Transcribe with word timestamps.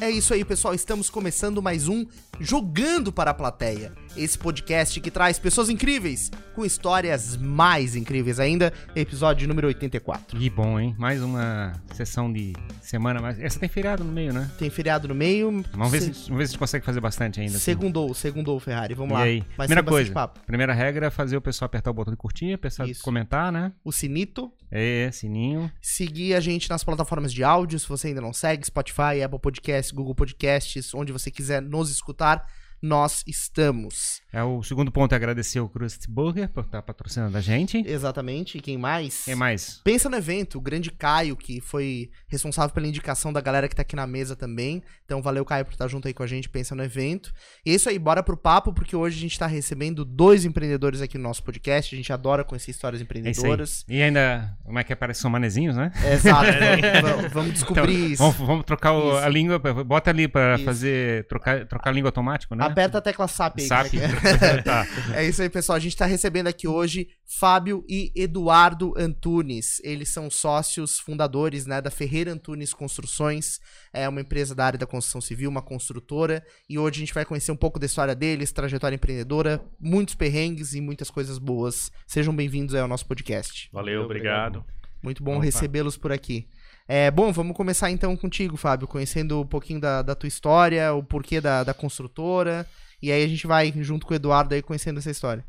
É 0.00 0.08
isso 0.08 0.32
aí, 0.32 0.44
pessoal. 0.44 0.74
Estamos 0.74 1.10
começando 1.10 1.60
mais 1.60 1.88
um 1.88 2.06
Jogando 2.40 3.12
para 3.12 3.32
a 3.32 3.34
Plateia. 3.34 3.92
Esse 4.16 4.36
podcast 4.38 5.00
que 5.00 5.10
traz 5.10 5.38
pessoas 5.38 5.68
incríveis 5.68 6.30
com 6.54 6.64
histórias 6.64 7.36
mais 7.36 7.94
incríveis 7.94 8.40
ainda. 8.40 8.72
Episódio 8.96 9.46
número 9.46 9.68
84. 9.68 10.36
Que 10.38 10.50
bom, 10.50 10.78
hein? 10.80 10.94
Mais 10.98 11.22
uma 11.22 11.72
sessão 11.92 12.32
de 12.32 12.52
semana. 12.80 13.20
mais. 13.20 13.38
Essa 13.38 13.60
tem 13.60 13.68
feriado 13.68 14.02
no 14.02 14.10
meio, 14.12 14.32
né? 14.32 14.50
Tem 14.58 14.70
feriado 14.70 15.06
no 15.06 15.14
meio. 15.14 15.64
Vamos 15.72 15.90
ver, 15.92 16.00
Se- 16.00 16.06
vamos 16.10 16.28
ver 16.28 16.28
se 16.28 16.42
a 16.42 16.46
gente 16.46 16.58
consegue 16.58 16.84
fazer 16.84 17.00
bastante 17.00 17.40
ainda. 17.40 17.52
assim. 17.56 17.64
Segundou, 17.64 18.12
segundou, 18.14 18.58
Ferrari. 18.58 18.94
Vamos 18.94 19.12
E 19.12 19.14
lá. 19.14 19.22
aí? 19.22 19.40
Vai 19.56 19.66
Primeira 19.68 19.82
coisa. 19.88 20.12
papo. 20.12 20.40
Primeira 20.46 20.72
regra 20.72 21.06
é 21.06 21.10
fazer 21.10 21.36
o 21.36 21.40
pessoal 21.40 21.66
apertar 21.66 21.90
o 21.90 21.94
botão 21.94 22.12
de 22.12 22.16
curtir, 22.18 22.56
pessoal 22.58 22.88
Isso. 22.88 23.02
comentar, 23.02 23.52
né? 23.52 23.72
O 23.84 23.92
Sinito. 23.92 24.50
É, 24.70 25.08
sininho. 25.10 25.72
Seguir 25.80 26.34
a 26.34 26.40
gente 26.40 26.68
nas 26.68 26.84
plataformas 26.84 27.32
de 27.32 27.42
áudio, 27.42 27.78
se 27.78 27.88
você 27.88 28.08
ainda 28.08 28.20
não 28.20 28.34
segue, 28.34 28.66
Spotify, 28.66 29.22
Apple 29.24 29.38
Podcasts, 29.38 29.90
Google 29.90 30.14
Podcasts, 30.14 30.92
onde 30.92 31.10
você 31.10 31.30
quiser 31.30 31.62
nos 31.62 31.90
escutar, 31.90 32.27
trabajar 32.36 32.57
nós 32.80 33.24
estamos. 33.26 34.20
É, 34.32 34.42
o 34.42 34.62
segundo 34.62 34.92
ponto 34.92 35.12
é 35.12 35.16
agradecer 35.16 35.58
o 35.60 35.68
Krusty 35.68 36.08
Burger 36.10 36.48
por 36.48 36.64
estar 36.64 36.82
patrocinando 36.82 37.36
a 37.36 37.40
gente. 37.40 37.78
Exatamente. 37.86 38.58
E 38.58 38.60
quem 38.60 38.76
mais? 38.78 39.24
Quem 39.24 39.34
mais? 39.34 39.80
Pensa 39.82 40.08
no 40.08 40.16
evento, 40.16 40.58
o 40.58 40.60
grande 40.60 40.90
Caio, 40.90 41.34
que 41.36 41.60
foi 41.60 42.10
responsável 42.28 42.72
pela 42.74 42.86
indicação 42.86 43.32
da 43.32 43.40
galera 43.40 43.68
que 43.68 43.74
tá 43.74 43.82
aqui 43.82 43.96
na 43.96 44.06
mesa 44.06 44.36
também. 44.36 44.82
Então, 45.04 45.22
valeu, 45.22 45.44
Caio, 45.44 45.64
por 45.64 45.72
estar 45.72 45.88
junto 45.88 46.06
aí 46.06 46.14
com 46.14 46.22
a 46.22 46.26
gente, 46.26 46.48
pensa 46.48 46.74
no 46.74 46.82
evento. 46.84 47.32
E 47.64 47.70
é 47.70 47.74
isso 47.74 47.88
aí, 47.88 47.98
bora 47.98 48.22
pro 48.22 48.36
papo, 48.36 48.72
porque 48.72 48.94
hoje 48.94 49.16
a 49.16 49.20
gente 49.20 49.38
tá 49.38 49.46
recebendo 49.46 50.04
dois 50.04 50.44
empreendedores 50.44 51.00
aqui 51.00 51.16
no 51.16 51.24
nosso 51.24 51.42
podcast. 51.42 51.94
A 51.94 51.96
gente 51.96 52.12
adora 52.12 52.44
conhecer 52.44 52.70
histórias 52.70 53.00
É 53.00 53.04
empreendedoras. 53.04 53.84
E 53.88 54.02
ainda, 54.02 54.56
como 54.64 54.78
é 54.78 54.84
que 54.84 54.94
parece 54.94 55.20
são 55.20 55.30
manezinhos, 55.30 55.74
né? 55.76 55.90
É, 56.04 56.14
Exato, 56.14 56.46
vamos, 57.02 57.32
vamos 57.32 57.52
descobrir 57.54 57.94
Então, 57.94 58.12
isso. 58.12 58.22
Vamos, 58.22 58.36
vamos 58.36 58.64
trocar 58.64 58.92
o- 58.92 59.16
a 59.16 59.28
língua, 59.28 59.58
bota 59.58 60.10
ali 60.10 60.24
Isso. 60.24 60.64
fazer, 60.64 61.26
trocar, 61.28 61.66
trocar 61.66 61.90
a 61.90 61.92
língua 61.92 62.08
automático, 62.08 62.54
né? 62.54 62.67
Aperta 62.72 62.98
a 62.98 63.00
tecla 63.00 63.28
SAP 63.28 63.58
aí. 63.58 63.66
SAP. 63.66 63.94
é 63.94 64.58
é? 64.58 64.62
tá. 64.62 64.86
É 65.14 65.26
isso 65.26 65.42
aí, 65.42 65.48
pessoal. 65.48 65.76
A 65.76 65.80
gente 65.80 65.96
tá 65.96 66.06
recebendo 66.06 66.46
aqui 66.46 66.66
hoje 66.66 67.08
Fábio 67.24 67.84
e 67.88 68.12
Eduardo 68.14 68.94
Antunes. 68.96 69.80
Eles 69.84 70.08
são 70.08 70.30
sócios 70.30 70.98
fundadores 70.98 71.66
né, 71.66 71.80
da 71.80 71.90
Ferreira 71.90 72.32
Antunes 72.32 72.72
Construções. 72.72 73.60
É 73.92 74.08
uma 74.08 74.20
empresa 74.20 74.54
da 74.54 74.64
área 74.64 74.78
da 74.78 74.86
construção 74.86 75.20
civil, 75.20 75.50
uma 75.50 75.62
construtora. 75.62 76.44
E 76.68 76.78
hoje 76.78 76.96
a 76.96 77.00
gente 77.00 77.14
vai 77.14 77.24
conhecer 77.24 77.52
um 77.52 77.56
pouco 77.56 77.78
da 77.78 77.86
história 77.86 78.14
deles, 78.14 78.52
trajetória 78.52 78.96
empreendedora, 78.96 79.62
muitos 79.80 80.14
perrengues 80.14 80.74
e 80.74 80.80
muitas 80.80 81.10
coisas 81.10 81.38
boas. 81.38 81.90
Sejam 82.06 82.34
bem-vindos 82.34 82.74
aí 82.74 82.80
ao 82.80 82.88
nosso 82.88 83.06
podcast. 83.06 83.68
Valeu, 83.72 84.02
obrigado. 84.02 84.64
Muito 85.02 85.22
bom 85.22 85.38
recebê-los 85.38 85.96
por 85.96 86.12
aqui. 86.12 86.48
É, 86.88 87.10
bom, 87.10 87.30
vamos 87.32 87.54
começar 87.54 87.90
então 87.90 88.16
contigo, 88.16 88.56
Fábio, 88.56 88.88
conhecendo 88.88 89.42
um 89.42 89.46
pouquinho 89.46 89.78
da, 89.80 90.00
da 90.00 90.14
tua 90.14 90.26
história, 90.26 90.92
o 90.94 91.02
porquê 91.02 91.38
da, 91.40 91.62
da 91.62 91.74
construtora. 91.74 92.66
E 93.02 93.12
aí 93.12 93.22
a 93.22 93.28
gente 93.28 93.46
vai, 93.46 93.70
junto 93.76 94.06
com 94.06 94.14
o 94.14 94.16
Eduardo, 94.16 94.54
aí 94.54 94.62
conhecendo 94.62 94.98
essa 94.98 95.10
história. 95.10 95.44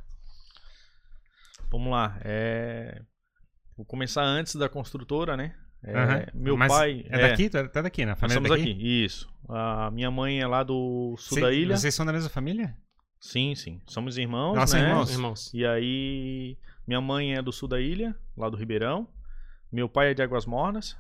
Vamos 1.72 1.92
lá. 1.92 2.20
é, 2.24 3.02
Vou 3.78 3.86
começar 3.86 4.22
antes 4.24 4.56
da 4.56 4.68
construtora, 4.68 5.38
né? 5.38 5.56
É, 5.84 5.98
Aham. 5.98 6.26
Meu 6.34 6.58
Mas 6.58 6.72
pai. 6.74 7.06
É 7.10 7.30
daqui? 7.30 7.50
Tá 7.50 7.68
tá 7.70 7.82
daqui, 7.82 8.06
né? 8.06 8.12
A 8.12 8.16
Nós 8.16 8.20
família 8.20 8.40
estamos 8.40 8.60
daqui? 8.60 8.72
aqui. 8.72 9.06
Isso. 9.06 9.30
A 9.48 9.90
minha 9.92 10.12
mãe 10.12 10.42
é 10.42 10.46
lá 10.48 10.62
do 10.62 11.16
sul 11.18 11.36
Cê- 11.38 11.42
da 11.42 11.54
ilha. 11.54 11.78
Vocês 11.78 11.96
são 11.96 12.06
da 12.06 12.12
mesma 12.12 12.30
família? 12.30 12.76
Sim, 13.22 13.56
sim. 13.56 13.82
Somos 13.88 14.18
irmãos, 14.18 14.56
Nossa, 14.56 14.78
né? 14.78 14.90
irmãos. 14.90 15.10
Irmãos. 15.12 15.54
E 15.54 15.66
aí, 15.66 16.58
minha 16.86 17.00
mãe 17.00 17.36
é 17.36 17.42
do 17.42 17.52
sul 17.54 17.70
da 17.70 17.80
ilha, 17.80 18.14
lá 18.36 18.50
do 18.50 18.58
Ribeirão. 18.58 19.08
Meu 19.72 19.88
pai 19.88 20.12
é 20.12 20.14
de 20.14 20.22
Águas 20.22 20.46
Mornas, 20.46 20.98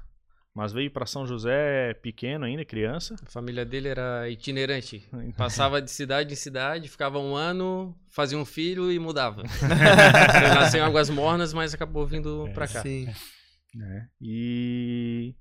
mas 0.59 0.73
veio 0.73 0.91
para 0.91 1.05
São 1.05 1.25
José 1.25 1.93
pequeno 1.95 2.43
ainda, 2.45 2.65
criança. 2.65 3.15
A 3.25 3.29
família 3.31 3.65
dele 3.65 3.88
era 3.88 4.29
itinerante. 4.29 5.07
Então, 5.07 5.31
Passava 5.31 5.81
de 5.81 5.89
cidade 5.89 6.33
em 6.33 6.35
cidade, 6.35 6.89
ficava 6.89 7.17
um 7.17 7.33
ano, 7.35 7.95
fazia 8.09 8.37
um 8.37 8.43
filho 8.45 8.92
e 8.92 8.99
mudava. 8.99 9.42
Nasceu 10.55 10.81
em 10.81 10.83
Águas 10.83 11.09
Mornas, 11.09 11.53
mas 11.53 11.73
acabou 11.73 12.05
vindo 12.05 12.47
É, 12.47 12.52
pra 12.53 12.67
cá. 12.67 12.81
Sim. 12.81 13.08
né? 13.73 14.09
E 14.21 15.33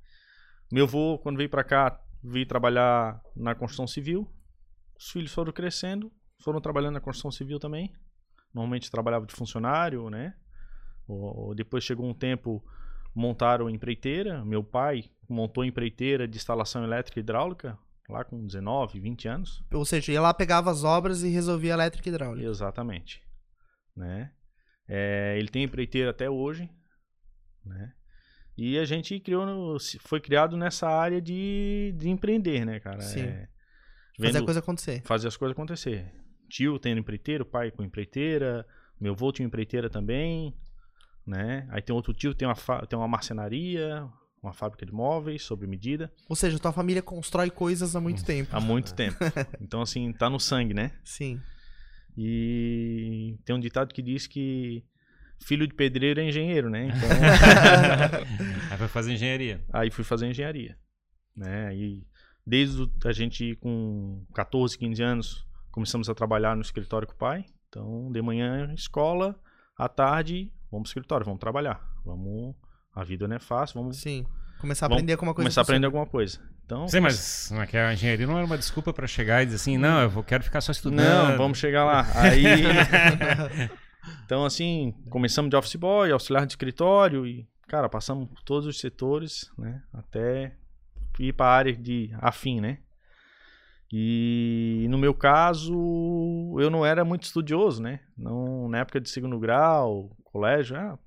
meu 0.70 0.84
avô, 0.84 1.18
quando 1.18 1.36
veio 1.36 1.48
pra 1.50 1.64
cá, 1.64 2.00
veio 2.22 2.46
trabalhar 2.46 3.20
na 3.36 3.54
construção 3.54 3.86
civil. 3.86 4.28
Os 4.98 5.10
filhos 5.10 5.32
foram 5.32 5.52
crescendo, 5.52 6.12
foram 6.42 6.60
trabalhando 6.60 6.94
na 6.94 7.00
construção 7.00 7.30
civil 7.30 7.58
também. 7.58 7.92
Normalmente 8.54 8.90
trabalhava 8.90 9.26
de 9.26 9.34
funcionário, 9.34 10.08
né? 10.10 10.34
Ou- 11.06 11.48
ou 11.48 11.54
depois 11.54 11.82
chegou 11.84 12.08
um 12.08 12.14
tempo, 12.14 12.64
montaram 13.14 13.68
empreiteira. 13.70 14.44
Meu 14.44 14.62
pai 14.62 15.04
montou 15.28 15.64
empreiteira 15.64 16.26
de 16.26 16.36
instalação 16.36 16.82
elétrica 16.84 17.18
e 17.18 17.22
hidráulica, 17.22 17.78
lá 18.08 18.24
com 18.24 18.44
19, 18.46 19.00
20 19.00 19.28
anos. 19.28 19.64
Ou 19.72 19.84
seja, 19.84 20.12
ia 20.12 20.20
lá, 20.20 20.32
pegava 20.32 20.70
as 20.70 20.84
obras 20.84 21.22
e 21.22 21.28
resolvia 21.28 21.72
elétrica 21.74 22.08
e 22.08 22.12
hidráulica. 22.12 22.48
Exatamente. 22.48 23.22
Né? 23.96 24.32
É, 24.88 25.36
ele 25.38 25.48
tem 25.48 25.64
empreiteira 25.64 26.10
até 26.10 26.30
hoje. 26.30 26.68
Né? 27.64 27.92
E 28.56 28.78
a 28.78 28.84
gente 28.84 29.18
criou, 29.20 29.44
no- 29.46 29.76
foi 30.00 30.20
criado 30.20 30.56
nessa 30.56 30.88
área 30.88 31.20
de, 31.20 31.94
de 31.96 32.08
empreender, 32.08 32.64
né, 32.64 32.80
cara? 32.80 33.00
Sim. 33.00 33.20
É, 33.20 33.48
Fazer 34.16 34.28
a 34.28 34.32
vendo- 34.32 34.44
coisa 34.46 34.60
acontecer. 34.60 35.02
fazer 35.04 35.28
as 35.28 35.36
coisas 35.36 35.52
acontecer. 35.52 36.10
Tio 36.48 36.78
tendo 36.78 36.98
empreiteira, 36.98 37.44
pai 37.44 37.70
com 37.70 37.82
empreiteira, 37.84 38.66
meu 39.00 39.12
avô 39.12 39.30
tinha 39.30 39.46
empreiteira 39.46 39.88
também, 39.90 40.56
né? 41.28 41.66
Aí 41.70 41.82
tem 41.82 41.94
outro 41.94 42.12
tio, 42.14 42.34
tem 42.34 42.48
uma, 42.48 42.54
tem 42.86 42.98
uma 42.98 43.06
marcenaria, 43.08 44.08
uma 44.42 44.52
fábrica 44.52 44.86
de 44.86 44.92
móveis 44.92 45.42
sob 45.42 45.66
medida, 45.66 46.10
Ou 46.28 46.34
seja, 46.36 46.58
tua 46.58 46.72
família 46.72 47.02
constrói 47.02 47.50
coisas 47.50 47.94
há 47.94 47.98
Hum. 47.98 48.02
muito 48.02 48.24
tempo. 48.24 48.48
há 48.56 48.60
muito 48.60 48.94
tempo. 48.94 49.16
Então, 49.60 49.82
assim, 49.82 50.12
tá 50.12 50.30
no 50.30 50.40
sangue, 50.40 50.72
né? 50.74 50.92
Sim. 51.04 51.40
E 52.16 53.38
tem 53.44 53.54
um 53.54 53.60
ditado 53.60 53.92
que 53.94 54.02
diz 54.02 54.26
que 54.26 54.84
filho 55.40 55.66
de 55.68 55.74
pedreiro 55.74 56.20
é 56.20 56.24
engenheiro, 56.28 56.68
né? 56.68 56.86
Então, 56.86 57.08
Aí 58.70 58.76
vai 58.76 58.88
fazer 58.88 59.12
engenharia. 59.12 59.60
aí 59.72 59.90
fui 59.90 60.02
fazer 60.04 60.26
engenharia, 60.28 60.76
né? 61.36 61.74
E 61.76 62.04
desde 62.46 62.82
o- 62.82 62.90
a 63.04 63.12
gente 63.12 63.54
com 63.56 64.24
14, 64.34 64.76
15 64.76 65.02
anos 65.02 65.46
começamos 65.70 66.08
a 66.08 66.14
trabalhar 66.14 66.56
no 66.56 66.62
escritório 66.62 67.06
com 67.06 67.14
o 67.14 67.18
pai. 67.18 67.44
Então, 67.68 68.10
de 68.10 68.20
manhã 68.22 68.72
escola, 68.74 69.38
à 69.76 69.88
tarde 69.88 70.52
vamos 70.70 70.88
pro 70.88 71.00
escritório, 71.00 71.24
vamos 71.24 71.40
trabalhar. 71.40 71.80
Vamos, 72.04 72.54
a 72.94 73.04
vida 73.04 73.28
não 73.28 73.36
é 73.36 73.38
fácil, 73.38 73.80
vamos 73.80 73.98
Sim. 73.98 74.26
Começar 74.60 74.86
a 74.86 74.88
Vamos 74.88 74.98
aprender 74.98 75.12
alguma 75.12 75.34
coisa. 75.34 75.44
começar 75.44 75.60
a 75.60 75.62
aprender 75.62 75.86
alguma 75.86 76.06
coisa. 76.06 76.40
Então, 76.64 76.88
Sim, 76.88 77.00
mas 77.00 77.50
não 77.50 77.62
é 77.62 77.66
que 77.66 77.76
a 77.76 77.92
engenharia 77.94 78.26
não 78.26 78.36
era 78.36 78.44
uma 78.44 78.58
desculpa 78.58 78.92
pra 78.92 79.06
chegar 79.06 79.42
e 79.42 79.46
dizer 79.46 79.56
assim, 79.56 79.78
não, 79.78 80.02
eu 80.02 80.10
vou, 80.10 80.22
quero 80.22 80.42
ficar 80.42 80.60
só 80.60 80.72
estudando. 80.72 80.98
Não, 80.98 81.36
vamos 81.36 81.58
chegar 81.58 81.84
lá. 81.84 82.06
Aí. 82.14 82.44
então, 84.24 84.44
assim, 84.44 84.94
começamos 85.08 85.48
de 85.48 85.56
office 85.56 85.76
boy, 85.76 86.10
auxiliar 86.10 86.44
de 86.44 86.52
escritório 86.52 87.26
e, 87.26 87.48
cara, 87.68 87.88
passamos 87.88 88.28
por 88.28 88.42
todos 88.42 88.66
os 88.66 88.80
setores, 88.80 89.50
né? 89.56 89.80
Até 89.94 90.56
ir 91.18 91.32
para 91.32 91.46
a 91.46 91.54
área 91.54 91.72
de 91.74 92.10
afim, 92.20 92.60
né? 92.60 92.78
E 93.90 94.86
no 94.90 94.98
meu 94.98 95.14
caso, 95.14 95.72
eu 96.58 96.68
não 96.68 96.84
era 96.84 97.04
muito 97.04 97.22
estudioso, 97.22 97.82
né? 97.82 98.00
Não, 98.16 98.68
na 98.68 98.80
época 98.80 99.00
de 99.00 99.08
segundo 99.08 99.38
grau, 99.38 100.14
colégio, 100.38 100.76
ah, 100.76 100.98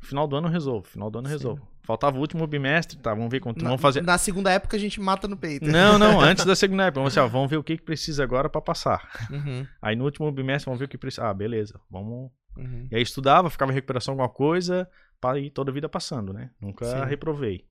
final 0.00 0.26
do 0.26 0.36
ano 0.36 0.48
eu 0.48 0.52
resolvo, 0.52 0.86
final 0.88 1.10
do 1.10 1.18
ano 1.18 1.28
eu 1.28 1.32
resolvo. 1.32 1.68
Faltava 1.84 2.16
o 2.16 2.20
último 2.20 2.46
bimestre, 2.46 2.96
tá? 2.98 3.12
Vamos 3.12 3.28
ver 3.30 3.40
quanto. 3.40 3.60
Na, 3.62 3.70
Vamos 3.70 3.82
fazer. 3.82 4.02
na 4.02 4.16
segunda 4.16 4.52
época 4.52 4.76
a 4.76 4.80
gente 4.80 5.00
mata 5.00 5.26
no 5.26 5.36
peito. 5.36 5.66
Não, 5.66 5.98
não, 5.98 6.20
antes 6.22 6.44
da 6.44 6.54
segunda 6.54 6.84
época. 6.84 7.00
Vamos, 7.00 7.12
assim, 7.12 7.26
ó, 7.26 7.28
vamos 7.28 7.50
ver 7.50 7.56
o 7.56 7.64
que, 7.64 7.76
que 7.76 7.82
precisa 7.82 8.22
agora 8.22 8.48
para 8.48 8.60
passar. 8.60 9.28
Uhum, 9.30 9.66
Aí 9.82 9.96
no 9.96 10.04
último 10.04 10.30
bimestre 10.30 10.66
vamos 10.66 10.78
ver 10.78 10.84
o 10.84 10.88
que 10.88 10.96
precisa. 10.96 11.28
Ah, 11.28 11.34
beleza, 11.34 11.80
vamos. 11.90 12.30
uhum. 12.56 12.86
E 12.90 12.94
aí 12.94 13.02
estudava, 13.02 13.50
ficava 13.50 13.72
em 13.72 13.74
recuperação 13.74 14.12
alguma 14.12 14.28
coisa, 14.28 14.88
para 15.20 15.40
ir 15.40 15.50
toda 15.50 15.70
a 15.72 15.74
vida 15.74 15.88
passando, 15.88 16.32
né? 16.32 16.50
Nunca 16.60 16.84
Sim. 16.84 17.04
reprovei. 17.04 17.64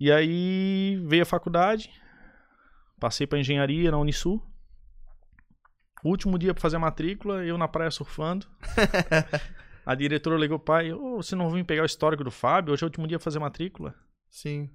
E 0.00 0.10
aí 0.10 1.00
veio 1.06 1.22
a 1.22 1.26
faculdade, 1.26 1.90
passei 2.98 3.24
para 3.26 3.38
engenharia 3.38 3.90
na 3.92 3.98
Unisul. 3.98 4.42
Último 6.04 6.38
dia 6.38 6.54
para 6.54 6.62
fazer 6.62 6.76
a 6.76 6.80
matrícula, 6.80 7.44
eu 7.44 7.58
na 7.58 7.68
praia 7.68 7.90
surfando. 7.90 8.46
a 9.84 9.94
diretora 9.94 10.38
ligou, 10.38 10.58
pai, 10.58 10.92
ô, 10.92 11.16
você 11.16 11.36
não 11.36 11.50
vem 11.50 11.64
pegar 11.64 11.82
o 11.82 11.86
histórico 11.86 12.24
do 12.24 12.30
Fábio? 12.30 12.72
Hoje 12.72 12.82
é 12.82 12.86
o 12.86 12.88
último 12.88 13.06
dia 13.06 13.18
para 13.18 13.24
fazer 13.24 13.38
a 13.38 13.42
matrícula. 13.42 13.94
Sim. 14.28 14.70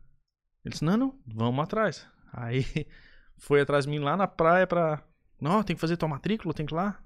Ele 0.64 0.72
disse, 0.72 0.84
não, 0.84 0.98
não, 0.98 1.20
vamos 1.26 1.64
atrás. 1.64 2.08
Aí 2.32 2.64
foi 3.38 3.62
atrás 3.62 3.86
de 3.86 3.92
mim 3.92 4.00
lá 4.00 4.16
na 4.16 4.28
praia 4.28 4.68
pra. 4.68 5.04
Não, 5.40 5.64
tem 5.64 5.76
que 5.76 5.80
fazer 5.82 5.98
tua 5.98 6.10
matrícula, 6.10 6.54
tem 6.54 6.66
que 6.66 6.74
ir 6.74 6.78
lá. 6.78 7.00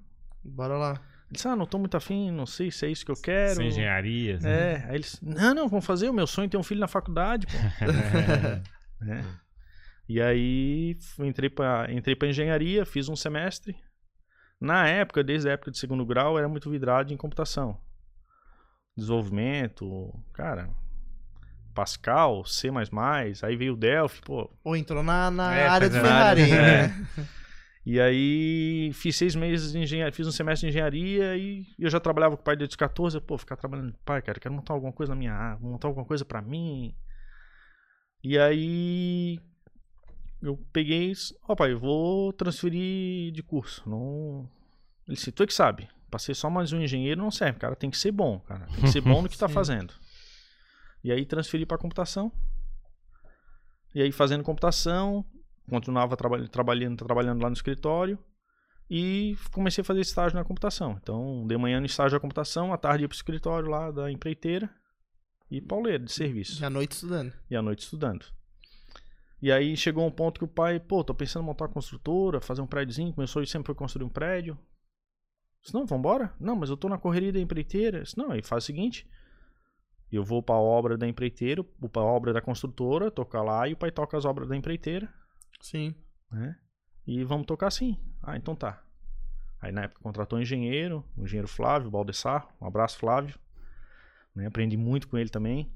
Bora 0.44 0.76
lá. 0.76 0.90
Ele 0.92 1.32
disse, 1.36 1.48
ah, 1.48 1.56
não 1.56 1.66
tô 1.66 1.78
muito 1.78 1.96
afim, 1.96 2.30
não 2.30 2.46
sei 2.46 2.70
se 2.70 2.86
é 2.86 2.90
isso 2.90 3.04
que 3.04 3.12
eu 3.12 3.16
quero. 3.16 3.56
Sem 3.56 3.68
engenharia. 3.68 4.36
assim. 4.36 4.48
É, 4.48 4.84
aí 4.88 4.94
eles, 4.96 5.20
não, 5.22 5.54
não, 5.54 5.68
vamos 5.68 5.86
fazer, 5.86 6.08
o 6.08 6.12
meu 6.12 6.26
sonho 6.26 6.46
é 6.46 6.48
ter 6.48 6.56
um 6.56 6.62
filho 6.62 6.80
na 6.80 6.88
faculdade, 6.88 7.46
pô. 7.46 7.86
né? 9.04 9.24
E 10.08 10.20
aí 10.20 10.98
entrei 11.20 11.48
pra, 11.48 11.86
entrei 11.88 12.16
pra 12.16 12.26
engenharia, 12.26 12.84
fiz 12.84 13.08
um 13.08 13.14
semestre. 13.14 13.76
Na 14.60 14.86
época, 14.86 15.24
desde 15.24 15.48
a 15.48 15.52
época 15.52 15.70
de 15.70 15.78
segundo 15.78 16.04
grau, 16.04 16.38
era 16.38 16.48
muito 16.48 16.70
vidrado 16.70 17.12
em 17.12 17.16
computação. 17.16 17.78
Desenvolvimento, 18.96 20.12
cara. 20.32 20.68
Pascal, 21.74 22.44
C++, 22.44 22.68
aí 23.42 23.56
veio 23.56 23.74
o 23.74 23.76
Delphi, 23.76 24.20
pô. 24.22 24.50
Ou 24.62 24.76
entrou 24.76 25.02
na, 25.02 25.30
na 25.30 25.54
É, 25.54 25.66
área 25.66 25.88
do 25.88 25.94
fazendo 25.94 26.08
Ferrari, 26.08 26.50
né? 26.50 27.06
E 27.86 27.98
aí 27.98 28.90
fiz 28.92 29.16
seis 29.16 29.34
meses 29.34 29.72
de 29.72 29.78
engenharia, 29.78 30.12
fiz 30.12 30.26
um 30.26 30.32
semestre 30.32 30.66
de 30.68 30.70
engenharia 30.76 31.34
e 31.36 31.64
eu 31.78 31.88
já 31.88 31.98
trabalhava 31.98 32.36
com 32.36 32.42
o 32.42 32.44
pai 32.44 32.54
desde 32.54 32.72
os 32.72 32.76
14, 32.76 33.18
pô, 33.22 33.38
ficar 33.38 33.56
trabalhando, 33.56 33.94
pai, 34.04 34.20
cara, 34.20 34.38
quero 34.38 34.54
montar 34.54 34.74
alguma 34.74 34.92
coisa 34.92 35.14
na 35.14 35.18
minha 35.18 35.32
área, 35.32 35.58
montar 35.58 35.88
alguma 35.88 36.04
coisa 36.04 36.22
pra 36.22 36.42
mim. 36.42 36.94
E 38.22 38.38
aí 38.38 39.40
eu 40.42 40.56
peguei, 40.72 41.12
ó 41.48 41.54
pai, 41.54 41.72
eu 41.72 41.78
vou 41.78 42.32
transferir 42.32 43.32
de 43.32 43.42
curso, 43.42 43.82
não 43.88 44.48
Ele 45.06 45.16
disse, 45.16 45.30
tu 45.32 45.42
é 45.42 45.46
que 45.46 45.54
sabe. 45.54 45.88
Passei 46.10 46.34
só 46.34 46.50
mais 46.50 46.72
um 46.72 46.80
engenheiro 46.80 47.20
não 47.22 47.30
serve, 47.30 47.58
cara, 47.60 47.76
tem 47.76 47.88
que 47.90 47.96
ser 47.98 48.10
bom, 48.10 48.40
cara, 48.40 48.66
tem 48.66 48.80
que 48.82 48.88
ser 48.90 49.00
bom 49.00 49.22
no 49.22 49.28
que 49.28 49.36
tá 49.38 49.48
fazendo. 49.48 49.94
E 51.04 51.12
aí 51.12 51.24
transferi 51.24 51.64
pra 51.64 51.78
computação. 51.78 52.32
E 53.94 54.02
aí 54.02 54.12
fazendo 54.12 54.42
computação, 54.44 55.24
continuava 55.68 56.16
traba- 56.16 56.46
trabalhando, 56.48 56.96
trabalhando 57.04 57.42
lá 57.42 57.48
no 57.48 57.54
escritório 57.54 58.18
e 58.88 59.36
comecei 59.52 59.82
a 59.82 59.84
fazer 59.84 60.00
estágio 60.00 60.36
na 60.36 60.44
computação. 60.44 60.98
Então, 61.00 61.46
de 61.46 61.56
manhã 61.56 61.78
no 61.80 61.86
estágio 61.86 62.16
da 62.18 62.20
computação, 62.20 62.72
à 62.72 62.76
tarde 62.76 63.04
ia 63.04 63.08
pro 63.08 63.16
escritório 63.16 63.68
lá 63.68 63.90
da 63.90 64.10
empreiteira 64.10 64.68
e 65.50 65.60
pauleiro 65.60 66.04
de 66.04 66.12
serviço. 66.12 66.60
E 66.60 66.64
à 66.64 66.70
noite 66.70 66.92
estudando. 66.92 67.32
E 67.50 67.56
à 67.56 67.62
noite 67.62 67.80
estudando. 67.84 68.26
E 69.42 69.50
aí 69.50 69.76
chegou 69.76 70.06
um 70.06 70.10
ponto 70.10 70.38
que 70.38 70.44
o 70.44 70.48
pai, 70.48 70.78
pô, 70.78 71.02
tô 71.02 71.14
pensando 71.14 71.42
em 71.42 71.46
montar 71.46 71.64
uma 71.64 71.72
construtora, 71.72 72.40
fazer 72.40 72.60
um 72.60 72.66
prédiozinho, 72.66 73.12
começou 73.12 73.42
e 73.42 73.46
sempre 73.46 73.66
foi 73.66 73.74
construir 73.74 74.04
um 74.04 74.08
prédio. 74.08 74.58
Disse, 75.62 75.74
não, 75.74 75.86
vambora? 75.86 76.34
Não, 76.38 76.56
mas 76.56 76.68
eu 76.68 76.76
tô 76.76 76.88
na 76.88 76.98
correria 76.98 77.32
da 77.32 77.40
empreiteira. 77.40 78.02
Disse, 78.02 78.18
não, 78.18 78.30
aí 78.30 78.42
faz 78.42 78.64
o 78.64 78.66
seguinte, 78.66 79.08
eu 80.12 80.24
vou 80.24 80.42
pra 80.42 80.56
obra 80.56 80.96
da 80.98 81.06
empreiteira, 81.06 81.64
pra 81.92 82.02
obra 82.02 82.32
da 82.32 82.40
construtora, 82.40 83.10
tocar 83.10 83.42
lá 83.42 83.66
e 83.68 83.72
o 83.72 83.76
pai 83.76 83.90
toca 83.90 84.16
as 84.16 84.24
obras 84.24 84.48
da 84.48 84.56
empreiteira 84.56 85.08
Sim. 85.60 85.94
né? 86.30 86.56
E 87.06 87.24
vamos 87.24 87.46
tocar 87.46 87.68
assim. 87.68 87.98
Ah, 88.22 88.36
então 88.36 88.54
tá. 88.54 88.82
Aí 89.60 89.72
na 89.72 89.82
época 89.82 90.02
contratou 90.02 90.38
um 90.38 90.42
engenheiro, 90.42 91.04
o 91.16 91.24
engenheiro 91.24 91.48
Flávio 91.48 91.90
Baldessar, 91.90 92.48
um 92.60 92.66
abraço 92.66 92.98
Flávio. 92.98 93.38
Né? 94.34 94.46
Aprendi 94.46 94.76
muito 94.76 95.08
com 95.08 95.16
ele 95.18 95.30
também. 95.30 95.72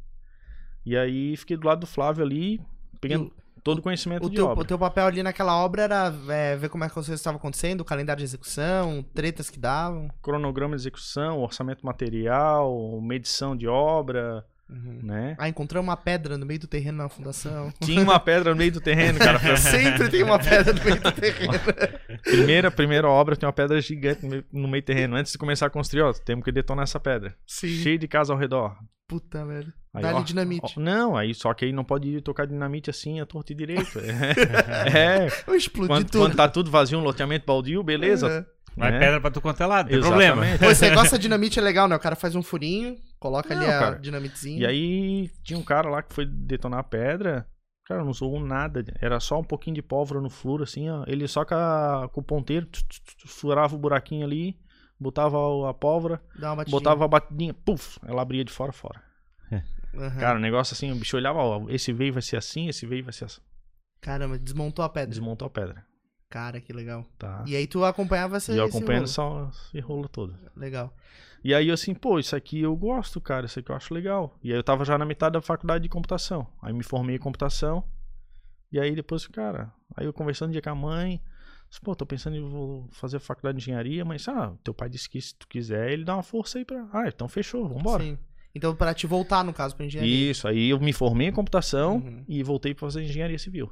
E 0.85 0.97
aí 0.97 1.37
fiquei 1.37 1.57
do 1.57 1.67
lado 1.67 1.81
do 1.81 1.87
Flávio 1.87 2.25
ali, 2.25 2.61
pegando 3.01 3.33
todo 3.65 3.79
o 3.79 3.83
conhecimento 3.83 4.27
O 4.27 4.31
de 4.31 4.37
teu, 4.37 4.47
obra. 4.47 4.63
o 4.63 4.65
teu 4.67 4.79
papel 4.79 5.07
ali 5.07 5.23
naquela 5.23 5.57
obra 5.57 5.83
era 5.83 6.15
é, 6.29 6.55
ver 6.55 6.69
como 6.69 6.85
é 6.85 6.87
que 6.87 6.91
as 6.93 6.95
coisas 6.95 7.19
estavam 7.19 7.39
acontecendo, 7.39 7.81
o 7.81 7.85
calendário 7.85 8.19
de 8.19 8.25
execução, 8.25 9.03
tretas 9.15 9.49
que 9.51 9.59
davam. 9.59 10.09
Cronograma 10.23 10.77
de 10.77 10.83
execução, 10.83 11.41
orçamento 11.41 11.85
material, 11.85 13.01
medição 13.01 13.57
de 13.57 13.67
obra, 13.67 14.45
Uhum. 14.67 15.01
né? 15.03 15.37
Ah, 15.39 15.47
encontramos 15.47 15.87
uma 15.87 15.97
pedra 15.97 16.39
no 16.39 16.47
meio 16.47 16.59
do 16.59 16.67
terreno 16.67 16.97
na 16.99 17.09
fundação. 17.09 17.71
Tinha 17.83 18.01
uma 18.03 18.19
pedra 18.19 18.51
no 18.53 18.57
meio 18.57 18.73
do 18.73 18.81
terreno, 18.81 19.19
cara. 19.19 19.39
Sempre 19.59 20.09
tem 20.09 20.23
uma 20.23 20.39
pedra 20.39 20.73
no 20.73 20.83
meio 20.83 21.01
do 21.01 21.13
terreno. 21.13 21.53
primeira, 22.25 22.71
primeira 22.71 23.07
obra 23.09 23.37
tem 23.37 23.47
uma 23.47 23.53
pedra 23.53 23.79
gigante 23.81 24.23
no 24.25 24.31
meio, 24.31 24.45
no 24.51 24.67
meio 24.69 24.83
do 24.83 24.87
terreno. 24.87 25.17
Antes 25.17 25.33
de 25.33 25.39
começar 25.39 25.67
a 25.67 25.71
construir, 25.71 26.03
ó, 26.03 26.13
temos 26.15 26.43
que 26.45 26.51
detonar 26.51 26.85
essa 26.85 26.99
pedra. 26.99 27.35
Sim. 27.47 27.69
Cheio 27.69 27.99
de 27.99 28.09
casa 28.09 28.33
ao 28.33 28.39
redor. 28.39 28.75
Puta 29.09 29.45
merda. 29.45 29.73
Aí, 29.93 30.03
Dá-lhe 30.03 30.19
ó, 30.19 30.23
dinamite. 30.23 30.75
ó, 30.77 30.81
não, 30.81 31.17
aí 31.17 31.35
só 31.35 31.53
que 31.55 31.65
aí 31.65 31.73
não 31.73 31.85
pode 31.85 32.21
tocar 32.23 32.47
dinamite 32.47 32.91
assim, 32.91 33.21
a 33.21 33.27
torta 33.27 33.53
e 33.53 33.55
direito. 33.55 33.99
É. 34.93 35.29
Eu 35.47 35.55
explodi 35.55 35.89
quando, 35.89 36.11
tudo. 36.11 36.21
quando 36.23 36.37
tá 36.37 36.49
tudo 36.49 36.71
vazio, 36.71 36.99
um 36.99 37.03
loteamento 37.03 37.47
baldio, 37.47 37.83
beleza. 37.83 38.29
É. 38.51 38.55
Vai 38.77 38.91
né? 38.91 38.99
pedra 38.99 39.21
pra 39.21 39.31
tu 39.31 39.41
quanto 39.41 39.63
é 39.63 39.67
lado, 39.67 39.89
tem 39.89 40.01
problema. 40.01 40.43
Pô, 40.59 40.69
esse 40.69 40.89
negócio 40.89 41.17
de 41.17 41.23
dinamite 41.23 41.61
é 41.61 41.63
legal, 41.63 41.87
né? 41.87 41.95
O 41.95 42.01
cara 42.01 42.17
faz 42.17 42.35
um 42.35 42.43
furinho, 42.43 42.97
coloca 43.21 43.55
ali 43.55 43.65
Não, 43.65 43.73
a 43.73 43.79
cara. 43.79 43.99
dinamitezinha. 44.01 44.61
E 44.63 44.67
aí 44.67 45.31
tinha 45.45 45.57
um 45.59 45.63
cara 45.63 45.89
lá 45.89 46.03
que 46.03 46.13
foi 46.13 46.27
detonar 46.27 46.81
a 46.81 46.85
pedra. 46.85 47.47
Cara, 47.87 48.03
não 48.03 48.11
usou 48.11 48.41
nada. 48.41 48.83
Era 49.01 49.21
só 49.21 49.39
um 49.39 49.45
pouquinho 49.45 49.77
de 49.77 49.83
pólvora 49.83 50.21
no 50.21 50.29
flúor, 50.31 50.63
assim, 50.63 50.89
ó. 50.91 51.05
Ele 51.07 51.29
só 51.29 51.45
com, 51.45 51.55
a- 51.55 52.09
com 52.13 52.21
o 52.21 52.25
ponteiro 52.25 52.67
tch, 52.67 52.83
tch, 52.83 53.01
tch, 53.01 53.29
furava 53.29 53.77
o 53.77 53.79
buraquinho 53.79 54.25
ali, 54.27 54.57
botava 54.99 55.37
a 55.69 55.75
pólvora, 55.75 56.23
Dá 56.39 56.51
uma 56.51 56.57
batidinha. 56.57 56.81
botava 56.81 57.05
a 57.05 57.09
batidinha, 57.09 57.55
puf, 57.55 57.99
ela 58.07 58.23
abria 58.23 58.45
de 58.45 58.53
fora 58.53 58.71
a 58.71 58.73
fora. 58.73 59.03
Aham. 59.97 60.19
Cara, 60.19 60.39
o 60.39 60.43
negócio 60.43 60.75
assim, 60.75 60.91
o 60.91 60.97
bicho 60.97 61.17
olhava, 61.17 61.39
ó, 61.39 61.67
esse 61.69 61.93
veio 61.93 62.13
vai 62.13 62.23
ser 62.23 62.37
assim, 62.37 62.69
esse 62.69 62.85
veio 62.87 63.05
vai 63.05 63.13
ser 63.13 63.27
assim. 63.27 63.41
Caramba, 64.01 64.39
desmontou 64.39 64.85
a 64.85 64.89
pedra. 64.89 65.09
Desmontou 65.11 65.47
a 65.47 65.51
pedra, 65.51 65.85
Cara, 66.29 66.61
que 66.61 66.73
legal. 66.73 67.07
tá? 67.17 67.45
E 67.47 67.55
aí 67.55 67.67
tu 67.67 67.85
acompanhava 67.85 68.37
essa 68.39 68.53
E 68.53 68.57
eu 68.59 68.67
esse 68.67 68.77
acompanhando 68.77 69.03
rolo. 69.03 69.09
só 69.13 69.51
esse 69.53 69.79
rolo 69.81 70.09
todo. 70.09 70.37
Legal. 70.57 70.93
E 71.45 71.55
aí 71.55 71.69
eu 71.69 71.75
assim, 71.75 71.95
pô, 71.95 72.19
isso 72.19 72.35
aqui 72.35 72.61
eu 72.61 72.75
gosto, 72.75 73.21
cara, 73.21 73.47
isso 73.47 73.61
aqui 73.61 73.71
eu 73.71 73.77
acho 73.77 73.95
legal. 73.95 74.37
E 74.43 74.51
aí 74.51 74.59
eu 74.59 74.65
tava 74.65 74.85
já 74.85 74.99
na 74.99 75.05
metade 75.05 75.35
da 75.35 75.41
faculdade 75.41 75.83
de 75.85 75.89
computação. 75.89 76.47
Aí 76.61 76.73
me 76.73 76.83
formei 76.83 77.15
em 77.17 77.21
computação. 77.21 77.85
E 78.73 78.81
aí 78.81 78.97
depois, 78.97 79.27
cara, 79.29 79.73
aí 79.97 80.07
eu 80.07 80.13
conversando 80.13 80.49
um 80.49 80.53
dia 80.53 80.63
com 80.63 80.71
a 80.71 80.75
mãe, 80.75 81.23
disse, 81.75 81.81
pô, 81.85 81.95
tô 81.95 82.07
pensando 82.07 82.37
em 82.37 82.49
vou 82.49 82.89
fazer 82.93 83.19
faculdade 83.19 83.59
de 83.59 83.65
engenharia, 83.65 84.05
mas 84.05 84.27
ah, 84.29 84.55
teu 84.63 84.73
pai 84.75 84.89
disse 84.89 85.09
que 85.09 85.21
se 85.21 85.35
tu 85.37 85.47
quiser, 85.49 85.91
ele 85.91 86.05
dá 86.05 86.15
uma 86.15 86.23
força 86.23 86.59
aí 86.59 86.65
pra. 86.65 86.89
Ah, 86.93 87.09
então 87.09 87.29
fechou, 87.29 87.69
vambora. 87.69 88.03
Sim. 88.03 88.19
Então, 88.55 88.75
pra 88.77 88.95
te 88.95 89.07
voltar, 89.07 89.43
no 89.45 89.53
caso, 89.53 89.75
pra 89.75 89.85
engenharia. 89.85 90.31
Isso, 90.31 90.47
aí 90.47 90.71
eu 90.71 90.79
me 90.79 90.93
formei 90.93 91.27
em 91.29 91.33
computação 91.33 91.97
Uhum. 91.97 92.25
e 92.29 92.43
voltei 92.43 92.73
pra 92.73 92.87
fazer 92.87 93.03
engenharia 93.03 93.39
civil, 93.39 93.69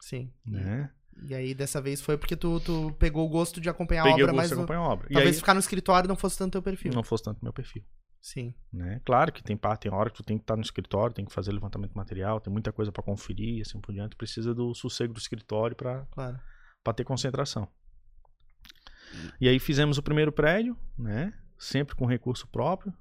Sim. 0.00 0.32
né? 0.46 0.90
E 1.28 1.34
aí, 1.34 1.54
dessa 1.54 1.80
vez, 1.80 2.00
foi 2.00 2.16
porque 2.18 2.36
tu, 2.36 2.60
tu 2.60 2.94
pegou 2.98 3.26
o 3.26 3.28
gosto 3.28 3.60
de 3.60 3.68
acompanhar 3.68 4.02
a 4.02 4.04
Peguei 4.04 4.22
obra, 4.24 4.32
o 4.32 4.36
mas 4.36 4.44
gosto 4.44 4.50
de 4.50 4.56
no- 4.56 4.62
acompanhar 4.64 4.80
a 4.80 4.92
obra. 4.92 5.06
E 5.10 5.12
talvez 5.14 5.34
aí 5.36 5.38
ficar 5.40 5.54
no 5.54 5.60
escritório 5.60 6.08
não 6.08 6.16
fosse 6.16 6.38
tanto 6.38 6.52
teu 6.52 6.62
perfil. 6.62 6.92
não 6.94 7.02
fosse 7.02 7.24
tanto 7.24 7.42
meu 7.42 7.52
perfil. 7.52 7.82
Sim. 8.20 8.54
né? 8.72 9.00
Claro 9.04 9.30
que 9.32 9.42
tem 9.42 9.56
parte, 9.56 9.82
tem 9.82 9.92
hora 9.92 10.10
que 10.10 10.16
tu 10.16 10.22
tem 10.24 10.36
que 10.36 10.42
estar 10.42 10.56
no 10.56 10.62
escritório, 10.62 11.14
tem 11.14 11.24
que 11.24 11.32
fazer 11.32 11.52
levantamento 11.52 11.90
de 11.90 11.96
material, 11.96 12.40
tem 12.40 12.52
muita 12.52 12.72
coisa 12.72 12.90
para 12.90 13.02
conferir, 13.02 13.58
e 13.58 13.60
assim 13.60 13.78
por 13.80 13.92
diante, 13.92 14.16
precisa 14.16 14.52
do 14.52 14.74
sossego 14.74 15.12
do 15.12 15.18
escritório 15.20 15.76
para 15.76 16.04
Claro. 16.10 16.40
Ter 16.94 17.04
concentração. 17.04 17.68
E 19.40 19.48
aí 19.48 19.58
fizemos 19.58 19.98
o 19.98 20.02
primeiro 20.02 20.32
prédio, 20.32 20.76
né? 20.98 21.32
Sempre 21.58 21.94
com 21.94 22.06
recurso 22.06 22.46
próprio. 22.46 22.92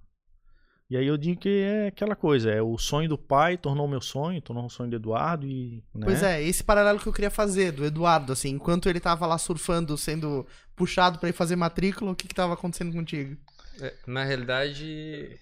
E 0.90 0.96
aí 0.96 1.08
eu 1.08 1.18
digo 1.18 1.42
que 1.42 1.50
é 1.50 1.88
aquela 1.88 2.16
coisa, 2.16 2.52
é 2.52 2.62
o 2.62 2.78
sonho 2.78 3.10
do 3.10 3.18
pai 3.18 3.58
tornou 3.58 3.88
meu 3.88 4.00
sonho, 4.00 4.40
tornou 4.40 4.68
o 4.68 4.70
sonho 4.70 4.92
do 4.92 4.96
Eduardo 4.98 5.48
e, 5.48 5.84
né? 5.96 6.06
Pois 6.06 6.22
é, 6.22 6.44
esse 6.44 6.64
paralelo 6.64 7.00
que 7.00 7.08
eu 7.08 7.14
queria 7.14 7.32
fazer 7.32 7.72
do 7.72 7.84
Eduardo, 7.84 8.32
assim, 8.32 8.50
enquanto 8.50 8.88
ele 8.88 9.00
tava 9.00 9.26
lá 9.26 9.38
surfando, 9.40 9.98
sendo 9.98 10.46
puxado 10.76 11.18
pra 11.18 11.30
ir 11.30 11.34
fazer 11.34 11.56
matrícula, 11.56 12.12
o 12.12 12.16
que 12.16 12.28
que 12.28 12.36
tava 12.36 12.54
acontecendo 12.54 12.94
contigo? 12.94 13.36
É, 13.82 13.96
na 14.06 14.24
realidade, 14.24 15.40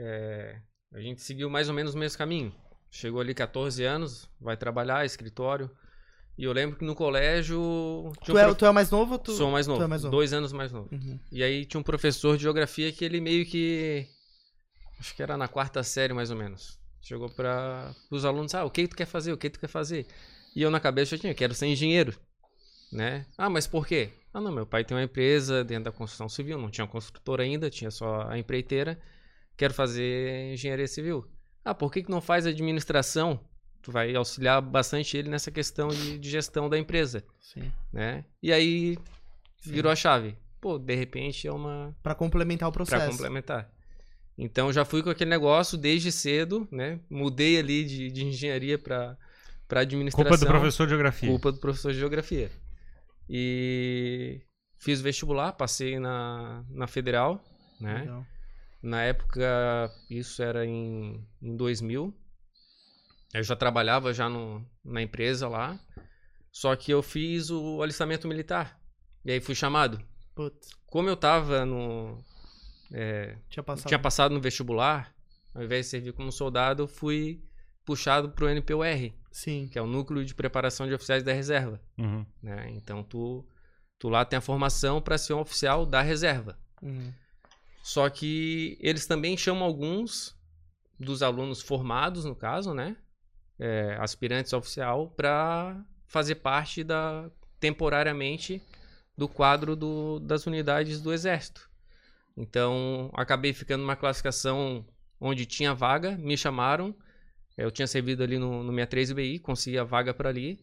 é, 0.00 0.60
a 0.94 1.00
gente 1.00 1.20
seguiu 1.20 1.50
mais 1.50 1.68
ou 1.68 1.74
menos 1.74 1.94
o 1.94 1.98
mesmo 1.98 2.16
caminho. 2.16 2.54
Chegou 2.90 3.20
ali 3.20 3.34
14 3.34 3.84
anos, 3.84 4.30
vai 4.40 4.56
trabalhar, 4.56 5.04
escritório. 5.04 5.70
E 6.38 6.44
eu 6.44 6.52
lembro 6.52 6.76
que 6.76 6.84
no 6.84 6.94
colégio. 6.94 8.12
Tu 8.24 8.32
um 8.34 8.38
é, 8.38 8.44
prof- 8.44 8.58
tu 8.58 8.66
é 8.66 8.72
mais 8.72 8.90
novo 8.90 9.12
ou 9.14 9.18
tu... 9.18 9.32
Sou 9.32 9.50
mais 9.50 9.66
novo, 9.66 9.82
é 9.82 9.86
mais 9.86 10.02
novo? 10.02 10.14
dois 10.14 10.32
anos 10.32 10.52
mais 10.52 10.70
novo. 10.70 10.88
Uhum. 10.92 11.18
E 11.32 11.42
aí 11.42 11.64
tinha 11.64 11.80
um 11.80 11.84
professor 11.84 12.36
de 12.36 12.42
geografia 12.42 12.92
que 12.92 13.04
ele 13.04 13.20
meio 13.20 13.46
que. 13.46 14.06
Acho 15.00 15.14
que 15.14 15.22
era 15.22 15.36
na 15.36 15.48
quarta 15.48 15.82
série 15.82 16.12
mais 16.12 16.30
ou 16.30 16.36
menos. 16.36 16.78
Chegou 17.00 17.30
para 17.30 17.94
os 18.10 18.24
alunos: 18.24 18.54
ah, 18.54 18.64
o 18.64 18.70
que 18.70 18.86
tu 18.86 18.96
quer 18.96 19.06
fazer? 19.06 19.32
O 19.32 19.38
que 19.38 19.48
tu 19.48 19.58
quer 19.58 19.68
fazer? 19.68 20.06
E 20.54 20.60
eu 20.60 20.70
na 20.70 20.80
cabeça 20.80 21.16
já 21.16 21.20
tinha: 21.22 21.34
quero 21.34 21.54
ser 21.54 21.66
engenheiro. 21.66 22.14
Né? 22.92 23.26
Ah, 23.36 23.50
mas 23.50 23.66
por 23.66 23.86
quê? 23.86 24.10
Ah, 24.32 24.40
não, 24.40 24.52
meu 24.52 24.66
pai 24.66 24.84
tem 24.84 24.96
uma 24.96 25.02
empresa 25.02 25.64
dentro 25.64 25.84
da 25.84 25.92
construção 25.92 26.28
civil, 26.28 26.58
não 26.58 26.70
tinha 26.70 26.86
construtor 26.86 27.40
ainda, 27.40 27.70
tinha 27.70 27.90
só 27.90 28.22
a 28.28 28.38
empreiteira. 28.38 29.00
Quero 29.56 29.72
fazer 29.72 30.52
engenharia 30.52 30.86
civil. 30.86 31.26
Ah, 31.64 31.74
por 31.74 31.90
que, 31.90 32.02
que 32.02 32.10
não 32.10 32.20
faz 32.20 32.46
administração? 32.46 33.40
Tu 33.86 33.92
vai 33.92 34.12
auxiliar 34.16 34.60
bastante 34.60 35.16
ele 35.16 35.28
nessa 35.28 35.48
questão 35.48 35.86
de, 35.86 36.18
de 36.18 36.28
gestão 36.28 36.68
da 36.68 36.76
empresa, 36.76 37.22
Sim. 37.40 37.70
né? 37.92 38.24
E 38.42 38.52
aí 38.52 38.98
Sim. 39.60 39.70
virou 39.70 39.92
a 39.92 39.94
chave. 39.94 40.36
Pô, 40.60 40.76
de 40.76 40.92
repente 40.96 41.46
é 41.46 41.52
uma 41.52 41.94
Pra 42.02 42.12
complementar 42.12 42.68
o 42.68 42.72
para 42.72 42.84
processo. 42.84 43.12
complementar. 43.12 43.70
Então 44.36 44.72
já 44.72 44.84
fui 44.84 45.04
com 45.04 45.10
aquele 45.10 45.30
negócio 45.30 45.78
desde 45.78 46.10
cedo, 46.10 46.66
né? 46.68 46.98
Mudei 47.08 47.60
ali 47.60 47.84
de, 47.84 48.10
de 48.10 48.24
engenharia 48.24 48.76
para 48.76 49.16
para 49.68 49.82
administração. 49.82 50.30
Culpa 50.30 50.44
do 50.44 50.50
professor 50.50 50.84
de 50.86 50.90
geografia. 50.90 51.28
Culpa 51.28 51.52
do 51.52 51.58
professor 51.60 51.92
de 51.92 51.98
geografia. 52.00 52.50
E 53.30 54.40
fiz 54.78 55.00
vestibular, 55.00 55.52
passei 55.52 56.00
na, 56.00 56.64
na 56.70 56.88
federal, 56.88 57.40
né? 57.80 58.00
Legal. 58.00 58.26
Na 58.82 59.02
época, 59.02 59.92
isso 60.10 60.42
era 60.42 60.66
em, 60.66 61.24
em 61.40 61.56
2000. 61.56 62.12
Eu 63.38 63.42
já 63.42 63.56
trabalhava 63.56 64.12
já 64.12 64.28
no, 64.28 64.64
na 64.84 65.02
empresa 65.02 65.48
lá. 65.48 65.78
Só 66.50 66.74
que 66.74 66.90
eu 66.90 67.02
fiz 67.02 67.50
o 67.50 67.82
alistamento 67.82 68.26
militar. 68.26 68.80
E 69.24 69.30
aí 69.32 69.40
fui 69.40 69.54
chamado. 69.54 70.00
Putz, 70.34 70.70
Como 70.86 71.08
eu 71.08 71.16
tava 71.16 71.66
no. 71.66 72.18
é, 72.92 73.36
tinha 73.50 73.62
passado. 73.62 73.88
tinha 73.88 73.98
passado 73.98 74.32
no 74.32 74.40
vestibular, 74.40 75.14
ao 75.54 75.62
invés 75.62 75.86
de 75.86 75.90
servir 75.90 76.12
como 76.12 76.32
soldado, 76.32 76.84
eu 76.84 76.86
fui 76.86 77.42
puxado 77.84 78.30
pro 78.30 78.48
NPUR, 78.48 79.12
Sim. 79.30 79.68
que 79.70 79.78
é 79.78 79.82
o 79.82 79.86
Núcleo 79.86 80.24
de 80.24 80.34
Preparação 80.34 80.86
de 80.86 80.94
Oficiais 80.94 81.22
da 81.22 81.32
Reserva. 81.32 81.80
Uhum. 81.98 82.24
Né? 82.42 82.70
Então 82.70 83.02
tu, 83.02 83.46
tu 83.98 84.08
lá 84.08 84.24
tem 84.24 84.38
a 84.38 84.42
formação 84.42 85.00
para 85.00 85.18
ser 85.18 85.34
um 85.34 85.40
oficial 85.40 85.84
da 85.84 86.00
reserva. 86.00 86.58
Uhum. 86.82 87.12
Só 87.82 88.08
que 88.10 88.76
eles 88.80 89.06
também 89.06 89.36
chamam 89.36 89.64
alguns 89.64 90.34
dos 90.98 91.22
alunos 91.22 91.60
formados, 91.60 92.24
no 92.24 92.34
caso, 92.34 92.74
né? 92.74 92.96
É, 93.58 93.96
aspirantes 94.00 94.52
oficial, 94.52 95.08
para 95.16 95.82
fazer 96.06 96.36
parte 96.36 96.84
da 96.84 97.30
temporariamente 97.58 98.62
do 99.16 99.26
quadro 99.26 99.74
do, 99.74 100.20
das 100.20 100.46
unidades 100.46 101.00
do 101.00 101.12
Exército. 101.12 101.70
Então, 102.36 103.10
acabei 103.14 103.54
ficando 103.54 103.80
numa 103.80 103.96
classificação 103.96 104.84
onde 105.18 105.46
tinha 105.46 105.74
vaga, 105.74 106.16
me 106.18 106.36
chamaram. 106.36 106.94
Eu 107.56 107.70
tinha 107.70 107.86
servido 107.86 108.22
ali 108.22 108.38
no, 108.38 108.62
no 108.62 108.70
63 108.70 109.12
BI, 109.12 109.38
consegui 109.38 109.78
a 109.78 109.84
vaga 109.84 110.12
para 110.12 110.28
ali. 110.28 110.60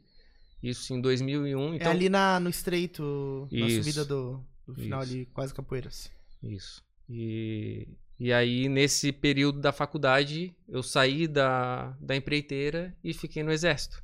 Isso 0.62 0.94
em 0.94 1.02
2001. 1.02 1.74
Então, 1.74 1.92
é 1.92 1.96
ali 1.96 2.08
na, 2.08 2.40
no 2.40 2.50
estreito, 2.50 3.48
na 3.52 3.68
Isso. 3.68 3.78
subida 3.78 4.06
do, 4.06 4.46
do 4.68 4.76
final 4.76 5.02
Isso. 5.02 5.12
ali, 5.12 5.26
quase 5.26 5.54
Capoeiras. 5.54 6.12
Isso. 6.42 6.84
E, 7.10 7.88
e 8.24 8.32
aí, 8.32 8.70
nesse 8.70 9.12
período 9.12 9.60
da 9.60 9.74
faculdade, 9.74 10.56
eu 10.66 10.82
saí 10.82 11.28
da, 11.28 11.90
da 12.00 12.16
empreiteira 12.16 12.96
e 13.04 13.14
fiquei 13.14 13.44
no 13.44 13.52
Exército. 13.52 14.02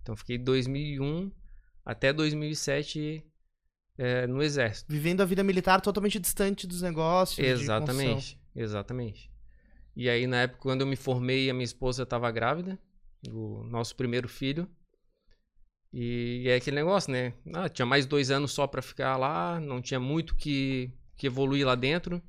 Então, 0.00 0.14
fiquei 0.14 0.38
2001 0.38 1.32
até 1.84 2.12
2007 2.12 3.26
é, 3.98 4.24
no 4.28 4.40
Exército. 4.40 4.92
Vivendo 4.92 5.20
a 5.20 5.24
vida 5.24 5.42
militar 5.42 5.80
totalmente 5.80 6.20
distante 6.20 6.64
dos 6.64 6.80
negócios. 6.80 7.44
Exatamente, 7.44 8.40
exatamente. 8.54 9.32
E 9.96 10.08
aí, 10.08 10.28
na 10.28 10.42
época, 10.42 10.60
quando 10.60 10.82
eu 10.82 10.86
me 10.86 10.94
formei, 10.94 11.50
a 11.50 11.52
minha 11.52 11.64
esposa 11.64 12.04
estava 12.04 12.30
grávida, 12.30 12.78
do 13.20 13.64
nosso 13.68 13.96
primeiro 13.96 14.28
filho. 14.28 14.70
E 15.92 16.44
é 16.46 16.54
aquele 16.54 16.76
negócio, 16.76 17.10
né? 17.10 17.34
Ah, 17.52 17.68
tinha 17.68 17.84
mais 17.84 18.06
dois 18.06 18.30
anos 18.30 18.52
só 18.52 18.68
para 18.68 18.80
ficar 18.80 19.16
lá, 19.16 19.58
não 19.58 19.82
tinha 19.82 19.98
muito 19.98 20.36
que, 20.36 20.92
que 21.16 21.26
evoluir 21.26 21.66
lá 21.66 21.74
dentro. 21.74 22.22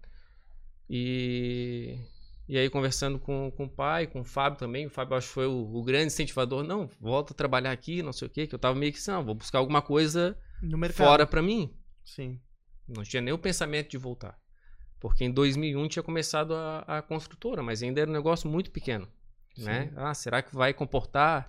E, 0.89 1.99
e 2.47 2.57
aí, 2.57 2.69
conversando 2.69 3.19
com, 3.19 3.51
com 3.51 3.65
o 3.65 3.69
pai, 3.69 4.07
com 4.07 4.21
o 4.21 4.23
Fábio 4.23 4.57
também, 4.57 4.87
o 4.87 4.89
Fábio 4.89 5.17
acho 5.17 5.27
que 5.27 5.33
foi 5.33 5.47
o, 5.47 5.75
o 5.75 5.83
grande 5.83 6.07
incentivador. 6.07 6.63
Não, 6.63 6.89
volta 6.99 7.33
a 7.33 7.35
trabalhar 7.35 7.71
aqui, 7.71 8.01
não 8.01 8.13
sei 8.13 8.27
o 8.27 8.31
quê, 8.31 8.47
que 8.47 8.55
eu 8.55 8.59
tava 8.59 8.75
meio 8.75 8.91
que 8.91 8.99
assim, 8.99 9.11
não, 9.11 9.23
vou 9.23 9.35
buscar 9.35 9.59
alguma 9.59 9.81
coisa 9.81 10.37
fora 10.93 11.27
para 11.27 11.41
mim. 11.41 11.73
Sim. 12.05 12.39
Não 12.87 13.03
tinha 13.03 13.21
nem 13.21 13.33
o 13.33 13.37
pensamento 13.37 13.89
de 13.89 13.97
voltar. 13.97 14.39
Porque 14.99 15.23
em 15.23 15.31
2001 15.31 15.87
tinha 15.89 16.03
começado 16.03 16.55
a, 16.55 16.79
a 16.79 17.01
construtora, 17.01 17.61
mas 17.61 17.83
ainda 17.83 18.01
era 18.01 18.09
um 18.09 18.13
negócio 18.13 18.49
muito 18.49 18.71
pequeno. 18.71 19.07
Né? 19.57 19.91
Ah, 19.95 20.13
será 20.13 20.41
que 20.41 20.55
vai 20.55 20.73
comportar, 20.73 21.47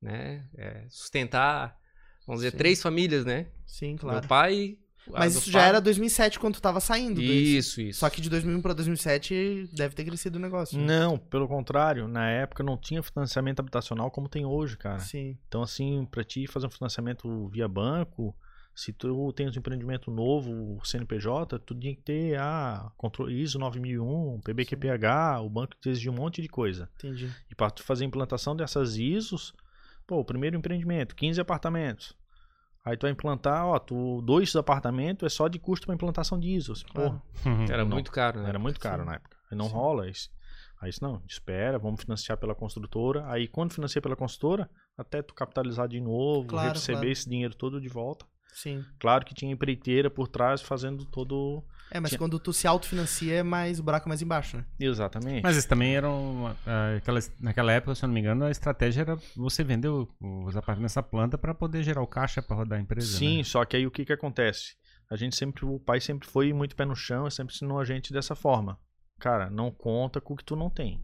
né? 0.00 0.48
É, 0.54 0.86
sustentar, 0.88 1.78
vamos 2.26 2.40
dizer, 2.40 2.52
Sim. 2.52 2.58
três 2.58 2.82
famílias, 2.82 3.24
né? 3.24 3.50
Sim, 3.66 3.96
claro. 3.96 4.20
Meu 4.20 4.28
pai. 4.28 4.78
Mas 5.12 5.36
isso 5.36 5.50
já 5.50 5.62
era 5.62 5.80
2007 5.80 6.38
quando 6.38 6.54
tu 6.54 6.62
tava 6.62 6.80
saindo. 6.80 7.20
Isso, 7.20 7.80
isso. 7.80 8.00
Só 8.00 8.10
que 8.10 8.20
de 8.20 8.28
2001 8.28 8.60
pra 8.60 8.72
2007 8.72 9.70
deve 9.72 9.94
ter 9.94 10.04
crescido 10.04 10.38
o 10.38 10.40
negócio. 10.40 10.78
né? 10.78 10.84
Não, 10.86 11.18
pelo 11.18 11.46
contrário, 11.48 12.06
na 12.08 12.28
época 12.30 12.62
não 12.62 12.76
tinha 12.76 13.02
financiamento 13.02 13.60
habitacional 13.60 14.10
como 14.10 14.28
tem 14.28 14.44
hoje, 14.44 14.76
cara. 14.76 14.98
Sim. 14.98 15.36
Então, 15.48 15.62
assim, 15.62 16.06
pra 16.10 16.24
ti 16.24 16.46
fazer 16.46 16.66
um 16.66 16.70
financiamento 16.70 17.48
via 17.48 17.68
banco, 17.68 18.34
se 18.74 18.92
tu 18.92 19.32
tens 19.32 19.56
um 19.56 19.58
empreendimento 19.58 20.10
novo, 20.10 20.76
o 20.76 20.84
CNPJ, 20.84 21.58
tu 21.58 21.74
tinha 21.74 21.94
que 21.94 22.02
ter 22.02 22.38
a 22.38 22.90
controle 22.96 23.40
ISO 23.42 23.58
9001, 23.58 24.40
PBQPH, 24.44 25.40
o 25.42 25.50
banco 25.50 25.74
te 25.80 25.88
exigia 25.88 26.12
um 26.12 26.14
monte 26.14 26.40
de 26.40 26.48
coisa. 26.48 26.88
Entendi. 26.96 27.28
E 27.50 27.54
para 27.54 27.70
tu 27.70 27.82
fazer 27.82 28.04
a 28.04 28.06
implantação 28.06 28.54
dessas 28.54 28.96
ISOs, 28.96 29.52
pô, 30.06 30.20
o 30.20 30.24
primeiro 30.24 30.56
empreendimento, 30.56 31.16
15 31.16 31.40
apartamentos. 31.40 32.16
Aí 32.88 32.96
tu 32.96 33.02
vai 33.02 33.10
implantar, 33.10 33.66
ó, 33.66 33.78
tu, 33.78 34.22
dois 34.22 34.54
apartamentos 34.56 35.26
é 35.26 35.28
só 35.28 35.46
de 35.48 35.58
custo 35.58 35.86
para 35.86 35.94
implantação 35.94 36.38
de 36.38 36.48
ISOs. 36.48 36.82
Pô, 36.84 36.92
Claro. 36.92 37.22
Era 37.70 37.84
não. 37.84 37.90
muito 37.92 38.10
caro, 38.10 38.40
né? 38.42 38.48
era 38.48 38.58
muito 38.58 38.80
caro 38.80 39.02
Sim. 39.02 39.08
na 39.08 39.14
época. 39.16 39.36
Aí 39.50 39.56
não 39.58 39.66
Sim. 39.66 39.72
rola 39.72 40.08
isso. 40.08 40.30
Aí 40.80 40.90
isso 40.90 41.02
não, 41.02 41.20
espera, 41.26 41.78
vamos 41.78 42.00
financiar 42.02 42.38
pela 42.38 42.54
construtora. 42.54 43.26
Aí 43.30 43.48
quando 43.48 43.72
financia 43.74 44.00
pela 44.00 44.14
construtora, 44.16 44.70
até 44.96 45.22
tu 45.22 45.34
capitalizar 45.34 45.88
de 45.88 46.00
novo, 46.00 46.46
Claro, 46.48 46.74
receber 46.74 46.98
claro. 46.98 47.10
esse 47.10 47.28
dinheiro 47.28 47.54
todo 47.54 47.80
de 47.80 47.88
volta. 47.88 48.24
Sim. 48.54 48.84
Claro 48.98 49.24
que 49.24 49.34
tinha 49.34 49.52
empreiteira 49.52 50.08
por 50.10 50.28
trás 50.28 50.62
fazendo 50.62 51.04
todo. 51.04 51.64
É, 51.90 52.00
mas 52.00 52.10
Tinha- 52.10 52.18
quando 52.18 52.38
tu 52.38 52.52
se 52.52 52.66
autofinancia 52.66 53.34
é 53.36 53.42
mais 53.42 53.78
o 53.80 53.82
buraco 53.82 54.06
é 54.06 54.10
mais 54.10 54.20
embaixo, 54.22 54.56
né? 54.58 54.64
Exatamente. 54.78 55.42
Mas 55.42 55.56
isso 55.56 55.68
também 55.68 55.94
era 55.96 56.08
uma, 56.08 56.56
ah, 56.66 56.96
aquela, 56.96 57.18
naquela 57.40 57.72
época, 57.72 57.94
se 57.94 58.04
eu 58.04 58.08
não 58.08 58.14
me 58.14 58.20
engano, 58.20 58.44
a 58.44 58.50
estratégia 58.50 59.00
era 59.02 59.16
você 59.36 59.64
vender 59.64 59.88
os 59.88 60.56
apartamentos 60.56 60.82
nessa 60.82 61.02
planta 61.02 61.38
para 61.38 61.54
poder 61.54 61.82
gerar 61.82 62.02
o 62.02 62.06
caixa 62.06 62.42
para 62.42 62.56
rodar 62.56 62.78
a 62.78 62.82
empresa. 62.82 63.16
Sim, 63.16 63.38
né? 63.38 63.44
só 63.44 63.64
que 63.64 63.76
aí 63.76 63.86
o 63.86 63.90
que 63.90 64.04
que 64.04 64.12
acontece? 64.12 64.76
A 65.10 65.16
gente 65.16 65.34
sempre, 65.36 65.64
o 65.64 65.80
pai 65.80 66.00
sempre 66.00 66.28
foi 66.28 66.52
muito 66.52 66.76
pé 66.76 66.84
no 66.84 66.94
chão, 66.94 67.28
sempre 67.30 67.54
ensinou 67.54 67.80
a 67.80 67.84
gente 67.84 68.12
dessa 68.12 68.34
forma. 68.34 68.78
Cara, 69.18 69.48
não 69.48 69.70
conta 69.70 70.20
com 70.20 70.34
o 70.34 70.36
que 70.36 70.44
tu 70.44 70.54
não 70.54 70.68
tem. 70.68 71.02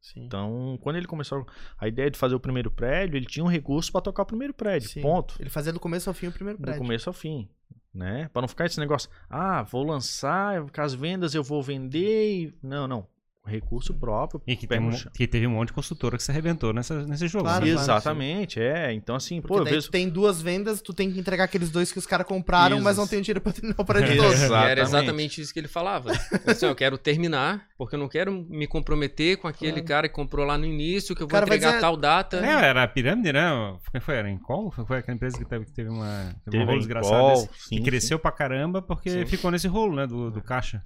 Sim. 0.00 0.24
Então, 0.24 0.78
quando 0.82 0.96
ele 0.96 1.06
começou 1.06 1.46
a 1.78 1.86
ideia 1.86 2.10
de 2.10 2.18
fazer 2.18 2.34
o 2.34 2.40
primeiro 2.40 2.70
prédio, 2.70 3.16
ele 3.16 3.26
tinha 3.26 3.44
um 3.44 3.48
recurso 3.48 3.90
para 3.92 4.00
tocar 4.00 4.22
o 4.24 4.26
primeiro 4.26 4.52
prédio. 4.52 4.88
Sim. 4.88 5.00
Ponto. 5.00 5.36
Ele 5.38 5.48
fazia 5.50 5.72
do 5.72 5.78
começo 5.78 6.10
ao 6.10 6.14
fim 6.14 6.26
o 6.26 6.32
primeiro 6.32 6.58
Do 6.58 6.62
prédio. 6.62 6.80
começo 6.80 7.08
ao 7.08 7.12
fim, 7.12 7.48
né? 7.94 8.28
Para 8.32 8.42
não 8.42 8.48
ficar 8.48 8.66
esse 8.66 8.80
negócio, 8.80 9.10
ah, 9.28 9.62
vou 9.62 9.84
lançar, 9.84 10.62
com 10.70 10.80
as 10.80 10.94
vendas 10.94 11.34
eu 11.34 11.42
vou 11.42 11.62
vender. 11.62 12.54
Não, 12.62 12.88
não. 12.88 13.11
Recurso 13.44 13.92
próprio. 13.94 14.40
E 14.46 14.54
que, 14.54 14.66
tem 14.68 14.78
um- 14.80 14.90
que 15.12 15.26
teve 15.26 15.46
um 15.46 15.50
monte 15.50 15.68
de 15.68 15.72
consultora 15.74 16.16
que 16.16 16.22
se 16.22 16.30
arrebentou 16.30 16.72
nessa, 16.72 17.04
nesse 17.04 17.26
jogo. 17.26 17.44
Claro, 17.44 17.64
né? 17.66 17.72
Exatamente, 17.72 18.60
é. 18.60 18.92
Então, 18.92 19.16
assim, 19.16 19.40
Porque 19.40 19.54
pô, 19.54 19.60
eu 19.60 19.64
daí 19.64 19.74
vejo. 19.74 19.86
tu 19.86 19.90
tem 19.90 20.08
duas 20.08 20.40
vendas, 20.40 20.80
tu 20.80 20.94
tem 20.94 21.10
que 21.12 21.18
entregar 21.18 21.44
aqueles 21.44 21.70
dois 21.70 21.90
que 21.92 21.98
os 21.98 22.06
caras 22.06 22.26
compraram, 22.26 22.80
mas 22.80 22.96
não 22.96 23.06
tem 23.06 23.18
o 23.18 23.22
dinheiro 23.22 23.40
pra 23.40 23.52
terminar 23.52 23.74
o 23.78 23.84
prédio 23.84 24.16
todo. 24.16 24.32
E 24.32 24.34
era 24.34 24.34
Exatamente. 24.34 24.80
exatamente 24.82 25.40
isso 25.40 25.52
que 25.52 25.58
ele 25.60 25.68
falava. 25.68 26.12
Assim, 26.46 26.66
eu 26.66 26.74
quero 26.74 26.96
terminar, 26.96 27.66
porque 27.76 27.96
eu 27.96 27.98
não 27.98 28.08
quero 28.08 28.32
me 28.48 28.66
comprometer 28.66 29.36
com 29.38 29.48
aquele 29.48 29.72
Claro. 29.72 29.86
cara 29.86 30.08
que 30.08 30.14
comprou 30.14 30.46
lá 30.46 30.56
no 30.56 30.64
início, 30.64 31.14
que 31.14 31.22
eu 31.22 31.26
vou 31.26 31.32
cara 31.32 31.44
entregar 31.46 31.68
dizer- 31.70 31.80
tal 31.80 31.96
data. 31.96 32.36
É, 32.46 32.66
era 32.66 32.84
a 32.84 32.88
pirâmide, 32.88 33.32
né? 33.32 33.76
Quem 33.90 34.00
foi? 34.00 34.14
Era 34.16 34.30
em 34.30 34.38
qual? 34.38 34.70
Foi 34.70 34.84
foi 34.86 34.98
aquela 34.98 35.16
empresa 35.16 35.36
que 35.36 35.44
teve, 35.44 35.64
que 35.64 35.72
teve 35.72 35.88
uma, 35.90 36.32
teve 36.44 36.50
Teve 36.52 36.62
um 36.62 36.66
rolo 36.66 36.78
desgraçado 36.78 37.28
desse, 37.30 37.48
sim, 37.68 37.76
que 37.76 37.82
cresceu 37.82 38.18
pra 38.18 38.30
caramba 38.30 38.80
porque 38.80 39.10
Sim. 39.10 39.26
ficou 39.26 39.50
nesse 39.50 39.66
rolo, 39.66 39.96
né? 39.96 40.06
Do, 40.06 40.30
do 40.30 40.40
caixa. 40.42 40.82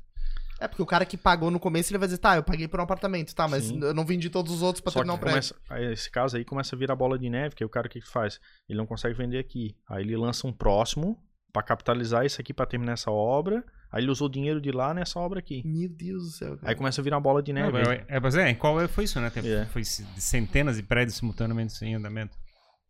É, 0.58 0.66
porque 0.66 0.82
o 0.82 0.86
cara 0.86 1.04
que 1.04 1.16
pagou 1.16 1.50
no 1.50 1.60
começo, 1.60 1.90
ele 1.92 1.98
vai 1.98 2.08
dizer, 2.08 2.18
tá, 2.18 2.36
eu 2.36 2.42
paguei 2.42 2.66
por 2.66 2.80
um 2.80 2.82
apartamento, 2.82 3.34
tá, 3.34 3.46
mas 3.46 3.64
Sim. 3.64 3.80
eu 3.82 3.92
não 3.92 4.04
vendi 4.06 4.30
todos 4.30 4.52
os 4.52 4.62
outros 4.62 4.80
pra 4.80 4.90
Só 4.90 5.00
terminar 5.00 5.14
o 5.14 5.18
prédio. 5.18 5.54
começa, 5.54 5.54
aí 5.68 5.92
esse 5.92 6.10
caso 6.10 6.36
aí 6.36 6.44
começa 6.44 6.74
a 6.74 6.78
virar 6.78 6.96
bola 6.96 7.18
de 7.18 7.28
neve, 7.28 7.54
que 7.54 7.62
aí 7.62 7.66
o 7.66 7.70
cara 7.70 7.86
o 7.86 7.90
que 7.90 8.00
faz? 8.00 8.40
Ele 8.68 8.78
não 8.78 8.86
consegue 8.86 9.14
vender 9.14 9.38
aqui. 9.38 9.76
Aí 9.88 10.02
ele 10.02 10.16
lança 10.16 10.46
um 10.46 10.52
próximo 10.52 11.18
pra 11.52 11.62
capitalizar 11.62 12.24
isso 12.24 12.40
aqui 12.40 12.52
pra 12.54 12.64
terminar 12.66 12.92
essa 12.94 13.10
obra. 13.10 13.62
Aí 13.92 14.02
ele 14.02 14.10
usou 14.10 14.26
o 14.28 14.30
dinheiro 14.30 14.60
de 14.60 14.70
lá 14.72 14.92
nessa 14.92 15.18
obra 15.18 15.38
aqui. 15.38 15.62
Meu 15.64 15.88
Deus 15.88 16.24
do 16.24 16.30
céu, 16.30 16.56
cara. 16.56 16.68
Aí 16.70 16.74
começa 16.74 17.00
a 17.00 17.04
virar 17.04 17.20
bola 17.20 17.42
de 17.42 17.52
neve. 17.52 17.70
Não, 17.82 17.90
é, 17.92 18.04
é, 18.08 18.20
mas 18.20 18.34
é, 18.34 18.50
em 18.50 18.54
qual 18.54 18.80
é- 18.80 18.88
foi 18.88 19.04
isso, 19.04 19.20
né? 19.20 19.30
Teve, 19.30 19.48
É. 19.52 19.64
Foi 19.66 19.82
centenas 19.84 20.76
de 20.76 20.82
prédios 20.82 21.16
simultaneamente 21.16 21.82
em 21.84 21.94
andamento. 21.94 22.36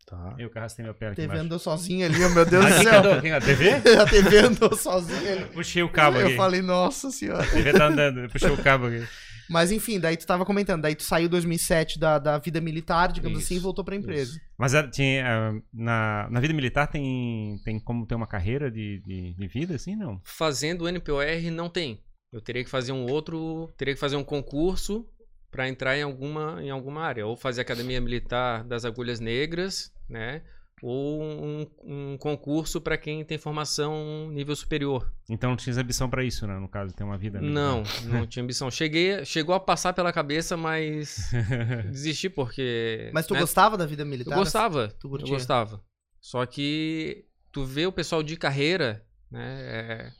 Tá. 0.09 0.35
Eu 0.39 0.49
que 0.49 0.57
arrastei 0.57 0.85
meu 0.85 0.93
pé 0.93 1.07
aqui 1.07 1.15
TV 1.17 1.25
embaixo. 1.25 1.43
andou 1.43 1.59
sozinho 1.59 2.05
ali, 2.05 2.17
meu 2.17 2.45
Deus 2.45 2.65
do 2.65 2.83
céu. 2.83 2.99
andou? 2.99 3.21
Quem 3.21 3.31
andou? 3.31 3.45
TV? 3.47 3.69
A 3.99 4.05
TV 4.09 4.37
andou 4.39 4.73
sozinha 4.75 5.31
ali. 5.33 5.45
Puxei 5.47 5.83
o 5.83 5.89
cabo 5.89 6.17
Eu 6.17 6.27
aqui. 6.27 6.35
falei, 6.37 6.61
nossa 6.61 7.11
senhora. 7.11 7.43
A 7.43 7.47
TV 7.47 7.73
tá 7.73 7.87
andando, 7.87 8.21
eu 8.21 8.29
puxei 8.29 8.49
o 8.49 8.63
cabo 8.63 8.85
aqui. 8.85 9.05
Mas 9.49 9.69
enfim, 9.71 9.99
daí 9.99 10.15
tu 10.17 10.25
tava 10.25 10.45
comentando, 10.45 10.81
daí 10.81 10.95
tu 10.95 11.03
saiu 11.03 11.25
em 11.27 11.29
2007 11.29 11.99
da, 11.99 12.19
da 12.19 12.37
vida 12.37 12.59
militar, 12.61 13.11
digamos 13.11 13.39
Isso, 13.39 13.47
assim, 13.47 13.55
e 13.55 13.59
voltou 13.59 13.83
pra 13.83 13.95
empresa. 13.97 14.39
Mas 14.57 14.73
era- 14.73 14.89
tinha, 14.89 15.25
ah, 15.25 15.61
na, 15.73 16.27
na 16.29 16.39
vida 16.39 16.53
militar 16.53 16.87
tem, 16.87 17.59
tem 17.65 17.77
como 17.79 18.05
ter 18.05 18.15
uma 18.15 18.27
carreira 18.27 18.71
de, 18.71 19.01
de, 19.05 19.33
de 19.33 19.47
vida, 19.47 19.75
assim, 19.75 19.95
não? 19.95 20.21
Fazendo 20.23 20.83
o 20.83 20.89
NPOR 20.89 21.25
não 21.51 21.69
tem. 21.69 22.01
Eu 22.33 22.41
teria 22.41 22.63
que 22.63 22.69
fazer 22.69 22.91
um 22.93 23.05
outro, 23.09 23.73
teria 23.77 23.93
que 23.93 23.99
fazer 23.99 24.15
um 24.17 24.23
concurso 24.23 25.05
para 25.49 25.67
entrar 25.67 25.97
em 25.97 26.01
alguma, 26.03 26.61
em 26.61 26.69
alguma 26.69 27.01
área, 27.03 27.25
ou 27.25 27.37
fazer 27.37 27.61
academia 27.61 28.01
militar 28.01 28.65
das 28.65 28.83
agulhas 28.83 29.21
negras, 29.21 29.93
né? 30.09 30.41
Ou 30.81 31.23
um, 31.23 31.67
um 31.83 32.17
concurso 32.19 32.79
para 32.79 32.97
quem 32.97 33.25
tem 33.25 33.37
formação 33.39 34.29
nível 34.29 34.55
superior. 34.55 35.11
Então 35.27 35.49
não 35.49 35.57
tinha 35.57 35.75
ambição 35.75 36.07
pra 36.07 36.23
isso, 36.23 36.45
né? 36.45 36.59
No 36.59 36.67
caso, 36.69 36.93
ter 36.93 37.03
uma 37.03 37.17
vida 37.17 37.39
militar. 37.39 37.59
Não, 37.59 37.83
não 38.03 38.27
tinha 38.27 38.43
ambição. 38.43 38.69
Cheguei, 38.69 39.25
chegou 39.25 39.55
a 39.55 39.59
passar 39.59 39.93
pela 39.93 40.13
cabeça, 40.13 40.55
mas 40.55 41.31
desisti 41.89 42.29
porque. 42.29 43.09
Mas 43.11 43.25
tu 43.25 43.33
né, 43.33 43.39
gostava 43.39 43.75
da 43.75 43.87
vida 43.87 44.03
Eu 44.03 44.07
militar? 44.07 44.35
gostava. 44.35 44.89
Tu 44.99 45.07
eu 45.07 45.27
gostava. 45.27 45.83
Só 46.21 46.45
que 46.45 47.25
tu 47.51 47.65
vê 47.65 47.87
o 47.87 47.91
pessoal 47.91 48.21
de 48.21 48.37
carreira, 48.37 49.03
né? 49.31 49.57
é, 49.61 50.11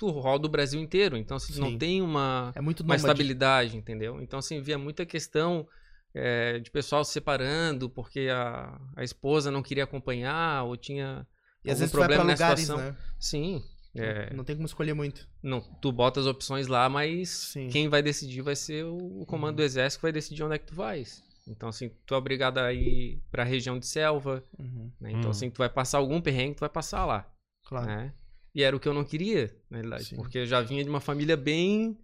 tu 0.00 0.08
roda 0.08 0.46
o 0.46 0.50
Brasil 0.50 0.80
inteiro. 0.80 1.14
Então, 1.18 1.36
assim, 1.36 1.52
Sim. 1.52 1.60
não 1.60 1.76
tem 1.76 2.00
uma, 2.00 2.52
É 2.54 2.60
muito 2.62 2.82
uma 2.82 2.96
estabilidade, 2.96 3.76
entendeu? 3.76 4.18
Então, 4.22 4.38
assim, 4.38 4.62
via 4.62 4.78
muita 4.78 5.04
questão 5.04 5.68
é, 6.14 6.58
de 6.58 6.70
pessoal 6.70 7.04
se 7.04 7.12
separando 7.12 7.88
porque 7.88 8.28
a, 8.32 8.80
a 8.96 9.04
esposa 9.04 9.50
não 9.50 9.62
queria 9.62 9.84
acompanhar 9.84 10.64
ou 10.64 10.76
tinha. 10.76 11.26
E 11.64 11.70
às 11.70 11.74
algum 11.74 11.80
vezes 11.80 11.92
tu 11.92 11.98
vai 11.98 12.08
pra 12.08 12.16
problema 12.16 12.24
na 12.24 12.32
lugares, 12.32 12.60
situação. 12.60 12.84
né? 12.92 12.96
Sim. 13.18 13.62
é, 13.96 14.32
Não 14.34 14.44
tem 14.44 14.56
como 14.56 14.66
escolher 14.66 14.94
muito. 14.94 15.28
não, 15.42 15.60
tu 15.60 15.90
bota 15.92 16.20
as 16.20 16.26
opções 16.26 16.66
lá, 16.68 16.88
mas 16.88 17.28
Sim. 17.28 17.68
quem 17.68 17.88
vai 17.88 18.02
decidir 18.02 18.40
vai 18.42 18.56
ser 18.56 18.84
o, 18.84 19.24
comando 19.26 19.56
do 19.56 19.62
exército 19.62 19.98
que 20.00 20.02
vai 20.02 20.12
decidir 20.12 20.42
onde 20.42 20.54
é 20.54 20.58
que 20.58 20.66
tu 20.66 20.74
vais. 20.74 21.22
Então, 21.46 21.68
assim, 21.68 21.90
tu 22.06 22.14
é 22.14 22.16
obrigado 22.16 22.58
a 22.58 22.72
ir 22.72 23.20
pra 23.30 23.42
região 23.42 23.78
de 23.78 23.86
selva, 23.86 24.44
Uhum, 24.58 24.90
né? 25.00 25.10
Então, 25.12 25.28
Hum. 25.28 25.30
assim, 25.32 25.50
tu 25.50 25.58
vai 25.58 25.68
passar 25.68 25.98
algum 25.98 26.20
perrengue, 26.20 26.54
tu 26.56 26.60
vai 26.60 26.68
passar 26.68 27.04
lá, 27.04 27.28
claro. 27.64 27.86
né? 27.86 28.14
E 28.54 28.62
era 28.62 28.74
o 28.76 28.80
que 28.80 28.86
eu 28.88 28.94
não 28.94 29.04
queria, 29.04 29.54
na 29.68 29.78
realidade, 29.78 30.04
Sim. 30.06 30.16
porque 30.16 30.38
eu 30.38 30.46
já 30.46 30.60
vinha 30.60 30.82
de 30.84 30.90
uma 30.90 31.00
família 31.00 31.36
bem 31.36 31.98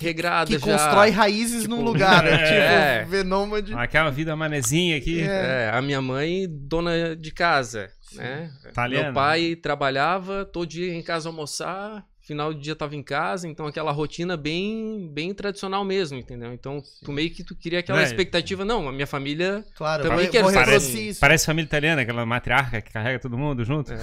regrada 0.00 0.46
Que 0.50 0.58
já. 0.58 0.64
constrói 0.66 1.10
raízes 1.10 1.66
num 1.68 1.82
lugar, 1.82 2.22
né? 2.24 2.30
É. 2.50 2.98
Tipo, 3.00 3.10
Venômade. 3.10 3.74
Aquela 3.74 4.10
vida 4.10 4.34
manezinha 4.34 4.96
aqui. 4.96 5.20
É. 5.22 5.24
É, 5.26 5.70
a 5.72 5.80
minha 5.82 6.00
mãe, 6.00 6.46
dona 6.48 7.14
de 7.16 7.30
casa, 7.30 7.90
né? 8.14 8.50
Italiana. 8.68 9.04
Meu 9.04 9.14
pai 9.14 9.56
trabalhava, 9.56 10.44
todo 10.44 10.66
dia 10.68 10.92
em 10.94 11.02
casa 11.02 11.28
almoçar, 11.28 12.04
final 12.22 12.54
do 12.54 12.60
dia 12.60 12.76
tava 12.76 12.94
em 12.94 13.02
casa, 13.02 13.48
então 13.48 13.66
aquela 13.66 13.90
rotina 13.90 14.36
bem, 14.36 15.10
bem 15.12 15.34
tradicional 15.34 15.84
mesmo, 15.84 16.16
entendeu? 16.18 16.52
Então, 16.52 16.80
tu 17.04 17.10
meio 17.12 17.28
que 17.30 17.42
tu 17.42 17.56
queria 17.56 17.80
aquela 17.80 18.00
É. 18.00 18.04
expectativa, 18.04 18.64
não, 18.64 18.88
a 18.88 18.92
minha 18.92 19.06
família 19.06 19.64
Claro, 19.74 20.02
Também 20.04 20.26
saber. 20.26 20.38
reproduzir 20.38 20.64
Parece, 20.64 21.20
parece 21.20 21.46
família 21.46 21.66
italiana, 21.66 22.02
aquela 22.02 22.24
matriarca 22.24 22.80
que 22.80 22.92
carrega 22.92 23.18
todo 23.18 23.36
mundo 23.36 23.64
junto. 23.64 23.92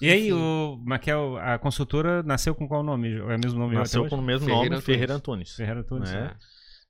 e 0.00 0.10
aí, 0.10 0.32
o 0.32 0.78
Maquel, 0.84 1.36
a 1.38 1.58
consultora 1.58 2.22
nasceu 2.22 2.54
com 2.54 2.68
qual 2.68 2.82
nome? 2.82 3.16
É 3.16 3.22
o 3.22 3.38
mesmo 3.38 3.58
nome 3.58 3.74
Nasceu 3.74 4.08
com 4.08 4.16
o 4.16 4.22
mesmo 4.22 4.46
Ferreira 4.46 4.64
nome, 4.64 4.76
Antunes. 4.76 4.84
Ferreira 4.84 5.14
Antunes. 5.14 5.56
Ferreira 5.56 5.84
Tunes. 5.84 6.12
né? 6.12 6.36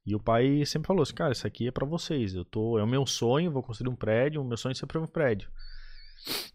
E 0.07 0.15
o 0.15 0.21
pai 0.21 0.65
sempre 0.65 0.87
falou 0.87 1.03
assim, 1.03 1.15
cara, 1.15 1.33
isso 1.33 1.47
aqui 1.47 1.67
é 1.67 1.71
pra 1.73 1.85
vocês. 1.85 2.35
Eu 2.35 2.45
tô, 2.45 2.79
é 2.79 2.83
o 2.83 2.87
meu 2.87 3.05
sonho, 3.07 3.51
vou 3.51 3.63
construir 3.63 3.91
um 3.91 3.97
prédio, 3.97 4.41
o 4.41 4.45
meu 4.45 4.57
sonho 4.57 4.73
é 4.73 4.75
sempre 4.75 4.99
um 4.99 5.07
prédio. 5.07 5.51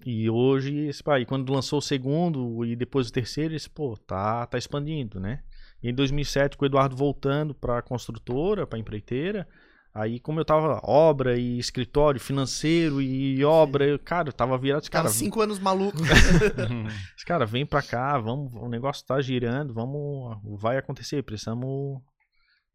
E 0.05 0.29
hoje, 0.29 0.87
esse 0.87 1.03
pai, 1.03 1.25
quando 1.25 1.51
lançou 1.51 1.79
o 1.79 1.81
segundo 1.81 2.65
e 2.65 2.75
depois 2.75 3.09
o 3.09 3.13
terceiro, 3.13 3.53
esse, 3.53 3.69
pô, 3.69 3.97
tá, 3.97 4.45
tá 4.47 4.57
expandindo, 4.57 5.19
né? 5.19 5.43
E 5.83 5.89
em 5.89 5.93
2007, 5.93 6.57
com 6.57 6.63
o 6.63 6.67
Eduardo 6.67 6.95
voltando 6.95 7.53
pra 7.53 7.81
construtora, 7.81 8.65
pra 8.65 8.79
empreiteira, 8.79 9.47
aí 9.93 10.19
como 10.19 10.39
eu 10.39 10.45
tava 10.45 10.79
obra 10.83 11.37
e 11.37 11.59
escritório 11.59 12.19
financeiro 12.19 13.01
e 13.01 13.43
obra, 13.43 13.85
eu, 13.85 13.99
cara, 13.99 14.29
eu 14.29 14.33
tava 14.33 14.57
virado, 14.57 14.89
Cara, 14.89 15.03
cara, 15.03 15.13
cinco 15.13 15.41
anos 15.41 15.59
maluco. 15.59 15.97
cara, 17.25 17.45
vem 17.45 17.65
pra 17.65 17.81
cá, 17.81 18.17
vamos, 18.17 18.53
o 18.53 18.67
negócio 18.67 19.05
tá 19.05 19.19
girando, 19.21 19.73
vamos, 19.73 20.37
vai 20.59 20.77
acontecer, 20.77 21.23
precisamos. 21.23 22.01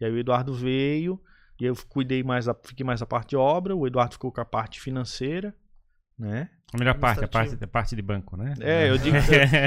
E 0.01 0.05
aí 0.05 0.13
o 0.13 0.19
Eduardo 0.19 0.53
veio, 0.53 1.21
e 1.61 1.65
eu 1.65 1.75
cuidei 1.89 2.23
mais, 2.23 2.45
da, 2.45 2.55
fiquei 2.55 2.85
mais 2.85 3.01
a 3.01 3.07
parte 3.07 3.31
de 3.31 3.37
obra, 3.37 3.75
o 3.75 3.87
Eduardo 3.87 4.13
ficou 4.15 4.31
com 4.31 4.41
a 4.41 4.45
parte 4.45 4.81
financeira, 4.81 5.55
né? 6.19 6.49
A 6.75 6.79
melhor 6.79 6.99
parte, 6.99 7.25
a 7.25 7.29
parte, 7.29 7.57
a 7.63 7.67
parte 7.67 7.95
de 7.95 8.03
banco, 8.03 8.37
né? 8.37 8.55
É, 8.61 8.91
eu 8.91 8.99
digo, 8.99 9.17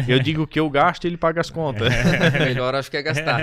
eu 0.08 0.20
digo 0.20 0.46
que 0.46 0.60
eu 0.60 0.70
gasto 0.70 1.06
e 1.06 1.08
ele 1.08 1.18
paga 1.18 1.40
as 1.40 1.50
contas. 1.50 1.88
melhor 2.38 2.76
acho 2.76 2.92
que 2.92 2.98
é 2.98 3.02
gastar. 3.02 3.40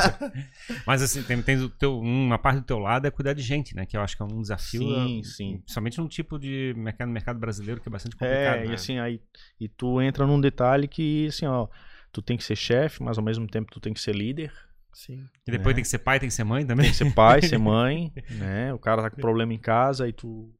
Mas 0.86 1.02
assim, 1.02 1.22
tem, 1.22 1.42
tem 1.42 1.58
o 1.58 1.68
teu, 1.68 1.98
uma 1.98 2.38
parte 2.38 2.60
do 2.60 2.64
teu 2.64 2.78
lado 2.78 3.06
é 3.06 3.10
cuidar 3.10 3.34
de 3.34 3.42
gente, 3.42 3.76
né? 3.76 3.84
Que 3.84 3.96
eu 3.96 4.00
acho 4.00 4.16
que 4.16 4.22
é 4.22 4.26
um 4.26 4.40
desafio. 4.40 4.80
Sim, 4.80 5.20
eh, 5.20 5.24
sim. 5.24 5.58
Principalmente 5.58 5.98
num 5.98 6.08
tipo 6.08 6.38
de 6.38 6.72
mercado, 6.76 7.10
mercado 7.10 7.38
brasileiro 7.38 7.80
que 7.80 7.88
é 7.88 7.92
bastante 7.92 8.16
complicado. 8.16 8.58
É, 8.58 8.64
né? 8.64 8.70
e 8.70 8.74
assim, 8.74 8.98
aí, 8.98 9.20
e 9.60 9.68
tu 9.68 10.00
entra 10.00 10.26
num 10.26 10.40
detalhe 10.40 10.88
que, 10.88 11.26
assim, 11.26 11.46
ó, 11.46 11.68
tu 12.10 12.22
tem 12.22 12.36
que 12.36 12.44
ser 12.44 12.56
chefe, 12.56 13.02
mas 13.02 13.18
ao 13.18 13.24
mesmo 13.24 13.46
tempo 13.46 13.70
tu 13.70 13.78
tem 13.78 13.92
que 13.92 14.00
ser 14.00 14.14
líder, 14.14 14.52
Sim. 14.92 15.24
E 15.46 15.50
depois 15.50 15.72
É. 15.72 15.74
tem 15.76 15.82
que 15.82 15.88
ser 15.88 16.00
pai, 16.00 16.18
tem 16.18 16.28
que 16.28 16.34
ser 16.34 16.44
mãe 16.44 16.66
também. 16.66 16.84
Tem 16.84 16.90
que 16.90 16.96
ser 16.98 17.14
pai, 17.14 17.40
ser 17.42 17.58
mãe, 17.58 18.12
né? 18.30 18.74
O 18.74 18.78
cara 18.78 19.02
tá 19.02 19.10
com 19.10 19.20
problema 19.20 19.52
em 19.54 19.58
casa 19.58 20.08
e 20.08 20.12
tu. 20.12 20.52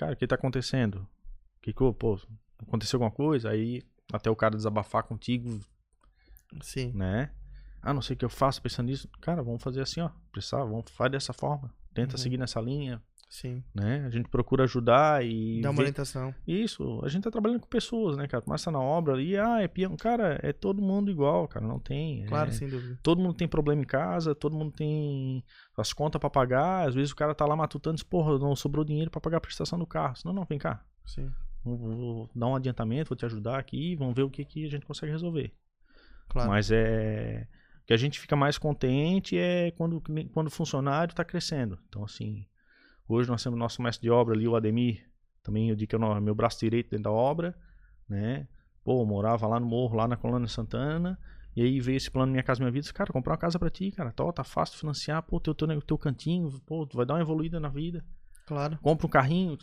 Cara, 0.00 0.14
o 0.14 0.16
que 0.16 0.26
tá 0.26 0.34
acontecendo? 0.34 1.06
Que 1.60 1.74
que, 1.74 1.92
pô, 1.92 2.18
aconteceu 2.58 2.96
alguma 2.96 3.10
coisa? 3.10 3.50
Aí 3.50 3.82
até 4.10 4.30
o 4.30 4.34
cara 4.34 4.56
desabafar 4.56 5.02
contigo, 5.02 5.60
Sim. 6.62 6.90
né? 6.94 7.30
Ah, 7.82 7.92
não 7.92 8.00
sei 8.00 8.14
o 8.14 8.18
que 8.18 8.24
eu 8.24 8.30
faço 8.30 8.62
pensando 8.62 8.86
nisso. 8.86 9.06
Cara, 9.20 9.42
vamos 9.42 9.62
fazer 9.62 9.82
assim, 9.82 10.00
ó. 10.00 10.08
Precisar, 10.32 10.64
vamos 10.64 10.90
fazer 10.90 11.10
dessa 11.10 11.34
forma. 11.34 11.70
Tenta 11.92 12.14
Uhum. 12.14 12.18
seguir 12.18 12.38
nessa 12.38 12.58
linha, 12.62 13.02
Sim. 13.32 13.62
né? 13.72 14.04
A 14.04 14.10
gente 14.10 14.28
procura 14.28 14.64
ajudar 14.64 15.24
e. 15.24 15.60
Dá 15.62 15.68
uma 15.70 15.76
ver- 15.76 15.82
orientação. 15.82 16.34
Isso, 16.46 17.00
a 17.04 17.08
gente 17.08 17.22
tá 17.22 17.30
trabalhando 17.30 17.60
com 17.60 17.68
pessoas, 17.68 18.16
né, 18.16 18.26
cara? 18.26 18.42
Começa 18.42 18.72
na 18.72 18.80
obra 18.80 19.14
ali, 19.14 19.36
ah, 19.38 19.62
é 19.62 19.68
peão. 19.68 19.96
Cara, 19.96 20.40
é 20.42 20.52
todo 20.52 20.82
mundo 20.82 21.12
igual, 21.12 21.46
cara. 21.46 21.64
Não 21.64 21.78
tem. 21.78 22.26
Claro, 22.26 22.50
é- 22.50 22.52
sem 22.52 22.68
dúvida. 22.68 22.98
todo 23.04 23.20
mundo 23.22 23.34
tem 23.34 23.46
problema 23.46 23.80
em 23.82 23.86
casa, 23.86 24.34
todo 24.34 24.56
mundo 24.56 24.72
tem 24.72 25.44
as 25.78 25.92
contas 25.92 26.18
pra 26.20 26.28
pagar. 26.28 26.88
Às 26.88 26.94
vezes 26.96 27.12
o 27.12 27.16
cara 27.16 27.32
tá 27.32 27.46
lá 27.46 27.54
matutando 27.54 27.94
e 27.94 27.98
diz, 27.98 28.02
porra, 28.02 28.36
não 28.36 28.56
sobrou 28.56 28.84
dinheiro 28.84 29.12
pra 29.12 29.20
pagar 29.20 29.36
a 29.36 29.40
prestação 29.40 29.78
do 29.78 29.86
carro. 29.86 30.14
Não, 30.24 30.32
não, 30.32 30.44
vem 30.44 30.58
cá. 30.58 30.84
Sim. 31.06 31.30
Vou, 31.62 31.78
vou 31.78 32.30
dar 32.34 32.48
um 32.48 32.56
adiantamento, 32.56 33.10
vou 33.10 33.16
te 33.16 33.24
ajudar 33.26 33.58
aqui, 33.60 33.94
vamos 33.94 34.14
ver 34.16 34.22
o 34.24 34.30
que, 34.30 34.44
que 34.44 34.64
a 34.66 34.68
gente 34.68 34.84
consegue 34.86 35.12
resolver. 35.12 35.54
Claro. 36.28 36.50
Mas 36.50 36.70
é. 36.72 37.46
O 37.82 37.86
que 37.86 37.92
a 37.92 37.96
gente 37.96 38.18
fica 38.18 38.34
mais 38.34 38.58
contente 38.58 39.36
é 39.38 39.70
quando, 39.72 40.02
quando 40.32 40.46
o 40.48 40.50
funcionário 40.50 41.14
tá 41.14 41.24
crescendo. 41.24 41.78
Então, 41.88 42.04
assim, 42.04 42.44
hoje 43.14 43.28
nós 43.28 43.42
temos 43.42 43.58
nosso 43.58 43.82
mestre 43.82 44.02
de 44.02 44.10
obra 44.10 44.34
ali, 44.34 44.46
o 44.46 44.56
Ademir. 44.56 45.08
Também 45.42 45.70
eu 45.70 45.76
digo 45.76 45.88
que 45.90 45.96
é 45.96 46.20
meu 46.20 46.34
braço 46.34 46.60
direito 46.60 46.90
dentro 46.90 47.04
da 47.04 47.10
obra, 47.10 47.56
né? 48.08 48.46
Pô, 48.84 49.00
eu 49.02 49.06
morava 49.06 49.46
lá 49.46 49.58
no 49.58 49.66
morro, 49.66 49.96
lá 49.96 50.06
na 50.08 50.16
Colônia 50.16 50.48
Santana. 50.48 51.18
E 51.56 51.62
aí 51.62 51.80
veio 51.80 51.96
esse 51.96 52.10
plano 52.10 52.30
Minha 52.30 52.42
Casa 52.42 52.60
Minha 52.60 52.70
Vida. 52.70 52.82
Disse, 52.82 52.94
cara, 52.94 53.12
comprar 53.12 53.32
uma 53.32 53.38
casa 53.38 53.58
pra 53.58 53.68
ti, 53.70 53.90
cara. 53.90 54.12
Tá, 54.12 54.32
tá 54.32 54.44
fácil 54.44 54.74
de 54.74 54.80
financiar. 54.80 55.22
Pô, 55.22 55.40
teu, 55.40 55.54
teu, 55.54 55.66
ne- 55.66 55.80
teu 55.80 55.98
cantinho. 55.98 56.60
Pô, 56.66 56.86
tu 56.86 56.96
vai 56.96 57.04
dar 57.04 57.14
uma 57.14 57.20
evoluída 57.20 57.58
na 57.58 57.68
vida. 57.68 58.04
Claro. 58.46 58.78
Compra 58.82 59.06
um 59.06 59.10
carrinho. 59.10 59.58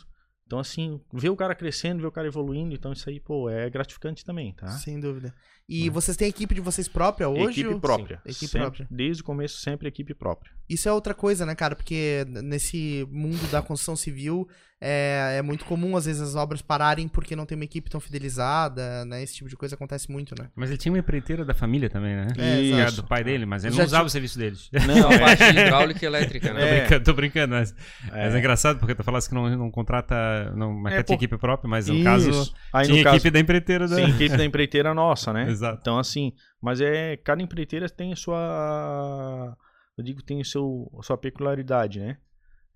Então, 0.48 0.58
assim, 0.58 0.98
ver 1.12 1.28
o 1.28 1.36
cara 1.36 1.54
crescendo, 1.54 2.00
ver 2.00 2.06
o 2.06 2.10
cara 2.10 2.26
evoluindo. 2.26 2.74
Então, 2.74 2.90
isso 2.90 3.06
aí, 3.10 3.20
pô, 3.20 3.50
é 3.50 3.68
gratificante 3.68 4.24
também, 4.24 4.54
tá? 4.54 4.66
Sem 4.68 4.98
dúvida. 4.98 5.34
E 5.68 5.90
vocês 5.90 6.16
têm 6.16 6.26
equipe 6.26 6.54
de 6.54 6.62
vocês 6.62 6.88
própria 6.88 7.28
hoje? 7.28 7.60
Equipe 7.60 7.78
própria. 7.78 8.16
Sim, 8.24 8.30
equipe 8.30 8.46
Sempre- 8.46 8.60
própria. 8.60 8.88
Desde 8.90 9.20
o 9.22 9.26
começo, 9.26 9.58
sempre 9.58 9.88
equipe 9.88 10.14
própria. 10.14 10.50
Isso 10.66 10.88
é 10.88 10.92
outra 10.92 11.12
coisa, 11.12 11.44
né, 11.44 11.54
cara? 11.54 11.76
Porque 11.76 12.24
nesse 12.42 13.06
mundo 13.12 13.46
da 13.50 13.60
construção 13.60 13.94
civil 13.94 14.48
é, 14.80 15.36
é 15.38 15.42
muito 15.42 15.64
comum, 15.64 15.96
às 15.96 16.06
vezes, 16.06 16.22
as 16.22 16.34
obras 16.36 16.62
pararem 16.62 17.08
porque 17.08 17.34
não 17.34 17.44
tem 17.44 17.56
uma 17.56 17.64
equipe 17.64 17.90
tão 17.90 18.00
fidelizada, 18.00 19.04
né? 19.04 19.22
Esse 19.22 19.34
tipo 19.34 19.48
de 19.48 19.56
coisa 19.56 19.74
acontece 19.74 20.10
muito, 20.10 20.34
né? 20.40 20.48
Mas 20.54 20.70
ele 20.70 20.78
tinha 20.78 20.92
uma 20.92 20.98
empreiteira 20.98 21.44
da 21.44 21.52
família 21.52 21.90
também, 21.90 22.14
né? 22.14 22.28
É, 22.38 22.60
Que 22.60 22.72
era 22.74 22.92
do 22.92 23.02
pai 23.04 23.24
dele, 23.24 23.44
mas 23.44 23.64
ele 23.64 23.72
Já 23.74 23.78
não 23.78 23.86
usava 23.86 24.02
tinha- 24.02 24.06
o 24.06 24.10
serviço 24.10 24.38
deles. 24.38 24.70
Não, 24.86 25.08
a 25.10 25.18
parte 25.18 25.42
hidráulica 25.42 26.04
e 26.04 26.06
elétrica, 26.06 26.48
Tô 26.48 26.54
né? 26.54 26.62
É. 26.68 26.80
brincando, 26.80 27.04
tô 27.04 27.12
brincando, 27.14 27.54
mas 27.54 27.72
é, 27.72 28.10
mas 28.24 28.34
é 28.34 28.36
É. 28.36 28.38
engraçado 28.38 28.78
porque 28.78 28.94
tu 28.94 29.02
falasse 29.02 29.28
que 29.28 29.34
não, 29.34 29.48
não 29.56 29.70
contrata, 29.70 30.14
não 30.54 30.72
maquete 30.72 31.08
pô. 31.08 31.14
equipe 31.14 31.36
própria, 31.38 31.68
mas 31.68 31.88
no 31.88 31.94
Isso. 31.94 32.04
caso 32.04 32.54
Aí, 32.72 32.86
tinha 32.86 32.98
no 32.98 33.04
caso, 33.04 33.16
equipe 33.16 33.30
da 33.30 33.40
empreiteira 33.40 33.88
da... 33.88 33.96
Sim, 33.96 34.04
equipe 34.10 34.36
da 34.36 34.44
empreiteira 34.44 34.94
nossa, 34.94 35.32
né? 35.32 35.50
Exato. 35.50 35.78
Então, 35.80 35.98
assim, 35.98 36.32
mas 36.62 36.80
é. 36.80 37.16
Cada 37.16 37.42
empreiteira 37.42 37.88
tem 37.88 38.12
a 38.12 38.16
sua. 38.16 39.56
Eu 39.96 40.04
digo 40.04 40.20
que 40.20 40.24
tem 40.26 40.40
o 40.40 40.44
seu, 40.44 40.88
a 40.98 41.02
sua 41.02 41.18
peculiaridade, 41.18 41.98
né? 41.98 42.16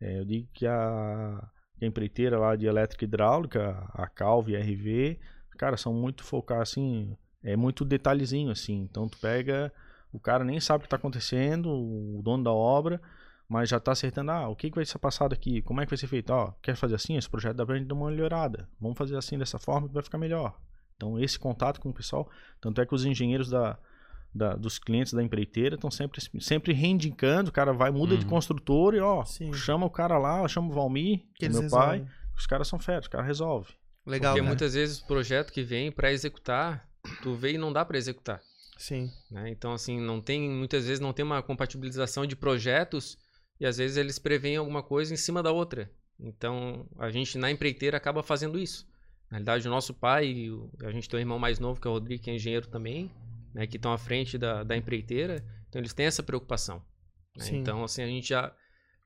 É, 0.01 0.19
eu 0.19 0.25
digo 0.25 0.49
que 0.53 0.67
a, 0.67 1.39
a 1.85 1.89
empreiteira 1.89 2.39
lá 2.39 2.57
de 2.57 2.67
elétrica 2.67 3.05
e 3.05 3.07
hidráulica, 3.07 3.89
a 3.93 4.07
Calvi 4.07 4.53
e 4.53 4.57
a 4.57 4.61
RV, 4.61 5.19
cara, 5.57 5.77
são 5.77 5.93
muito 5.93 6.25
focados, 6.25 6.71
assim, 6.71 7.17
é 7.43 7.57
muito 7.57 7.85
detalhezinho, 7.85 8.51
assim. 8.51 8.81
Então, 8.83 9.09
tu 9.09 9.19
pega, 9.19 9.73
o 10.13 10.19
cara 10.19 10.45
nem 10.45 10.59
sabe 10.61 10.81
o 10.81 10.83
que 10.83 10.89
tá 10.89 10.97
acontecendo, 10.97 11.71
o 11.71 12.21
dono 12.23 12.45
da 12.45 12.53
obra, 12.53 13.01
mas 13.49 13.69
já 13.69 13.79
tá 13.79 13.93
acertando, 13.93 14.31
ah, 14.31 14.49
o 14.49 14.57
que, 14.57 14.71
que 14.71 14.77
vai 14.77 14.85
ser 14.85 14.99
passado 14.99 15.33
aqui? 15.33 15.63
Como 15.63 15.81
é 15.81 15.85
que 15.85 15.91
vai 15.91 15.99
ser 15.99 16.07
feito? 16.07 16.31
Ó, 16.31 16.53
quer 16.63 16.75
fazer 16.75 16.95
assim? 16.95 17.17
Esse 17.17 17.29
projeto 17.29 17.57
dá 17.57 17.67
pra 17.67 17.77
gente 17.77 17.87
dar 17.87 17.95
uma 17.95 18.11
melhorada. 18.11 18.69
Vamos 18.81 18.97
fazer 18.97 19.17
assim, 19.17 19.39
dessa 19.39 19.59
forma, 19.59 19.89
que 19.89 19.95
vai 19.95 20.03
ficar 20.03 20.19
melhor. 20.19 20.59
Então, 20.97 21.19
esse 21.19 21.39
contato 21.39 21.81
com 21.81 21.91
o 21.91 21.95
pessoal, 21.95 22.31
tanto 22.61 22.81
é 22.81 22.87
que 22.87 22.95
os 22.95 23.05
engenheiros 23.05 23.51
da, 23.51 23.79
da- 24.35 24.55
dos 24.55 24.79
clientes 24.79 25.13
da 25.13 25.23
empreiteira 25.23 25.75
estão 25.75 25.91
sempre, 25.91 26.21
sempre 26.41 26.73
reindicando, 26.73 27.51
o 27.51 27.53
cara 27.53 27.73
vai, 27.73 27.91
muda 27.91 28.17
de 28.17 28.25
Uhum. 28.25 28.31
construtor 28.31 28.95
e, 28.95 29.01
ó, 29.01 29.25
Sim. 29.25 29.53
chama 29.53 29.87
o 29.87 29.91
cara 29.91 30.19
lá, 30.19 30.47
chama 30.49 30.69
o 30.69 30.73
Valmir, 30.73 31.25
Que 31.35 31.47
é 31.47 31.49
meu 31.49 31.69
pai, 31.69 31.99
resolvem. 31.99 32.07
os 32.37 32.47
caras 32.47 32.69
são 32.69 32.79
férias, 32.79 33.05
os 33.05 33.09
caras 33.09 33.27
resolvem. 33.27 33.75
Legal, 34.07 34.33
Porque 34.33 34.43
né? 34.43 34.49
muitas 34.49 34.75
vezes 34.75 34.99
o 35.01 35.07
projeto 35.07 35.53
que 35.53 35.63
vem 35.63 35.93
pra 35.93 36.11
executar, 36.13 36.89
tu 37.23 37.35
vê 37.35 37.53
e 37.53 37.59
não 37.59 37.73
dá 37.73 37.85
pra 37.85 37.99
executar. 37.99 38.41
Sim. 38.79 39.13
né? 39.31 39.49
Então, 39.49 39.73
assim, 39.73 40.01
não 40.01 40.21
tem, 40.21 40.51
muitas 40.51 40.85
vezes 40.87 40.99
não 40.99 41.13
tem 41.13 41.25
uma 41.25 41.41
compatibilização 41.41 42.27
de 42.27 42.35
projetos 42.35 43.17
e 43.61 43.65
às 43.67 43.77
vezes 43.77 43.97
eles 43.97 44.19
preveem 44.19 44.57
alguma 44.57 44.83
coisa 44.83 45.15
em 45.15 45.17
cima 45.17 45.41
da 45.41 45.53
outra. 45.53 45.89
Então, 46.19 46.85
a 46.99 47.09
gente 47.09 47.39
na 47.39 47.49
empreiteira 47.49 47.97
acaba 47.97 48.25
fazendo 48.25 48.59
isso. 48.59 48.85
Na 49.31 49.37
realidade, 49.37 49.69
o 49.69 49.71
nosso 49.71 49.95
pai, 49.95 50.51
o- 50.51 50.69
a 50.83 50.91
gente 50.91 51.09
tem 51.09 51.19
um 51.19 51.21
irmão 51.21 51.39
mais 51.39 51.61
novo, 51.61 51.81
que 51.81 51.87
é 51.87 51.91
o 51.91 51.95
Rodrigo, 51.95 52.25
que 52.25 52.31
é 52.31 52.35
engenheiro 52.35 52.67
também, 52.67 53.09
né, 53.55 53.67
que 53.67 53.77
estão 53.77 53.93
à 53.93 53.99
frente 53.99 54.39
da, 54.39 54.63
da 54.63 54.77
empreiteira, 54.77 55.45
então 55.69 55.81
eles 55.81 55.93
têm 55.93 56.07
essa 56.07 56.23
preocupação. 56.23 56.83
né? 57.37 57.47
Então, 57.53 57.85
assim, 57.85 58.03
a 58.03 58.07
gente 58.07 58.29
já, 58.29 58.55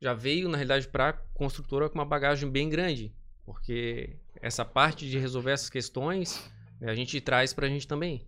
já 0.00 0.14
veio, 0.14 0.48
na 0.48 0.56
realidade, 0.56 0.88
para 0.88 1.10
a 1.10 1.12
construtora 1.12 1.88
com 1.88 1.96
uma 1.96 2.04
bagagem 2.04 2.50
bem 2.50 2.68
grande, 2.68 3.14
porque 3.44 4.16
essa 4.40 4.64
parte 4.64 5.08
de 5.08 5.18
resolver 5.18 5.52
essas 5.52 5.70
questões, 5.70 6.50
né, 6.80 6.90
a 6.90 6.94
gente 6.94 7.20
traz 7.20 7.52
para 7.52 7.66
a 7.66 7.70
gente 7.70 7.86
também. 7.86 8.26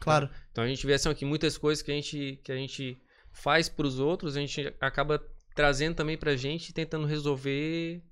Claro. 0.00 0.30
Então 0.50 0.64
a 0.64 0.68
gente 0.68 0.86
vê 0.86 0.94
assim, 0.94 1.12
que 1.14 1.24
muitas 1.24 1.58
coisas 1.58 1.82
que 1.82 1.90
a 1.90 1.94
gente, 1.94 2.40
que 2.42 2.50
a 2.50 2.56
gente 2.56 3.00
faz 3.32 3.68
para 3.68 3.86
os 3.86 3.98
outros, 3.98 4.36
a 4.36 4.40
gente 4.40 4.74
acaba 4.80 5.22
trazendo 5.54 5.94
também 5.94 6.16
para 6.16 6.32
a 6.32 6.36
gente, 6.36 6.72
tentando 6.72 7.06
resolver 7.06 8.02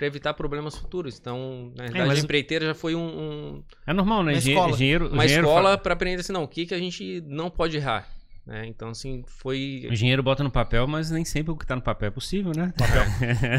para 0.00 0.06
evitar 0.06 0.32
problemas 0.32 0.74
futuros. 0.78 1.18
Então, 1.20 1.70
na 1.76 1.82
realidade, 1.82 2.08
mas- 2.08 2.18
a 2.20 2.22
empreiteira 2.22 2.64
já 2.64 2.74
foi 2.74 2.94
um, 2.94 3.00
um- 3.02 3.62
É 3.86 3.92
normal, 3.92 4.22
né? 4.22 4.32
Uma 4.32 4.38
escola. 4.38 4.70
Engenheiro, 4.72 5.08
uma 5.12 5.26
escola 5.26 5.76
para 5.76 5.92
aprender 5.92 6.20
assim, 6.20 6.32
não, 6.32 6.42
o 6.44 6.48
que, 6.48 6.64
que 6.64 6.72
a 6.74 6.78
gente 6.78 7.22
não 7.26 7.50
pode 7.50 7.76
errar. 7.76 8.08
Né? 8.46 8.66
Então, 8.66 8.88
assim, 8.88 9.22
foi. 9.26 9.86
O 9.88 9.92
engenheiro 9.92 10.22
bota 10.22 10.42
no 10.42 10.50
papel, 10.50 10.86
mas 10.86 11.10
nem 11.10 11.24
sempre 11.24 11.52
o 11.52 11.56
que 11.56 11.64
tá 11.66 11.76
no 11.76 11.82
papel 11.82 12.08
é 12.08 12.10
possível, 12.10 12.52
né? 12.56 12.72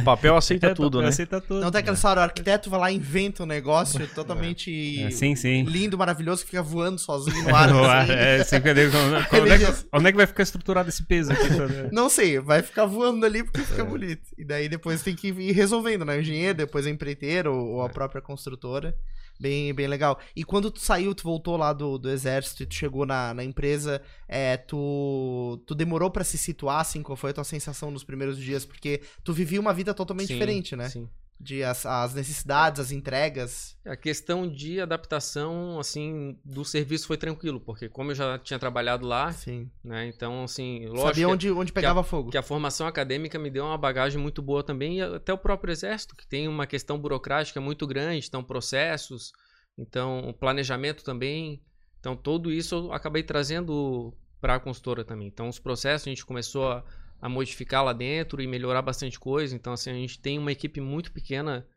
O 0.02 0.04
papel 0.04 0.36
aceita 0.36 0.68
É, 0.68 0.74
tudo, 0.74 0.90
papel 0.98 1.02
né? 1.04 1.08
Aceita 1.10 1.40
tudo. 1.40 1.62
Não 1.62 1.72
tem 1.72 1.80
aquela 1.80 1.96
história, 1.96 2.20
o 2.20 2.24
arquiteto 2.24 2.70
vai 2.70 2.80
lá 2.80 2.92
e 2.92 2.96
inventa 2.96 3.44
um 3.44 3.46
negócio 3.46 4.06
totalmente 4.14 5.04
É, 5.04 5.12
sim, 5.12 5.36
sim. 5.36 5.64
lindo, 5.64 5.98
maravilhoso, 5.98 6.44
que 6.44 6.50
fica 6.50 6.64
voando 6.64 7.00
sozinho 7.00 7.44
no 7.44 7.50
ar. 7.56 7.70
No 7.70 7.84
ar, 7.86 8.02
assim. 8.02 8.12
é, 8.14 8.44
sempre 8.44 8.70
cadê- 8.74 8.88
onde, 8.88 9.52
é 9.52 9.58
que, 9.60 9.86
onde 9.94 10.08
é 10.08 10.12
que 10.12 10.18
vai 10.18 10.28
ficar 10.28 10.44
estruturado 10.44 10.90
esse 10.90 11.04
peso 11.04 11.32
aqui? 11.32 11.48
Não 11.92 12.10
sei, 12.10 12.40
vai 12.40 12.62
ficar 12.62 12.86
voando 12.86 13.26
ali 13.26 13.44
porque 13.44 13.62
É. 13.62 13.64
fica 13.64 13.86
bonito. 13.86 14.24
E 14.38 14.44
daí 14.44 14.68
depois 14.68 15.02
tem 15.04 15.16
que 15.16 15.28
ir 15.30 15.52
resolvendo, 15.54 16.04
né? 16.04 16.18
O 16.18 16.20
engenheiro, 16.22 16.58
depois 16.58 16.86
a 16.88 16.90
empreiteira 16.90 17.50
ou, 17.52 17.76
ou 17.76 17.82
a 17.84 17.86
É. 17.86 17.90
própria 17.90 18.22
construtora. 18.22 18.96
Bem, 19.42 19.74
bem 19.74 19.88
legal. 19.88 20.20
E 20.36 20.44
quando 20.44 20.70
tu 20.70 20.80
saiu, 20.80 21.16
tu 21.16 21.24
voltou 21.24 21.58
lá 21.58 21.74
do, 21.74 21.98
do 21.98 22.12
exército 22.12 22.62
e 22.62 22.66
tu 22.68 22.76
chegou 22.76 23.08
na, 23.08 23.34
na 23.34 23.44
empresa, 23.44 24.00
é, 24.28 24.56
tu, 24.56 25.60
tu 25.66 25.74
demorou 25.74 26.12
pra 26.12 26.24
se 26.24 26.38
situar, 26.38 26.80
assim? 26.80 27.02
Qual 27.02 27.16
foi 27.16 27.32
a 27.32 27.34
tua 27.34 27.44
sensação 27.44 27.90
nos 27.90 28.04
primeiros 28.04 28.38
dias? 28.38 28.68
Porque 28.68 29.02
tu 29.24 29.34
vivia 29.34 29.60
uma 29.60 29.74
vida 29.74 29.96
totalmente 29.96 30.28
Sim, 30.28 30.34
diferente, 30.36 30.76
né? 30.76 30.90
Sim. 30.90 31.10
De 31.44 31.64
as, 31.64 31.86
as 31.88 32.14
necessidades, 32.14 32.80
as 32.80 32.92
entregas. 32.92 33.76
A 33.86 33.96
questão 33.96 34.48
de 34.48 34.80
adaptação, 34.80 35.80
assim, 35.80 36.38
do 36.46 36.64
serviço 36.64 37.08
foi 37.08 37.18
tranquilo, 37.18 37.60
porque 37.60 37.90
como 37.90 38.12
eu 38.12 38.16
já 38.16 38.38
tinha 38.38 38.60
trabalhado 38.60 39.08
lá, 39.08 39.32
Sim. 39.32 39.70
né? 39.84 40.08
Então, 40.08 40.44
assim, 40.44 40.86
lógico 40.86 41.08
Sabia 41.08 41.26
que- 41.26 41.32
onde, 41.34 41.52
onde 41.52 41.74
pegava 41.74 42.04
fogo. 42.04 42.30
que 42.30 42.38
a 42.38 42.44
formação 42.44 42.86
acadêmica 42.86 43.40
me 43.40 43.50
deu 43.50 43.66
uma 43.66 43.78
bagagem 43.78 44.22
muito 44.22 44.42
boa 44.42 44.64
também, 44.64 45.00
e 45.00 45.02
até 45.02 45.34
o 45.34 45.38
próprio 45.38 45.72
exército, 45.72 46.16
que 46.16 46.28
tem 46.28 46.48
uma 46.48 46.68
questão 46.68 47.00
burocrática 47.00 47.60
muito 47.60 47.88
grande, 47.88 48.28
então 48.28 48.44
processos, 48.44 49.32
então 49.78 50.20
o 50.30 50.34
planejamento 50.34 51.04
também. 51.04 51.62
Então 52.00 52.16
tudo 52.16 52.52
isso 52.52 52.76
eu 52.76 52.94
acabei 52.94 53.24
trazendo 53.24 54.14
para 54.40 54.56
a 54.56 54.60
consultora 54.60 55.04
também. 55.04 55.28
Então 55.28 55.48
os 55.50 55.60
processos 55.60 56.08
a 56.08 56.10
gente 56.12 56.26
começou 56.26 56.70
a, 56.72 56.84
a 57.22 57.30
modificar 57.30 57.84
lá 57.84 57.94
dentro 57.94 58.42
e 58.42 58.48
melhorar 58.48 58.82
bastante 58.82 59.20
coisa. 59.20 59.56
Então 59.56 59.74
assim, 59.74 59.92
a 59.92 59.94
gente 59.94 60.20
tem 60.20 60.40
uma 60.40 60.52
equipe 60.52 60.82
muito 60.82 61.12
pequena, 61.12 61.68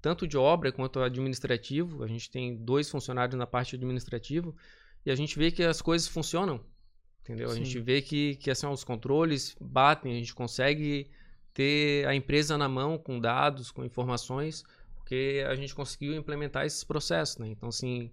tanto 0.00 0.26
de 0.26 0.36
obra 0.36 0.72
quanto 0.72 1.00
administrativo. 1.00 2.02
A 2.02 2.06
gente 2.06 2.30
tem 2.30 2.56
dois 2.56 2.90
funcionários 2.90 3.38
na 3.38 3.46
parte 3.46 3.76
administrativa 3.76 4.52
e 5.04 5.10
a 5.10 5.14
gente 5.14 5.38
vê 5.38 5.50
que 5.50 5.62
as 5.62 5.82
coisas 5.82 6.08
funcionam. 6.08 6.60
Entendeu? 7.22 7.48
A 7.50 7.54
Sim. 7.54 7.64
gente 7.64 7.80
vê 7.80 8.02
que, 8.02 8.36
que 8.36 8.50
assim, 8.50 8.66
os 8.66 8.84
controles 8.84 9.56
batem, 9.58 10.12
a 10.12 10.16
gente 10.16 10.34
consegue 10.34 11.10
ter 11.54 12.06
a 12.06 12.14
empresa 12.14 12.58
na 12.58 12.68
mão 12.68 12.98
com 12.98 13.18
dados, 13.18 13.70
com 13.70 13.84
informações, 13.84 14.62
porque 14.96 15.42
a 15.48 15.54
gente 15.54 15.74
conseguiu 15.74 16.14
implementar 16.14 16.66
esses 16.66 16.84
processos, 16.84 17.38
né? 17.38 17.48
Então, 17.48 17.70
assim, 17.70 18.10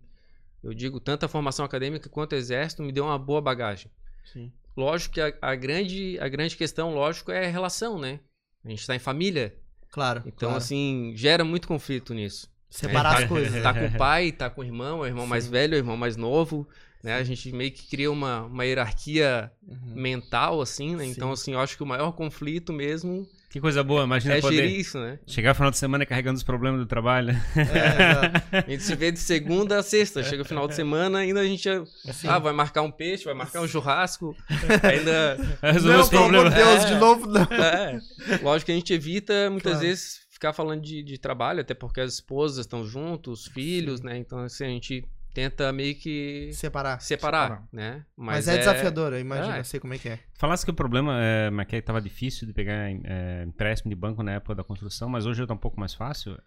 eu 0.64 0.74
digo, 0.74 1.00
tanto 1.00 1.26
a 1.26 1.28
formação 1.28 1.66
acadêmica 1.66 2.08
quanto 2.08 2.34
o 2.34 2.36
exército 2.36 2.84
me 2.84 2.92
deu 2.92 3.04
uma 3.04 3.18
boa 3.18 3.42
bagagem. 3.42 3.92
Sim. 4.24 4.52
Lógico 4.76 5.16
que 5.16 5.22
a, 5.22 5.34
a 5.42 5.56
grande, 5.56 6.18
a 6.20 6.28
grande 6.28 6.56
questão, 6.56 6.94
lógico, 6.94 7.32
é 7.32 7.46
a 7.46 7.50
relação, 7.52 8.00
né? 8.00 8.20
A 8.64 8.70
gente 8.70 8.80
está 8.80 8.96
em 8.96 9.00
família, 9.00 9.54
Claro. 9.92 10.22
então, 10.26 10.50
claro. 10.50 10.58
assim, 10.58 11.14
gera 11.16 11.44
muito 11.44 11.68
conflito 11.68 12.14
nisso. 12.14 12.50
Separar 12.70 13.16
tá, 13.16 13.24
as 13.24 13.26
coisas. 13.28 13.62
Tá 13.62 13.74
com 13.74 13.86
o 13.86 13.98
pai, 13.98 14.32
tá 14.32 14.50
com 14.50 14.62
o 14.62 14.64
irmão, 14.64 15.00
o 15.00 15.06
irmão 15.06 15.28
mais 15.28 15.44
Sim. 15.46 15.52
velho, 15.52 15.74
o 15.74 15.78
irmão 15.78 15.98
mais 15.98 16.16
novo, 16.16 16.68
né? 17.04 17.16
A 17.16 17.24
gente 17.24 17.52
meio 17.52 17.72
que 17.72 17.88
cria 17.88 18.12
uma, 18.12 18.44
uma 18.44 18.66
hierarquia 18.66 19.52
Uhum. 19.68 19.94
mental, 19.96 20.62
assim, 20.62 20.96
né? 20.96 21.06
Então, 21.06 21.28
Sim. 21.36 21.42
assim, 21.42 21.54
eu 21.54 21.60
acho 21.60 21.78
que 21.78 21.84
o 21.84 21.86
maior 21.86 22.12
conflito 22.12 22.74
mesmo 22.74 23.26
Que 23.50 23.60
coisa 23.62 23.84
boa, 23.84 24.04
imagina 24.04 24.36
é 24.36 24.42
poder 24.42 24.56
gerir 24.58 24.80
isso, 24.80 25.00
né? 25.00 25.20
chegar 25.28 25.50
no 25.50 25.56
final 25.56 25.72
de 25.72 25.78
semana 25.78 26.06
carregando 26.06 26.38
os 26.38 26.44
problemas 26.44 26.80
do 26.80 26.86
trabalho. 26.86 27.32
É, 27.56 28.58
A 28.68 28.70
gente 28.70 28.84
se 28.84 28.96
vê 28.96 29.12
de 29.12 29.20
segunda 29.20 29.80
a 29.80 29.84
sexta. 29.84 30.24
Chega 30.24 30.42
o 30.42 30.46
final 30.46 30.68
de 30.68 30.76
semana, 30.76 31.20
ainda 31.20 31.40
a 31.42 31.46
gente 31.46 31.64
já- 31.64 31.86
Sim. 32.14 32.28
ah, 32.28 32.40
vai 32.40 32.54
marcar 32.54 32.82
um 32.82 32.92
peixe, 32.92 33.24
vai 33.26 33.34
marcar 33.34 33.62
um 33.62 33.68
churrasco. 33.68 34.36
Ainda. 34.84 35.38
Resolver 35.62 35.94
Não, 35.98 36.04
os 36.04 36.10
pelo 36.10 36.24
amor 36.26 36.42
problemas. 36.42 36.54
de 36.54 36.60
Deus, 36.60 36.84
É. 36.86 36.94
de 36.94 37.00
novo, 37.00 37.28
não. 37.28 37.42
É, 37.44 38.00
lógico 38.42 38.66
que 38.68 38.72
a 38.72 38.76
gente 38.76 38.94
evita 38.94 39.50
muitas 39.50 39.74
Claro. 39.74 39.88
vezes 39.88 40.22
ficar 40.32 40.54
falando 40.54 40.82
de, 40.82 41.04
de 41.04 41.18
trabalho, 41.18 41.62
até 41.62 41.74
porque 41.74 42.02
as 42.02 42.14
esposas 42.16 42.60
estão 42.66 42.86
juntos, 42.86 43.42
os 43.42 43.48
filhos, 43.54 44.02
né? 44.02 44.18
Então, 44.18 44.40
assim, 44.40 44.66
a 44.66 44.70
gente 44.70 45.06
tenta 45.34 45.72
meio 45.72 45.96
que 45.96 46.52
Separar. 46.54 47.00
separar, 47.02 47.44
Separar. 47.50 47.68
né? 47.72 48.06
Mas, 48.16 48.48
é, 48.48 48.58
desafiador, 48.58 49.14
eu 49.14 49.20
imagino, 49.20 49.56
É. 49.56 49.60
eu 49.60 49.64
sei 49.64 49.80
como 49.80 49.94
é 49.94 49.98
que 49.98 50.10
é. 50.10 50.20
Falasse 50.36 50.64
que 50.66 50.72
o 50.72 50.74
problema 50.74 51.18
é, 51.22 51.50
mas 51.50 51.68
que 51.68 51.82
tava 51.82 52.02
difícil 52.02 52.48
de 52.48 52.54
pegar 52.54 52.90
é, 52.92 53.44
empréstimo 53.48 53.90
de 53.90 53.96
banco 53.96 54.22
na 54.24 54.34
época 54.34 54.56
da 54.56 54.64
construção, 54.64 55.08
mas 55.10 55.26
hoje 55.26 55.46
tá 55.46 55.54
um 55.54 55.58
pouco 55.58 55.80
mais 55.80 55.94
fácil. 55.94 56.38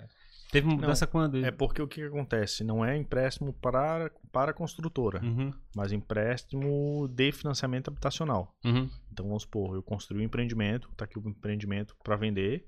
Teve 0.52 0.66
uma 0.68 0.76
mudança 0.76 1.04
quando? 1.06 1.44
É 1.44 1.50
porque 1.50 1.82
o 1.82 1.88
que 1.88 2.00
que 2.00 2.06
acontece? 2.06 2.62
Não 2.62 2.84
é 2.84 2.96
empréstimo 2.96 3.52
para, 3.54 4.10
para 4.30 4.52
a 4.52 4.54
construtora, 4.54 5.20
Uhum, 5.20 5.52
mas 5.74 5.90
empréstimo 5.90 7.08
de 7.08 7.32
financiamento 7.32 7.88
habitacional. 7.88 8.54
uhum. 8.64 8.88
Então 9.12 9.26
vamos 9.26 9.42
supor, 9.42 9.74
eu 9.74 9.82
construí 9.82 10.20
um 10.20 10.24
empreendimento, 10.24 10.88
tá 10.96 11.04
aqui 11.06 11.18
o 11.18 11.28
empreendimento 11.28 11.96
para 12.04 12.16
vender. 12.16 12.66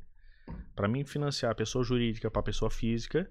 Para 0.74 0.87
mim 0.88 1.05
financiar 1.05 1.52
a 1.52 1.55
pessoa 1.55 1.85
jurídica 1.85 2.31
para 2.31 2.40
a 2.40 2.44
pessoa 2.44 2.70
física, 2.70 3.29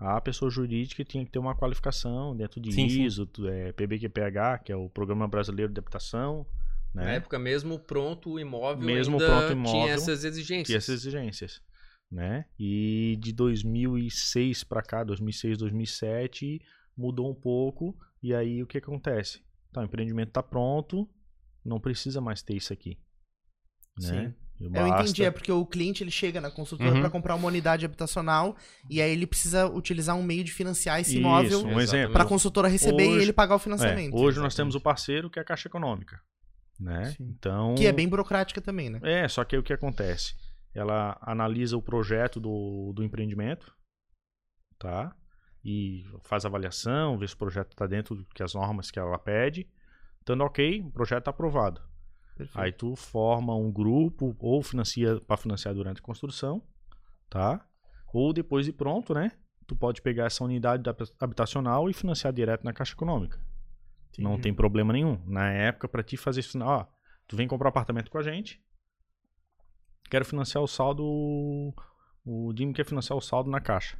a 0.00 0.20
pessoa 0.20 0.50
jurídica 0.50 1.04
tinha 1.04 1.24
que 1.24 1.30
ter 1.30 1.38
uma 1.38 1.54
qualificação 1.54 2.34
dentro 2.34 2.58
de 2.60 2.70
Sim, 2.70 2.88
sim. 2.88 3.04
ISO, 3.04 3.26
tu- 3.26 3.46
é, 3.46 3.70
PBQPH, 3.72 4.58
que 4.64 4.72
é 4.72 4.76
o 4.76 4.88
Programa 4.88 5.28
Brasileiro 5.28 5.70
de 5.72 5.78
Habitação, 5.78 6.46
Na 6.94 7.04
né? 7.04 7.16
época 7.16 7.38
mesmo, 7.38 7.78
pronto 7.78 8.30
o 8.32 8.40
imóvel 8.40 8.84
Mesmo 8.86 9.18
pronto 9.18 9.52
imóvel, 9.52 9.72
tinha 9.72 9.92
essas 9.92 10.24
exigências. 10.24 10.66
Tinha 10.66 10.78
essas 10.78 10.94
exigências, 11.00 11.62
né? 12.10 12.46
E 12.58 13.16
de 13.20 13.32
2006 13.32 14.64
para 14.64 14.82
cá, 14.82 15.04
2006, 15.04 15.58
2007, 15.58 16.60
mudou 16.96 17.30
um 17.30 17.34
pouco. 17.34 17.94
E 18.22 18.34
aí 18.34 18.62
o 18.62 18.66
que 18.66 18.78
acontece? 18.78 19.42
Tá, 19.72 19.82
o 19.82 19.84
empreendimento 19.84 20.32
tá 20.32 20.42
pronto, 20.42 21.08
não 21.64 21.78
precisa 21.78 22.20
mais 22.20 22.42
ter 22.42 22.56
isso 22.56 22.72
aqui, 22.72 22.98
né? 23.98 24.34
E 24.34 24.49
Eu 24.60 24.86
entendi, 24.86 25.24
é 25.24 25.30
porque 25.30 25.50
o 25.50 25.64
cliente 25.64 26.02
ele 26.04 26.10
chega 26.10 26.38
na 26.40 26.50
construtora 26.50 26.92
Uhum. 26.92 27.00
pra 27.00 27.08
comprar 27.08 27.34
uma 27.34 27.48
unidade 27.48 27.84
habitacional 27.86 28.54
e 28.90 29.00
aí 29.00 29.10
ele 29.10 29.26
precisa 29.26 29.66
utilizar 29.66 30.14
um 30.16 30.22
meio 30.22 30.44
de 30.44 30.52
financiar 30.52 31.00
esse 31.00 31.12
Isso, 31.12 31.20
imóvel 31.20 31.64
um 31.64 31.80
exemplo. 31.80 32.12
pra 32.12 32.26
construtora 32.26 32.68
receber 32.68 33.04
e 33.04 33.08
Hoje- 33.08 33.22
ele 33.22 33.32
pagar 33.32 33.54
o 33.54 33.56
É, 33.56 33.60
financiamento. 33.60 34.14
hoje 34.16 34.38
nós 34.38 34.54
temos 34.54 34.74
o 34.74 34.80
parceiro 34.80 35.30
que 35.30 35.38
é 35.38 35.42
a 35.42 35.44
Caixa 35.44 35.66
Econômica, 35.68 36.20
né? 36.78 37.14
Sim. 37.16 37.24
Então 37.38 37.74
Que 37.74 37.86
é 37.86 37.92
bem 37.92 38.06
burocrática 38.06 38.60
também, 38.60 38.90
né? 38.90 39.00
É, 39.02 39.26
só 39.28 39.42
que 39.44 39.56
aí 39.56 39.60
o 39.60 39.62
que 39.62 39.72
acontece? 39.72 40.34
Ela 40.74 41.16
analisa 41.22 41.76
o 41.76 41.82
projeto 41.82 42.38
do, 42.38 42.92
do 42.94 43.02
empreendimento, 43.02 43.72
tá? 44.78 45.14
E 45.64 46.04
faz 46.22 46.44
avaliação, 46.44 47.18
vê 47.18 47.26
se 47.26 47.34
o 47.34 47.38
projeto 47.38 47.72
está 47.72 47.86
dentro 47.86 48.14
do 48.14 48.24
que 48.26 48.42
as 48.42 48.54
normas 48.54 48.90
que 48.90 48.98
ela 48.98 49.18
pede. 49.18 49.66
Estando 50.20 50.44
ok, 50.44 50.80
o 50.82 50.90
projeto 50.90 51.20
está 51.20 51.30
aprovado. 51.30 51.80
Perfeito. 52.40 52.58
Aí 52.58 52.72
tu 52.72 52.96
forma 52.96 53.54
um 53.54 53.70
grupo 53.70 54.34
ou 54.38 54.62
financia 54.62 55.20
para 55.26 55.36
financiar 55.36 55.74
durante 55.74 55.98
a 55.98 56.02
construção, 56.02 56.62
tá? 57.28 57.62
Ou 58.14 58.32
depois 58.32 58.64
de 58.64 58.72
pronto, 58.72 59.12
né? 59.12 59.32
Tu 59.66 59.76
pode 59.76 60.00
pegar 60.00 60.24
essa 60.24 60.42
unidade 60.42 60.82
da- 60.82 60.96
habitacional 61.20 61.90
e 61.90 61.92
financiar 61.92 62.32
direto 62.32 62.64
na 62.64 62.72
Caixa 62.72 62.94
Econômica. 62.94 63.38
Não 64.18 64.40
tem 64.40 64.54
problema 64.54 64.90
nenhum. 64.90 65.22
Na 65.26 65.50
época, 65.52 65.86
para 65.86 66.02
ti 66.02 66.16
fazer 66.16 66.40
isso, 66.40 66.58
ó, 66.62 66.86
tu 67.28 67.36
vem 67.36 67.46
comprar 67.46 67.68
um 67.68 67.70
apartamento 67.70 68.10
com 68.10 68.16
a 68.16 68.22
gente. 68.22 68.58
Quero 70.10 70.24
financiar 70.24 70.64
o 70.64 70.66
saldo. 70.66 71.04
O 72.24 72.54
Jimmy 72.56 72.72
quer 72.72 72.86
financiar 72.86 73.18
o 73.18 73.20
saldo 73.20 73.50
na 73.50 73.60
caixa. 73.60 73.98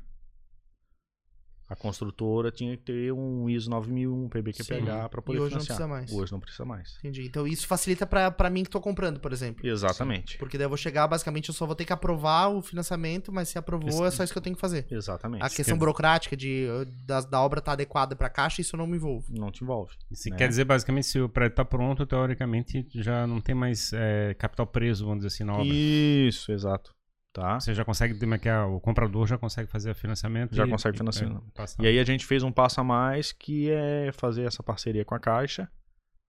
A 1.71 1.77
construtora 1.77 2.51
tinha 2.51 2.77
que 2.77 2.83
ter 2.83 3.13
um 3.13 3.49
ISO 3.49 3.71
9001, 3.71 4.29
PBQPH 4.29 5.09
para 5.09 5.23
poder 5.23 5.39
E 5.39 5.41
hoje 5.41 5.55
não 5.55 5.61
financiar. 5.61 5.77
precisa 5.77 5.87
mais. 5.87 6.13
Hoje 6.13 6.33
não 6.33 6.41
precisa 6.41 6.65
mais. 6.65 6.97
Entendi. 6.99 7.25
Então 7.25 7.47
isso 7.47 7.65
facilita 7.69 8.05
pra, 8.05 8.29
pra 8.29 8.51
mim 8.51 8.65
que 8.65 8.71
tô 8.71 8.81
comprando, 8.81 9.21
por 9.21 9.33
exemplo. 9.33 9.65
Exatamente. 9.65 10.37
Porque 10.37 10.59
daí 10.59 10.65
eu 10.65 10.69
vou 10.69 10.77
chegar, 10.77 11.07
basicamente, 11.07 11.49
eu 11.49 11.55
só 11.55 11.67
vou 11.67 11.77
ter 11.77 11.85
que 11.85 11.93
aprovar 11.93 12.49
o 12.49 12.61
financiamento, 12.61 13.33
mas 13.33 13.51
se 13.51 13.57
aprovou, 13.57 14.05
é 14.05 14.11
só 14.11 14.25
isso 14.25 14.33
que 14.33 14.39
eu 14.39 14.43
tenho 14.43 14.57
que 14.57 14.61
fazer. 14.61 14.85
Exatamente. 14.91 15.45
A 15.45 15.49
questão 15.49 15.79
burocrática 15.79 16.37
de, 16.37 16.67
da, 17.07 17.21
da 17.21 17.41
obra 17.41 17.61
tá 17.61 17.71
adequada 17.71 18.17
pra 18.17 18.29
caixa, 18.29 18.61
isso 18.61 18.75
eu 18.75 18.79
não 18.79 18.89
me 18.89 18.97
envolvo. 18.97 19.33
Não 19.33 19.53
te 19.53 19.63
envolve. 19.63 19.95
Isso 20.11 20.29
né? 20.29 20.37
quer 20.37 20.49
dizer, 20.49 20.65
basicamente, 20.65 21.07
se 21.07 21.21
o 21.21 21.29
prédio 21.29 21.55
tá 21.55 21.65
pronto, 21.65 22.05
teoricamente 22.05 22.85
já 22.97 23.29
não 23.29 23.41
tem 23.41 23.55
mais 23.55 23.93
é, 23.93 24.35
capital 24.35 24.67
preso, 24.67 25.05
vamos 25.05 25.25
dizer 25.25 25.29
assim, 25.29 25.45
na 25.45 25.55
obra. 25.55 25.67
Isso, 25.73 26.51
exato. 26.51 26.93
Tá? 27.33 27.61
Você 27.61 27.73
já 27.75 27.85
consegue, 27.85 28.19
como 28.19 28.35
é 28.35 28.39
que 28.39 28.49
é, 28.49 28.61
o 28.61 28.81
comprador 28.81 29.25
já 29.27 29.39
consegue 29.39 29.71
fazer 29.71 29.93
o 29.93 29.95
financiamento. 29.95 30.55
Já 30.55 30.67
e- 30.67 30.71
consegue 30.71 30.97
e- 30.97 30.99
financiar. 30.99 31.31
é, 31.31 31.83
E 31.83 31.87
aí 31.87 31.99
a 32.01 32.05
gente 32.05 32.27
fez 32.27 32.43
um 32.43 32.51
passo 32.51 32.81
a 32.81 32.85
mais 32.85 33.31
que 33.31 33.71
é 33.71 34.11
fazer 34.13 34.45
essa 34.45 34.63
parceria 34.65 35.05
com 35.05 35.15
a 35.15 35.21
Caixa, 35.21 35.71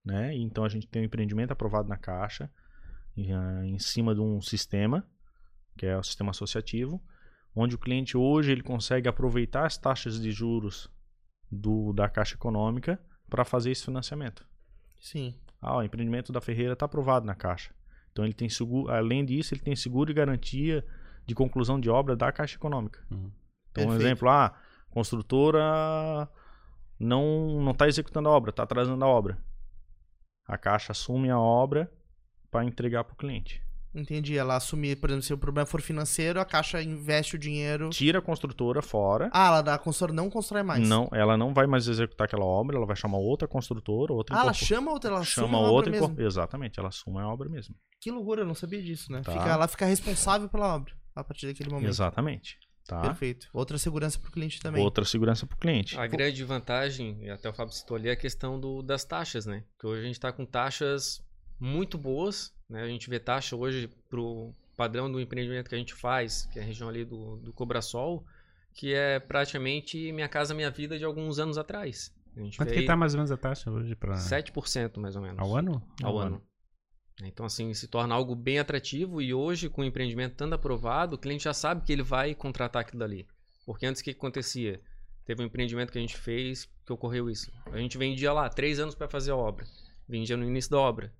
né? 0.04 0.32
Então 0.36 0.64
a 0.64 0.68
gente 0.68 0.86
tem 0.86 1.02
um 1.02 1.04
empreendimento 1.04 1.50
aprovado 1.50 1.88
na 1.88 1.96
Caixa 1.96 2.48
e, 3.16 3.32
ah, 3.32 3.62
em 3.64 3.78
cima 3.80 4.14
de 4.14 4.20
um 4.20 4.40
sistema, 4.40 5.04
que 5.76 5.86
é 5.86 5.98
o 5.98 6.02
sistema 6.04 6.30
associativo, 6.30 7.02
onde 7.54 7.74
o 7.74 7.78
cliente 7.78 8.16
hoje 8.16 8.52
ele 8.52 8.62
consegue 8.62 9.08
aproveitar 9.08 9.66
as 9.66 9.76
taxas 9.76 10.20
de 10.20 10.30
juros 10.30 10.88
do, 11.50 11.92
da 11.92 12.08
Caixa 12.08 12.36
Econômica 12.36 13.00
para 13.28 13.44
fazer 13.44 13.72
esse 13.72 13.84
financiamento. 13.84 14.46
Sim. 15.00 15.34
Ah, 15.60 15.76
o 15.78 15.82
empreendimento 15.82 16.32
da 16.32 16.40
Ferreira 16.40 16.74
está 16.74 16.86
aprovado 16.86 17.26
na 17.26 17.34
Caixa. 17.34 17.74
Então 18.12 18.24
ele 18.24 18.34
tem 18.34 18.48
seguro, 18.48 18.92
além 18.92 19.24
disso, 19.24 19.54
ele 19.54 19.62
tem 19.62 19.74
seguro 19.74 20.10
e 20.10 20.14
garantia 20.14 20.84
de 21.26 21.34
conclusão 21.34 21.80
de 21.80 21.88
obra 21.88 22.14
da 22.14 22.30
Caixa 22.30 22.56
Econômica. 22.56 23.00
Uhum. 23.10 23.30
Então, 23.70 23.84
um 23.84 23.88
Perfeito. 23.88 24.02
exemplo, 24.02 24.28
ah, 24.28 24.54
construtora 24.90 26.28
não 26.98 27.60
não 27.60 27.72
está 27.72 27.88
executando 27.88 28.28
a 28.28 28.32
obra, 28.32 28.50
está 28.50 28.62
atrasando 28.62 29.04
a 29.04 29.08
obra. 29.08 29.38
a 30.46 30.58
Caixa 30.58 30.92
assume 30.92 31.30
a 31.30 31.38
obra 31.38 31.90
para 32.50 32.64
entregar 32.64 33.04
para 33.04 33.14
o 33.14 33.16
cliente. 33.16 33.62
Entendi. 33.94 34.36
Ela 34.36 34.56
assumir, 34.56 34.96
por 34.96 35.10
exemplo, 35.10 35.24
se 35.24 35.34
o 35.34 35.38
problema 35.38 35.66
for 35.66 35.80
financeiro, 35.80 36.40
a 36.40 36.44
Caixa 36.44 36.82
investe 36.82 37.36
o 37.36 37.38
dinheiro. 37.38 37.90
Tira 37.90 38.18
a 38.18 38.22
construtora 38.22 38.80
fora. 38.80 39.30
Ah, 39.32 39.48
ela 39.48 39.62
da 39.62 39.78
construtora 39.78 40.14
não 40.14 40.30
constrói 40.30 40.62
mais. 40.62 40.86
Não, 40.86 41.08
ela 41.12 41.36
não 41.36 41.52
vai 41.52 41.66
mais 41.66 41.86
executar 41.88 42.26
aquela 42.26 42.44
obra, 42.44 42.76
ela 42.76 42.86
vai 42.86 42.96
chamar 42.96 43.18
outra 43.18 43.46
construtora, 43.46 44.12
outra 44.12 44.36
Ah, 44.36 44.40
ela 44.40 44.52
chama 44.52 44.90
outra, 44.90 45.10
ela 45.10 45.20
assume 45.20 45.46
chama 45.46 45.58
a 45.58 45.60
obra 45.60 45.72
outra 45.72 45.90
mesmo. 45.90 46.20
Exatamente, 46.20 46.78
ela 46.78 46.88
assume 46.88 47.20
a 47.20 47.28
obra 47.28 47.48
mesmo. 47.48 47.74
Que 48.00 48.10
loucura, 48.10 48.42
eu 48.42 48.46
não 48.46 48.54
sabia 48.54 48.82
disso, 48.82 49.12
né? 49.12 49.22
Tá. 49.22 49.32
Fica, 49.32 49.48
ela 49.48 49.68
fica 49.68 49.86
responsável 49.86 50.48
pela 50.48 50.74
obra 50.74 50.94
a 51.14 51.22
partir 51.22 51.46
daquele 51.46 51.70
momento. 51.70 51.88
Exatamente. 51.88 52.58
Tá? 52.86 53.00
Perfeito. 53.00 53.48
Outra 53.52 53.78
segurança 53.78 54.18
pro 54.18 54.32
cliente 54.32 54.60
também. 54.60 54.82
Outra 54.82 55.04
segurança 55.04 55.46
para 55.46 55.54
o 55.54 55.58
cliente. 55.58 55.96
A 55.98 56.06
grande 56.06 56.42
vantagem, 56.42 57.18
e 57.22 57.30
até 57.30 57.48
o 57.48 57.52
Fábio 57.52 57.72
citou 57.72 57.96
ali, 57.96 58.08
é 58.08 58.12
a 58.12 58.16
questão 58.16 58.58
do, 58.58 58.82
das 58.82 59.04
taxas, 59.04 59.46
né? 59.46 59.64
Que 59.78 59.86
hoje 59.86 60.00
a 60.00 60.04
gente 60.04 60.14
está 60.14 60.32
com 60.32 60.44
taxas 60.44 61.22
muito 61.60 61.96
boas, 61.96 62.52
né? 62.72 62.82
A 62.82 62.88
gente 62.88 63.08
vê 63.08 63.20
taxa 63.20 63.54
hoje 63.54 63.88
pro 64.08 64.52
padrão 64.76 65.10
do 65.10 65.20
empreendimento 65.20 65.68
que 65.68 65.74
a 65.74 65.78
gente 65.78 65.94
faz, 65.94 66.46
que 66.46 66.58
é 66.58 66.62
a 66.62 66.64
região 66.64 66.88
ali 66.88 67.04
do, 67.04 67.36
do 67.36 67.52
Cobrasol, 67.52 68.24
que 68.74 68.94
é 68.94 69.20
praticamente 69.20 70.10
Minha 70.12 70.28
Casa 70.28 70.54
Minha 70.54 70.70
Vida 70.70 70.98
de 70.98 71.04
alguns 71.04 71.38
anos 71.38 71.58
atrás. 71.58 72.12
A 72.34 72.40
gente 72.40 72.56
Quanto 72.56 72.72
que 72.72 72.78
aí 72.78 72.86
tá 72.86 72.96
mais 72.96 73.12
ou 73.12 73.18
menos 73.18 73.30
a 73.30 73.36
taxa 73.36 73.70
hoje 73.70 73.94
para 73.94 74.14
7% 74.14 74.98
mais 74.98 75.14
ou 75.14 75.22
menos. 75.22 75.38
ao 75.38 75.54
ano? 75.54 75.82
ao 76.02 76.18
ano. 76.18 76.42
Então, 77.22 77.44
assim, 77.44 77.72
se 77.74 77.86
torna 77.86 78.14
algo 78.14 78.34
bem 78.34 78.58
atrativo 78.58 79.20
e 79.20 79.34
hoje, 79.34 79.68
com 79.68 79.82
o 79.82 79.84
empreendimento 79.84 80.32
estando 80.32 80.54
aprovado, 80.54 81.14
o 81.14 81.18
cliente 81.18 81.44
já 81.44 81.52
sabe 81.52 81.84
que 81.84 81.92
ele 81.92 82.02
vai 82.02 82.34
contratar 82.34 82.80
aquilo 82.80 83.00
dali. 83.00 83.28
Porque 83.66 83.84
antes 83.84 84.00
o 84.00 84.04
que 84.04 84.12
que 84.12 84.18
acontecia? 84.18 84.80
Teve 85.24 85.42
um 85.42 85.46
empreendimento 85.46 85.92
que 85.92 85.98
a 85.98 86.00
gente 86.00 86.16
fez 86.16 86.68
que 86.84 86.92
ocorreu 86.92 87.30
isso. 87.30 87.52
A 87.66 87.76
gente 87.76 87.98
vendia 87.98 88.32
lá 88.32 88.48
três 88.48 88.80
anos 88.80 88.94
para 88.94 89.08
fazer 89.08 89.30
a 89.30 89.36
obra. 89.36 89.66
Vendia 90.08 90.36
no 90.36 90.44
início 90.44 90.70
da 90.70 90.78
obra. 90.78 91.12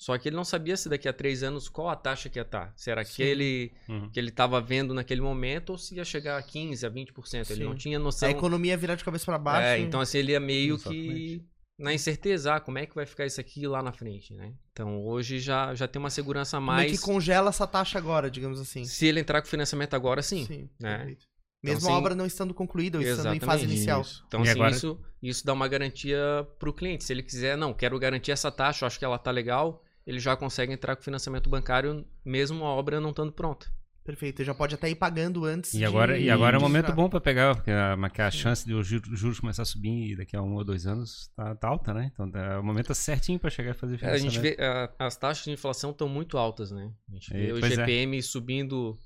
Só 0.00 0.16
que 0.16 0.28
ele 0.28 0.36
não 0.36 0.44
sabia 0.44 0.76
se 0.76 0.88
daqui 0.88 1.08
a 1.08 1.12
três 1.12 1.42
anos 1.42 1.68
qual 1.68 1.88
a 1.88 1.96
taxa 1.96 2.28
que 2.28 2.38
ia 2.38 2.42
estar. 2.42 2.72
Se 2.76 2.88
era 2.90 3.04
Sim. 3.04 3.12
aquele 3.12 3.72
Uhum. 3.88 4.08
que 4.10 4.20
ele 4.20 4.28
estava 4.28 4.60
vendo 4.60 4.94
naquele 4.94 5.20
momento 5.20 5.70
ou 5.70 5.78
se 5.78 5.96
ia 5.96 6.04
chegar 6.04 6.38
a 6.38 6.42
15%, 6.42 6.84
a 6.86 6.90
20%. 6.90 7.50
Ele 7.50 7.62
Sim. 7.62 7.64
não 7.64 7.74
tinha 7.74 7.98
A 7.98 8.00
noção. 8.00 8.30
economia 8.30 8.76
virar 8.76 8.94
de 8.94 9.04
cabeça 9.04 9.24
pra 9.24 9.36
baixo. 9.38 9.66
É, 9.66 9.78
então 9.80 10.00
assim, 10.00 10.18
ele 10.18 10.32
ia 10.32 10.38
meio 10.40 10.76
Exatamente. 10.76 11.08
que 11.08 11.44
na 11.76 11.92
incerteza, 11.92 12.54
ah, 12.54 12.60
como 12.60 12.78
é 12.78 12.86
que 12.86 12.94
vai 12.94 13.06
ficar 13.06 13.26
isso 13.26 13.40
aqui 13.40 13.66
lá 13.66 13.82
na 13.82 13.92
frente, 13.92 14.32
né? 14.34 14.52
Então 14.72 15.04
hoje 15.04 15.40
já, 15.40 15.74
já 15.74 15.88
tem 15.88 15.98
uma 15.98 16.10
segurança 16.10 16.56
a 16.56 16.60
é 16.60 16.62
mais. 16.62 16.92
que 16.92 16.98
congela 17.04 17.48
essa 17.50 17.66
taxa 17.66 17.98
agora, 17.98 18.30
digamos 18.30 18.60
assim. 18.60 18.84
Se 18.84 19.04
ele 19.06 19.18
entrar 19.18 19.42
com 19.42 19.48
financiamento 19.48 19.94
agora, 19.94 20.22
sim. 20.22 20.68
né? 20.78 20.96
perfeito. 20.98 21.26
Mesmo 21.60 21.78
Então, 21.80 21.90
a 21.90 21.92
sim. 21.92 21.98
obra 21.98 22.14
não 22.14 22.24
estando 22.24 22.54
concluída 22.54 22.98
ou 22.98 23.02
estando 23.04 23.34
em 23.34 23.40
fase 23.40 23.64
inicial. 23.64 24.02
Isso. 24.02 24.22
Então, 24.28 24.42
assim, 24.42 24.50
agora- 24.52 24.70
isso, 24.70 25.00
isso 25.20 25.44
dá 25.44 25.52
uma 25.52 25.66
garantia 25.66 26.20
pro 26.56 26.72
cliente. 26.72 27.02
Se 27.02 27.12
ele 27.12 27.22
quiser, 27.24 27.56
não, 27.56 27.74
quero 27.74 27.98
garantir 27.98 28.30
essa 28.30 28.48
taxa, 28.52 28.84
eu 28.84 28.86
acho 28.86 28.96
que 28.96 29.04
ela 29.04 29.18
tá 29.18 29.32
legal, 29.32 29.82
ele 30.08 30.18
já 30.18 30.36
consegue 30.36 30.72
entrar 30.72 30.96
com 30.96 31.02
financiamento 31.02 31.50
bancário, 31.50 32.04
mesmo 32.24 32.64
a 32.64 32.68
obra 32.70 33.00
não 33.00 33.10
estando 33.10 33.30
pronta. 33.32 33.66
Perfeito. 34.04 34.40
Ele 34.40 34.46
já 34.46 34.54
pode 34.54 34.74
até 34.74 34.88
ir 34.88 34.94
pagando 34.94 35.44
antes. 35.44 35.74
E 35.74 35.78
de- 35.78 35.84
agora, 35.84 36.18
e 36.18 36.30
agora 36.30 36.56
é 36.56 36.58
um 36.58 36.62
de 36.62 36.66
momento 36.66 36.92
bom 36.94 37.10
para 37.10 37.20
pegar, 37.20 37.54
porque 37.54 37.70
a, 37.70 37.92
a 37.94 38.30
chance 38.30 38.64
de 38.64 38.72
os 38.72 38.86
juro- 38.86 39.14
juros 39.14 39.38
começar 39.38 39.60
a 39.62 39.66
subir 39.66 40.16
daqui 40.16 40.34
a 40.34 40.40
um 40.40 40.54
ou 40.54 40.64
dois 40.64 40.86
anos 40.86 41.30
tá, 41.36 41.54
tá 41.56 41.68
alta, 41.68 41.92
né? 41.92 42.10
Então 42.14 42.30
é 42.40 42.58
o 42.58 42.64
momento 42.64 42.94
certinho 42.94 43.38
para 43.38 43.50
chegar 43.50 43.72
e 43.72 43.74
fazer 43.74 44.02
É, 44.02 44.10
a 44.10 44.16
gente 44.16 44.38
financiamento. 44.40 44.56
vê, 44.56 44.64
a- 44.64 45.06
as 45.06 45.14
taxas 45.18 45.44
de 45.44 45.50
inflação 45.50 45.90
estão 45.90 46.08
muito 46.08 46.38
altas, 46.38 46.70
né? 46.70 46.90
A 47.10 47.12
gente 47.12 47.30
vê 47.34 47.48
É, 47.50 47.52
o 47.52 47.60
pois 47.60 47.72
é. 47.72 47.76
GPM 47.76 48.22
subindo 48.22 48.98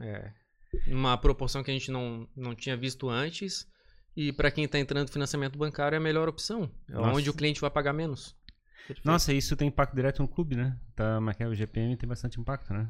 é, 0.00 0.32
numa 0.86 1.18
proporção 1.18 1.62
que 1.62 1.70
a 1.70 1.74
gente 1.74 1.90
não, 1.90 2.26
não 2.34 2.54
tinha 2.54 2.78
visto 2.78 3.10
antes. 3.10 3.66
E 4.16 4.32
para 4.32 4.50
quem 4.50 4.64
está 4.64 4.78
entrando 4.78 5.06
no 5.06 5.12
financiamento 5.12 5.58
bancário 5.58 5.96
é 5.96 5.98
a 5.98 6.00
melhor 6.00 6.28
opção. 6.30 6.70
É 6.88 6.94
Nossa. 6.94 7.10
onde 7.18 7.28
o 7.28 7.34
cliente 7.34 7.60
vai 7.60 7.68
pagar 7.70 7.92
menos. 7.92 8.34
Perfeito. 8.86 9.06
Nossa, 9.06 9.32
isso 9.32 9.56
tem 9.56 9.68
impacto 9.68 9.94
direto 9.94 10.20
no 10.22 10.28
clube, 10.28 10.56
né? 10.56 10.76
Tá, 10.94 11.20
mas 11.20 11.36
que 11.36 11.42
é 11.42 11.46
o 11.48 11.54
GPM 11.54 11.96
tem 11.96 12.08
bastante 12.08 12.38
impacto, 12.40 12.72
né? 12.74 12.88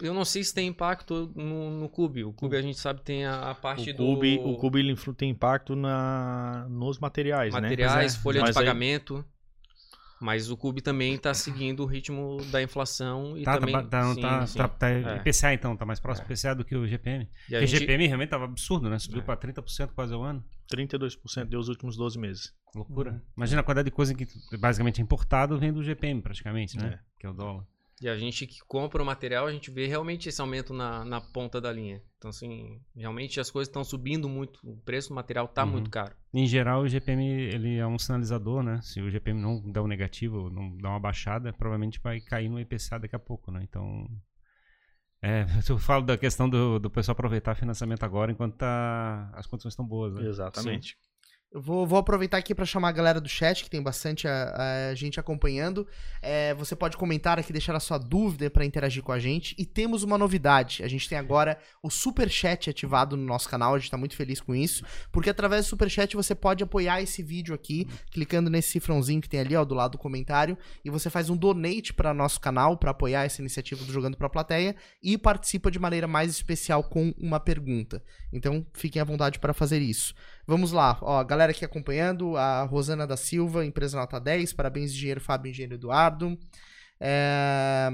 Eu 0.00 0.12
não 0.12 0.24
sei 0.26 0.44
se 0.44 0.52
tem 0.54 0.66
impacto 0.68 1.32
no, 1.34 1.70
no 1.80 1.88
Cube. 1.88 2.22
O 2.24 2.32
Cube 2.32 2.56
a 2.56 2.60
gente 2.62 2.78
sabe 2.78 3.00
tem 3.02 3.24
a, 3.24 3.50
a 3.50 3.54
parte 3.54 3.90
O 3.92 3.96
Cube, 3.96 4.36
do 4.36 4.48
o 4.50 4.56
Cube 4.58 4.78
ele 4.78 4.94
tem 5.16 5.30
impacto 5.30 5.74
na, 5.74 6.66
nos 6.68 6.98
materiais, 6.98 7.52
materiais, 7.54 8.12
Pois 8.12 8.14
é. 8.14 8.18
folha 8.18 8.40
Mas 8.42 8.50
de 8.54 8.58
aí- 8.58 8.64
pagamento. 8.66 9.24
Mas 10.18 10.50
o 10.50 10.56
Cube 10.56 10.80
também 10.80 11.14
está 11.14 11.34
seguindo 11.34 11.80
o 11.82 11.86
ritmo 11.86 12.38
da 12.50 12.62
inflação 12.62 13.36
e 13.36 13.42
Tá, 13.42 13.58
também 13.58 13.74
tá, 13.74 13.82
tá, 13.82 14.14
sim, 14.14 14.20
tá, 14.22 14.46
sim. 14.46 14.58
tá, 14.58 14.68
tá 14.68 14.88
É. 14.88 15.16
IPCA 15.18 15.52
então, 15.52 15.76
tá 15.76 15.84
mais 15.84 16.00
próximo 16.00 16.26
do 16.26 16.32
IPCA 16.32 16.54
do 16.54 16.64
que 16.64 16.74
o 16.74 16.86
GPM. 16.86 17.24
E 17.24 17.28
Porque 17.50 17.56
o 17.56 17.66
gente- 17.66 17.80
GPM 17.80 18.06
realmente 18.06 18.30
tava 18.30 18.46
absurdo, 18.46 18.88
né? 18.88 18.98
Subiu 18.98 19.20
É. 19.20 19.24
pra 19.24 19.36
30% 19.36 19.92
quase 19.94 20.14
ao 20.14 20.22
ano. 20.22 20.42
32% 20.66 21.44
dos 21.46 21.68
últimos 21.68 21.96
12 21.96 22.18
meses. 22.18 22.54
Loucura. 22.74 23.12
Uhum. 23.12 23.20
Imagina 23.36 23.60
a 23.60 23.64
quantidade 23.64 23.86
de 23.86 23.94
coisa 23.94 24.14
que 24.14 24.26
basicamente 24.58 25.00
é 25.00 25.02
importado 25.02 25.58
vem 25.58 25.72
do 25.72 25.82
GPM 25.82 26.20
praticamente, 26.20 26.76
né? 26.76 27.00
É. 27.00 27.20
Que 27.20 27.26
é 27.26 27.30
o 27.30 27.32
dólar. 27.32 27.66
E 28.02 28.10
a 28.10 28.16
gente 28.18 28.46
que 28.46 28.58
compra 28.68 29.02
o 29.02 29.06
material, 29.06 29.46
a 29.46 29.52
gente 29.52 29.70
vê 29.70 29.86
realmente 29.86 30.28
esse 30.28 30.38
aumento 30.38 30.74
na, 30.74 31.02
na 31.02 31.18
ponta 31.18 31.58
da 31.62 31.72
linha. 31.72 32.02
Então, 32.18 32.28
assim, 32.28 32.78
realmente 32.94 33.40
as 33.40 33.50
coisas 33.50 33.68
estão 33.70 33.82
subindo 33.82 34.28
muito. 34.28 34.60
O 34.62 34.76
preço 34.76 35.08
do 35.08 35.14
material 35.14 35.48
tá 35.48 35.64
Uhum. 35.64 35.70
muito 35.70 35.88
caro. 35.90 36.14
Em 36.34 36.46
geral, 36.46 36.82
o 36.82 36.88
GPM 36.88 37.24
ele 37.26 37.78
é 37.78 37.86
um 37.86 37.98
sinalizador, 37.98 38.62
né? 38.62 38.80
Se 38.82 39.00
o 39.00 39.10
GPM 39.10 39.40
não 39.40 39.62
der 39.72 39.80
um 39.80 39.86
negativo, 39.86 40.50
não 40.50 40.76
dá 40.76 40.90
uma 40.90 41.00
baixada, 41.00 41.54
provavelmente 41.54 41.98
vai 42.02 42.20
cair 42.20 42.50
no 42.50 42.60
IPCA 42.60 42.98
daqui 42.98 43.16
a 43.16 43.18
pouco, 43.18 43.50
né? 43.50 43.60
Então, 43.62 44.06
é, 45.22 45.46
eu 45.68 45.78
falo 45.78 46.04
da 46.04 46.16
questão 46.16 46.48
do, 46.48 46.78
do 46.78 46.90
pessoal 46.90 47.12
aproveitar 47.12 47.54
financiamento 47.54 48.04
agora 48.04 48.30
enquanto 48.30 48.56
tá, 48.56 49.30
as 49.34 49.46
condições 49.46 49.72
estão 49.72 49.86
boas, 49.86 50.14
né? 50.14 50.26
Exatamente. 50.26 50.96
Vou, 51.52 51.86
vou 51.86 51.98
aproveitar 51.98 52.36
aqui 52.38 52.54
para 52.54 52.66
chamar 52.66 52.88
a 52.88 52.92
galera 52.92 53.20
do 53.20 53.28
chat, 53.28 53.62
que 53.62 53.70
tem 53.70 53.80
bastante 53.80 54.26
a, 54.26 54.90
a 54.90 54.94
gente 54.94 55.18
acompanhando. 55.18 55.86
É, 56.20 56.52
você 56.54 56.74
pode 56.74 56.96
comentar 56.96 57.38
aqui, 57.38 57.52
deixar 57.52 57.74
a 57.74 57.80
sua 57.80 57.98
dúvida 57.98 58.50
para 58.50 58.64
interagir 58.64 59.02
com 59.02 59.12
a 59.12 59.18
gente. 59.18 59.54
E 59.56 59.64
temos 59.64 60.02
uma 60.02 60.18
novidade. 60.18 60.82
A 60.82 60.88
gente 60.88 61.08
tem 61.08 61.16
agora 61.16 61.56
o 61.82 61.88
Super 61.88 62.28
Chat 62.28 62.68
ativado 62.68 63.16
no 63.16 63.24
nosso 63.24 63.48
canal. 63.48 63.74
A 63.74 63.78
gente 63.78 63.90
tá 63.90 63.96
muito 63.96 64.16
feliz 64.16 64.40
com 64.40 64.54
isso. 64.54 64.84
Porque 65.12 65.30
através 65.30 65.64
do 65.64 65.68
Super 65.68 65.88
Chat 65.88 66.14
você 66.16 66.34
pode 66.34 66.64
apoiar 66.64 67.00
esse 67.00 67.22
vídeo 67.22 67.54
aqui, 67.54 67.88
clicando 68.10 68.50
nesse 68.50 68.72
cifrãozinho 68.72 69.22
que 69.22 69.28
tem 69.28 69.40
ali, 69.40 69.56
ó, 69.56 69.64
do 69.64 69.74
lado 69.74 69.92
do 69.92 69.98
comentário. 69.98 70.58
E 70.84 70.90
você 70.90 71.08
faz 71.08 71.30
um 71.30 71.36
donate 71.36 71.94
para 71.94 72.12
nosso 72.12 72.40
canal, 72.40 72.76
para 72.76 72.90
apoiar 72.90 73.24
essa 73.24 73.40
iniciativa 73.40 73.82
do 73.84 73.92
Jogando 73.92 74.16
pra 74.16 74.28
Plateia. 74.28 74.76
E 75.02 75.16
participa 75.16 75.70
de 75.70 75.78
maneira 75.78 76.08
mais 76.08 76.32
especial 76.32 76.82
com 76.82 77.14
uma 77.16 77.38
pergunta. 77.38 78.02
Então 78.32 78.66
fiquem 78.74 79.00
à 79.00 79.04
vontade 79.04 79.38
para 79.38 79.54
fazer 79.54 79.80
isso. 79.80 80.12
Vamos 80.46 80.70
lá, 80.70 80.96
ó, 81.02 81.18
a 81.18 81.24
galera 81.24 81.50
aqui 81.50 81.64
acompanhando, 81.64 82.36
a 82.36 82.62
Rosana 82.62 83.06
da 83.06 83.16
Silva, 83.16 83.66
empresa 83.66 83.98
nota 83.98 84.20
10, 84.20 84.52
parabéns, 84.52 84.92
engenheiro 84.92 85.20
Fábio, 85.20 85.50
engenheiro 85.50 85.74
Eduardo. 85.74 86.38
É, 86.98 87.90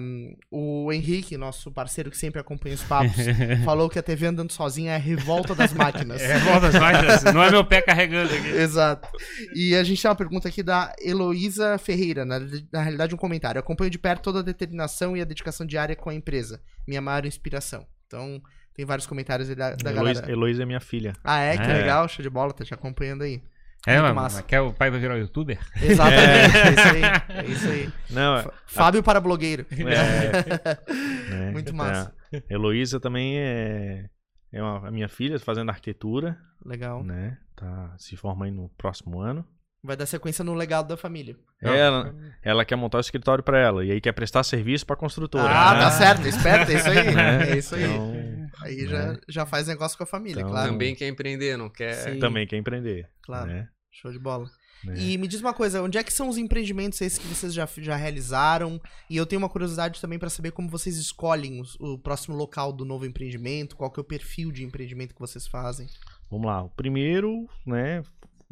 o 0.48 0.92
Henrique, 0.92 1.36
nosso 1.36 1.72
parceiro 1.72 2.08
que 2.08 2.16
sempre 2.16 2.40
acompanha 2.40 2.76
os 2.76 2.84
papos, 2.84 3.16
falou 3.64 3.90
que 3.90 3.98
a 3.98 4.02
TV 4.02 4.26
andando 4.26 4.52
sozinha 4.52 4.92
é 4.92 4.94
a 4.94 4.98
revolta 4.98 5.54
das 5.54 5.72
máquinas. 5.72 6.22
É, 6.22 6.38
volta 6.38 6.68
as 6.68 6.74
máquinas, 6.74 7.24
não 7.34 7.42
é 7.42 7.50
meu 7.50 7.64
pé 7.64 7.82
carregando 7.82 8.32
aqui. 8.32 8.48
Exato. 8.48 9.08
E 9.54 9.74
a 9.74 9.82
gente 9.82 10.00
tem 10.00 10.08
uma 10.08 10.14
pergunta 10.14 10.48
aqui 10.48 10.62
da 10.62 10.94
Heloísa 11.00 11.78
Ferreira, 11.78 12.24
na, 12.24 12.38
na 12.70 12.82
realidade 12.82 13.14
um 13.14 13.18
comentário. 13.18 13.58
Acompanho 13.58 13.90
de 13.90 13.98
perto 13.98 14.22
toda 14.22 14.38
a 14.38 14.42
determinação 14.42 15.16
e 15.16 15.20
a 15.20 15.24
dedicação 15.24 15.66
diária 15.66 15.96
com 15.96 16.10
a 16.10 16.14
empresa. 16.14 16.60
Minha 16.86 17.00
maior 17.00 17.26
inspiração. 17.26 17.86
Então, 18.06 18.40
tem 18.74 18.84
vários 18.84 19.06
comentários 19.06 19.48
aí 19.48 19.54
da, 19.54 19.74
da 19.74 19.90
Heloísa, 19.90 20.20
galera. 20.22 20.32
Heloísa 20.32 20.62
é 20.62 20.66
minha 20.66 20.80
filha. 20.80 21.12
Ah, 21.24 21.40
é? 21.40 21.56
Que 21.56 21.64
É. 21.64 21.72
legal, 21.74 22.08
show 22.08 22.22
de 22.22 22.30
bola, 22.30 22.52
tá 22.52 22.64
te 22.64 22.72
acompanhando 22.74 23.22
aí. 23.22 23.42
É, 23.84 24.00
Muito 24.00 24.14
mas 24.14 24.40
quer 24.42 24.60
o 24.60 24.72
pai 24.72 24.90
vai 24.92 25.00
virar 25.00 25.16
youtuber? 25.16 25.58
Exatamente, 25.82 26.56
é, 26.56 26.70
isso 26.70 26.88
aí. 26.88 27.02
É 27.36 27.44
isso 27.50 27.68
aí. 27.68 27.92
Não, 28.10 28.36
é, 28.36 28.40
F- 28.42 28.50
Fábio 28.66 29.02
para 29.02 29.20
blogueiro. 29.20 29.66
é, 29.72 31.30
né, 31.30 31.50
Muito 31.52 31.70
é, 31.70 31.72
massa. 31.72 32.14
Heloísa 32.48 33.00
também 33.00 33.38
é, 33.40 34.06
é 34.52 34.62
uma, 34.62 34.86
a 34.86 34.90
minha 34.92 35.08
filha 35.08 35.38
fazendo 35.40 35.70
arquitetura, 35.70 36.38
Legal. 36.64 37.02
né? 37.02 37.36
Tá, 37.56 37.92
se 37.98 38.16
forma 38.16 38.44
aí 38.44 38.52
no 38.52 38.68
próximo 38.78 39.20
ano. 39.20 39.44
Vai 39.84 39.96
dar 39.96 40.06
sequência 40.06 40.44
no 40.44 40.54
legado 40.54 40.86
da 40.86 40.96
família. 40.96 41.36
Ela, 41.60 42.14
ela 42.40 42.64
quer 42.64 42.76
montar 42.76 42.98
o 42.98 43.00
escritório 43.00 43.42
pra 43.42 43.58
ela 43.58 43.84
e 43.84 43.90
aí 43.90 44.00
quer 44.00 44.12
prestar 44.12 44.44
serviço 44.44 44.86
pra 44.86 44.94
construtora. 44.94 45.48
Ah, 45.52 45.74
né? 45.74 45.80
tá 45.80 45.90
certo, 45.90 46.28
esperto, 46.28 46.70
é 46.70 46.74
isso 46.76 46.88
aí. 46.88 47.14
Né? 47.14 47.50
É 47.50 47.58
isso 47.58 47.74
aí. 47.74 47.84
Então, 47.84 48.32
Aí 48.60 48.86
já, 48.86 49.12
né? 49.12 49.18
já 49.28 49.44
faz 49.44 49.66
negócio 49.66 49.98
com 49.98 50.04
a 50.04 50.06
família, 50.06 50.40
Então, 50.40 50.50
claro. 50.52 50.70
Também 50.70 50.94
quer 50.94 51.08
empreender, 51.08 51.56
não 51.56 51.68
quer. 51.68 51.94
Sim. 51.94 52.18
também 52.20 52.46
quer 52.46 52.58
empreender. 52.58 53.08
Claro. 53.22 53.46
né? 53.48 53.68
Show 53.90 54.12
de 54.12 54.20
bola. 54.20 54.48
Né? 54.84 54.94
E 54.98 55.18
me 55.18 55.26
diz 55.26 55.40
uma 55.40 55.52
coisa, 55.52 55.82
onde 55.82 55.98
é 55.98 56.02
que 56.04 56.12
são 56.12 56.28
os 56.28 56.36
empreendimentos 56.38 57.00
esses 57.00 57.18
que 57.18 57.26
vocês 57.26 57.52
já, 57.52 57.68
já 57.78 57.96
realizaram? 57.96 58.80
E 59.10 59.16
eu 59.16 59.26
tenho 59.26 59.40
uma 59.40 59.48
curiosidade 59.48 60.00
também 60.00 60.18
para 60.18 60.30
saber 60.30 60.52
como 60.52 60.68
vocês 60.68 60.96
escolhem 60.96 61.60
os- 61.60 61.76
o, 61.80 61.98
próximo 61.98 62.36
local 62.36 62.72
do 62.72 62.84
novo 62.84 63.04
empreendimento, 63.04 63.74
qual 63.76 63.90
que 63.90 63.98
é 63.98 64.02
o 64.02 64.04
perfil 64.04 64.52
de 64.52 64.64
empreendimento 64.64 65.14
que 65.14 65.20
vocês 65.20 65.46
fazem. 65.46 65.88
Vamos 66.30 66.46
lá. 66.46 66.62
O 66.62 66.70
primeiro, 66.70 67.48
né? 67.66 68.02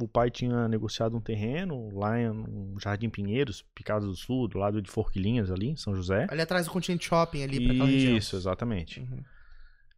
O 0.01 0.09
pai 0.09 0.31
tinha 0.31 0.67
negociado 0.69 1.17
um 1.17 1.21
terreno 1.21 1.91
lá 1.93 2.19
em 2.19 2.31
um 2.31 2.77
Jardim 2.81 3.11
Pinheiros, 3.11 3.63
Picado 3.75 4.07
do 4.07 4.17
Sul, 4.17 4.49
do 4.49 4.59
lado 4.59 4.81
de 4.81 4.91
Forquilinhas 4.91 5.51
ali, 5.51 5.69
em 5.69 5.77
São 5.77 5.95
José. 5.95 6.27
Ali 6.31 6.41
atrás 6.41 6.67
do 6.67 6.73
Continente 6.73 7.07
Shopping, 7.07 7.43
ali 7.43 7.65
pra 7.65 7.73
aquela 7.75 7.89
região. 7.89 8.17
Isso, 8.17 8.37
exatamente. 8.37 9.01
Uhum. 9.01 9.23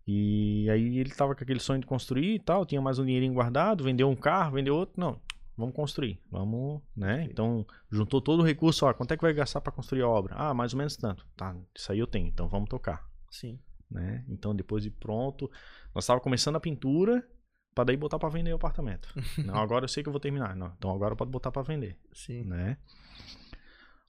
E 0.06 0.68
aí 0.68 0.98
ele 0.98 1.10
tava 1.10 1.34
com 1.34 1.44
aquele 1.44 1.60
sonho 1.60 1.80
de 1.80 1.86
construir 1.86 2.34
e 2.34 2.38
tal, 2.40 2.66
tinha 2.66 2.80
mais 2.80 2.98
um 2.98 3.04
dinheirinho 3.04 3.32
guardado, 3.34 3.84
vendeu 3.84 4.10
um 4.10 4.16
carro, 4.16 4.54
vendeu 4.54 4.74
outro, 4.74 5.00
não. 5.00 5.20
vamos 5.56 5.74
construir, 5.74 6.18
vamos, 6.30 6.80
né? 6.96 7.26
Então, 7.30 7.66
juntou 7.90 8.20
todo 8.20 8.40
o 8.40 8.44
recurso, 8.44 8.86
ó, 8.86 8.92
quanto 8.92 9.12
é 9.12 9.16
que 9.16 9.22
vai 9.22 9.32
gastar 9.32 9.60
para 9.60 9.72
construir 9.72 10.02
a 10.02 10.08
obra? 10.08 10.34
Ah, 10.36 10.54
mais 10.54 10.72
ou 10.72 10.78
menos 10.78 10.96
tanto. 10.96 11.26
Tá, 11.36 11.54
isso 11.74 11.92
aí 11.92 11.98
eu 11.98 12.06
tenho, 12.06 12.26
então 12.26 12.48
vamos 12.48 12.68
tocar, 12.68 13.06
Sim. 13.30 13.58
né? 13.90 14.24
Então, 14.28 14.54
depois 14.54 14.82
de 14.82 14.90
pronto, 14.90 15.50
nós 15.94 16.04
estava 16.04 16.20
começando 16.20 16.56
a 16.56 16.60
pintura 16.60 17.24
para 17.74 17.84
daí 17.84 17.96
botar 17.96 18.18
para 18.18 18.28
vender 18.28 18.52
o 18.52 18.56
apartamento. 18.56 19.08
Não, 19.44 19.56
agora 19.56 19.84
eu 19.84 19.88
sei 19.88 20.02
que 20.02 20.08
eu 20.08 20.12
vou 20.12 20.20
terminar. 20.20 20.54
Não, 20.56 20.72
então 20.76 20.90
agora 20.94 21.16
pode 21.16 21.30
botar 21.30 21.50
para 21.50 21.62
vender, 21.62 21.96
Sim. 22.12 22.44
né? 22.44 22.76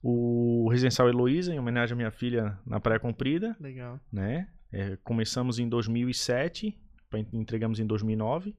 O 0.02 0.68
residencial 0.70 1.08
Heloísa, 1.08 1.54
em 1.54 1.58
homenagem 1.58 1.94
à 1.94 1.96
minha 1.96 2.10
filha 2.10 2.58
na 2.66 2.78
Praia 2.78 3.00
Comprida, 3.00 3.56
Legal. 3.58 3.98
né? 4.12 4.48
É, 4.70 4.96
começamos 4.96 5.58
em 5.58 5.68
2007, 5.68 6.78
pra- 7.08 7.20
entregamos 7.32 7.80
em 7.80 7.86
2009. 7.86 8.54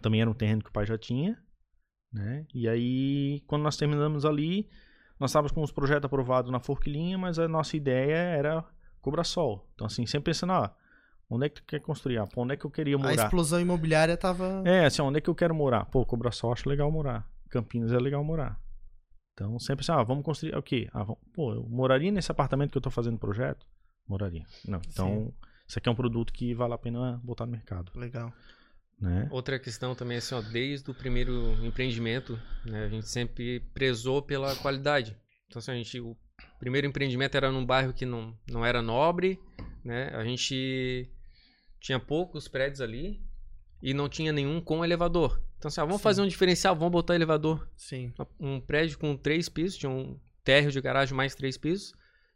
Também 0.00 0.20
era 0.20 0.30
um 0.30 0.34
terreno 0.34 0.62
que 0.62 0.68
o 0.68 0.72
pai 0.72 0.86
já 0.86 0.96
tinha, 0.96 1.36
né? 2.12 2.46
E 2.54 2.68
aí, 2.68 3.40
quando 3.46 3.62
nós 3.62 3.76
terminamos 3.76 4.24
ali, 4.24 4.68
nós 5.18 5.30
estávamos 5.30 5.50
com 5.50 5.62
os 5.62 5.72
projetos 5.72 6.04
aprovados 6.04 6.50
na 6.52 6.60
Forquilinha, 6.60 7.18
mas 7.18 7.38
a 7.40 7.48
nossa 7.48 7.76
ideia 7.76 8.14
era 8.14 8.64
cobrar 9.00 9.24
sol. 9.24 9.68
Então, 9.74 9.86
assim, 9.88 10.06
sempre 10.06 10.26
pensando, 10.30 10.52
ah, 10.52 10.76
onde 11.34 11.46
é 11.46 11.48
que 11.48 11.56
tu 11.56 11.64
quer 11.64 11.80
construir? 11.80 12.18
Ah, 12.18 12.26
pô, 12.26 12.42
onde 12.42 12.54
é 12.54 12.56
que 12.56 12.64
eu 12.64 12.70
queria 12.70 12.96
A 12.96 12.98
morar? 12.98 13.14
explosão 13.14 13.60
imobiliária 13.60 14.16
tava. 14.16 14.62
É, 14.64 14.84
assim, 14.86 15.02
onde 15.02 15.18
é 15.18 15.20
que 15.20 15.30
eu 15.30 15.34
quero 15.34 15.54
morar? 15.54 15.84
Pô, 15.86 16.04
cobrar 16.04 16.30
sol 16.32 16.52
acho 16.52 16.68
legal 16.68 16.90
morar. 16.90 17.28
Campinas 17.50 17.92
é 17.92 17.98
legal 17.98 18.22
morar. 18.24 18.58
Então, 19.34 19.58
sempre 19.58 19.82
assim, 19.82 19.92
ah, 19.92 20.02
vamos 20.02 20.24
construir 20.24 20.54
o 20.56 20.62
quê? 20.62 20.88
Ah, 20.92 21.02
vamos- 21.04 21.20
pô, 21.32 21.54
eu 21.54 21.66
moraria 21.68 22.10
nesse 22.12 22.30
apartamento 22.30 22.70
que 22.72 22.78
eu 22.78 22.82
tô 22.82 22.90
fazendo 22.90 23.18
projeto? 23.18 23.66
Moraria. 24.06 24.44
Não, 24.66 24.80
então, 24.86 25.32
isso 25.66 25.78
aqui 25.78 25.88
é 25.88 25.92
um 25.92 25.94
produto 25.94 26.32
que 26.32 26.54
vale 26.54 26.74
a 26.74 26.78
pena 26.78 27.20
botar 27.24 27.46
no 27.46 27.52
mercado, 27.52 27.90
Legal. 27.94 28.32
né? 29.00 29.26
Outra 29.30 29.58
questão 29.58 29.94
também, 29.94 30.18
assim, 30.18 30.34
ó, 30.34 30.42
desde 30.42 30.90
o 30.90 30.94
primeiro 30.94 31.54
empreendimento, 31.64 32.38
né, 32.66 32.84
a 32.84 32.88
gente 32.88 33.08
sempre 33.08 33.60
prezou 33.72 34.20
pela 34.20 34.54
qualidade. 34.56 35.16
Então, 35.48 35.60
assim, 35.60 35.70
a 35.70 35.74
gente, 35.76 35.98
o 36.00 36.14
primeiro 36.58 36.86
empreendimento 36.86 37.34
era 37.36 37.50
num 37.50 37.64
bairro 37.64 37.92
que 37.94 38.04
não, 38.04 38.36
não 38.50 38.64
era 38.66 38.82
nobre, 38.82 39.40
né, 39.84 40.08
a 40.14 40.24
gente 40.24 41.08
tinha 41.82 41.98
poucos 41.98 42.46
prédios 42.48 42.80
ali 42.80 43.20
e 43.82 43.92
não 43.92 44.08
tinha 44.08 44.32
nenhum 44.32 44.60
com 44.60 44.84
elevador. 44.84 45.42
Então, 45.58 45.68
assim, 45.68 45.80
ah, 45.80 45.84
vamos 45.84 46.00
Sim. 46.00 46.04
fazer 46.04 46.22
um 46.22 46.28
diferencial, 46.28 46.74
vamos 46.76 46.92
botar 46.92 47.14
elevador. 47.14 47.68
Sim. 47.76 48.12
Um 48.38 48.60
prédio 48.60 48.98
com 48.98 49.16
três 49.16 49.48
pisos, 49.48 49.76
tinha 49.76 49.90
um 49.90 50.18
térreo 50.44 50.70
de 50.70 50.80
garagem 50.80 51.14
mais 51.14 51.34
três 51.34 51.56
pisos 51.58 51.92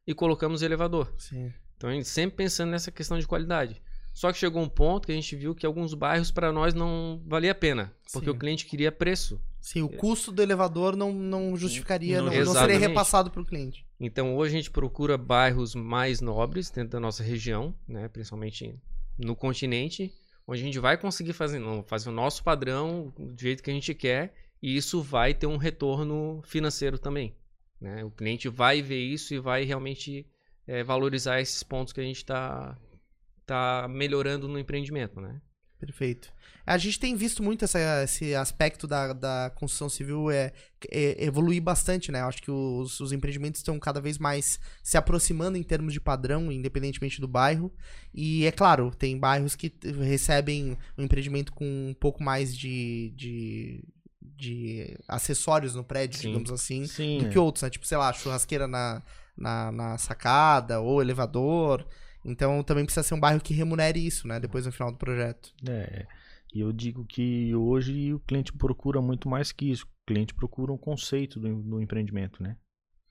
e 0.06 0.12
colocamos 0.14 0.62
elevador. 0.62 1.12
Sim. 1.16 1.52
Então 1.76 1.90
a 1.90 1.92
gente 1.92 2.08
sempre 2.08 2.36
pensando 2.36 2.70
nessa 2.70 2.90
questão 2.90 3.18
de 3.18 3.26
qualidade. 3.26 3.80
Só 4.12 4.32
que 4.32 4.38
chegou 4.38 4.62
um 4.62 4.68
ponto 4.68 5.06
que 5.06 5.12
a 5.12 5.14
gente 5.14 5.36
viu 5.36 5.54
que 5.54 5.66
alguns 5.66 5.92
bairros 5.92 6.30
para 6.30 6.50
nós 6.50 6.72
não 6.72 7.22
valia 7.26 7.52
a 7.52 7.54
pena, 7.54 7.92
porque 8.12 8.30
Sim. 8.30 8.34
o 8.34 8.38
cliente 8.38 8.64
queria 8.64 8.90
preço. 8.90 9.40
Sim, 9.60 9.82
o 9.82 9.88
custo 9.88 10.32
do 10.32 10.40
elevador 10.40 10.96
não, 10.96 11.12
não 11.12 11.54
justificaria, 11.56 12.22
Não- 12.22 12.32
não, 12.32 12.44
não 12.46 12.54
seria 12.54 12.78
repassado 12.78 13.30
para 13.30 13.42
o 13.42 13.44
cliente. 13.44 13.84
Então 14.00 14.34
hoje 14.36 14.54
a 14.54 14.56
gente 14.58 14.70
procura 14.70 15.18
bairros 15.18 15.74
mais 15.74 16.20
nobres 16.20 16.70
dentro 16.70 16.92
da 16.92 17.00
nossa 17.00 17.22
região, 17.22 17.74
né, 17.86 18.08
principalmente 18.08 18.74
no 19.18 19.34
continente, 19.34 20.12
onde 20.46 20.60
a 20.60 20.64
gente 20.64 20.78
vai 20.78 20.96
conseguir 20.96 21.32
fazer, 21.32 21.60
fazer 21.86 22.08
o 22.08 22.12
nosso 22.12 22.42
padrão 22.42 23.12
do 23.18 23.40
jeito 23.40 23.62
que 23.62 23.70
a 23.70 23.74
gente 23.74 23.94
quer 23.94 24.34
e 24.62 24.76
isso 24.76 25.02
vai 25.02 25.34
ter 25.34 25.46
um 25.46 25.56
retorno 25.56 26.40
financeiro 26.44 26.98
também. 26.98 27.36
né? 27.80 28.04
O 28.04 28.10
cliente 28.10 28.48
vai 28.48 28.80
ver 28.82 29.00
isso 29.00 29.34
e 29.34 29.38
vai 29.38 29.64
realmente 29.64 30.26
eh, 30.66 30.82
valorizar 30.82 31.40
esses 31.40 31.62
pontos 31.62 31.92
que 31.92 32.00
a 32.00 32.04
gente 32.04 32.16
está 32.16 32.78
tá 33.44 33.86
melhorando 33.88 34.48
no 34.48 34.58
empreendimento, 34.58 35.20
né? 35.20 35.40
Perfeito. 35.78 36.32
A 36.64 36.78
gente 36.78 36.98
tem 36.98 37.14
visto 37.14 37.42
muito 37.42 37.64
essa- 37.64 38.02
esse 38.02 38.34
aspecto 38.34 38.86
da, 38.86 39.12
da 39.12 39.52
construção 39.54 39.88
civil 39.88 40.30
é, 40.30 40.52
é- 40.90 41.24
evoluir 41.24 41.62
bastante, 41.62 42.10
né? 42.10 42.20
Eu 42.22 42.26
acho 42.26 42.42
que 42.42 42.50
os, 42.50 42.98
os 42.98 43.12
empreendimentos 43.12 43.60
estão 43.60 43.78
cada 43.78 44.00
vez 44.00 44.16
mais 44.18 44.58
se 44.82 44.96
aproximando 44.96 45.56
em 45.58 45.62
termos 45.62 45.92
de 45.92 46.00
padrão, 46.00 46.50
independentemente 46.50 47.20
do 47.20 47.28
bairro. 47.28 47.70
E 48.12 48.46
é 48.46 48.50
claro, 48.50 48.90
tem 48.98 49.18
bairros 49.18 49.54
que 49.54 49.72
recebem 50.02 50.76
um 50.96 51.04
empreendimento 51.04 51.52
com 51.52 51.64
um 51.90 51.94
pouco 51.94 52.22
mais 52.22 52.56
de, 52.56 53.12
de, 53.14 53.84
de 54.22 54.96
acessórios 55.06 55.74
no 55.74 55.84
prédio, 55.84 56.18
Sim. 56.18 56.28
digamos 56.28 56.50
assim, 56.50 56.86
Sim, 56.86 57.18
do 57.18 57.26
é. 57.26 57.28
que 57.28 57.38
outros, 57.38 57.62
né? 57.62 57.70
Tipo, 57.70 57.86
sei 57.86 57.98
lá, 57.98 58.12
churrasqueira 58.12 58.66
na, 58.66 59.02
na, 59.36 59.70
na 59.70 59.98
sacada 59.98 60.80
ou 60.80 61.00
elevador. 61.02 61.86
Então 62.26 62.62
também 62.62 62.84
precisa 62.84 63.02
ser 63.06 63.14
um 63.14 63.20
bairro 63.20 63.40
que 63.40 63.54
remunere 63.54 64.04
isso, 64.04 64.26
né? 64.26 64.40
Depois 64.40 64.66
no 64.66 64.72
final 64.72 64.90
do 64.90 64.98
projeto. 64.98 65.52
É, 65.68 66.06
e 66.52 66.60
eu 66.60 66.72
digo 66.72 67.04
que 67.04 67.54
hoje 67.54 68.12
o 68.12 68.20
cliente 68.20 68.52
procura 68.52 69.00
muito 69.00 69.28
mais 69.28 69.52
que 69.52 69.70
isso. 69.70 69.84
O 69.84 70.06
cliente 70.06 70.34
procura 70.34 70.72
um 70.72 70.78
conceito 70.78 71.38
do, 71.38 71.62
do 71.62 71.80
empreendimento, 71.80 72.42
né? 72.42 72.56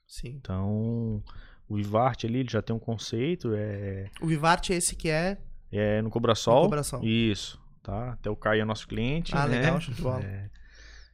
Sim. 0.06 0.28
Então, 0.40 1.22
o 1.68 1.76
Vivart 1.76 2.24
ali 2.24 2.40
ele 2.40 2.50
já 2.50 2.62
tem 2.62 2.74
um 2.76 2.78
conceito, 2.78 3.52
é, 3.54 4.08
O 4.20 4.26
Vivarte 4.26 4.72
é 4.72 4.76
esse 4.76 4.94
que 4.94 5.08
é 5.08 5.38
é 5.72 6.00
no 6.00 6.10
Cobrasol. 6.10 6.62
Cobração. 6.62 7.02
Isso, 7.02 7.60
tá? 7.82 8.12
Até 8.12 8.30
o 8.30 8.36
Caio 8.36 8.62
é 8.62 8.64
nosso 8.64 8.86
cliente, 8.86 9.32
Ah, 9.34 9.46
né? 9.48 9.58
legal, 9.60 9.80
show 9.80 9.92
de 9.94 10.00
bola. 10.02 10.20
É. 10.24 10.48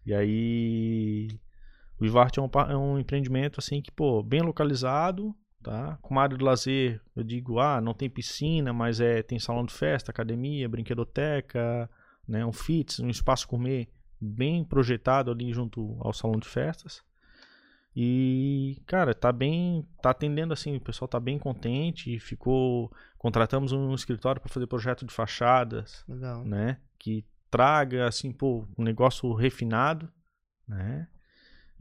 E 0.05 0.13
aí, 0.13 1.29
o 1.99 2.03
Vivart 2.05 2.37
é 2.37 2.41
um, 2.41 2.51
é 2.71 2.77
um 2.77 2.99
empreendimento 2.99 3.61
assim 3.61 3.81
que, 3.81 3.91
pô, 3.93 4.23
bem 4.23 4.41
localizado, 4.43 5.35
tá? 5.63 5.99
Com 6.03 6.15
uma 6.15 6.23
área 6.23 6.37
de 6.37 6.45
lazer, 6.45 7.01
eu 7.15 7.23
digo, 7.23 7.59
ah, 7.59 7.81
não 7.81 7.95
tem 7.95 8.11
piscina, 8.11 8.73
mas 8.73 9.01
é 9.01 9.23
tem 9.23 9.39
salão 9.39 9.65
de 9.65 9.73
festa, 9.73 10.11
academia, 10.11 10.69
brinquedoteca, 10.69 11.89
né, 12.27 12.45
um 12.45 12.53
fitness, 12.53 13.01
um 13.01 13.11
espaço 13.11 13.49
gourmet 13.49 13.89
bem 14.21 14.65
projetado 14.65 15.31
ali 15.31 15.53
junto 15.53 15.97
ao 16.01 16.13
salão 16.13 16.39
de 16.39 16.49
festas. 16.49 17.03
E, 17.95 18.81
cara, 18.87 19.15
tá 19.15 19.31
bem, 19.31 19.87
tá 20.01 20.11
atendendo 20.11 20.53
assim, 20.53 20.77
o 20.77 20.81
pessoal 20.81 21.09
tá 21.09 21.21
bem 21.21 21.39
contente, 21.39 22.19
ficou, 22.19 22.91
contratamos 23.19 23.73
um 23.73 23.95
escritório 23.95 24.41
para 24.41 24.51
fazer 24.51 24.67
projeto 24.67 25.05
de 25.05 25.13
fachadas, 25.13 26.03
Legal. 26.09 26.43
né? 26.45 26.79
Que 26.99 27.25
traga, 27.51 28.07
assim, 28.07 28.33
pô, 28.33 28.67
um 28.79 28.83
negócio 28.83 29.31
refinado, 29.35 30.11
né? 30.67 31.07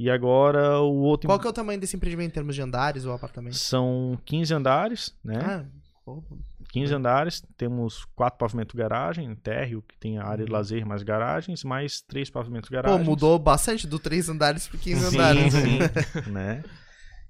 E 0.03 0.09
agora 0.09 0.79
o 0.79 0.95
outro 1.01 1.27
Qual 1.27 1.39
que 1.39 1.45
é 1.45 1.49
o 1.49 1.53
tamanho 1.53 1.79
desse 1.79 1.95
empreendimento 1.95 2.31
em 2.31 2.33
termos 2.33 2.55
de 2.55 2.61
andares 2.63 3.05
ou 3.05 3.13
apartamento? 3.13 3.55
são 3.55 4.17
15 4.25 4.51
andares, 4.51 5.15
né? 5.23 5.39
Ah, 5.39 5.65
pô, 6.03 6.23
15 6.71 6.91
andares, 6.95 7.43
temos 7.55 8.03
quatro 8.15 8.39
pavimentos 8.39 8.73
garagem, 8.73 9.35
térreo, 9.35 9.83
que 9.83 9.95
tem 9.99 10.17
a 10.17 10.25
área 10.25 10.43
de 10.43 10.51
lazer 10.51 10.85
mais 10.87 11.03
garagens, 11.03 11.63
mais 11.63 12.01
três 12.01 12.31
pavimentos 12.31 12.69
pô, 12.69 12.75
garagens. 12.75 13.05
mudou 13.07 13.37
bastante 13.37 13.85
do 13.85 13.99
3 13.99 14.27
andares 14.29 14.67
para 14.67 14.79
15 14.79 15.01
Sim, 15.01 15.15
andares. 15.15 15.53
sim, 15.53 15.79
né? 16.31 16.63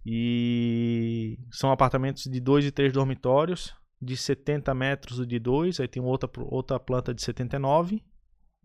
E 0.06 1.38
são 1.52 1.72
apartamentos 1.72 2.24
de 2.24 2.40
dois 2.40 2.66
e 2.66 2.72
três 2.72 2.94
dormitórios, 2.94 3.74
de 4.02 4.16
70 4.16 4.74
metros 4.74 5.20
o 5.20 5.26
de 5.26 5.38
dois, 5.40 5.80
aí 5.80 5.88
tem 5.88 6.02
outra, 6.02 6.30
outra 6.46 6.80
planta 6.80 7.14
de 7.14 7.22
79, 7.22 8.02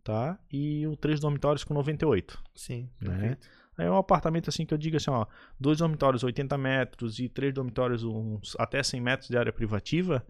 tá? 0.04 0.38
E 0.52 0.86
o 0.86 0.96
três 0.96 1.20
dormitórios 1.20 1.64
com 1.64 1.74
98. 1.74 2.38
Sim, 2.54 2.88
Né? 3.00 3.10
perfeito. 3.18 3.48
É 3.78 3.90
um 3.90 3.96
apartamento 3.96 4.48
assim 4.48 4.64
que 4.64 4.72
eu 4.72 4.78
digo 4.78 4.96
assim, 4.96 5.10
ó, 5.10 5.26
dois 5.60 5.78
dormitórios 5.78 6.24
80 6.24 6.56
metros 6.56 7.18
e 7.18 7.28
três 7.28 7.52
dormitórios 7.52 8.02
uns 8.02 8.56
até 8.58 8.82
100 8.82 9.00
metros 9.00 9.28
de 9.28 9.36
área 9.36 9.52
privativa. 9.52 10.24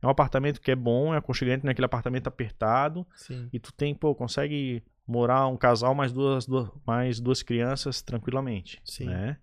É 0.00 0.06
um 0.06 0.10
apartamento 0.10 0.60
que 0.60 0.70
é 0.70 0.76
bom, 0.76 1.14
é 1.14 1.18
aconchegante 1.18 1.64
naquele 1.64 1.86
apartamento 1.86 2.26
apertado 2.26 3.06
Sim. 3.14 3.48
e 3.52 3.58
tu 3.58 3.72
tem, 3.72 3.94
pô, 3.94 4.14
consegue 4.14 4.82
morar 5.06 5.46
um 5.46 5.56
casal 5.56 5.94
mais 5.94 6.12
duas, 6.12 6.46
duas 6.46 6.68
mais 6.86 7.20
duas 7.20 7.42
crianças 7.42 8.02
tranquilamente, 8.02 8.80
Sim. 8.84 9.06
né? 9.06 9.38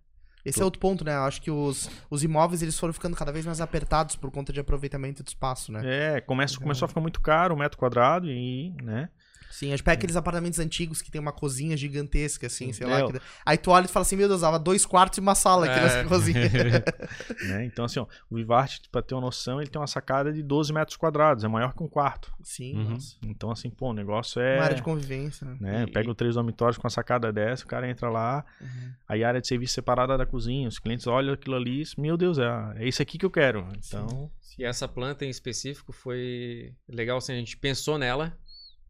Esse 0.45 0.61
é 0.61 0.65
outro 0.65 0.79
ponto, 0.79 1.05
né? 1.05 1.15
Eu 1.15 1.21
acho 1.21 1.41
que 1.41 1.49
os, 1.49 1.89
os 2.09 2.21
imóveis 2.21 2.61
eles 2.61 2.77
foram 2.77 2.93
ficando 2.93 3.15
cada 3.15 3.31
vez 3.31 3.45
mais 3.45 3.61
apertados 3.61 4.17
por 4.17 4.29
conta 4.29 4.51
de 4.51 4.59
aproveitamento 4.59 5.23
do 5.23 5.27
espaço, 5.27 5.71
né? 5.71 5.81
É, 5.85 6.21
começa, 6.21 6.55
Legal. 6.55 6.63
começou 6.63 6.85
a 6.85 6.89
ficar 6.89 6.99
muito 6.99 7.21
caro 7.21 7.55
o 7.55 7.57
metro 7.57 7.77
quadrado 7.77 8.29
e, 8.29 8.75
né? 8.83 9.09
Sim, 9.53 9.67
a 9.67 9.69
gente 9.71 9.83
pega 9.83 9.97
aqueles 9.97 10.15
apartamentos 10.15 10.57
antigos 10.57 10.99
que 11.01 11.11
tem 11.11 11.21
uma 11.21 11.31
cozinha 11.31 11.77
gigantesca, 11.77 12.47
assim, 12.47 12.73
sei 12.73 12.87
lá. 12.87 12.99
É, 13.01 13.07
que- 13.11 13.21
Aí 13.45 13.55
tu 13.57 13.69
olha 13.69 13.85
e 13.85 13.87
fala 13.87 14.01
assim, 14.03 14.15
meu 14.15 14.27
Deus, 14.27 14.41
dava 14.41 14.57
dois 14.57 14.83
quartos 14.85 15.17
e 15.19 15.21
uma 15.21 15.35
sala 15.35 15.65
aqui 15.67 15.77
É. 15.79 15.81
nessa 15.83 16.03
cozinha. 16.05 16.33
né? 17.47 17.65
Então, 17.65 17.85
assim, 17.85 17.99
ó, 17.99 18.07
o 18.29 18.35
Vivart, 18.35 18.81
pra 18.91 19.01
ter 19.01 19.13
uma 19.13 19.21
noção, 19.21 19.61
ele 19.61 19.69
tem 19.69 19.79
uma 19.79 19.85
sacada 19.87 20.31
de 20.33 20.41
12 20.41 20.73
metros 20.73 20.97
quadrados, 20.97 21.43
é 21.43 21.47
maior 21.47 21.73
que 21.73 21.83
um 21.83 21.87
quarto. 21.87 22.33
Sim, 22.43 22.75
Uhum. 22.77 22.89
nossa. 22.91 23.15
Então, 23.23 23.51
assim, 23.51 23.69
pô, 23.69 23.89
o 23.89 23.93
negócio 23.93 24.41
é. 24.41 24.55
Uma 24.57 24.63
área 24.63 24.75
de 24.75 24.81
convivência, 24.83 25.45
né? 25.45 25.57
né? 25.59 25.83
E- 25.87 25.91
Pega 25.91 26.09
o 26.09 26.15
três 26.15 26.33
dormitórios 26.35 26.77
com 26.77 26.87
a 26.87 26.89
sacada 26.89 27.31
dessa, 27.31 27.63
o 27.63 27.67
cara 27.67 27.87
entra 27.89 28.09
lá, 28.09 28.43
Uhum. 28.59 28.91
aí 29.07 29.23
a 29.23 29.27
área 29.27 29.39
de 29.41 29.47
serviço 29.47 29.73
separada 29.75 30.17
da 30.17 30.25
cozinha, 30.25 30.67
os 30.67 30.79
clientes 30.79 31.05
olham 31.05 31.33
aquilo 31.33 31.55
ali 31.55 31.83
e 31.83 32.01
meu 32.01 32.17
Deus, 32.17 32.37
é, 32.39 32.43
é 32.77 32.87
isso 32.87 33.01
aqui 33.01 33.17
que 33.17 33.25
eu 33.25 33.31
quero. 33.31 33.67
Então, 33.77 34.31
E 34.57 34.63
essa 34.63 34.87
planta 34.87 35.25
em 35.25 35.29
específico 35.29 35.91
foi 35.91 36.73
legal, 36.87 37.17
assim, 37.17 37.33
a 37.33 37.35
gente 37.37 37.57
pensou 37.57 37.97
nela. 37.97 38.37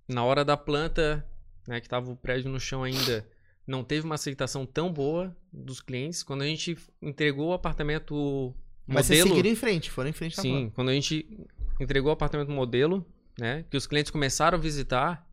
Na 0.07 0.23
hora 0.23 0.43
da 0.43 0.57
planta, 0.57 1.25
né, 1.67 1.79
que 1.79 1.87
tava 1.87 2.11
o 2.11 2.15
prédio 2.15 2.51
no 2.51 2.59
chão 2.59 2.83
ainda, 2.83 3.25
não 3.65 3.83
teve 3.83 4.05
uma 4.05 4.15
aceitação 4.15 4.65
tão 4.65 4.91
boa 4.91 5.35
dos 5.51 5.79
clientes. 5.79 6.23
Quando 6.23 6.41
a 6.41 6.45
gente 6.45 6.77
entregou 7.01 7.49
o 7.49 7.53
apartamento 7.53 8.53
Mas 8.85 9.05
vocês 9.05 9.19
modelo... 9.19 9.35
seguiram 9.35 9.53
em 9.53 9.57
frente, 9.57 9.89
foram 9.89 10.09
em 10.09 10.13
frente 10.13 10.39
Sim, 10.39 10.71
quando 10.75 10.89
a 10.89 10.93
gente 10.93 11.47
entregou 11.79 12.09
o 12.09 12.13
apartamento 12.13 12.51
modelo, 12.51 13.05
né, 13.39 13.65
que 13.69 13.77
os 13.77 13.87
clientes 13.87 14.11
começaram 14.11 14.57
a 14.57 14.61
visitar, 14.61 15.27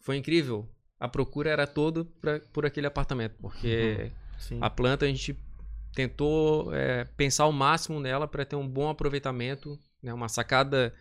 foi 0.00 0.16
incrível. 0.16 0.68
a 0.98 1.08
procura 1.08 1.50
era 1.50 1.66
toda 1.66 2.04
pra, 2.04 2.40
por 2.52 2.64
aquele 2.64 2.86
apartamento, 2.86 3.34
porque 3.38 4.10
Sim. 4.38 4.58
a 4.60 4.70
planta 4.70 5.04
a 5.04 5.08
gente 5.08 5.36
tentou 5.94 6.74
é, 6.74 7.04
pensar 7.16 7.44
ao 7.44 7.52
máximo 7.52 8.00
nela 8.00 8.26
para 8.26 8.44
ter 8.44 8.56
um 8.56 8.66
bom 8.66 8.88
aproveitamento, 8.88 9.78
né, 10.02 10.12
uma 10.12 10.28
sacada 10.28 10.94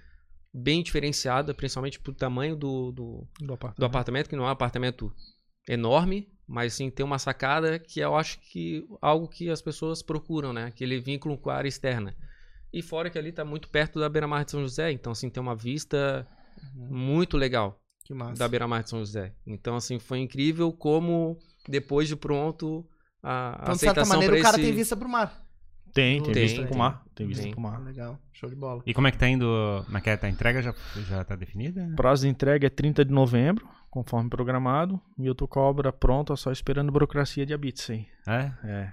bem 0.55 0.81
diferenciada, 0.81 1.53
principalmente 1.53 1.99
pro 1.99 2.13
tamanho 2.13 2.55
do, 2.55 2.91
do, 2.93 3.27
Do 3.41 3.53
apartamento. 3.53 3.79
do 3.79 3.85
apartamento, 3.85 4.29
que 4.29 4.35
não 4.37 4.45
é 4.45 4.47
um 4.47 4.51
apartamento 4.51 5.13
enorme, 5.67 6.31
mas 6.47 6.73
sim 6.73 6.89
tem 6.89 7.05
uma 7.05 7.19
sacada 7.19 7.77
que 7.77 7.99
eu 7.99 8.15
acho 8.15 8.39
que 8.39 8.87
algo 9.01 9.27
que 9.27 9.49
as 9.49 9.61
pessoas 9.61 10.01
procuram, 10.01 10.53
né? 10.53 10.65
Aquele 10.65 10.97
vínculo 10.99 11.37
com 11.37 11.49
a 11.49 11.55
área 11.55 11.67
externa. 11.67 12.15
E 12.71 12.81
fora 12.81 13.09
que 13.09 13.17
ali 13.17 13.33
tá 13.33 13.43
muito 13.43 13.67
perto 13.67 13.99
da 13.99 14.07
beira-mar 14.07 14.45
de 14.45 14.51
São 14.51 14.61
José, 14.61 14.91
então 14.91 15.11
assim 15.11 15.29
tem 15.29 15.41
uma 15.41 15.55
vista 15.55 16.25
muito 16.73 17.35
legal 17.37 17.81
da 18.37 18.47
beira-mar 18.47 18.83
de 18.83 18.91
São 18.91 18.99
José. 18.99 19.33
Então 19.45 19.75
assim 19.75 19.99
foi 19.99 20.19
incrível 20.19 20.71
como 20.71 21.37
depois 21.67 22.07
de 22.07 22.15
pronto 22.15 22.87
a, 23.21 23.59
Então, 23.61 23.73
de 23.73 23.79
certa 23.79 24.05
maneira, 24.05 24.33
para 24.33 24.39
o 24.39 24.43
cara 24.43 24.57
esse 24.57 24.65
tem 24.65 24.75
vista 24.75 24.95
pro 24.95 25.09
mar. 25.09 25.44
Tem, 25.95 26.21
tem, 26.21 26.33
Tem, 26.33 26.43
vista 26.43 26.57
tem. 26.59 26.67
pro 26.67 26.77
mar. 26.77 27.05
Tem 27.15 27.25
vista 27.25 27.43
Tem. 27.43 27.51
pro 27.53 27.61
mar. 27.61 27.81
Legal. 27.81 28.19
Show 28.33 28.49
de 28.49 28.55
bola. 28.57 28.83
E 28.85 28.93
como 28.93 29.07
é 29.07 29.11
que 29.11 29.17
tá 29.17 29.29
indo? 29.29 29.45
Como 29.85 29.97
é 29.97 30.01
que 30.01 30.09
é? 30.09 30.19
A 30.21 30.27
entrega 30.29 30.61
já, 30.61 30.75
já 31.07 31.23
tá 31.23 31.37
definida? 31.37 31.89
Prazo 31.95 32.23
de 32.23 32.27
entrega 32.27 32.67
é 32.67 32.69
30 32.69 33.05
de 33.05 33.13
novembro, 33.13 33.65
conforme 33.89 34.29
programado. 34.29 34.99
E 35.17 35.25
eu 35.25 35.33
tô 35.33 35.47
com 35.47 35.57
a 35.61 35.63
obra 35.63 35.93
pronta, 35.93 36.35
só 36.35 36.51
esperando 36.51 36.91
burocracia 36.91 37.45
de 37.45 37.53
habits 37.53 37.89
aí. 37.89 38.05
É? 38.27 38.51
É. 38.65 38.91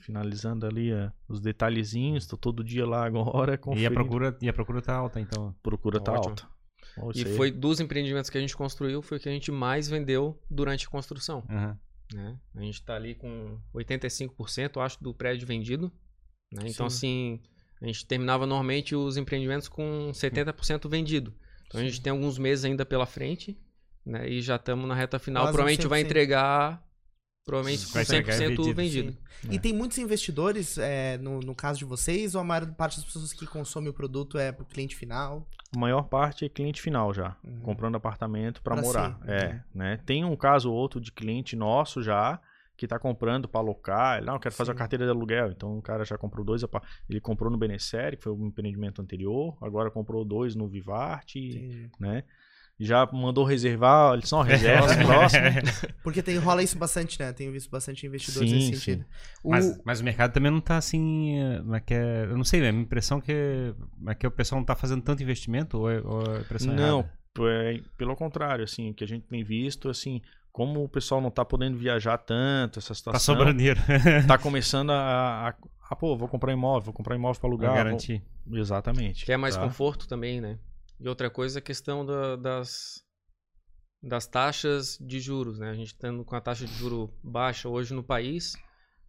Finalizando 0.00 0.66
ali 0.66 0.90
eh, 0.90 1.12
os 1.28 1.40
detalhezinhos, 1.40 2.26
tô 2.26 2.36
todo 2.36 2.64
dia 2.64 2.84
lá 2.84 3.06
agora. 3.06 3.56
E 3.76 3.86
a 3.86 3.90
procura, 3.92 4.36
e 4.42 4.48
a 4.48 4.52
procura 4.52 4.82
tá 4.82 4.96
alta, 4.96 5.20
então. 5.20 5.54
Procura 5.62 6.00
tá 6.00 6.10
Ótimo. 6.12 6.30
alta. 6.30 6.48
E 7.14 7.24
foi 7.36 7.52
dos 7.52 7.78
empreendimentos 7.78 8.28
que 8.28 8.36
a 8.36 8.40
gente 8.40 8.56
construiu, 8.56 9.00
foi 9.02 9.18
o 9.18 9.20
que 9.20 9.28
a 9.28 9.32
gente 9.32 9.52
mais 9.52 9.88
vendeu 9.88 10.36
durante 10.50 10.88
a 10.88 10.90
construção. 10.90 11.44
Aham. 11.48 11.78
né? 12.12 12.36
A 12.56 12.60
gente 12.60 12.74
está 12.74 12.96
ali 12.96 13.14
com 13.14 13.56
85%, 13.72 14.72
eu 14.74 14.82
acho, 14.82 15.00
do 15.00 15.14
prédio 15.14 15.46
vendido. 15.46 15.92
Né? 16.52 16.62
Então, 16.66 16.86
assim, 16.86 17.40
a 17.80 17.86
gente 17.86 18.06
terminava 18.06 18.46
normalmente 18.46 18.94
os 18.94 19.16
empreendimentos 19.16 19.68
com 19.68 20.10
70% 20.12 20.88
vendido. 20.88 21.34
Então, 21.66 21.80
a 21.80 21.84
gente 21.84 22.00
tem 22.00 22.10
alguns 22.10 22.38
meses 22.38 22.64
ainda 22.64 22.84
pela 22.84 23.06
frente, 23.06 23.56
né? 24.04 24.28
E 24.28 24.40
já 24.42 24.56
estamos 24.56 24.88
na 24.88 24.94
reta 24.94 25.18
final. 25.18 25.44
Quase 25.44 25.52
provavelmente 25.56 25.86
vai 25.86 26.00
100%. 26.02 26.06
entregar, 26.06 26.84
provavelmente 27.44 27.86
com 27.86 27.92
Vai 27.92 28.02
entregar 28.02 28.32
100% 28.34 28.38
vendido, 28.48 28.74
vendido. 28.74 29.12
Sim. 29.42 29.48
E 29.52 29.58
tem 29.58 29.72
muitos 29.72 29.96
investidores 29.98 30.76
é, 30.78 31.16
no, 31.18 31.40
no 31.40 31.54
caso 31.54 31.78
de 31.78 31.84
vocês, 31.84 32.34
ou 32.34 32.40
a 32.40 32.44
maior 32.44 32.66
parte 32.74 32.96
das 32.96 33.04
pessoas 33.04 33.32
que 33.32 33.46
consomem 33.46 33.88
o 33.88 33.94
produto 33.94 34.36
é 34.38 34.50
pro 34.52 34.66
cliente 34.66 34.96
final? 34.96 35.48
A 35.74 35.78
maior 35.78 36.02
parte 36.02 36.44
é 36.44 36.48
cliente 36.48 36.82
final 36.82 37.14
já, 37.14 37.36
Uhum. 37.44 37.60
comprando 37.60 37.94
apartamento 37.94 38.60
para 38.60 38.74
Pra 38.74 38.82
morar. 38.84 39.18
si, 39.24 39.30
É, 39.30 39.46
uhum. 39.52 39.60
né? 39.74 40.00
Tem 40.04 40.24
um 40.24 40.34
caso 40.36 40.70
ou 40.70 40.76
outro 40.76 41.00
de 41.00 41.12
cliente 41.12 41.54
nosso 41.54 42.02
já 42.02 42.40
que 42.80 42.88
tá 42.88 42.98
comprando 42.98 43.46
para 43.46 43.60
alocar, 43.60 44.16
ele, 44.16 44.26
não, 44.26 44.34
eu 44.34 44.40
quero 44.40 44.54
fazer 44.54 44.70
a 44.70 44.74
Sim. 44.74 44.78
carteira 44.78 45.04
de 45.04 45.10
aluguel. 45.10 45.50
Então 45.50 45.76
o 45.76 45.82
cara 45.82 46.02
já 46.02 46.16
comprou 46.16 46.42
dois, 46.42 46.62
ele 47.10 47.20
comprou 47.20 47.50
no 47.50 47.58
Benecer, 47.58 48.16
que 48.16 48.22
foi 48.22 48.32
um 48.32 48.46
empreendimento 48.46 49.02
anterior, 49.02 49.54
agora 49.60 49.90
comprou 49.90 50.24
dois 50.24 50.54
no 50.54 50.66
Vivarte, 50.66 51.38
Entendi. 51.38 51.90
né? 52.00 52.24
Já 52.78 53.06
mandou 53.12 53.44
reservar, 53.44 54.14
eles 54.14 54.30
são 54.30 54.40
reserva 54.42 54.94
próximo. 55.04 55.44
Porque 56.02 56.22
tem, 56.22 56.38
rola 56.38 56.62
isso 56.62 56.78
bastante, 56.78 57.20
né? 57.20 57.30
Tenho 57.34 57.52
visto 57.52 57.70
bastante 57.70 58.06
investidores 58.06 58.50
Sim, 58.50 58.54
nesse 58.54 58.68
sim. 58.68 58.76
sentido. 58.76 59.04
O- 59.44 59.50
Mas, 59.50 59.80
mas 59.84 60.00
o 60.00 60.04
mercado 60.04 60.32
também 60.32 60.50
não 60.50 60.60
tá 60.62 60.78
assim. 60.78 61.38
é 61.74 61.80
que 61.80 61.92
é? 61.92 62.24
Eu 62.24 62.36
não 62.38 62.44
sei, 62.44 62.62
é 62.62 62.68
a 62.70 62.72
minha 62.72 62.84
impressão 62.84 63.20
que, 63.20 63.32
é 64.06 64.14
que 64.14 64.26
o 64.26 64.30
pessoal 64.30 64.58
não 64.60 64.64
tá 64.64 64.74
fazendo 64.74 65.02
tanto 65.02 65.22
investimento 65.22 65.76
ou 65.78 65.90
é, 65.90 66.00
ou 66.00 66.34
é 66.34 66.38
a 66.38 66.40
impressão 66.40 66.74
Não, 66.74 67.04
é, 67.40 67.80
pelo 67.96 68.16
contrário, 68.16 68.64
assim, 68.64 68.90
o 68.90 68.94
que 68.94 69.04
a 69.04 69.06
gente 69.06 69.26
tem 69.26 69.44
visto, 69.44 69.88
assim, 69.88 70.20
como 70.52 70.82
o 70.84 70.88
pessoal 70.88 71.20
não 71.20 71.30
tá 71.30 71.44
podendo 71.44 71.76
viajar 71.78 72.18
tanto, 72.18 72.78
essa 72.78 72.92
situação. 72.94 73.12
Tá 73.12 73.18
sobrando 73.18 73.58
dinheiro. 73.58 73.80
tá 74.26 74.36
começando 74.38 74.90
a, 74.90 75.48
a, 75.50 75.54
a, 75.90 75.96
pô, 75.96 76.16
vou 76.16 76.28
comprar 76.28 76.52
imóvel, 76.52 76.86
vou 76.86 76.94
comprar 76.94 77.14
imóvel 77.14 77.40
para 77.40 77.48
Pra 77.56 77.66
alugar. 77.68 77.74
garantir. 77.84 78.22
vou- 78.46 78.58
Exatamente. 78.58 79.24
Quer 79.24 79.36
mais 79.36 79.56
tá? 79.56 79.62
conforto 79.62 80.08
também, 80.08 80.40
né? 80.40 80.58
E 80.98 81.08
outra 81.08 81.30
coisa 81.30 81.58
é 81.58 81.60
a 81.60 81.62
questão 81.62 82.04
da- 82.04 82.36
das, 82.36 83.02
das 84.02 84.26
taxas 84.26 84.98
de 85.00 85.20
juros, 85.20 85.58
né? 85.58 85.70
A 85.70 85.74
gente 85.74 85.88
estando 85.88 86.24
com 86.24 86.34
a 86.34 86.40
taxa 86.40 86.66
de 86.66 86.74
juro 86.74 87.12
baixa 87.22 87.68
hoje 87.68 87.94
no 87.94 88.02
país, 88.02 88.54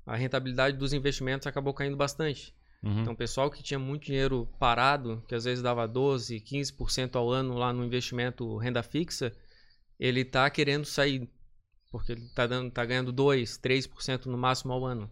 a 0.06 0.16
rentabilidade 0.16 0.78
dos 0.78 0.94
investimentos 0.94 1.48
acabou 1.48 1.74
caindo 1.74 1.98
bastante. 1.98 2.54
Uhum. 2.84 3.02
Então, 3.02 3.14
o 3.14 3.18
pessoal 3.18 3.50
que 3.52 3.62
tinha 3.62 3.78
muito 3.80 4.06
dinheiro 4.06 4.48
parado, 4.60 5.24
que 5.28 5.36
às 5.36 5.44
vezes 5.44 5.62
dava 5.62 5.88
12, 5.88 6.40
15% 6.40 7.16
ao 7.16 7.30
ano 7.30 7.54
lá 7.56 7.72
no 7.72 7.84
investimento 7.86 8.58
renda 8.58 8.82
fixa, 8.82 9.32
ele 10.02 10.26
tá 10.26 10.50
querendo 10.50 10.84
sair, 10.86 11.30
porque 11.92 12.12
ele 12.14 12.28
tá, 12.36 12.48
dando, 12.48 12.72
tá 12.72 12.84
ganhando 12.84 13.12
2, 13.12 13.58
3% 13.58 14.26
no 14.26 14.38
máximo 14.38 14.74
ao 14.74 14.84
ano. 14.86 15.10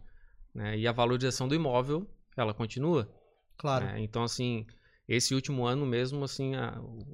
né? 0.53 0.75
E 0.77 0.87
a 0.87 0.91
valorização 0.91 1.47
do 1.47 1.53
imóvel, 1.53 2.09
ela 2.35 2.53
continua. 2.55 3.07
Claro. 3.57 3.85
né? 3.85 4.01
Então, 4.01 4.23
assim, 4.23 4.65
esse 5.07 5.35
último 5.35 5.65
ano 5.65 5.85
mesmo, 5.85 6.23
assim, 6.23 6.55
a- 6.55 6.79
o 6.81 7.05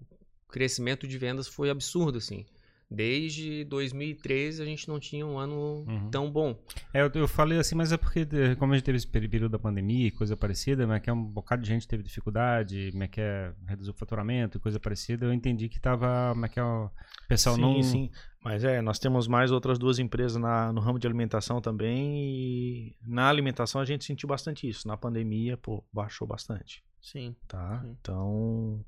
crescimento 0.48 1.06
de 1.06 1.18
vendas 1.18 1.48
foi 1.48 1.70
absurdo, 1.70 2.18
assim. 2.20 2.46
Desde 2.90 3.66
2013 3.66 4.62
a 4.62 4.66
gente 4.66 4.88
não 4.88 5.00
tinha 5.00 5.26
um 5.26 5.38
ano 5.40 5.84
Uhum. 5.88 6.10
tão 6.12 6.32
bom. 6.32 6.58
É, 6.94 7.02
eu, 7.02 7.12
eu 7.16 7.28
falei 7.28 7.58
assim, 7.58 7.76
mas 7.76 7.92
é 7.92 7.98
porque, 7.98 8.26
como 8.58 8.72
a 8.74 8.76
gente 8.78 8.86
teve 8.86 8.96
esse 8.98 9.08
período 9.08 9.50
da 9.50 9.60
pandemia 9.60 10.08
e 10.08 10.12
coisa 10.12 10.38
parecida, 10.38 10.86
mas 10.88 11.02
que 11.02 11.10
é 11.10 11.14
um 11.14 11.24
bocado 11.24 11.64
de 11.64 11.68
gente 11.68 11.88
teve 11.88 12.04
dificuldade, 12.04 12.92
mas 12.94 13.10
que 13.10 13.20
é 13.20 13.54
reduzir 13.68 13.90
o 13.90 13.94
faturamento 13.94 14.58
e 14.58 14.62
coisa 14.62 14.80
parecida, 14.80 15.26
eu 15.26 15.34
entendi 15.34 15.68
que 15.68 15.80
tava, 15.80 16.34
mas 16.36 16.52
que 16.52 16.60
é 16.60 16.64
o 17.26 17.28
pessoal 17.28 17.56
sim, 17.56 17.62
não... 17.62 17.84
sim. 17.84 18.10
Mas 18.44 18.64
é, 18.64 18.80
nós 18.82 19.00
temos 19.00 19.28
mais 19.28 19.52
outras 19.52 19.80
duas 19.80 19.98
empresas 19.98 20.40
na, 20.40 20.72
no 20.72 20.80
ramo 20.80 21.00
de 21.00 21.08
alimentação 21.08 21.60
também. 21.60 22.16
E 22.20 22.96
na 23.02 23.28
alimentação 23.28 23.82
a 23.82 23.86
gente 23.86 24.06
sentiu 24.06 24.30
bastante 24.30 24.70
isso. 24.70 24.88
Na 24.88 24.96
pandemia, 24.96 25.58
pô, 25.58 25.84
baixou 25.92 26.28
bastante. 26.28 26.84
Sim. 27.02 27.36
Tá? 27.48 27.82
Sim. 27.82 27.96
Então, 28.00 28.86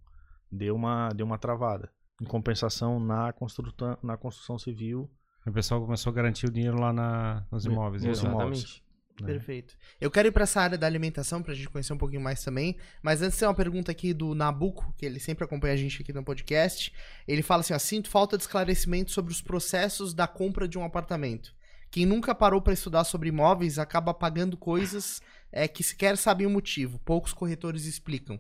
deu 0.51 0.75
uma, 0.75 1.09
deu 1.09 1.25
uma 1.25 1.37
travada. 1.39 1.89
Em 2.21 2.25
compensação, 2.25 2.99
na 2.99 3.33
construção, 3.33 3.97
na 4.03 4.15
construção 4.17 4.57
civil, 4.59 5.09
O 5.45 5.51
pessoal 5.51 5.81
começou 5.81 6.11
a 6.11 6.13
garantir 6.13 6.45
o 6.47 6.51
dinheiro 6.51 6.79
lá 6.79 6.91
na, 6.93 7.45
nos 7.51 7.65
No- 7.65 7.71
imóveis. 7.71 8.03
nos 8.03 8.19
então. 8.19 8.31
imóveis. 8.31 8.83
Né? 9.19 9.27
Perfeito. 9.27 9.75
Eu 9.99 10.11
quero 10.11 10.27
ir 10.27 10.31
pra 10.31 10.43
essa 10.43 10.61
área 10.61 10.77
da 10.77 10.85
alimentação 10.85 11.41
pra 11.41 11.53
gente 11.53 11.69
conhecer 11.69 11.93
um 11.93 11.97
pouquinho 11.97 12.21
mais 12.21 12.43
também. 12.43 12.77
Mas 13.01 13.21
antes 13.21 13.37
tem 13.37 13.47
uma 13.47 13.53
pergunta 13.53 13.91
aqui 13.91 14.13
do 14.13 14.35
Nabuco, 14.35 14.93
que 14.97 15.05
ele 15.05 15.19
sempre 15.19 15.43
acompanha 15.43 15.73
a 15.73 15.77
gente 15.77 16.01
aqui 16.01 16.13
no 16.13 16.23
podcast. 16.23 16.93
Ele 17.27 17.41
fala 17.41 17.61
assim: 17.61 17.77
sinto 17.79 18.09
falta 18.09 18.37
de 18.37 18.43
esclarecimento 18.43 19.11
sobre 19.11 19.31
os 19.31 19.41
processos 19.41 20.13
da 20.13 20.27
compra 20.27 20.67
de 20.67 20.77
um 20.77 20.83
apartamento. 20.83 21.55
Quem 21.89 22.05
nunca 22.05 22.35
parou 22.35 22.61
pra 22.61 22.73
estudar 22.73 23.03
sobre 23.05 23.29
imóveis 23.29 23.79
acaba 23.79 24.13
pagando 24.13 24.57
coisas 24.57 25.21
é, 25.51 25.67
que 25.67 25.83
sequer 25.83 26.17
sabem 26.17 26.45
o 26.45 26.49
motivo. 26.49 26.99
Poucos 26.99 27.33
corretores 27.33 27.85
explicam. 27.85 28.39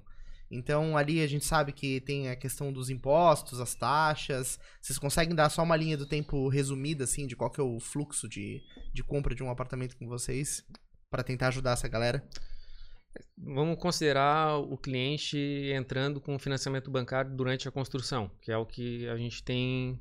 Então 0.49 0.97
ali 0.97 1.21
a 1.21 1.27
gente 1.27 1.45
sabe 1.45 1.71
que 1.71 1.99
tem 2.01 2.29
a 2.29 2.35
questão 2.35 2.71
dos 2.71 2.89
impostos, 2.89 3.59
as 3.59 3.75
taxas. 3.75 4.59
Vocês 4.81 4.97
conseguem 4.97 5.35
dar 5.35 5.49
só 5.49 5.63
uma 5.63 5.75
linha 5.75 5.97
do 5.97 6.05
tempo 6.05 6.47
resumida, 6.47 7.03
assim, 7.03 7.27
de 7.27 7.35
qual 7.35 7.51
que 7.51 7.59
é 7.59 7.63
o 7.63 7.79
fluxo 7.79 8.27
de, 8.27 8.61
de 8.93 9.03
compra 9.03 9.35
de 9.35 9.43
um 9.43 9.49
apartamento 9.49 9.97
com 9.97 10.07
vocês? 10.07 10.63
Pra 11.09 11.23
tentar 11.23 11.49
ajudar 11.49 11.73
essa 11.73 11.87
galera? 11.87 12.27
Vamos 13.37 13.79
considerar 13.79 14.57
o 14.57 14.77
cliente 14.77 15.37
entrando 15.73 16.21
com 16.21 16.37
financiamento 16.37 16.91
bancário 16.91 17.35
durante 17.35 17.67
a 17.67 17.71
construção, 17.71 18.29
que 18.41 18.51
é 18.51 18.57
o 18.57 18.65
que 18.65 19.07
a 19.07 19.17
gente 19.17 19.43
tem 19.43 19.99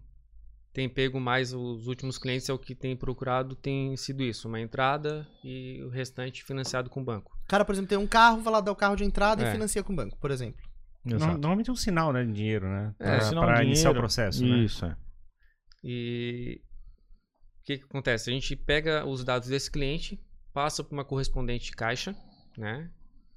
tem 0.72 0.90
pego 0.90 1.18
mais 1.18 1.54
os 1.54 1.86
últimos 1.86 2.18
clientes 2.18 2.50
é 2.50 2.52
o 2.52 2.58
que 2.58 2.74
tem 2.74 2.94
procurado 2.94 3.56
tem 3.56 3.96
sido 3.96 4.22
isso, 4.22 4.46
uma 4.46 4.60
entrada 4.60 5.26
e 5.42 5.82
o 5.82 5.88
restante 5.88 6.44
financiado 6.44 6.90
com 6.90 7.00
o 7.00 7.04
banco. 7.04 7.35
O 7.46 7.48
cara, 7.48 7.64
por 7.64 7.72
exemplo, 7.72 7.88
tem 7.88 7.96
um 7.96 8.06
carro, 8.08 8.40
vai 8.42 8.52
lá 8.52 8.60
dar 8.60 8.72
o 8.72 8.76
carro 8.76 8.96
de 8.96 9.04
entrada 9.04 9.40
e 9.42 9.46
É. 9.46 9.52
financia 9.52 9.82
com 9.82 9.92
o 9.92 9.96
banco, 9.96 10.18
por 10.18 10.32
exemplo. 10.32 10.60
No-. 11.04 11.18
Normalmente 11.18 11.70
é 11.70 11.72
um 11.72 11.76
sinal 11.76 12.12
né, 12.12 12.24
de 12.24 12.32
dinheiro, 12.32 12.66
né? 12.68 12.92
É, 12.98 13.04
Pra, 13.16 13.20
sinal 13.20 13.44
pra 13.44 13.54
de 13.60 13.66
iniciar 13.66 13.90
o 13.90 13.92
dinheiro. 13.92 14.00
processo, 14.00 14.44
né? 14.44 14.58
Isso, 14.58 14.84
é. 14.84 14.96
E 15.84 16.60
o 17.60 17.64
que, 17.64 17.78
que 17.78 17.84
acontece? 17.84 18.28
A 18.28 18.32
gente 18.32 18.56
pega 18.56 19.06
os 19.06 19.22
dados 19.24 19.48
desse 19.48 19.70
cliente, 19.70 20.20
passa 20.52 20.82
para 20.82 20.92
uma 20.92 21.04
correspondente 21.04 21.70
caixa, 21.70 22.16
né? 22.58 22.90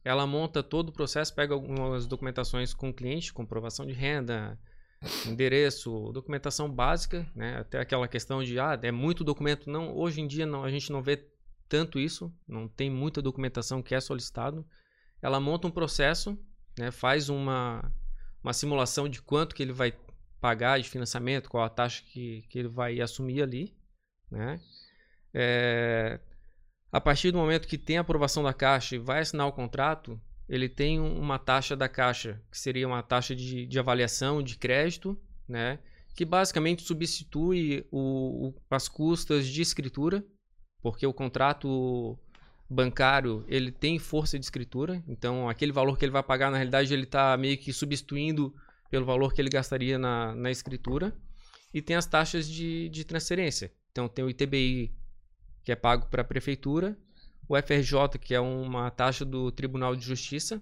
Ela 0.04 0.26
monta 0.26 0.64
todo 0.64 0.90
o 0.90 0.94
processo, 0.94 1.36
pega 1.36 1.54
algumas 1.54 2.08
documentações 2.08 2.74
com 2.74 2.90
o 2.90 2.94
cliente, 2.94 3.32
comprovação 3.32 3.86
de 3.86 3.94
renda, 3.94 4.58
endereço, 5.28 6.12
documentação 6.12 6.70
básica, 6.72 7.28
né? 7.36 7.58
Até 7.60 7.80
aquela 7.80 8.08
questão 8.08 8.44
de 8.44 8.60
ah, 8.60 8.80
é 8.82 8.92
muito 8.92 9.24
documento. 9.24 9.70
Não, 9.70 9.96
hoje 9.96 10.22
em 10.22 10.28
dia 10.28 10.46
não, 10.48 10.64
a 10.64 10.72
gente 10.72 10.92
não 10.92 11.04
vê 11.04 11.24
tanto 11.70 12.00
isso, 12.00 12.34
não 12.48 12.68
tem 12.68 12.90
muita 12.90 13.22
documentação 13.22 13.82
que 13.82 13.96
é 13.96 14.00
solicitado. 14.02 14.66
Ela 15.22 15.40
monta 15.40 15.68
um 15.68 15.72
processo, 15.72 16.38
né? 16.78 16.92
Faz 16.92 17.30
uma 17.30 17.94
uma 18.44 18.54
simulação 18.54 19.08
de 19.10 19.22
quanto 19.22 19.54
que 19.54 19.62
ele 19.62 19.74
vai 19.74 19.94
pagar 20.40 20.80
de 20.80 20.90
financiamento, 20.90 21.50
qual 21.50 21.64
a 21.66 21.70
taxa 21.70 22.02
que, 22.06 22.44
que 22.50 22.58
ele 22.60 22.70
vai 22.70 23.02
assumir 23.02 23.42
ali, 23.44 23.76
né? 24.32 24.60
É, 25.34 26.20
a 26.92 27.00
partir 27.02 27.32
do 27.32 27.38
momento 27.38 27.68
que 27.68 27.78
tem 27.78 27.98
a 27.98 28.02
aprovação 28.02 28.42
da 28.42 28.54
Caixa 28.54 28.96
e 28.96 29.00
vai 29.00 29.20
assinar 29.20 29.48
o 29.48 29.52
contrato, 29.52 30.20
ele 30.48 30.68
tem 30.68 31.00
um- 31.00 31.20
uma 31.20 31.38
taxa 31.38 31.76
da 31.76 31.88
Caixa, 31.90 32.42
que 32.50 32.58
seria 32.58 32.88
uma 32.88 33.04
taxa 33.04 33.36
de, 33.36 33.66
de 33.68 33.78
avaliação 33.80 34.42
de 34.42 34.58
crédito, 34.58 35.20
né? 35.48 35.80
que 36.16 36.26
basicamente 36.26 36.82
substitui 36.84 37.86
o, 37.92 38.48
o, 38.50 38.56
as 38.72 38.90
custas 38.90 39.48
de 39.48 39.62
escritura, 39.62 40.26
porque 40.82 41.06
o 41.06 41.14
contrato 41.14 42.18
bancário 42.70 43.44
ele 43.48 43.72
tem 43.72 43.98
força 43.98 44.38
de 44.38 44.46
escritura, 44.46 45.04
então 45.08 45.50
aquele 45.50 45.72
valor 45.72 45.98
que 45.98 46.06
ele 46.06 46.12
vai 46.12 46.22
pagar 46.22 46.52
na 46.52 46.58
realidade 46.58 46.94
ele 46.94 47.04
está 47.04 47.36
meio 47.36 47.58
que 47.58 47.74
substituindo 47.74 48.54
pelo 48.90 49.06
valor 49.06 49.34
que 49.34 49.42
ele 49.42 49.50
gastaria 49.50 49.98
na, 49.98 50.36
na 50.36 50.52
escritura 50.52 51.16
e 51.74 51.82
tem 51.82 51.96
as 51.96 52.06
taxas 52.06 52.48
de, 52.48 52.90
de 52.90 53.04
transferência. 53.04 53.72
Então 53.92 54.08
tem 54.08 54.24
o 54.24 54.30
ITBI 54.30 54.94
que 55.64 55.72
é 55.72 55.76
pago 55.76 56.08
para 56.08 56.22
a 56.22 56.26
prefeitura, 56.26 56.98
o 57.48 57.56
FRJ 57.58 58.20
que 58.20 58.34
é 58.34 58.40
uma 58.40 58.90
taxa 58.92 59.26
do 59.26 59.52
Tribunal 59.52 59.96
de 59.96 60.06
Justiça 60.06 60.62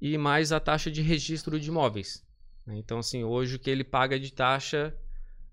e 0.00 0.18
mais 0.18 0.52
a 0.52 0.60
taxa 0.60 0.90
de 0.90 1.02
registro 1.02 1.58
de 1.58 1.68
imóveis. 1.68 2.24
né? 2.66 2.76
Então 2.76 2.98
assim 2.98 3.22
hoje 3.22 3.56
o 3.56 3.58
que 3.58 3.70
ele 3.70 3.84
paga 3.84 4.18
de 4.18 4.32
taxa 4.32 4.96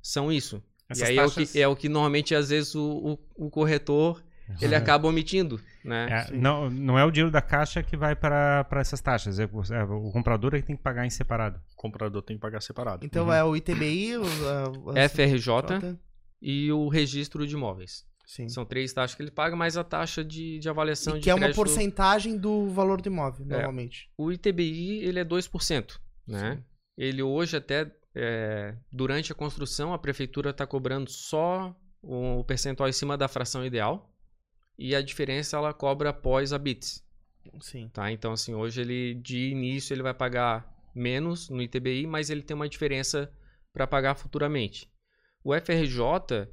são 0.01 0.31
isso. 0.31 0.61
Essas 0.93 1.09
e 1.09 1.11
aí 1.11 1.15
taxas- 1.17 1.37
é, 1.37 1.41
o 1.43 1.51
que, 1.51 1.61
é 1.61 1.67
o 1.67 1.75
que 1.75 1.89
normalmente 1.89 2.33
às 2.33 2.49
vezes 2.49 2.73
o, 2.75 3.17
o, 3.37 3.45
o 3.47 3.49
corretor 3.49 4.23
ele 4.61 4.75
acaba 4.75 5.07
omitindo, 5.07 5.59
né? 5.83 6.27
É, 6.29 6.31
não, 6.35 6.69
não 6.69 6.99
é 6.99 7.03
o 7.05 7.09
dinheiro 7.11 7.31
da 7.31 7.41
caixa 7.41 7.81
que 7.81 7.95
vai 7.97 8.15
para 8.15 8.67
essas 8.75 8.99
taxas. 9.01 9.39
É, 9.39 9.45
o- 9.51 9.73
é 9.73 9.83
o 9.83 10.11
comprador 10.11 10.53
é 10.53 10.61
que 10.61 10.67
tem 10.67 10.75
que 10.75 10.83
pagar 10.83 11.05
em 11.05 11.09
separado. 11.09 11.59
O 11.73 11.75
comprador 11.75 12.21
tem 12.21 12.35
que 12.37 12.41
pagar 12.41 12.61
separado. 12.61 13.05
Então 13.05 13.31
é 13.33 13.43
o 13.43 13.55
ITBI, 13.55 14.17
o, 14.17 14.23
a- 14.95 15.01
a- 15.01 15.09
FRJ 15.09 15.97
e 16.41 16.71
o 16.71 16.87
registro 16.89 17.47
de 17.47 17.55
imóveis. 17.55 18.05
Sim. 18.25 18.47
São 18.49 18.65
três 18.65 18.91
taxas 18.93 19.15
que 19.15 19.21
ele 19.23 19.31
paga, 19.31 19.55
mais 19.55 19.75
a 19.77 19.83
taxa 19.83 20.23
de, 20.23 20.57
de 20.59 20.69
avaliação 20.69 21.15
E 21.15 21.19
de 21.19 21.23
que 21.23 21.29
é 21.29 21.33
uma 21.33 21.39
crédito. 21.41 21.55
porcentagem 21.57 22.37
do 22.37 22.69
valor 22.69 23.01
do 23.01 23.07
imóvel, 23.07 23.45
normalmente. 23.45 24.09
O 24.17 24.31
ITBI, 24.31 24.99
ele 25.03 25.19
é 25.19 25.25
2%, 25.25 25.99
né? 26.27 26.59
Ele 26.97 27.21
hoje 27.21 27.57
até, 27.57 27.89
é, 28.15 28.75
durante 28.91 29.31
a 29.31 29.35
construção, 29.35 29.93
a 29.93 29.99
prefeitura 29.99 30.51
está 30.51 30.67
cobrando 30.67 31.09
só 31.09 31.75
o 32.01 32.43
percentual 32.43 32.89
em 32.89 32.93
cima 32.93 33.17
da 33.17 33.27
fração 33.27 33.65
ideal 33.65 34.13
e 34.77 34.95
a 34.95 35.01
diferença 35.01 35.57
ela 35.57 35.73
cobra 35.73 36.09
após 36.09 36.51
a 36.53 36.57
BITS, 36.57 37.03
Sim. 37.61 37.89
tá? 37.89 38.11
Então, 38.11 38.33
assim, 38.33 38.53
hoje 38.53 38.81
ele, 38.81 39.15
de 39.15 39.49
início, 39.49 39.93
ele 39.93 40.03
vai 40.03 40.13
pagar 40.13 40.71
menos 40.93 41.49
no 41.49 41.61
ITBI, 41.61 42.05
mas 42.05 42.29
ele 42.29 42.41
tem 42.41 42.55
uma 42.55 42.69
diferença 42.69 43.31
para 43.71 43.87
pagar 43.87 44.15
futuramente. 44.15 44.91
O 45.43 45.53
FRJ, 45.53 46.47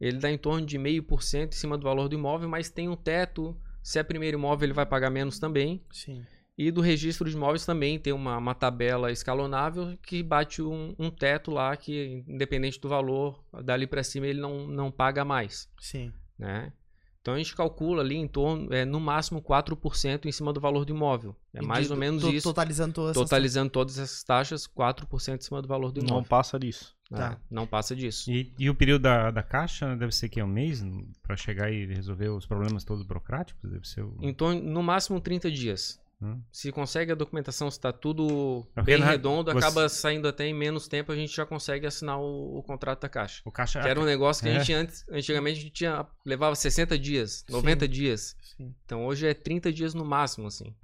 ele 0.00 0.18
dá 0.18 0.30
em 0.30 0.38
torno 0.38 0.66
de 0.66 0.78
0,5% 0.78 1.48
em 1.48 1.52
cima 1.52 1.78
do 1.78 1.84
valor 1.84 2.08
do 2.08 2.14
imóvel, 2.14 2.48
mas 2.48 2.70
tem 2.70 2.88
um 2.88 2.96
teto. 2.96 3.58
Se 3.82 3.98
é 3.98 4.02
primeiro 4.02 4.38
imóvel, 4.38 4.66
ele 4.66 4.74
vai 4.74 4.86
pagar 4.86 5.10
menos 5.10 5.38
também. 5.38 5.84
Sim. 5.90 6.24
E 6.66 6.70
do 6.70 6.80
registro 6.80 7.28
de 7.28 7.36
imóveis 7.36 7.64
também 7.66 7.98
tem 7.98 8.12
uma, 8.12 8.36
uma 8.38 8.54
tabela 8.54 9.10
escalonável 9.10 9.96
que 10.02 10.22
bate 10.22 10.62
um, 10.62 10.94
um 10.98 11.10
teto 11.10 11.50
lá 11.50 11.76
que, 11.76 12.24
independente 12.28 12.80
do 12.80 12.88
valor, 12.88 13.42
dali 13.64 13.86
para 13.86 14.02
cima 14.04 14.26
ele 14.26 14.40
não, 14.40 14.66
não 14.66 14.90
paga 14.90 15.24
mais. 15.24 15.68
Sim. 15.80 16.12
Né? 16.38 16.72
Então 17.20 17.34
a 17.34 17.38
gente 17.38 17.54
calcula 17.54 18.02
ali 18.02 18.16
em 18.16 18.26
torno, 18.26 18.72
é, 18.74 18.84
no 18.84 18.98
máximo 18.98 19.40
4% 19.40 20.26
em 20.26 20.32
cima 20.32 20.52
do 20.52 20.60
valor 20.60 20.84
do 20.84 20.92
imóvel. 20.92 21.36
É 21.54 21.62
E 21.62 21.66
mais 21.66 21.86
de- 21.86 21.92
ou 21.92 21.98
menos 21.98 22.22
to- 22.22 22.32
isso. 22.32 22.48
Totalizando 22.48 22.92
todas 22.94 23.10
essas 23.16 23.22
Totalizando 23.22 23.70
todas 23.70 23.98
essas 23.98 24.22
taxas, 24.24 24.66
4% 24.66 25.38
em 25.38 25.44
cima 25.44 25.62
do 25.62 25.68
valor 25.68 25.92
do 25.92 26.00
Não 26.00 26.08
imóvel. 26.08 26.28
passa 26.28 26.58
disso. 26.58 26.96
né? 27.10 27.18
Tá. 27.18 27.38
Não 27.50 27.64
passa 27.66 27.94
disso. 27.94 28.28
E, 28.30 28.52
e 28.58 28.68
o 28.68 28.74
período 28.74 29.02
da, 29.02 29.30
da 29.30 29.42
caixa 29.42 29.94
deve 29.94 30.12
ser 30.12 30.28
que 30.28 30.40
é 30.40 30.44
um 30.44 30.48
mês 30.48 30.82
para 31.22 31.36
chegar 31.36 31.70
e 31.72 31.86
resolver 31.86 32.28
os 32.30 32.44
problemas 32.46 32.82
todos 32.84 33.04
burocráticos? 33.04 33.70
Deve 33.70 33.86
ser 33.86 34.02
o... 34.02 34.16
Em 34.20 34.32
torno, 34.34 34.60
no 34.60 34.82
máximo 34.82 35.20
30 35.20 35.48
dias. 35.50 36.00
Hum. 36.22 36.40
Se 36.52 36.70
consegue 36.70 37.10
a 37.12 37.14
documentação, 37.14 37.70
se 37.70 37.78
está 37.78 37.92
tudo 37.92 38.66
É 38.76 38.80
porque 38.80 38.92
bem 38.92 39.00
na- 39.00 39.06
redondo, 39.10 39.50
você- 39.52 39.58
acaba 39.58 39.88
saindo 39.88 40.28
até 40.28 40.46
em 40.46 40.54
menos 40.54 40.86
tempo, 40.86 41.10
a 41.10 41.16
gente 41.16 41.34
já 41.34 41.44
consegue 41.44 41.86
assinar 41.86 42.18
o, 42.20 42.58
o 42.58 42.62
contrato 42.62 43.00
da 43.02 43.08
caixa. 43.08 43.42
O 43.44 43.50
caixa 43.50 43.80
Que 43.80 43.88
era 43.88 44.00
um 44.00 44.04
negócio 44.04 44.42
que 44.42 44.48
a 44.48 44.52
É. 44.52 44.58
gente 44.60 44.72
antes, 44.72 45.04
antigamente 45.10 45.58
a 45.58 45.62
gente 45.62 45.72
tinha, 45.72 46.06
levava 46.24 46.54
60 46.54 46.98
dias, 46.98 47.44
90 47.50 47.88
dias. 47.88 48.36
Sim. 48.56 48.74
Então 48.84 49.04
hoje 49.06 49.26
é 49.26 49.34
30 49.34 49.72
dias 49.72 49.94
no 49.94 50.04
máximo, 50.04 50.46
assim. 50.46 50.74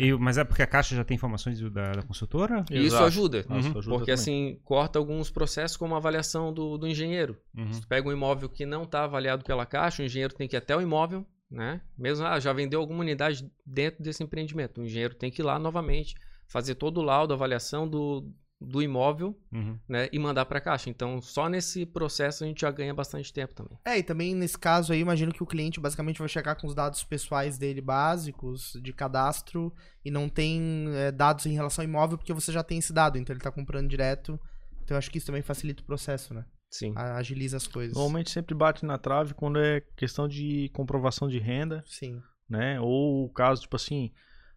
E- 0.00 0.12
mas 0.14 0.36
é 0.36 0.44
porque 0.44 0.62
a 0.62 0.66
caixa 0.66 0.94
já 0.94 1.04
tem 1.04 1.14
informações 1.14 1.58
da, 1.72 1.92
da 1.92 2.02
consultora? 2.02 2.64
E 2.70 2.84
isso 2.86 2.96
ajuda. 2.98 3.44
Uhum. 3.48 3.56
ajuda 3.56 3.72
Porque 3.88 3.98
também. 4.00 4.14
assim, 4.14 4.60
corta 4.64 4.98
alguns 4.98 5.30
processos 5.30 5.76
como 5.76 5.94
a 5.94 5.98
avaliação 5.98 6.52
do, 6.52 6.76
do 6.76 6.86
engenheiro. 6.86 7.36
Uhum. 7.56 7.72
Se 7.72 7.80
tu 7.80 7.88
pega 7.88 8.08
um 8.08 8.12
imóvel 8.12 8.48
que 8.48 8.66
não 8.66 8.82
está 8.82 9.04
avaliado 9.04 9.44
pela 9.44 9.64
caixa, 9.64 10.02
o 10.02 10.06
engenheiro 10.06 10.34
tem 10.34 10.46
que 10.48 10.56
ir 10.56 10.58
até 10.58 10.76
o 10.76 10.80
imóvel, 10.80 11.24
né? 11.50 11.80
Mesmo, 11.96 12.26
ah, 12.26 12.38
já 12.40 12.52
vendeu 12.52 12.80
alguma 12.80 13.00
unidade 13.00 13.50
dentro 13.64 14.02
desse 14.02 14.22
empreendimento. 14.22 14.80
O 14.80 14.84
engenheiro 14.84 15.14
tem 15.14 15.30
que 15.30 15.42
ir 15.42 15.44
lá 15.44 15.58
novamente, 15.58 16.14
fazer 16.46 16.74
todo 16.74 16.98
o 16.98 17.02
laudo, 17.02 17.32
avaliação 17.32 17.88
do, 17.88 18.30
do 18.60 18.82
imóvel, 18.82 19.38
Uhum. 19.52 19.78
né? 19.88 20.08
E 20.12 20.18
mandar 20.18 20.46
para 20.46 20.58
a 20.58 20.60
caixa. 20.60 20.88
Então, 20.90 21.20
só 21.20 21.48
nesse 21.48 21.84
processo 21.86 22.44
a 22.44 22.46
gente 22.46 22.60
já 22.62 22.70
ganha 22.70 22.92
bastante 22.94 23.32
tempo 23.32 23.54
também. 23.54 23.78
É, 23.84 23.98
e 23.98 24.02
também 24.02 24.34
nesse 24.34 24.58
caso 24.58 24.92
aí, 24.92 25.00
imagino 25.00 25.32
que 25.32 25.42
o 25.42 25.46
cliente 25.46 25.78
basicamente 25.80 26.18
vai 26.18 26.28
chegar 26.28 26.54
com 26.56 26.66
os 26.66 26.74
dados 26.74 27.04
pessoais 27.04 27.58
dele 27.58 27.80
básicos, 27.80 28.78
de 28.82 28.92
cadastro, 28.92 29.72
e 30.04 30.10
não 30.10 30.28
tem 30.28 30.86
é, 30.94 31.12
dados 31.12 31.46
em 31.46 31.52
relação 31.54 31.82
ao 31.82 31.88
imóvel, 31.88 32.18
porque 32.18 32.32
você 32.32 32.50
já 32.52 32.62
tem 32.62 32.78
esse 32.78 32.92
dado, 32.92 33.18
então 33.18 33.32
ele 33.34 33.42
tá 33.42 33.50
comprando 33.50 33.88
direto. 33.88 34.38
Então 34.82 34.94
eu 34.94 34.98
acho 34.98 35.10
que 35.10 35.18
isso 35.18 35.26
também 35.26 35.42
facilita 35.42 35.82
o 35.82 35.86
processo, 35.86 36.34
né? 36.34 36.44
Sim. 36.74 36.92
Agiliza 36.96 37.56
as 37.56 37.68
coisas. 37.68 37.94
Normalmente 37.94 38.30
sempre 38.30 38.52
bate 38.52 38.84
na 38.84 38.98
trave 38.98 39.32
quando 39.32 39.60
é 39.60 39.80
questão 39.94 40.26
de 40.26 40.68
comprovação 40.72 41.28
de 41.28 41.38
renda, 41.38 41.84
Sim. 41.86 42.20
né? 42.50 42.80
Ou 42.80 43.26
o 43.26 43.28
caso, 43.28 43.62
tipo 43.62 43.76
assim, 43.76 44.10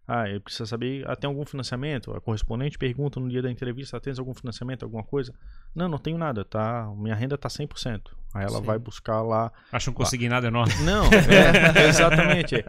ah, 0.07 0.27
eu 0.27 0.41
preciso 0.41 0.65
saber, 0.65 1.07
ah, 1.07 1.15
tem 1.15 1.27
algum 1.27 1.45
financiamento? 1.45 2.11
A 2.15 2.19
correspondente 2.19 2.75
pergunta 2.75 3.19
no 3.19 3.29
dia 3.29 3.43
da 3.43 3.51
entrevista, 3.51 3.97
ah, 3.97 3.99
tens 3.99 4.17
algum 4.17 4.33
financiamento, 4.33 4.81
alguma 4.81 5.03
coisa? 5.03 5.31
Não, 5.75 5.87
não 5.87 5.99
tenho 5.99 6.17
nada, 6.17 6.43
tá? 6.43 6.91
Minha 6.97 7.13
renda 7.13 7.37
tá 7.37 7.49
100%. 7.49 8.01
Aí 8.33 8.43
ela 8.43 8.61
Sim. 8.61 8.65
vai 8.65 8.79
buscar 8.79 9.21
lá. 9.21 9.51
Acho 9.71 9.91
um 9.91 9.93
consignado 9.93 10.47
enorme. 10.47 10.73
Não, 10.81 11.05
é, 11.77 11.87
exatamente. 11.87 12.55
é. 12.55 12.65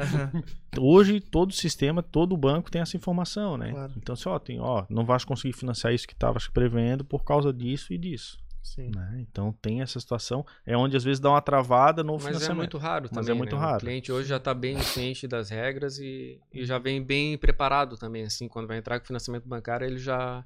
Hoje 0.79 1.21
todo 1.21 1.55
sistema, 1.55 2.03
todo 2.03 2.37
banco 2.37 2.71
tem 2.71 2.83
essa 2.83 2.99
informação, 2.99 3.57
né? 3.57 3.71
Claro. 3.71 3.93
Então, 3.97 4.13
assim, 4.13 4.29
ó, 4.29 4.39
tem, 4.39 4.61
ó, 4.61 4.85
não 4.91 5.07
vais 5.07 5.25
conseguir 5.25 5.55
financiar 5.55 5.95
isso 5.95 6.07
que 6.07 6.13
estava 6.13 6.39
prevendo 6.53 7.03
por 7.03 7.25
causa 7.25 7.51
disso 7.51 7.95
e 7.95 7.97
disso. 7.97 8.37
Sim. 8.63 8.91
né? 8.95 9.19
Então 9.31 9.53
tem 9.63 9.81
essa 9.81 9.99
situação. 9.99 10.45
É 10.67 10.77
onde 10.77 10.97
às 10.97 11.05
vezes 11.05 11.19
dá 11.21 11.31
uma 11.31 11.41
travada 11.41 12.03
no 12.05 12.15
Mas 12.15 12.25
é 12.25 12.27
financiamento. 12.29 12.57
muito 12.59 12.79
raro 12.79 13.09
Mas 13.11 13.21
também. 13.21 13.31
é 13.31 13.39
muito 13.39 13.57
né? 13.57 13.63
raro. 13.63 13.77
O 13.77 13.81
cliente 13.81 14.13
hoje 14.13 14.29
já 14.29 14.37
está 14.37 14.53
bem 14.53 14.79
ciente 14.83 15.27
das 15.27 15.49
regras 15.51 15.99
e, 15.99 16.39
e 16.53 16.65
já 16.67 16.79
vem 16.79 17.03
bem 17.03 17.39
preparado 17.39 17.97
também. 17.97 18.25
Assim, 18.25 18.47
quando 18.49 18.67
vai 18.69 18.79
entrar 18.79 19.01
com 19.01 19.07
financiamento 19.07 19.49
bancário, 19.49 19.87
ele 19.87 19.99
já, 19.99 20.45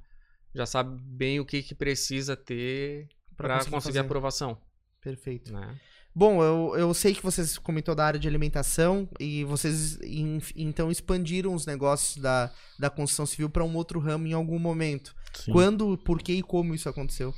já 0.55 0.67
sabe 0.67 1.01
bem 1.03 1.41
o 1.41 1.45
que, 1.45 1.63
que 1.63 1.75
precisa 1.75 2.37
ter 2.37 3.09
para 3.37 3.59
conseguir, 3.59 3.81
fazer. 3.83 3.99
aprovação. 3.99 4.57
Perfeito. 5.01 5.53
Né? 5.53 5.75
Bom, 6.15 6.43
eu, 6.45 6.75
eu 6.77 6.95
sei 6.95 7.15
que 7.15 7.23
vocês 7.23 7.57
comentou 7.59 7.95
da 7.95 8.05
área 8.05 8.21
de 8.21 8.29
alimentação 8.29 9.09
e 9.19 9.43
vocês 9.45 9.99
em- 10.03 10.41
então 10.55 10.91
expandiram 10.93 11.55
os 11.55 11.65
negócios 11.67 12.23
da, 12.23 12.53
da 12.79 12.91
construção 12.91 13.25
civil 13.27 13.49
para 13.49 13.65
um 13.65 13.75
outro 13.75 13.99
ramo 13.99 14.27
em 14.27 14.33
algum 14.35 14.59
momento. 14.59 15.15
Sim. 15.33 15.51
Quando, 15.53 15.97
por 15.97 16.21
que 16.23 16.35
e 16.35 16.43
como 16.43 16.75
isso 16.75 16.87
aconteceu? 16.89 17.35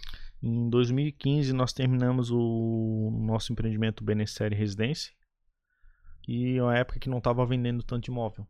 Em 0.47 0.69
2015 0.69 1.55
nós 1.55 1.73
terminamos 1.73 2.31
o 2.31 3.11
nosso 3.19 3.51
empreendimento 3.51 4.05
Benessérie 4.05 4.55
Residência. 4.55 5.11
E 6.29 6.59
é 6.59 6.63
uma 6.63 6.77
época 6.77 6.99
que 6.99 7.09
não 7.09 7.17
estava 7.17 7.47
vendendo 7.47 7.83
tanto 7.83 8.11
imóvel. 8.11 8.47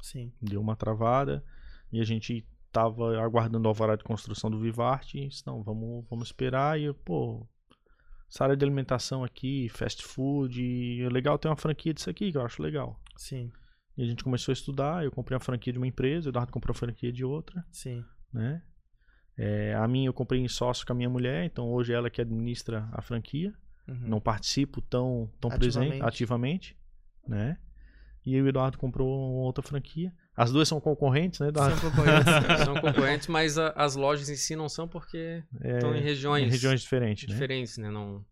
Sim. 0.00 0.32
Deu 0.40 0.62
uma 0.62 0.74
travada 0.74 1.44
e 1.92 2.00
a 2.00 2.04
gente 2.04 2.46
estava 2.66 3.22
aguardando 3.22 3.66
o 3.66 3.68
alvará 3.68 3.96
de 3.96 4.04
construção 4.04 4.50
do 4.50 4.58
Vivarte. 4.58 5.18
E 5.18 5.28
disse, 5.28 5.46
não, 5.46 5.62
vamos, 5.62 6.06
vamos 6.08 6.28
esperar. 6.28 6.80
E 6.80 6.84
eu, 6.84 6.94
pô, 6.94 7.46
essa 8.30 8.44
área 8.44 8.56
de 8.56 8.64
alimentação 8.64 9.22
aqui, 9.22 9.68
fast 9.68 10.02
food, 10.04 10.62
e 10.62 11.02
é 11.02 11.08
legal 11.10 11.38
ter 11.38 11.48
uma 11.48 11.56
franquia 11.56 11.92
disso 11.92 12.08
aqui, 12.08 12.32
que 12.32 12.38
eu 12.38 12.46
acho 12.46 12.62
legal. 12.62 12.98
Sim. 13.14 13.52
E 13.94 14.02
a 14.02 14.06
gente 14.06 14.24
começou 14.24 14.52
a 14.52 14.54
estudar. 14.54 15.04
Eu 15.04 15.12
comprei 15.12 15.36
a 15.36 15.40
franquia 15.40 15.70
de 15.70 15.78
uma 15.78 15.86
empresa, 15.86 16.28
o 16.28 16.30
Eduardo 16.30 16.50
comprou 16.50 16.72
a 16.72 16.78
franquia 16.78 17.12
de 17.12 17.26
outra. 17.26 17.62
Sim. 17.70 18.02
né? 18.32 18.62
É, 19.38 19.74
a 19.74 19.86
minha 19.86 20.08
eu 20.08 20.12
comprei 20.14 20.40
em 20.40 20.48
sócio 20.48 20.86
com 20.86 20.92
a 20.92 20.96
minha 20.96 21.10
mulher, 21.10 21.44
então 21.44 21.68
hoje 21.70 21.92
ela 21.92 22.08
que 22.10 22.20
administra 22.20 22.88
a 22.92 23.02
franquia. 23.02 23.52
Uhum. 23.86 23.98
Não 24.08 24.20
participo 24.20 24.80
tão, 24.80 25.30
tão 25.40 25.50
Ativamente. 25.50 25.88
presente, 25.90 26.04
ativamente, 26.08 26.76
né? 27.28 27.58
E 28.24 28.34
eu 28.34 28.44
o 28.44 28.48
Eduardo 28.48 28.76
comprou 28.76 29.08
outra 29.08 29.62
franquia. 29.62 30.12
As 30.36 30.50
duas 30.50 30.66
são 30.66 30.80
concorrentes, 30.80 31.38
né, 31.38 31.48
Eduardo? 31.48 31.78
São 31.78 31.90
concorrentes. 31.90 32.32
São 32.64 32.74
concorrentes, 32.80 33.28
mas 33.28 33.56
a- 33.56 33.72
as 33.76 33.94
lojas 33.94 34.28
em 34.28 34.34
si 34.34 34.56
não 34.56 34.68
são 34.68 34.88
porque 34.88 35.44
É, 35.60 35.74
estão 35.74 35.94
em 35.94 36.00
regiões, 36.00 36.44
em 36.44 36.50
regiões 36.50 36.80
diferentes, 36.80 37.28
né? 37.28 37.34
diferentes, 37.34 37.78
né? 37.78 37.88
Não... 37.90 38.24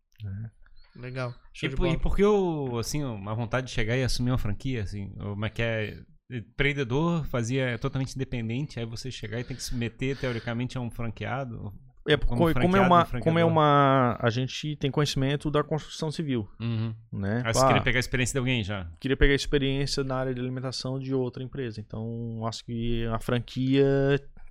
Legal. 0.97 1.35
Show 1.53 1.69
E, 1.69 1.73
e 1.93 1.99
por 1.99 2.17
que 2.17 2.25
o, 2.25 2.79
assim, 2.79 3.03
uma 3.05 3.35
vontade 3.35 3.67
de 3.69 3.73
chegar 3.73 3.97
e 3.97 4.03
assumir 4.03 4.31
uma 4.33 4.39
franquia, 4.39 4.83
assim? 4.83 5.11
Como 5.11 5.45
é 5.45 5.51
que 5.51 5.63
é? 5.63 6.03
Empreendedor 6.39 7.25
fazia 7.27 7.79
totalmente 7.79 8.15
independente, 8.15 8.79
aí 8.79 8.87
você 8.87 9.11
chegar 9.11 9.41
e 9.41 9.45
tem 9.45 9.57
que 9.57 9.63
se 9.63 9.75
meter, 9.75 10.17
teoricamente, 10.17 10.77
a 10.77 10.81
um 10.81 10.91
franqueado. 10.91 11.73
É, 12.07 12.19
Como 12.19 12.53
como, 12.53 12.53
como 12.61 12.77
é 12.77 12.81
uma, 12.81 13.07
como 13.21 13.39
é 13.39 13.45
uma, 13.47 14.19
a 14.21 14.29
gente 14.29 14.77
tem 14.77 14.91
conhecimento 14.91 15.51
da 15.51 15.63
construção 15.65 16.11
civil, 16.11 16.47
Uhum. 16.61 16.95
né? 17.11 17.43
Você 17.51 17.67
queria 17.67 17.83
pegar 17.83 17.99
a 17.99 18.01
experiência 18.01 18.35
de 18.35 18.39
alguém 18.41 18.63
já. 18.63 18.87
queria 19.01 19.17
pegar 19.17 19.33
experiência 19.35 20.05
na 20.05 20.17
área 20.17 20.35
de 20.35 20.41
alimentação 20.41 20.99
de 20.99 21.15
outra 21.15 21.43
empresa. 21.43 21.81
Então, 21.81 22.47
acho 22.47 22.63
que 22.63 23.07
a 23.07 23.19
franquia 23.19 23.87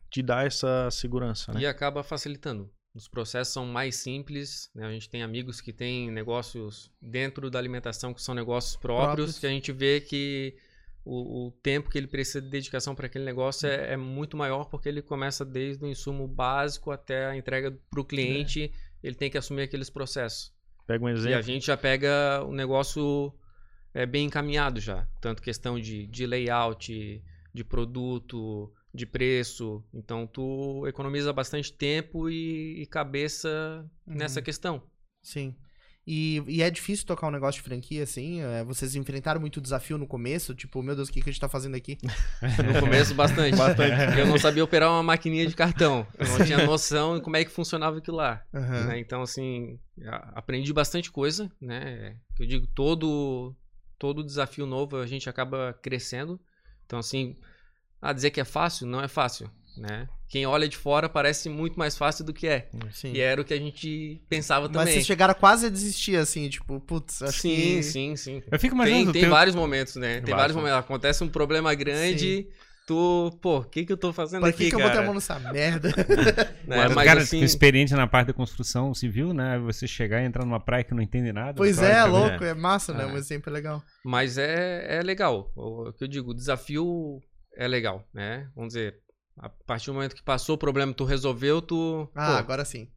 te 0.09 0.23
dá 0.23 0.43
essa 0.43 0.89
segurança, 0.89 1.53
né? 1.53 1.61
E 1.61 1.67
acaba 1.67 2.01
facilitando. 2.03 2.71
Os 2.95 3.07
processos 3.07 3.53
são 3.53 3.65
mais 3.67 3.97
simples, 3.97 4.69
né? 4.73 4.87
A 4.87 4.91
gente 4.91 5.07
tem 5.09 5.21
amigos 5.23 5.61
que 5.61 5.71
têm 5.73 6.09
negócios 6.11 6.91
dentro 7.01 7.51
da 7.51 7.59
alimentação 7.59 8.13
que 8.15 8.21
são 8.21 8.33
negócios 8.35 8.75
próprios, 8.75 9.05
Próprios. 9.15 9.39
que 9.39 9.45
a 9.45 9.49
gente 9.49 9.71
vê 9.71 10.01
que 10.01 10.55
o, 11.05 11.47
o 11.47 11.51
tempo 11.51 11.89
que 11.89 11.97
ele 11.97 12.07
precisa 12.07 12.41
de 12.41 12.49
dedicação 12.49 12.95
para 12.95 13.07
aquele 13.07 13.25
negócio 13.25 13.67
é, 13.67 13.93
é 13.93 13.97
muito 13.97 14.37
maior 14.37 14.65
porque 14.65 14.87
ele 14.89 15.01
começa 15.01 15.43
desde 15.43 15.83
o 15.83 15.87
insumo 15.87 16.27
básico 16.27 16.91
até 16.91 17.25
a 17.27 17.35
entrega 17.35 17.71
para 17.89 17.99
o 18.01 18.05
cliente, 18.05 18.71
ele 19.01 19.15
tem 19.15 19.29
que 19.29 19.37
assumir 19.37 19.63
aqueles 19.63 19.89
processos. 19.89 20.53
Pega 20.87 21.03
um 21.05 21.09
E 21.09 21.11
a 21.11 21.15
exemplo. 21.15 21.41
gente 21.41 21.65
já 21.67 21.77
pega 21.77 22.43
o 22.45 22.53
negócio 22.53 23.33
é, 23.93 24.05
bem 24.05 24.25
encaminhado 24.27 24.79
já. 24.79 25.07
Tanto 25.21 25.41
questão 25.41 25.79
de, 25.79 26.07
de 26.07 26.25
layout, 26.25 27.21
de 27.53 27.63
produto, 27.63 28.71
de 28.93 29.05
preço. 29.05 29.83
Então 29.93 30.25
tu 30.27 30.85
economiza 30.87 31.31
bastante 31.33 31.71
tempo 31.73 32.29
e, 32.29 32.81
e 32.81 32.85
cabeça 32.85 33.85
nessa 34.05 34.39
Uhum. 34.39 34.43
questão. 34.43 34.83
Sim. 35.21 35.55
E, 36.05 36.43
e 36.47 36.61
é 36.61 36.69
difícil 36.69 37.05
tocar 37.05 37.27
um 37.27 37.31
negócio 37.31 37.61
de 37.61 37.67
franquia, 37.67 38.03
assim? 38.03 38.41
É, 38.41 38.63
vocês 38.63 38.93
enfrentaram 38.95 39.39
muito 39.39 39.61
desafio 39.61 39.97
no 39.97 40.05
começo? 40.05 40.53
Tipo, 40.53 40.83
meu 40.83 40.95
Deus, 40.95 41.07
o 41.07 41.11
que, 41.13 41.21
que 41.21 41.29
a 41.29 41.31
gente 41.31 41.39
tá 41.39 41.47
fazendo 41.47 41.75
aqui? 41.75 41.97
No 42.41 42.79
começo, 42.81 43.15
bastante. 43.15 43.55
bastante. 43.55 44.19
Eu 44.19 44.27
não 44.27 44.37
sabia 44.37 44.63
operar 44.63 44.89
uma 44.89 45.01
maquininha 45.01 45.47
de 45.47 45.55
cartão. 45.55 46.05
Eu 46.17 46.27
não 46.27 46.45
tinha 46.45 46.65
noção 46.65 47.15
de 47.15 47.21
como 47.21 47.37
é 47.37 47.45
que 47.45 47.51
funcionava 47.51 47.99
aquilo 47.99 48.17
lá. 48.17 48.43
Aham. 48.53 48.87
né? 48.87 48.99
Então, 48.99 49.21
assim, 49.21 49.79
aprendi 50.33 50.73
bastante 50.73 51.09
coisa, 51.09 51.49
né? 51.61 52.17
Que 52.35 52.43
eu 52.43 52.47
digo, 52.47 52.67
todo, 52.67 53.55
todo 53.97 54.23
desafio 54.23 54.65
novo 54.65 54.97
a 54.97 55.07
gente 55.07 55.29
acaba 55.29 55.73
crescendo. 55.81 56.37
Então, 56.85 56.99
assim, 56.99 57.35
a 58.01 58.11
dizer 58.11 58.31
que 58.31 58.41
é 58.41 58.45
fácil, 58.45 58.85
não 58.85 59.01
é 59.01 59.07
fácil, 59.07 59.49
né? 59.77 60.07
Quem 60.29 60.45
olha 60.45 60.67
de 60.67 60.75
fora 60.77 61.07
parece 61.07 61.47
muito 61.49 61.77
mais 61.77 61.95
fácil 61.97 62.25
do 62.25 62.33
que 62.33 62.47
é. 62.47 62.67
Sim. 62.91 63.11
E 63.13 63.19
era 63.21 63.39
o 63.39 63.45
que 63.45 63.53
a 63.53 63.59
gente 63.59 64.21
pensava 64.27 64.67
Mas 64.67 64.73
também. 64.77 64.93
vocês 64.93 65.05
chegaram 65.05 65.33
quase 65.35 65.67
a 65.67 65.69
desistir, 65.69 66.15
assim, 66.15 66.49
tipo, 66.49 66.79
putz, 66.79 67.21
acho 67.21 67.39
sim, 67.41 67.49
que... 67.55 67.83
sim, 67.83 68.15
sim. 68.15 68.41
Eu 68.51 68.59
fico 68.59 68.75
Tem, 68.75 68.85
imaginando 68.85 69.11
tem 69.13 69.21
o 69.21 69.25
teu- 69.25 69.31
vários 69.31 69.55
momentos, 69.55 69.95
né? 69.95 70.21
Tem 70.21 70.33
Vários, 70.33 70.37
vários 70.37 70.55
né? 70.55 70.61
momentos. 70.61 70.79
Acontece 70.85 71.23
um 71.23 71.29
problema 71.29 71.73
grande, 71.75 72.47
tu, 72.87 73.37
pô, 73.41 73.59
o 73.59 73.63
que 73.63 73.85
que 73.85 73.93
eu 73.93 73.97
tô 73.97 74.11
fazendo 74.11 74.41
Pra 74.41 74.49
aqui, 74.49 74.63
que, 74.65 74.69
que 74.69 74.75
eu 74.75 74.79
cara? 74.79 74.89
botei 74.89 75.03
a 75.03 75.05
mão 75.05 75.13
nessa 75.13 75.37
merda? 75.39 75.89
Né? 76.65 76.77
Mas, 76.77 76.95
Mas 76.95 77.05
cara, 77.05 77.21
assim, 77.21 77.41
experiente 77.41 77.93
na 77.93 78.07
parte 78.07 78.27
da 78.27 78.33
construção 78.33 78.93
civil, 78.93 79.33
né? 79.33 79.59
Você 79.59 79.85
chegar 79.85 80.21
e 80.21 80.25
entrar 80.25 80.45
numa 80.45 80.59
praia 80.59 80.83
que 80.83 80.93
não 80.95 81.01
entende 81.03 81.31
nada. 81.31 81.53
pois 81.55 81.77
claro, 81.77 81.91
é, 81.91 81.95
cara, 81.95 82.09
louco, 82.11 82.43
é 82.43 82.53
massa, 82.53 82.93
né? 82.93 83.03
É. 83.03 83.05
Um 83.07 83.17
exemplo 83.17 83.49
é 83.51 83.53
legal. 83.53 83.83
Mas 84.03 84.37
é, 84.37 84.97
é 84.97 85.03
legal. 85.03 85.51
O 85.55 85.89
o 85.89 85.93
que 85.93 86.03
eu 86.05 86.07
digo, 86.07 86.31
o 86.31 86.33
desafio 86.33 87.19
é 87.55 87.67
legal, 87.67 88.03
né? 88.13 88.47
Vamos 88.55 88.73
dizer, 88.73 88.95
a 89.37 89.49
partir 89.49 89.87
do 89.87 89.93
momento 89.95 90.15
que 90.15 90.23
passou 90.23 90.55
o 90.55 90.57
problema, 90.57 90.93
tu 90.93 91.03
resolveu, 91.05 91.61
tu. 91.61 92.09
Ah, 92.15 92.31
pô, 92.31 92.37
agora 92.37 92.63
sim. 92.65 92.87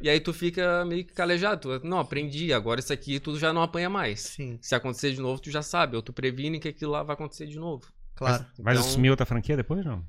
E 0.00 0.10
aí 0.10 0.18
tu 0.18 0.32
fica 0.32 0.84
meio 0.84 1.04
que 1.04 1.12
calejado. 1.12 1.78
Tu, 1.80 1.86
não, 1.86 1.98
aprendi, 2.00 2.52
agora 2.52 2.80
isso 2.80 2.92
aqui 2.92 3.20
tu 3.20 3.38
já 3.38 3.52
não 3.52 3.62
apanha 3.62 3.88
mais. 3.88 4.20
Sim, 4.20 4.58
Se 4.60 4.74
acontecer 4.74 5.12
de 5.12 5.20
novo, 5.20 5.40
tu 5.40 5.50
já 5.50 5.62
sabe. 5.62 5.94
Ou 5.94 6.02
tu 6.02 6.12
previne 6.12 6.58
que 6.58 6.68
aquilo 6.68 6.90
lá 6.92 7.02
vai 7.04 7.14
acontecer 7.14 7.46
de 7.46 7.56
novo. 7.56 7.86
claro. 8.16 8.44
Mas 8.58 8.78
Então- 8.78 8.88
assumir 8.90 9.10
outra 9.10 9.24
franquia 9.26 9.56
depois, 9.56 9.84
não? 9.84 10.04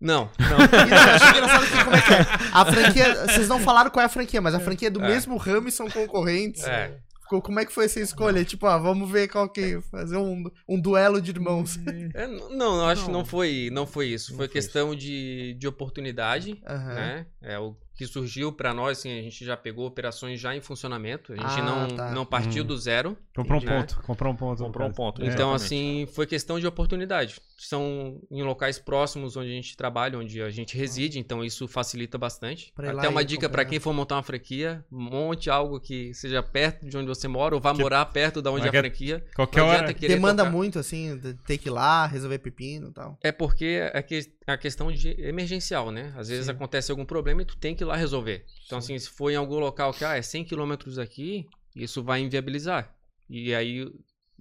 Não, 0.00 0.28
não, 0.38 0.58
eu 0.58 1.14
achei 1.14 1.28
engraçado 1.30 1.66
que 1.66 1.84
como 1.84 1.96
é 1.96 2.00
que 2.02 2.12
é. 2.12 2.18
A 2.52 2.64
franquia. 2.66 3.26
Vocês 3.26 3.48
não 3.48 3.58
falaram 3.60 3.90
qual 3.90 4.02
é 4.02 4.06
a 4.06 4.08
franquia, 4.08 4.40
mas 4.40 4.54
a 4.54 4.60
franquia 4.60 4.88
é 4.88 4.90
do 4.90 5.02
É. 5.02 5.08
mesmo 5.08 5.36
ramo 5.36 5.68
e 5.68 5.72
são 5.72 5.88
concorrentes. 5.88 6.64
É. 6.64 6.98
Como 7.42 7.60
é 7.60 7.64
que 7.66 7.72
foi 7.72 7.84
essa 7.86 8.00
escolha? 8.00 8.44
Tipo, 8.44 8.66
ah, 8.66 8.78
vamos 8.78 9.10
ver 9.10 9.28
qual 9.28 9.48
que. 9.48 9.80
Fazer 9.90 10.16
um, 10.16 10.44
um 10.68 10.80
duelo 10.80 11.20
de 11.20 11.30
irmãos. 11.30 11.78
É, 12.14 12.26
n- 12.26 12.56
não, 12.56 12.76
eu 12.78 12.84
acho 12.86 13.04
que 13.06 13.10
Não. 13.10 13.18
não 13.20 13.24
foi, 13.24 13.68
não 13.72 13.86
foi 13.86 14.08
isso. 14.08 14.30
Não 14.32 14.38
foi 14.38 14.46
foi 14.46 14.52
questão 14.52 14.94
de, 14.94 15.54
de 15.54 15.66
oportunidade, 15.68 16.60
Aham. 16.66 16.94
né? 16.94 17.26
É 17.42 17.58
o 17.58 17.74
que 17.96 18.06
surgiu 18.06 18.52
pra 18.52 18.74
nós, 18.74 18.98
assim, 18.98 19.18
a 19.18 19.22
gente 19.22 19.44
já 19.44 19.56
pegou 19.56 19.86
operações 19.86 20.40
já 20.40 20.54
em 20.54 20.60
funcionamento. 20.60 21.32
A 21.32 21.36
gente 21.36 21.60
Ah, 21.60 21.62
não, 21.62 21.88
tá. 21.96 22.10
não 22.10 22.26
partiu 22.26 22.64
Hum. 22.64 22.66
do 22.66 22.76
zero. 22.76 23.16
Comprou 23.34 23.60
um 23.60 23.62
Entendi. 23.62 23.80
ponto. 23.94 24.02
Comprou 24.02 24.32
um 24.32 24.36
ponto. 24.36 24.62
Comprou 24.64 24.88
um 24.88 24.92
ponto. 24.92 25.22
É. 25.22 25.26
Então, 25.26 25.54
Exatamente. 25.54 25.64
assim, 25.64 26.06
foi 26.12 26.26
questão 26.26 26.58
de 26.58 26.66
oportunidade. 26.66 27.36
São 27.56 28.20
em 28.30 28.42
locais 28.42 28.78
próximos 28.80 29.36
onde 29.36 29.48
a 29.48 29.52
gente 29.54 29.76
trabalha, 29.76 30.18
onde 30.18 30.42
a 30.42 30.50
gente 30.50 30.76
reside, 30.76 31.18
então 31.20 31.44
isso 31.44 31.68
facilita 31.68 32.18
bastante. 32.18 32.72
Pra 32.74 32.90
Até 32.90 33.08
uma 33.08 33.24
dica 33.24 33.48
para 33.48 33.64
quem 33.64 33.78
for 33.78 33.92
montar 33.94 34.16
uma 34.16 34.22
franquia, 34.24 34.84
monte 34.90 35.48
algo 35.48 35.78
que 35.80 36.12
seja 36.14 36.42
perto 36.42 36.86
de 36.88 36.96
onde 36.96 37.06
você 37.06 37.28
mora 37.28 37.54
ou 37.54 37.60
vá 37.60 37.70
Tipo, 37.70 37.82
morar 37.82 38.04
perto 38.06 38.42
de 38.42 38.48
onde 38.48 38.66
é 38.66 38.68
a 38.68 38.72
franquia. 38.72 39.24
Qualquer 39.36 39.60
Não 39.60 39.68
hora. 39.68 39.92
Demanda 39.94 40.42
tocar. 40.44 40.50
muito, 40.56 40.78
assim, 40.80 41.18
ter 41.46 41.58
que 41.58 41.68
ir 41.68 41.72
lá, 41.72 42.06
resolver 42.06 42.38
pepino 42.38 42.88
e 42.88 42.92
tal. 42.92 43.18
É 43.22 43.30
porque 43.32 43.80
é 43.92 44.02
que- 44.02 44.32
a 44.46 44.56
questão 44.58 44.90
de 44.92 45.10
emergencial, 45.20 45.90
né? 45.90 46.12
Às 46.16 46.28
vezes 46.28 46.46
Sim. 46.46 46.52
acontece 46.52 46.90
algum 46.90 47.04
problema 47.04 47.42
e 47.42 47.44
tu 47.44 47.56
tem 47.56 47.74
que 47.74 47.83
ir 47.84 47.86
lá 47.86 47.96
resolver. 47.96 48.44
Então, 48.66 48.78
assim, 48.78 48.98
se 48.98 49.08
for 49.08 49.30
em 49.30 49.36
algum 49.36 49.58
local 49.58 49.92
que 49.92 50.04
ah, 50.04 50.16
é 50.16 50.22
100 50.22 50.44
quilômetros 50.44 50.98
aqui, 50.98 51.46
isso 51.74 52.02
vai 52.02 52.20
inviabilizar. 52.20 52.94
E 53.28 53.54
aí 53.54 53.86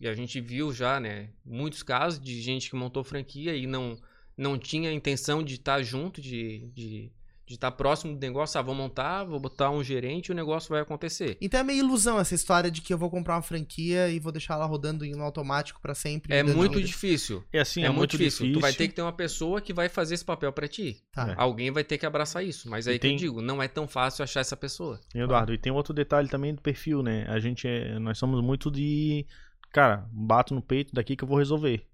e 0.03 0.07
a 0.07 0.13
gente 0.13 0.41
viu 0.41 0.73
já, 0.73 0.99
né, 0.99 1.29
muitos 1.45 1.83
casos 1.83 2.19
de 2.19 2.41
gente 2.41 2.69
que 2.69 2.75
montou 2.75 3.03
franquia 3.03 3.55
e 3.55 3.65
não, 3.65 3.97
não 4.35 4.57
tinha 4.57 4.91
intenção 4.91 5.43
de 5.43 5.55
estar 5.55 5.81
junto, 5.81 6.21
de, 6.21 6.69
de, 6.73 7.11
de 7.45 7.55
estar 7.55 7.71
próximo 7.71 8.15
do 8.15 8.19
negócio. 8.19 8.59
Ah, 8.59 8.63
vou 8.63 8.73
montar, 8.73 9.23
vou 9.25 9.39
botar 9.39 9.69
um 9.69 9.83
gerente 9.83 10.27
e 10.27 10.31
o 10.31 10.35
negócio 10.35 10.69
vai 10.69 10.81
acontecer. 10.81 11.37
Então 11.41 11.59
é 11.59 11.63
meio 11.63 11.79
ilusão 11.79 12.19
essa 12.19 12.33
história 12.33 12.71
de 12.71 12.81
que 12.81 12.93
eu 12.93 12.97
vou 12.97 13.09
comprar 13.09 13.35
uma 13.35 13.41
franquia 13.41 14.09
e 14.09 14.19
vou 14.19 14.31
deixar 14.31 14.55
ela 14.55 14.65
rodando 14.65 15.05
no 15.05 15.23
automático 15.23 15.81
pra 15.81 15.93
sempre. 15.93 16.33
É 16.33 16.41
muito 16.41 16.81
difícil. 16.81 17.43
É 17.51 17.59
assim, 17.59 17.83
é, 17.83 17.87
é, 17.87 17.89
muito 17.89 18.17
difícil. 18.17 18.53
Tu 18.53 18.59
vai 18.59 18.71
ter 18.71 18.87
que 18.87 18.93
ter 18.93 19.01
uma 19.01 19.13
pessoa 19.13 19.59
que 19.59 19.73
vai 19.73 19.89
fazer 19.89 20.15
esse 20.15 20.25
papel 20.25 20.51
pra 20.53 20.67
ti. 20.67 21.03
Tá. 21.11 21.31
É. 21.31 21.35
Alguém 21.37 21.71
vai 21.71 21.83
ter 21.83 21.97
que 21.97 22.05
abraçar 22.05 22.43
isso. 22.43 22.69
Mas 22.69 22.87
aí 22.87 22.95
E 22.95 22.99
que 22.99 23.07
eu 23.07 23.15
digo, 23.15 23.41
não 23.41 23.61
é 23.61 23.67
tão 23.67 23.87
fácil 23.87 24.23
achar 24.23 24.39
essa 24.39 24.55
pessoa. 24.55 24.99
E, 25.13 25.19
Eduardo, 25.19 25.53
e 25.53 25.57
tem 25.57 25.71
outro 25.71 25.93
detalhe 25.93 26.29
também 26.29 26.53
do 26.55 26.61
perfil, 26.61 27.03
né? 27.03 27.25
A 27.27 27.39
gente 27.39 27.67
é, 27.67 27.99
nós 27.99 28.17
somos 28.17 28.41
muito 28.41 28.71
de, 28.71 29.25
cara, 29.71 30.07
bato 30.11 30.55
no 30.55 30.61
peito 30.61 30.93
daqui 30.93 31.15
que 31.15 31.23
eu 31.23 31.27
vou 31.27 31.37
resolver. 31.37 31.85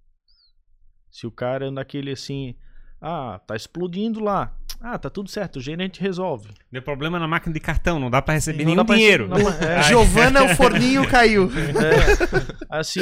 Se 1.09 1.25
o 1.25 1.31
cara 1.31 1.67
anda 1.67 1.81
aquele 1.81 2.11
assim, 2.11 2.55
ah, 3.01 3.39
tá 3.45 3.55
explodindo 3.55 4.19
lá. 4.19 4.53
Ah, 4.81 4.97
tá 4.97 5.09
tudo 5.09 5.29
certo, 5.29 5.57
o 5.57 5.61
gerente 5.61 5.99
resolve. 5.99 6.49
Deu 6.71 6.81
problema 6.81 7.19
na 7.19 7.27
máquina 7.27 7.53
de 7.53 7.59
cartão, 7.59 7.99
não 7.99 8.09
dá 8.09 8.21
pra 8.21 8.33
receber 8.35 8.59
Não 8.59 8.65
nenhum 8.65 8.77
dá 8.77 8.85
pra- 8.85 8.95
dinheiro. 8.95 9.27
não 9.27 9.37
é, 9.37 9.83
Giovana, 9.89 10.43
o 10.45 10.55
forninho 10.55 11.05
caiu. 11.09 11.49
é, 11.51 12.77
assim, 12.79 13.01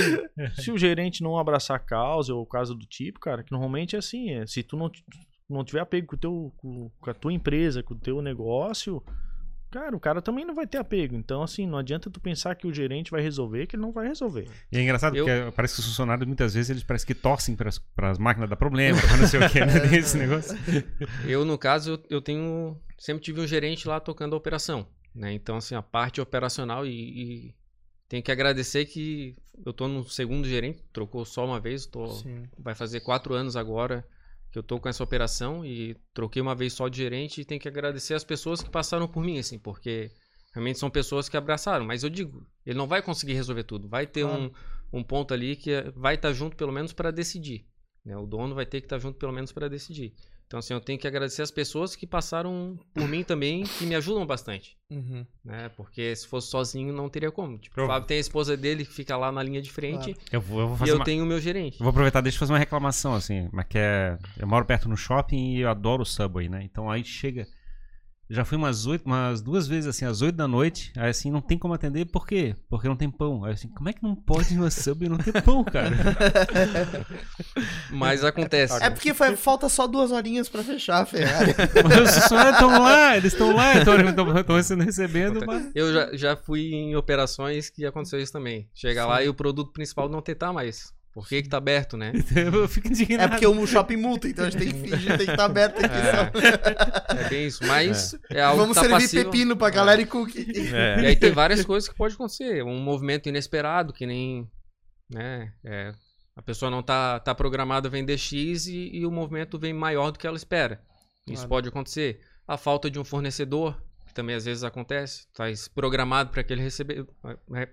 se 0.60 0.72
o 0.72 0.78
gerente 0.78 1.22
não 1.22 1.38
abraçar 1.38 1.78
a 1.78 1.80
causa 1.80 2.34
ou 2.34 2.46
caso 2.48 2.74
do 2.74 2.86
tipo, 2.88 3.20
cara, 3.20 3.44
que 3.44 3.52
normalmente 3.52 3.96
é 3.96 4.00
assim, 4.00 4.32
é, 4.32 4.48
se 4.48 4.64
tu 4.64 4.76
não, 4.76 4.90
não 5.48 5.64
tiver 5.64 5.82
apego 5.82 6.08
com, 6.08 6.16
o 6.16 6.20
teu, 6.20 6.54
com, 6.58 6.92
com 7.00 7.10
a 7.12 7.14
tua 7.14 7.32
empresa, 7.34 7.84
com 7.84 7.94
o 7.94 8.00
teu 8.00 8.24
negócio, 8.24 9.04
cara, 9.78 9.96
o 9.96 10.00
cara 10.00 10.22
também 10.22 10.44
não 10.46 10.56
vai 10.56 10.66
ter 10.66 10.78
apego. 10.78 11.16
Então, 11.16 11.42
assim, 11.44 11.66
não 11.68 11.78
adianta 11.78 12.10
tu 12.10 12.20
pensar 12.20 12.56
que 12.56 12.66
o 12.66 12.74
gerente 12.74 13.12
vai 13.12 13.22
resolver, 13.22 13.68
que 13.68 13.76
ele 13.76 13.84
não 13.84 13.92
vai 13.92 14.08
resolver. 14.08 14.48
E 14.72 14.78
é 14.78 14.82
engraçado 14.82 15.16
Eu- 15.16 15.26
porque 15.26 15.52
parece 15.56 15.76
que 15.76 15.80
os 15.82 15.86
funcionários 15.86 16.26
muitas 16.26 16.54
vezes 16.54 16.70
eles 16.70 16.84
parecem 16.84 17.08
que 17.08 17.14
torcem 17.16 17.56
para 17.56 18.10
as 18.10 18.18
máquinas 18.18 18.50
dar 18.50 18.56
problema, 18.56 19.00
pra 19.00 19.18
não 19.18 19.28
sei 19.28 19.40
o 19.40 19.50
que, 19.50 19.60
né? 19.60 19.74
Esse 19.98 20.18
negócio. 20.18 20.58
Eu, 21.26 21.46
no 21.46 21.58
caso, 21.58 22.02
eu, 22.10 22.22
tenho. 22.22 22.78
Sempre 22.98 23.24
tive 23.24 23.40
um 23.42 23.48
gerente 23.48 23.88
lá 23.88 24.00
tocando 24.00 24.34
a 24.34 24.38
operação. 24.38 24.88
Né? 25.14 25.34
Então, 25.34 25.58
assim, 25.58 25.76
a 25.76 25.82
parte 25.82 26.20
operacional 26.20 26.86
e, 26.86 26.92
e 26.92 27.56
tenho 28.10 28.24
que 28.24 28.32
agradecer 28.32 28.86
que 28.86 29.36
eu 29.66 29.74
tô 29.74 29.88
no 29.88 30.08
segundo 30.08 30.48
gerente, 30.48 30.84
trocou 30.94 31.26
só 31.26 31.46
uma 31.46 31.60
vez, 31.60 31.86
tô, 31.86 32.08
Sim. 32.08 32.44
vai 32.58 32.74
fazer 32.76 33.00
quatro 33.02 33.34
anos 33.34 33.56
agora 33.56 34.06
que 34.52 34.58
eu 34.58 34.64
tô 34.64 34.80
com 34.80 34.88
essa 34.90 35.04
operação 35.04 35.66
e 35.66 35.96
troquei 36.14 36.42
uma 36.42 36.56
vez 36.56 36.74
só 36.74 36.88
de 36.88 36.98
gerente 36.98 37.42
e 37.42 37.46
tenho 37.46 37.60
que 37.62 37.68
agradecer 37.68 38.14
as 38.14 38.24
pessoas 38.24 38.62
que 38.62 38.70
passaram 38.70 39.08
por 39.08 39.24
mim, 39.24 39.38
assim, 39.40 39.60
porque 39.60 40.10
realmente 40.54 40.80
são 40.80 40.90
pessoas 40.90 41.28
que 41.30 41.38
abraçaram. 41.38 41.86
Mas 41.86 42.04
eu 42.04 42.10
digo, 42.10 42.46
ele 42.66 42.78
não 42.78 42.88
vai 42.88 43.02
conseguir 43.02 43.34
resolver 43.34 43.64
tudo. 43.64 43.88
Vai 43.88 44.08
ter 44.08 44.22
Claro. 44.24 44.52
um, 44.92 45.00
um 45.00 45.04
ponto 45.04 45.34
ali 45.34 45.56
que 45.56 45.72
é- 45.72 45.92
vai 45.92 46.16
estar 46.16 46.32
junto 46.34 46.56
pelo 46.56 46.72
menos 46.72 46.94
para 46.94 47.12
decidir. 47.12 47.66
Né? 48.06 48.16
O 48.18 48.26
dono 48.26 48.56
vai 48.56 48.66
ter 48.66 48.80
que 48.80 48.86
estar 48.86 49.00
junto 49.00 49.18
pelo 49.20 49.34
menos 49.34 49.52
para 49.52 49.68
decidir. 49.70 50.14
Então, 50.48 50.60
assim, 50.60 50.74
eu 50.74 50.80
tenho 50.80 50.98
que 50.98 51.06
agradecer 51.06 51.42
as 51.42 51.52
pessoas 51.52 51.94
que 51.94 52.08
passaram 52.08 52.80
por 52.94 53.06
mim 53.06 53.22
também, 53.22 53.64
que 53.64 53.86
me 53.86 53.96
ajudam 53.96 54.26
bastante. 54.26 54.78
Uhum. 54.90 55.26
Né? 55.44 55.70
Porque 55.76 56.16
se 56.16 56.26
fosse 56.26 56.48
sozinho, 56.48 56.94
não 56.94 57.10
teria 57.10 57.30
como. 57.30 57.58
Tipo, 57.58 57.82
o 57.82 57.86
Fábio 57.86 58.08
tem 58.08 58.18
a 58.18 58.22
esposa 58.22 58.56
dele 58.56 58.86
que 58.86 58.94
fica 58.94 59.18
lá 59.18 59.30
na 59.30 59.44
linha 59.44 59.62
de 59.62 59.70
frente 59.70 60.16
Eu 60.32 60.40
vou, 60.40 60.62
eu 60.62 60.68
vou 60.68 60.76
e 60.78 60.80
fazer 60.80 60.92
eu 60.92 60.96
uma... 60.96 61.06
tenho 61.06 61.26
o 61.26 61.28
meu 61.28 61.42
gerente. 61.42 61.74
eu 61.74 61.84
Vou 61.84 61.90
aproveitar, 61.90 62.22
deixa 62.22 62.38
eu 62.38 62.40
fazer 62.40 62.54
uma 62.54 62.60
reclamação, 62.60 63.14
assim, 63.14 63.50
mas 63.52 63.66
que 63.68 63.78
é... 63.78 64.18
Eu 64.38 64.48
moro 64.48 64.66
perto 64.66 64.88
no 64.88 64.96
shopping 64.96 65.56
e 65.56 65.60
eu 65.60 65.70
adoro 65.70 66.04
o 66.04 66.06
Subway, 66.06 66.48
né? 66.48 66.64
Então 66.64 66.90
aí 66.90 67.04
chega... 67.04 67.46
Já 68.30 68.44
fui 68.44 68.58
umas, 68.58 68.86
oito, 68.86 69.06
umas 69.06 69.42
duas 69.42 69.68
vezes, 69.68 69.88
assim, 69.88 70.04
às 70.04 70.22
oito 70.22 70.36
da 70.36 70.48
noite, 70.48 70.92
aí 70.98 71.10
assim, 71.10 71.32
não 71.32 71.40
tem 71.40 71.58
como 71.58 71.74
atender, 71.74 72.06
por 72.06 72.28
quê? 72.28 72.56
Porque 72.70 72.88
não 72.88 72.96
tem 72.96 73.10
pão. 73.10 73.46
Aí 73.46 73.54
assim, 73.54 73.70
como 73.70 73.88
é 73.88 73.94
que 73.94 74.04
não 74.04 74.16
pode 74.16 74.54
ir 74.54 74.58
no 74.58 74.70
Subway 74.70 75.08
e 75.08 75.10
não 75.10 75.18
ter 75.18 75.42
pão, 75.42 75.64
cara? 75.64 75.96
Mas 77.92 78.24
acontece. 78.24 78.84
É 78.84 78.90
porque 78.90 79.14
fa- 79.14 79.36
falta 79.38 79.70
só 79.70 79.88
duas 79.88 80.12
horinhas 80.12 80.50
pra 80.50 80.64
fechar 80.64 81.02
a 81.04 81.06
Ferrari. 81.06 81.52
Os 82.04 82.16
funcionários 82.16 82.54
estão 82.56 82.82
lá, 82.82 83.18
eles 83.18 83.34
estão 83.34 83.56
lá, 83.56 83.74
estão 83.76 84.64
sendo 84.64 84.84
recebendo, 84.84 85.46
mas... 85.46 85.72
Eu 85.74 85.94
já, 85.94 86.16
já 86.16 86.36
fui 86.36 86.74
em 86.74 86.96
operações 86.96 87.70
que 87.70 87.86
aconteceu 87.86 88.20
isso 88.20 88.34
também. 88.34 88.70
Chegar 88.74 89.06
lá 89.06 89.24
e 89.24 89.30
o 89.30 89.34
produto 89.34 89.72
principal 89.72 90.10
não 90.10 90.22
tentar 90.22 90.52
mais. 90.52 90.92
Por 91.18 91.28
que 91.28 91.42
que 91.42 91.50
tá 91.50 91.58
aberto, 91.58 91.98
né? 91.98 92.14
Eu 92.54 92.68
fico 92.68 92.90
É 92.90 92.92
indignado. 92.92 93.32
porque 93.32 93.48
o 93.48 93.66
shopping 93.66 93.96
multa, 93.98 94.28
então 94.28 94.46
a 94.46 94.52
gente 94.52 94.60
tem 94.64 94.72
que 94.72 94.80
fingir, 94.88 95.18
tem 95.18 95.26
que 95.26 95.32
estar 95.32 95.46
aberto 95.46 95.84
aqui. 95.84 95.96
só. 95.96 97.18
É, 97.18 97.22
é 97.26 97.30
bem 97.30 97.48
isso. 97.48 97.66
Mas 97.66 98.16
é, 98.30 98.40
algo 98.40 98.62
Vamos 98.62 98.78
que 98.78 98.84
tá 98.84 98.88
servir 98.90 99.04
passivo. 99.06 99.32
pepino 99.32 99.58
pra 99.58 99.72
galera 99.72 100.00
e 100.00 100.06
cookie. 100.06 100.46
É. 100.72 101.02
E 101.02 101.06
aí 101.08 101.16
tem 101.16 101.32
várias 101.32 101.66
coisas 101.66 101.90
que 101.90 101.96
pode 101.96 102.14
acontecer. 102.14 102.64
Um 102.64 102.80
movimento 102.80 103.28
inesperado, 103.28 103.92
que 103.92 104.06
nem. 104.06 104.48
Né, 105.10 105.52
é, 105.66 105.92
a 106.36 106.42
pessoa 106.44 106.70
não 106.70 106.84
tá, 106.84 107.20
tá 107.20 107.34
programada 107.34 107.88
a 107.88 107.92
vender 107.92 108.16
X 108.20 108.68
e, 108.68 108.92
e 108.94 109.04
o 109.04 109.10
movimento 109.10 109.58
vem 109.58 109.74
maior 109.74 110.12
do 110.12 110.20
que 110.20 110.28
ela 110.28 110.38
espera. 110.38 110.80
Isso 111.26 111.38
Claro. 111.38 111.50
pode 111.50 111.70
acontecer. 111.70 112.20
A 112.48 112.58
falta 112.58 112.92
de 112.92 113.00
um 113.00 113.04
fornecedor, 113.04 113.76
também 114.18 114.36
às 114.36 114.44
vezes 114.46 114.64
acontece. 114.64 115.28
Tá 115.34 115.46
programado 115.74 116.32
para 116.32 116.44
ele 116.50 116.62
receber 116.62 117.06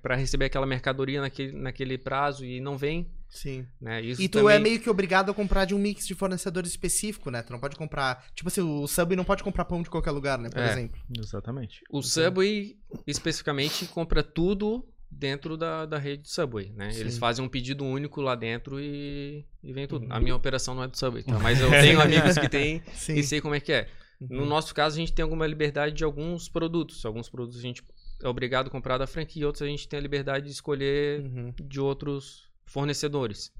para 0.02 0.14
receber 0.14 0.44
aquela 0.44 0.66
mercadoria 0.66 1.20
naquele, 1.20 1.52
naquele 1.52 1.96
prazo 1.98 2.44
e 2.44 2.60
não 2.60 2.76
vem. 2.76 3.10
Sim. 3.28 3.66
Né? 3.80 4.00
Isso 4.02 4.22
E 4.22 4.28
tu 4.28 4.38
também... 4.38 4.54
é 4.56 4.58
meio 4.60 4.78
que 4.80 4.88
obrigado 4.88 5.30
a 5.30 5.34
comprar 5.34 5.64
de 5.64 5.74
um 5.74 5.78
mix 5.78 6.06
de 6.06 6.14
fornecedor 6.14 6.64
específico, 6.64 7.30
né? 7.30 7.42
Tu 7.42 7.50
não 7.52 7.58
pode 7.58 7.76
comprar. 7.76 8.24
Tipo 8.34 8.48
assim, 8.48 8.60
o 8.60 8.86
Subway 8.86 9.16
não 9.16 9.24
pode 9.24 9.42
comprar 9.42 9.64
pão 9.64 9.82
de 9.82 9.90
qualquer 9.90 10.12
lugar, 10.12 10.38
né? 10.38 10.50
Por 10.50 10.60
É. 10.60 10.70
exemplo. 10.70 11.00
Exatamente. 11.18 11.80
O 11.90 12.02
Subway, 12.02 12.76
especificamente, 13.06 13.86
compra 13.86 14.22
tudo 14.22 14.86
dentro 15.10 15.56
da, 15.56 15.86
da 15.86 15.98
rede 15.98 16.28
Subway, 16.28 16.72
né? 16.76 16.92
Sim. 16.92 17.00
Eles 17.00 17.18
fazem 17.18 17.44
um 17.44 17.48
pedido 17.48 17.84
único 17.84 18.20
lá 18.20 18.34
dentro 18.34 18.78
e, 18.80 19.44
e 19.62 19.72
vem 19.72 19.86
tudo. 19.86 20.06
Uhum. 20.06 20.12
A 20.12 20.20
minha 20.20 20.36
operação 20.36 20.74
não 20.74 20.82
é 20.84 20.88
do 20.88 20.96
Subway, 20.98 21.22
tá? 21.22 21.38
Mas 21.40 21.60
eu 21.60 21.70
tenho 21.70 22.00
amigos 22.00 22.36
que 22.38 22.48
têm 22.48 22.82
e 23.08 23.22
sei 23.22 23.40
como 23.40 23.54
é 23.54 23.60
que 23.60 23.72
é. 23.72 23.88
No 24.20 24.40
Uhum. 24.42 24.46
nosso 24.46 24.74
caso, 24.74 24.96
a 24.96 24.98
gente 25.00 25.12
tem 25.12 25.22
alguma 25.22 25.46
liberdade 25.46 25.94
de 25.94 26.04
alguns 26.04 26.48
produtos. 26.48 27.04
Alguns 27.04 27.28
produtos 27.28 27.58
a 27.58 27.62
gente 27.62 27.82
é 28.22 28.28
obrigado 28.28 28.68
a 28.68 28.70
comprar 28.70 28.96
da 28.98 29.06
franquia, 29.06 29.46
outros 29.46 29.62
a 29.62 29.66
gente 29.66 29.86
tem 29.88 29.98
a 29.98 30.02
liberdade 30.02 30.46
de 30.46 30.52
escolher 30.52 31.20
Uhum. 31.20 31.52
de 31.62 31.80
outros 31.80 32.48
fornecedores. 32.64 33.52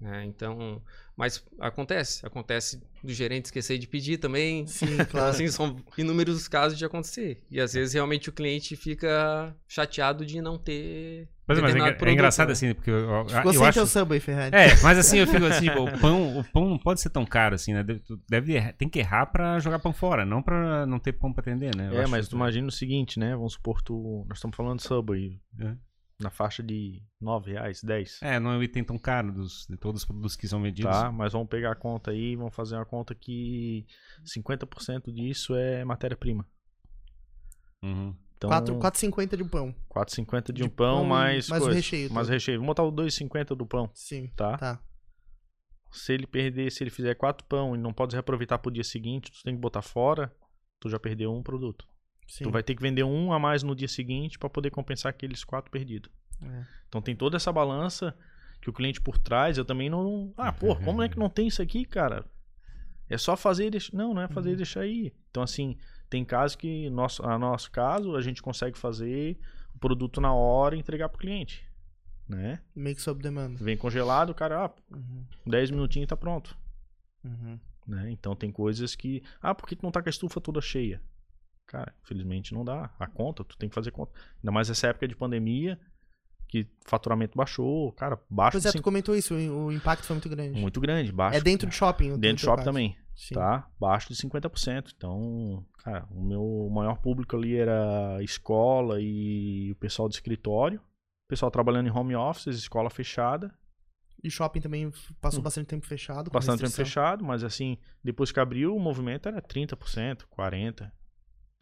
Né? 0.00 0.24
Então, 0.24 0.82
mas 1.16 1.44
acontece, 1.60 2.24
acontece 2.26 2.82
do 3.02 3.12
gerente 3.12 3.46
esquecer 3.46 3.78
de 3.78 3.86
pedir 3.86 4.18
também. 4.18 4.66
Sim, 4.66 4.86
Então, 4.94 5.06
claro. 5.06 5.28
assim, 5.30 5.46
são 5.48 5.76
inúmeros 5.96 6.46
casos 6.48 6.76
de 6.78 6.84
acontecer. 6.84 7.42
E 7.50 7.60
às 7.60 7.72
vezes 7.74 7.94
realmente 7.94 8.28
o 8.28 8.32
cliente 8.32 8.76
fica 8.76 9.54
chateado 9.68 10.24
de 10.26 10.40
não 10.40 10.58
ter. 10.58 11.28
Mas, 11.46 11.60
mas 11.60 11.74
é, 11.74 11.78
é 11.78 11.92
produto, 11.92 12.08
engraçado 12.08 12.46
né? 12.48 12.52
assim, 12.54 12.74
porque 12.74 12.90
eu, 12.90 12.96
eu, 12.98 13.28
Ficou 13.28 13.52
eu 13.52 13.58
sem 13.58 13.66
acho... 13.68 13.86
Subway, 13.86 14.18
Ferrari. 14.18 14.56
É, 14.56 14.68
mas 14.82 14.96
assim, 14.98 15.18
eu 15.18 15.26
fico 15.26 15.44
assim, 15.44 15.66
tipo, 15.68 15.82
o 15.84 15.98
pão, 15.98 16.38
o 16.38 16.44
pão 16.44 16.68
não 16.70 16.78
pode 16.78 17.00
ser 17.02 17.10
tão 17.10 17.26
caro 17.26 17.54
assim, 17.54 17.74
né? 17.74 17.82
Deve, 17.82 18.02
deve 18.28 18.54
errar- 18.54 18.72
tem 18.72 18.88
que 18.88 18.98
errar 18.98 19.26
pra 19.26 19.58
jogar 19.58 19.78
pão 19.78 19.92
fora, 19.92 20.24
não 20.24 20.42
pra 20.42 20.86
não 20.86 20.98
ter 20.98 21.12
pão 21.12 21.32
pra 21.34 21.42
atender, 21.42 21.76
né? 21.76 21.88
Eu 21.92 21.98
É, 21.98 22.02
acho 22.02 22.10
mas 22.10 22.20
isso- 22.22 22.30
tu 22.30 22.36
imagina 22.36 22.66
o 22.66 22.72
seguinte, 22.72 23.18
né? 23.20 23.36
Vamos 23.36 23.52
supor, 23.54 23.82
tu, 23.82 24.24
nós 24.26 24.38
estamos 24.38 24.56
falando 24.56 24.78
de 24.78 24.84
Subway. 24.84 25.38
É. 25.60 25.74
Na 26.18 26.30
faixa 26.30 26.62
de 26.62 27.02
9 27.20 27.52
reais, 27.52 27.82
10. 27.82 28.20
É, 28.22 28.38
não 28.38 28.52
é 28.52 28.56
um 28.56 28.62
item 28.62 28.84
tão 28.84 28.96
caro 28.96 29.32
dos, 29.32 29.66
de 29.68 29.76
todos 29.76 30.02
os 30.02 30.04
produtos 30.06 30.36
que 30.36 30.46
são 30.46 30.62
vendidos. 30.62 30.92
Tá, 30.92 31.10
mas 31.10 31.32
vamos 31.32 31.48
pegar 31.48 31.72
a 31.72 31.74
conta 31.74 32.12
aí, 32.12 32.36
vamos 32.36 32.54
fazer 32.54 32.76
uma 32.76 32.86
conta 32.86 33.14
que 33.14 33.84
50% 34.24 35.12
disso 35.12 35.56
é 35.56 35.84
matéria-prima. 35.84 36.46
Uhum. 37.82 38.14
Então, 38.36 38.48
4 38.48 38.78
4,50 38.78 39.36
de 39.36 39.42
um 39.42 39.48
pão. 39.48 39.74
4,50 39.90 40.46
de, 40.46 40.52
de 40.52 40.62
um 40.64 40.68
pão, 40.68 40.98
pão, 40.98 41.04
mais, 41.04 41.48
mais 41.48 41.62
o 41.62 41.66
coisa, 41.66 41.76
recheio 41.76 42.12
Mais 42.12 42.26
todo. 42.26 42.34
recheio. 42.34 42.58
Vamos 42.58 42.68
botar 42.68 42.82
o 42.84 42.92
2,50 42.92 43.56
do 43.56 43.66
pão, 43.66 43.90
Sim. 43.94 44.28
tá? 44.36 44.56
Tá. 44.56 44.82
Se 45.90 46.12
ele 46.12 46.26
perder, 46.26 46.70
se 46.70 46.82
ele 46.82 46.90
fizer 46.90 47.14
4 47.14 47.46
pão 47.46 47.74
e 47.74 47.78
não 47.78 47.92
pode 47.92 48.14
reaproveitar 48.14 48.58
pro 48.58 48.70
dia 48.70 48.84
seguinte, 48.84 49.30
tu 49.30 49.42
tem 49.44 49.54
que 49.54 49.60
botar 49.60 49.82
fora, 49.82 50.34
tu 50.80 50.88
já 50.88 50.98
perdeu 50.98 51.32
um 51.32 51.42
produto. 51.42 51.86
Sim. 52.26 52.44
Tu 52.44 52.50
vai 52.50 52.62
ter 52.62 52.74
que 52.74 52.82
vender 52.82 53.04
um 53.04 53.32
a 53.32 53.38
mais 53.38 53.62
no 53.62 53.74
dia 53.74 53.88
seguinte 53.88 54.38
para 54.38 54.48
poder 54.48 54.70
compensar 54.70 55.10
aqueles 55.10 55.44
quatro 55.44 55.70
perdidos. 55.70 56.10
É. 56.42 56.64
Então 56.88 57.00
tem 57.02 57.14
toda 57.14 57.36
essa 57.36 57.52
balança 57.52 58.16
que 58.60 58.70
o 58.70 58.72
cliente 58.72 59.00
por 59.00 59.18
trás, 59.18 59.58
eu 59.58 59.64
também 59.64 59.90
não. 59.90 60.32
Ah, 60.36 60.52
pô, 60.52 60.74
como 60.76 61.02
é 61.02 61.08
que 61.08 61.18
não 61.18 61.28
tem 61.28 61.46
isso 61.46 61.60
aqui, 61.60 61.84
cara? 61.84 62.24
É 63.08 63.18
só 63.18 63.36
fazer 63.36 63.66
e 63.66 63.70
deixar. 63.70 63.94
Não, 63.96 64.14
não 64.14 64.22
é 64.22 64.28
fazer 64.28 64.52
e 64.52 64.56
deixar 64.56 64.80
aí. 64.80 65.12
Então, 65.30 65.42
assim, 65.42 65.76
tem 66.08 66.24
casos 66.24 66.56
que, 66.56 66.88
nosso, 66.88 67.22
a 67.24 67.38
nosso 67.38 67.70
caso, 67.70 68.16
a 68.16 68.22
gente 68.22 68.40
consegue 68.40 68.78
fazer 68.78 69.38
o 69.74 69.78
produto 69.78 70.20
na 70.20 70.32
hora 70.32 70.74
e 70.74 70.78
entregar 70.78 71.10
pro 71.10 71.18
cliente. 71.18 71.68
Né? 72.26 72.60
Make 72.74 73.02
sob 73.02 73.22
demanda. 73.22 73.62
Vem 73.62 73.76
congelado, 73.76 74.30
o 74.30 74.34
cara, 74.34 74.64
ah, 74.64 74.70
Uhum. 74.90 75.26
10 75.46 75.70
minutinhos 75.70 76.08
tá 76.08 76.16
pronto. 76.16 76.56
Uhum. 77.22 77.60
Né? 77.86 78.10
Então 78.10 78.34
tem 78.34 78.50
coisas 78.50 78.94
que. 78.94 79.22
Ah, 79.42 79.54
por 79.54 79.68
que 79.68 79.76
tu 79.76 79.82
não 79.82 79.90
tá 79.90 80.02
com 80.02 80.08
a 80.08 80.10
estufa 80.10 80.40
toda 80.40 80.60
cheia? 80.62 81.02
Cara, 81.66 81.94
infelizmente 82.02 82.52
não 82.54 82.64
dá. 82.64 82.90
A 82.98 83.06
conta, 83.06 83.42
tu 83.44 83.56
tem 83.56 83.68
que 83.68 83.74
fazer 83.74 83.90
conta. 83.90 84.12
Ainda 84.38 84.52
mais 84.52 84.68
essa 84.70 84.86
época 84.88 85.08
de 85.08 85.16
pandemia, 85.16 85.78
que 86.48 86.68
faturamento 86.86 87.36
baixou, 87.36 87.90
cara, 87.92 88.20
baixo 88.30 88.52
Pois 88.52 88.62
de 88.62 88.68
é, 88.68 88.70
tu 88.70 88.74
cinco- 88.74 88.84
comentou 88.84 89.16
isso, 89.16 89.34
o 89.34 89.72
impacto 89.72 90.04
foi 90.04 90.14
muito 90.14 90.28
grande. 90.28 90.60
muito 90.60 90.80
grande, 90.80 91.10
baixo. 91.10 91.38
É 91.38 91.40
dentro 91.40 91.66
do 91.66 91.72
shopping. 91.72 92.10
dentro 92.18 92.20
do 92.20 92.40
teu 92.40 92.50
shopping 92.50 92.64
também, 92.64 92.96
Sim. 93.16 93.34
tá? 93.34 93.68
Baixo 93.80 94.08
de 94.08 94.14
50%. 94.14 94.92
Então, 94.96 95.64
cara, 95.82 96.06
o 96.10 96.22
meu 96.22 96.68
maior 96.70 96.98
público 96.98 97.34
ali 97.36 97.56
era 97.56 98.22
escola 98.22 99.00
e 99.00 99.72
o 99.72 99.76
pessoal 99.76 100.08
do 100.08 100.12
escritório. 100.12 100.78
O 100.78 101.28
pessoal 101.28 101.50
trabalhando 101.50 101.88
em 101.88 101.90
home 101.90 102.14
office, 102.14 102.46
escola 102.54 102.90
fechada. 102.90 103.52
E 104.22 104.30
shopping 104.30 104.60
também 104.60 104.90
passou 105.20 105.42
bastante 105.42 105.66
tempo 105.66 105.86
fechado. 105.86 106.28
Hum. 106.28 106.32
Bastante 106.32 106.58
tempo 106.58 106.66
restrição. 106.66 106.84
fechado, 106.84 107.24
mas 107.24 107.42
assim, 107.42 107.78
depois 108.02 108.30
que 108.30 108.38
abriu, 108.38 108.76
o 108.76 108.78
movimento 108.80 109.28
era 109.28 109.40
30%, 109.42 110.24
40%. 110.30 110.90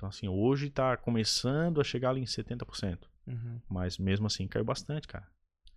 Então, 0.02 0.08
assim, 0.08 0.26
hoje 0.26 0.68
tá 0.68 0.96
começando 0.96 1.80
a 1.80 1.84
chegar 1.84 2.10
ali 2.10 2.20
em 2.20 2.24
70%. 2.24 2.98
Uhum. 3.24 3.60
Mas 3.70 3.98
mesmo 3.98 4.26
assim 4.26 4.48
caiu 4.48 4.64
bastante, 4.64 5.06
cara. 5.06 5.28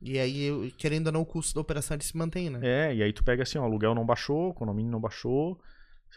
E 0.02 0.18
aí, 0.18 0.74
querendo 0.80 1.08
ou 1.08 1.14
não, 1.14 1.22
o 1.22 1.26
custo 1.26 1.54
da 1.54 1.62
operação 1.62 1.96
ele 1.96 2.04
se 2.04 2.18
mantém, 2.18 2.50
né? 2.50 2.60
É, 2.64 2.96
e 2.96 3.04
aí 3.04 3.14
tu 3.14 3.24
pega 3.24 3.44
assim, 3.44 3.60
ó, 3.60 3.62
o 3.62 3.66
aluguel 3.66 3.94
não 3.94 4.04
baixou, 4.04 4.50
o 4.50 4.54
condomínio 4.56 4.92
não 4.92 5.00
baixou. 5.00 5.62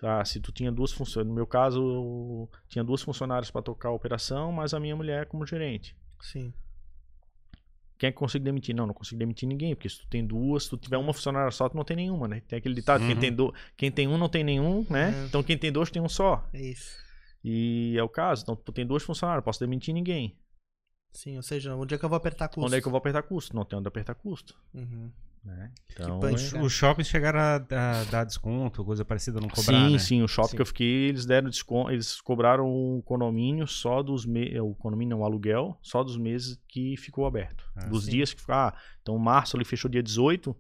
Ah, 0.03 0.25
se 0.25 0.41
tu 0.41 0.51
tinha 0.53 0.73
duas 0.73 0.91
funções, 0.91 1.27
no 1.27 1.35
meu 1.35 1.47
caso, 1.47 2.49
tinha 2.67 2.83
duas 2.83 3.03
funcionárias 3.03 3.51
para 3.51 3.61
tocar 3.61 3.91
a 3.91 3.93
operação, 3.93 4.51
mas 4.53 4.73
a 4.73 4.81
minha 4.81 4.97
mulher 4.97 5.27
como 5.27 5.45
gerente. 5.45 5.95
Sim. 6.23 6.51
Quem 7.99 8.09
é 8.09 8.11
que 8.13 8.17
consigo 8.17 8.43
demitir? 8.43 8.75
Não, 8.75 8.87
não 8.87 8.95
consigo 8.95 9.19
demitir 9.19 9.47
ninguém, 9.47 9.75
porque 9.75 9.89
se 9.91 9.99
tu 10.01 10.07
tem 10.09 10.25
duas, 10.27 10.65
se 10.65 10.71
tu 10.71 10.79
tiver 10.79 10.97
uma 10.97 11.13
funcionária 11.13 11.51
só, 11.51 11.69
tu 11.69 11.77
não 11.77 11.85
tem 11.85 11.97
nenhuma, 11.97 12.27
né? 12.27 12.41
Tem 12.49 12.59
aquele 12.59 12.75
ditado, 12.75 13.01
quem, 13.05 13.13
Uhum. 13.15 13.21
tem 13.21 13.33
do... 13.33 13.55
quem 13.77 13.91
tem 13.91 14.09
um 14.09 14.17
não 14.17 14.31
tem 14.31 14.43
nenhum, 14.43 14.87
né? 14.89 15.11
É. 15.25 15.27
Então 15.27 15.43
quem 15.43 15.59
tem 15.59 15.71
dois 15.71 15.91
tem 15.91 16.01
um 16.01 16.09
só. 16.09 16.49
É 16.55 16.63
isso. 16.63 17.07
E 17.51 17.97
é 17.97 18.03
o 18.03 18.09
caso. 18.09 18.43
Então 18.43 18.55
tu 18.55 18.73
tem 18.73 18.87
duas 18.87 19.03
funcionárias, 19.03 19.43
posso 19.43 19.61
demitir 19.61 19.95
ninguém. 19.95 20.37
Sim, 21.13 21.37
ou 21.37 21.43
seja, 21.43 21.75
onde 21.75 21.95
é 21.95 21.99
que 21.99 22.05
eu 22.05 22.09
vou 22.09 22.17
apertar 22.17 22.49
custo? 22.49 22.67
Onde 22.67 22.77
é 22.77 22.81
que 22.81 22.87
eu 22.87 22.91
vou 22.91 22.99
apertar 22.99 23.23
custo? 23.23 23.57
Não 23.57 23.65
tem 23.65 23.79
onde 23.79 23.89
apertar 23.89 24.15
custo. 24.15 24.55
Uhum. 24.75 25.11
Né? 25.43 25.73
Então, 25.93 26.21
punch, 26.21 26.49
é- 26.49 26.51
cara. 26.51 26.65
Os 26.65 26.73
shoppings 26.73 27.09
chegaram 27.09 27.41
a, 27.41 27.55
a 27.55 28.05
dar 28.05 28.25
desconto, 28.25 28.85
coisa 28.85 29.05
parecida, 29.05 29.41
não 29.41 29.49
cobrar, 29.49 29.87
sim, 29.87 29.93
né? 29.93 29.99
sim, 29.99 30.23
o 30.23 30.29
shopping 30.29 30.51
Sim. 30.51 30.57
que 30.57 30.63
eu 30.63 30.67
fiquei, 30.67 31.09
eles 31.09 31.25
deram 31.25 31.49
desconto, 31.49 31.91
eles 31.91 32.21
cobraram 32.21 32.67
o 32.69 33.03
condomínio 33.03 33.67
só 33.67 34.03
dos 34.03 34.27
meses, 34.27 34.61
o 34.61 34.75
condomínio 34.75 35.17
não, 35.17 35.23
o 35.23 35.25
aluguel, 35.25 35.79
só 35.81 36.05
dos 36.05 36.19
meses 36.19 36.61
que 36.69 36.97
ficou 36.99 37.25
aberto. 37.25 37.65
Ah, 37.75 37.87
dos 37.87 38.05
sim. 38.05 38.11
dias 38.11 38.35
que 38.35 38.41
ficou, 38.41 38.55
ah, 38.55 38.75
então 39.01 39.17
março 39.17 39.57
ele 39.57 39.65
fechou 39.65 39.91
dia 39.91 40.03
18, 40.03 40.55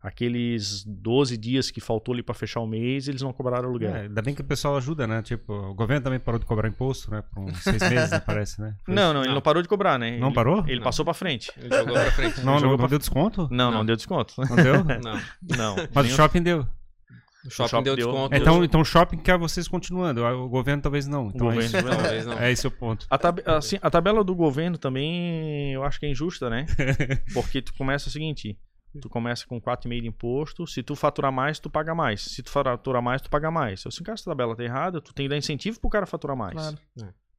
aqueles 0.00 0.84
12 0.84 1.36
dias 1.36 1.70
que 1.70 1.80
faltou 1.80 2.12
ali 2.14 2.22
pra 2.22 2.34
fechar 2.34 2.60
o 2.60 2.66
mês, 2.66 3.08
eles 3.08 3.20
não 3.22 3.32
cobraram 3.32 3.68
aluguel. 3.68 3.94
É, 3.94 4.00
ainda 4.02 4.22
bem 4.22 4.34
que 4.34 4.40
o 4.40 4.44
pessoal 4.44 4.76
ajuda, 4.76 5.06
né? 5.06 5.22
Tipo, 5.22 5.52
o 5.52 5.74
governo 5.74 6.02
também 6.04 6.18
parou 6.20 6.38
de 6.38 6.46
cobrar 6.46 6.68
imposto, 6.68 7.10
né? 7.10 7.22
Por 7.34 7.42
uns 7.42 7.58
seis 7.62 7.80
meses, 7.82 8.10
né? 8.12 8.20
Parece, 8.20 8.60
né? 8.60 8.74
Foi 8.84 8.94
Não, 8.94 9.02
isso? 9.04 9.12
não, 9.14 9.20
ele 9.22 9.28
Não. 9.28 9.34
não 9.36 9.42
parou 9.42 9.62
de 9.62 9.68
cobrar, 9.68 9.98
né? 9.98 10.16
Não 10.18 10.28
Ele- 10.28 10.34
parou? 10.34 10.64
Ele 10.66 10.76
Não. 10.76 10.84
passou 10.84 11.04
pra 11.04 11.14
frente. 11.14 11.50
Ele 11.56 11.68
jogou 11.74 11.94
pra 11.94 12.10
frente. 12.12 12.40
Não, 12.44 12.60
não, 12.60 12.70
não 12.70 12.76
pra- 12.76 12.86
deu 12.86 12.98
desconto? 12.98 13.48
Não, 13.50 13.70
não, 13.70 13.78
Não. 13.78 13.84
deu 13.86 13.96
desconto. 13.96 14.34
Não 14.38 14.56
deu? 14.56 14.84
Não. 15.02 15.20
Não. 15.56 15.76
Mas 15.92 16.06
o 16.12 16.14
shopping 16.14 16.42
deu. 16.42 16.66
O 17.44 17.50
shopping, 17.50 17.68
shopping 17.70 17.84
deu 17.84 17.96
deu- 17.96 18.06
desconto. 18.06 18.34
Então, 18.36 18.64
então 18.64 18.80
o 18.80 18.84
shopping 18.84 19.16
quer 19.18 19.38
vocês 19.38 19.66
continuando. 19.68 20.24
O 20.24 20.48
governo 20.48 20.82
talvez 20.82 21.06
não. 21.06 21.28
Então 21.34 21.46
O 21.46 21.50
é, 21.50 21.54
governo 21.54 21.64
isso. 21.64 21.72
talvez 21.72 21.96
não. 21.96 22.02
Talvez 22.02 22.26
não. 22.26 22.38
é 22.40 22.52
esse 22.52 22.66
o 22.66 22.70
ponto. 22.70 23.06
A, 23.08 23.16
tab 23.16 23.38
assim, 23.46 23.78
a 23.80 23.88
tabela 23.90 24.22
do 24.24 24.34
governo 24.34 24.76
também 24.76 25.72
eu 25.72 25.82
acho 25.84 25.98
que 26.00 26.06
é 26.06 26.10
injusta, 26.10 26.50
né? 26.50 26.66
Porque 27.32 27.62
tu 27.62 27.72
começa 27.74 28.08
o 28.08 28.12
seguinte: 28.12 28.58
tu 28.98 29.08
começa 29.08 29.46
com 29.46 29.60
4,5 29.60 30.00
de 30.00 30.08
imposto, 30.08 30.66
se 30.66 30.82
tu 30.82 30.94
faturar 30.94 31.32
mais, 31.32 31.58
tu 31.58 31.70
paga 31.70 31.94
mais. 31.94 32.22
Se 32.22 32.42
tu 32.42 32.50
faturar 32.50 33.02
mais, 33.02 33.22
tu 33.22 33.30
paga 33.30 33.50
mais. 33.50 33.80
Se 33.80 33.88
assim, 33.88 34.04
essa 34.06 34.24
tabela 34.24 34.56
tá 34.56 34.62
errada, 34.62 35.00
tu 35.00 35.14
tem 35.14 35.26
que 35.26 35.30
dar 35.30 35.36
incentivo 35.36 35.80
pro 35.80 35.90
cara 35.90 36.06
faturar 36.06 36.36
mais. 36.36 36.54
Claro. 36.54 36.78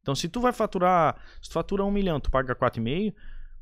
Então, 0.01 0.15
se 0.15 0.27
tu 0.29 0.39
vai 0.41 0.53
faturar, 0.53 1.21
se 1.41 1.49
tu 1.49 1.53
fatura 1.53 1.83
1 1.83 1.91
milhão, 1.91 2.19
tu 2.19 2.31
paga 2.31 2.55
4,5, 2.55 3.13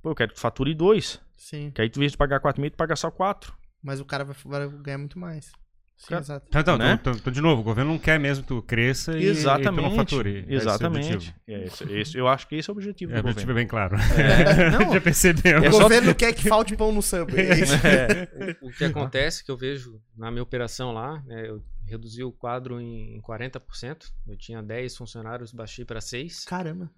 pô, 0.01 0.11
eu 0.11 0.15
quero 0.15 0.29
que 0.29 0.35
tu 0.35 0.41
fature 0.41 0.73
2. 0.73 1.21
Sim. 1.35 1.71
Que 1.71 1.81
aí, 1.81 1.89
tu, 1.89 1.97
em 1.97 2.01
vez 2.01 2.11
de 2.11 2.17
pagar 2.17 2.39
4,5, 2.39 2.71
tu 2.71 2.77
paga 2.77 2.95
só 2.95 3.11
4. 3.11 3.53
Mas 3.81 3.99
o 3.99 4.05
cara 4.05 4.23
vai, 4.23 4.35
vai 4.45 4.69
ganhar 4.81 4.97
muito 4.97 5.19
mais. 5.19 5.51
Sim, 5.97 6.09
Cara, 6.09 6.21
exato. 6.21 6.45
Então, 6.47 6.61
então, 6.61 6.77
Né? 6.77 6.93
então, 6.93 7.13
então, 7.13 7.33
de 7.33 7.41
novo, 7.41 7.61
o 7.61 7.63
governo 7.63 7.91
não 7.91 7.97
quer 7.99 8.19
mesmo 8.19 8.43
que 8.43 8.47
tu 8.49 8.61
cresça 8.61 9.13
e, 9.17 9.23
e 9.23 9.25
tu 9.25 9.29
Exatamente. 9.39 9.81
não 9.89 9.95
fature. 9.95 10.39
Esse 10.41 10.51
é 10.51 10.53
o 10.53 10.57
Exatamente. 10.57 11.13
objetivo. 11.15 11.35
É 11.47 11.63
esse, 11.65 11.83
esse- 11.91 12.17
eu 12.19 12.27
acho 12.27 12.47
que 12.47 12.55
esse 12.55 12.69
é 12.69 12.71
o 12.71 12.75
objetivo 12.75 13.13
É, 13.13 13.15
do 13.15 13.25
o 13.25 13.31
objetivo 13.31 13.51
é 13.51 13.55
bem 13.55 13.65
claro. 13.67 13.95
É, 13.95 14.69
não, 14.77 14.93
Já 14.93 15.01
percebeu. 15.01 15.57
É 15.63 15.69
o 15.69 15.73
só- 15.73 15.81
governo 15.83 16.13
quer 16.13 16.33
que 16.33 16.47
falte 16.47 16.77
pão 16.77 16.91
no 16.91 17.01
Subway. 17.01 17.47
É 17.49 17.59
isso. 17.59 17.73
É. 17.83 18.55
O 18.61 18.69
que 18.71 18.83
acontece, 18.85 19.43
que 19.43 19.49
eu 19.49 19.57
vejo 19.57 19.99
na 20.15 20.29
minha 20.29 20.43
operação 20.43 20.91
lá, 20.91 21.19
né, 21.25 21.49
eu 21.49 21.63
reduzi 21.87 22.23
o 22.23 22.31
quadro 22.31 22.79
em 22.79 23.19
40%. 23.21 24.05
Eu 24.27 24.37
tinha 24.37 24.61
10 24.61 24.95
funcionários, 24.95 25.51
baixei 25.51 25.83
para 25.83 25.99
6. 25.99 26.45
Caramba. 26.45 26.91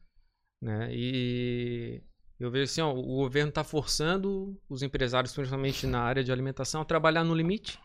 Né, 0.62 0.90
e 0.92 2.02
Eu 2.38 2.52
vejo 2.52 2.66
assim, 2.66 2.82
ó, 2.82 2.92
o 2.94 3.02
governo 3.18 3.48
está 3.50 3.64
forçando 3.64 4.58
os 4.70 4.82
empresários, 4.82 5.34
principalmente 5.34 5.88
na 5.88 6.02
área 6.02 6.22
de 6.24 6.32
alimentação, 6.34 6.82
a 6.82 6.86
trabalhar 6.86 7.24
no 7.24 7.34
limite. 7.34 7.80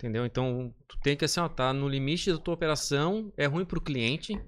Entendeu? 0.00 0.24
Então, 0.24 0.74
tu 0.88 0.98
tem 1.02 1.14
que 1.14 1.26
assim, 1.26 1.40
ó, 1.40 1.48
tá 1.48 1.74
no 1.74 1.86
limite 1.86 2.32
da 2.32 2.38
tua 2.38 2.54
operação, 2.54 3.30
é 3.36 3.44
ruim 3.44 3.66
para 3.66 3.78
o 3.78 3.82
cliente, 3.82 4.40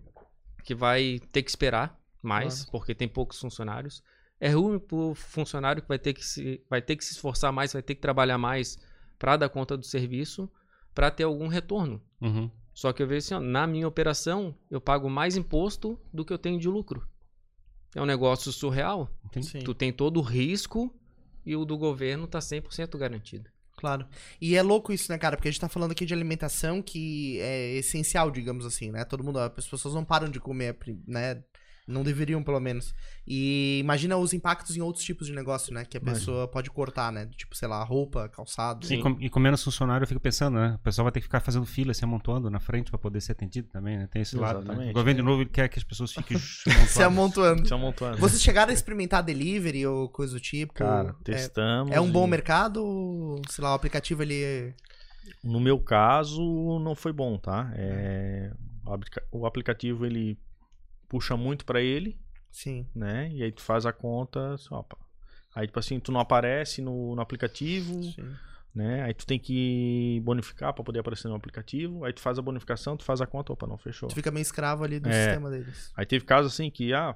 que 0.65 0.75
vai 0.75 1.21
ter 1.31 1.43
que 1.43 1.51
esperar 1.51 2.01
mais, 2.23 2.65
porque 2.65 2.95
tem 2.95 3.07
poucos 3.07 3.39
funcionários. 3.39 4.03
É 4.41 4.49
ruim 4.49 4.79
para 4.79 4.97
o 4.97 5.15
funcionário 5.15 5.83
que 5.83 5.89
vai 5.89 5.99
ter 5.99 6.15
que 6.15 6.25
se 6.25 6.65
vai 6.71 6.81
ter 6.81 6.97
que 6.97 7.05
se 7.05 7.13
esforçar 7.13 7.53
mais, 7.53 7.75
vai 7.75 7.83
ter 7.83 7.95
que 7.95 8.01
trabalhar 8.01 8.39
mais 8.39 8.79
para 9.19 9.37
dar 9.37 9.51
conta 9.51 9.77
do 9.77 9.85
serviço, 9.85 10.51
para 10.95 11.11
ter 11.11 11.25
algum 11.25 11.49
retorno. 11.49 12.01
Uhum. 12.19 12.51
Só 12.73 12.91
que 12.91 13.03
eu 13.03 13.07
vejo 13.07 13.27
assim, 13.27 13.35
ó, 13.35 13.41
na 13.41 13.67
minha 13.67 13.87
operação, 13.87 14.55
eu 14.71 14.81
pago 14.81 15.11
mais 15.11 15.37
imposto 15.37 16.01
do 16.11 16.25
que 16.25 16.33
eu 16.33 16.39
tenho 16.39 16.59
de 16.59 16.67
lucro. 16.67 17.07
É 17.95 18.01
um 18.01 18.07
negócio 18.07 18.51
surreal. 18.51 19.11
Sim, 19.43 19.61
Tu 19.61 19.75
tem 19.75 19.93
todo 19.93 20.17
o 20.17 20.23
risco 20.23 20.91
e 21.45 21.55
o 21.55 21.67
do 21.67 21.77
governo 21.77 22.27
tá 22.27 22.39
100% 22.39 22.97
garantido. 22.97 23.51
Claro. 23.83 24.07
E 24.41 24.57
é 24.57 24.63
louco 24.63 24.93
isso, 24.93 25.11
né, 25.11 25.19
cara? 25.19 25.37
Porque 25.37 25.49
a 25.49 25.51
gente 25.51 25.61
tá 25.61 25.69
falando 25.69 25.91
aqui 25.91 26.07
de 26.07 26.15
alimentação 26.15 26.81
que 26.81 27.41
é 27.41 27.73
essencial, 27.73 28.31
digamos 28.31 28.65
assim, 28.65 28.93
né? 28.93 29.05
Todo 29.05 29.25
mundo, 29.25 29.41
as 29.41 29.67
pessoas 29.67 29.93
não 29.93 30.05
param 30.05 30.29
de 30.29 30.39
comer, 30.39 30.79
né? 31.05 31.43
Não 31.87 32.05
deveriam, 32.05 32.43
pelo 32.45 32.61
menos. 32.61 32.95
E 33.27 33.79
imagina 33.81 34.17
os 34.17 34.33
impactos 34.33 34.77
em 34.77 34.81
outros 34.81 35.05
tipos 35.05 35.27
de 35.27 35.33
negócio, 35.33 35.75
né? 35.75 35.85
Que 35.85 35.97
a 35.97 36.01
Imagina. 36.01 36.19
pessoa 36.21 36.49
pode 36.49 36.71
cortar, 36.71 37.11
né? 37.11 37.29
Tipo, 37.37 37.57
sei 37.57 37.67
lá, 37.67 37.83
roupa, 37.83 38.29
calçado. 38.29 38.87
E, 38.93 39.03
com, 39.03 39.17
e 39.21 39.29
com 39.29 39.41
menos 39.41 39.63
funcionário, 39.65 40.05
eu 40.05 40.09
fico 40.09 40.21
pensando, 40.21 40.59
né? 40.61 40.77
O 40.77 40.79
pessoal 40.79 41.05
vai 41.05 41.13
ter 41.13 41.19
que 41.21 41.27
ficar 41.27 41.41
fazendo 41.41 41.67
fila, 41.67 41.93
se 41.93 42.05
amontoando 42.05 42.49
na 42.49 42.61
frente 42.61 42.89
pra 42.91 42.99
poder 42.99 43.21
ser 43.21 43.33
atendido 43.33 43.69
também, 43.69 43.99
né? 43.99 44.07
Tem 44.07 44.23
esse 44.23 44.37
lado. 44.37 44.59
Né? 44.61 44.65
Exatamente. 44.65 44.91
O 44.91 44.95
governo, 44.95 45.21
de 45.21 45.27
novo, 45.27 45.43
ele 45.43 45.51
quer 45.51 45.69
que 45.69 45.79
as 45.79 45.85
pessoas 45.85 46.13
fiquem. 46.13 46.39
Se 46.87 47.03
amontoando. 47.03 47.75
Um 47.75 47.79
montão. 47.79 48.17
Vocês 48.17 48.41
chegaram 48.41 48.71
a 48.71 48.75
experimentar 48.75 49.23
delivery 49.23 49.85
ou 49.87 50.09
coisa 50.09 50.35
do 50.35 50.41
tipo? 50.41 50.75
Cara, 50.75 51.11
é, 51.11 51.25
testamos. 51.25 51.93
é 51.93 52.01
um 52.01 52.11
bom 52.11 52.27
e- 52.27 52.31
mercado 52.31 52.85
ou, 52.85 53.43
sei 53.49 53.65
lá, 53.65 53.73
o 53.73 53.75
aplicativo 53.75 54.23
ele 54.23 54.41
é... 54.43 54.75
No 55.43 55.59
meu 55.61 55.79
caso, 55.81 56.41
não 56.81 56.95
foi 56.95 57.13
bom, 57.13 57.39
tá? 57.39 57.73
É, 57.75 58.53
O 59.33 59.47
aplicativo, 59.47 60.05
ele 60.07 60.39
puxa 61.13 61.37
muito 61.37 61.67
pra 61.67 61.83
ele, 61.83 62.19
Sim. 62.51 62.87
né? 62.95 63.29
E 63.31 63.43
aí 63.43 63.53
tu 63.53 63.61
faz 63.61 63.85
a 63.85 63.93
conta, 63.93 64.57
opa. 64.71 64.97
Aí, 65.55 65.67
tipo 65.67 65.79
assim, 65.79 66.01
tu 66.01 66.11
não 66.11 66.19
aparece 66.21 66.81
no, 66.81 67.15
no 67.15 67.21
aplicativo, 67.21 68.03
sim. 68.03 68.35
né? 68.75 69.03
Aí 69.03 69.13
tu 69.13 69.27
tem 69.27 69.39
que 69.39 70.19
bonificar 70.25 70.73
pra 70.73 70.83
poder 70.83 71.01
aparecer 71.01 71.29
no 71.29 71.35
aplicativo. 71.35 72.03
Aí 72.07 72.15
tu 72.15 72.21
faz 72.23 72.39
a 72.39 72.43
bonificação, 72.43 72.97
tu 72.97 73.05
faz 73.05 73.21
a 73.21 73.27
conta, 73.27 73.53
opa, 73.53 73.67
não 73.67 73.77
fechou. 73.77 74.09
Tu 74.09 74.15
fica 74.15 74.31
meio 74.31 74.41
escravo 74.43 74.83
ali 74.85 74.99
do 74.99 75.11
É. 75.11 75.13
sistema 75.13 75.51
deles. 75.51 75.93
Aí 75.95 76.07
teve 76.07 76.25
casos 76.25 76.55
assim 76.55 76.71
que, 76.71 76.95
ah, 76.95 77.15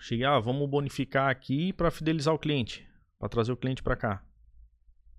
cheguei, 0.00 0.24
ah, 0.26 0.40
vamos 0.40 0.68
bonificar 0.68 1.30
aqui 1.30 1.72
pra 1.72 1.92
fidelizar 1.92 2.34
o 2.34 2.38
cliente, 2.38 2.84
pra 3.20 3.28
trazer 3.28 3.52
o 3.52 3.56
cliente 3.56 3.80
pra 3.84 3.94
cá. 3.94 4.24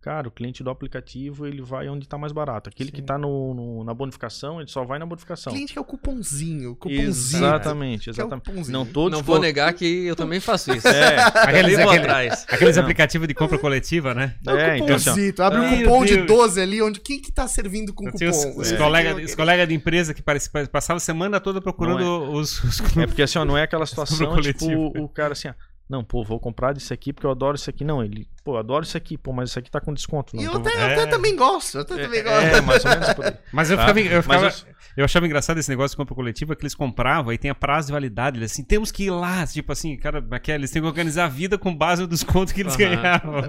Cara, 0.02 0.30
o 0.30 0.32
cliente 0.32 0.64
do 0.64 0.70
aplicativo, 0.70 1.46
ele 1.46 1.62
vai 1.62 1.90
onde 1.90 2.08
tá 2.08 2.18
mais 2.18 2.32
barato. 2.32 2.70
Aquele 2.70 2.90
que 2.90 3.02
Sim. 3.02 3.06
tá 3.06 3.18
no, 3.18 3.54
no- 3.54 3.84
na 3.84 3.94
bonificação, 3.94 4.62
ele 4.62 4.70
só 4.70 4.86
vai 4.86 4.98
na 4.98 5.06
bonificação. 5.06 5.52
Cliente 5.52 5.74
que 5.74 5.78
é 5.78 5.82
o 5.82 5.84
cupomzinho. 5.86 6.74
cupomzinho. 6.78 7.04
Exatamente, 7.10 8.04
Que 8.06 8.10
é 8.10 8.12
o 8.12 8.16
exatamente. 8.26 8.46
cupomzinho. 8.46 8.78
Não 8.78 8.86
todos 8.86 9.18
não 9.20 9.24
vou 9.26 9.40
negar 9.42 9.74
que 9.74 10.06
eu 10.06 10.16
também 10.16 10.40
faço 10.40 10.74
isso. 10.74 10.88
É, 10.88 11.18
Aqueles, 11.20 11.78
Eu 11.78 11.90
aquele- 11.90 12.08
aqueles 12.48 12.78
aplicativos 12.78 13.28
de 13.28 13.34
compra 13.34 13.58
coletiva, 13.58 14.14
né? 14.14 14.36
É 14.48 14.52
o 14.54 14.58
É, 14.58 14.78
então, 14.78 14.96
ó, 14.96 15.00
cupomzinho. 15.00 15.34
Tu 15.34 15.44
abre 15.44 15.60
um 15.60 15.78
cupom 15.80 16.06
de 16.06 16.16
Deus. 16.16 16.28
12 16.28 16.62
ali, 16.62 16.82
onde 16.82 17.00
quem 17.02 17.20
que 17.22 17.32
tá 17.32 17.46
servindo 17.48 17.94
com 17.94 18.10
Tinha 18.12 18.32
cupom? 18.32 18.50
os, 18.52 18.58
os 18.68 18.72
É. 18.72 18.78
colegas 18.78 19.22
os 19.24 19.36
colega 19.36 19.68
de 19.68 19.74
empresa 19.76 20.14
que 20.14 20.22
parece, 20.22 20.50
passavam 20.70 20.96
a 20.98 21.02
semana 21.02 21.42
toda 21.42 21.60
procurando 21.60 22.32
os, 22.32 22.64
os 22.64 22.80
é 22.98 23.06
porque 23.06 23.22
assim, 23.22 23.38
ó, 23.38 23.44
não 23.44 23.58
é 23.58 23.64
aquela 23.64 23.86
situação, 23.86 24.30
coletivo. 24.30 24.88
tipo, 24.94 25.04
o 25.04 25.10
cara 25.10 25.34
assim, 25.34 25.50
ah, 25.50 25.56
não, 25.90 26.04
pô, 26.04 26.24
vou 26.24 26.40
comprar 26.40 26.72
disso 26.74 26.94
aqui 26.94 27.12
porque 27.12 27.26
eu 27.26 27.32
adoro 27.32 27.56
isso 27.56 27.70
aqui. 27.70 27.84
Não, 27.84 28.04
ele, 28.04 28.28
pô, 28.44 28.54
eu 28.54 28.58
adoro 28.60 28.84
isso 28.86 28.96
aqui, 28.96 29.18
pô, 29.18 29.34
mas 29.34 29.50
isso 29.50 29.58
aqui 29.60 29.72
tá 29.72 29.82
com 29.82 29.94
desconto. 29.94 30.36
Não, 30.36 30.44
E 30.44 30.46
eu 30.46 30.52
tô- 30.52 30.60
até, 30.60 30.70
eu 30.76 30.80
É. 30.80 30.94
até 30.94 31.06
também 31.08 31.36
gosto. 31.36 31.76
Eu 31.78 31.82
até 31.82 31.96
também 31.98 32.24
gosto. 32.24 32.38
É, 32.46 32.62
mais 32.62 32.86
ou 32.86 32.92
menos 32.92 33.14
por 33.14 33.26
aí. 33.26 33.34
Mas 33.52 33.72
eu 33.72 33.78
Tá? 33.78 33.84
ficava, 33.88 34.00
eu, 34.00 34.22
ficava 34.24 34.44
Mas 34.46 34.66
eu 34.96 35.06
achava 35.06 35.26
engraçado 35.26 35.58
esse 35.58 35.70
negócio 35.70 35.92
de 35.96 35.98
compra 35.98 36.14
coletiva 36.16 36.56
que 36.56 36.62
eles 36.62 36.76
compravam 36.76 37.34
e 37.34 37.38
tem 37.38 37.50
a 37.50 37.56
prazo 37.56 37.88
de 37.88 37.94
validade. 37.94 38.38
Eles 38.38 38.52
assim, 38.52 38.64
temos 38.64 38.92
que 38.92 39.06
ir 39.06 39.10
lá. 39.12 39.46
Tipo 39.48 39.72
assim, 39.72 39.98
cara, 39.98 40.24
eles 40.50 40.70
têm 40.72 40.82
que 40.82 40.88
organizar 40.88 41.26
a 41.26 41.30
vida 41.30 41.58
com 41.58 41.76
base 41.76 42.02
no 42.02 42.08
desconto 42.08 42.54
que 42.54 42.62
eles 42.62 42.74
Aham. 42.76 42.78
ganhavam. 42.80 43.42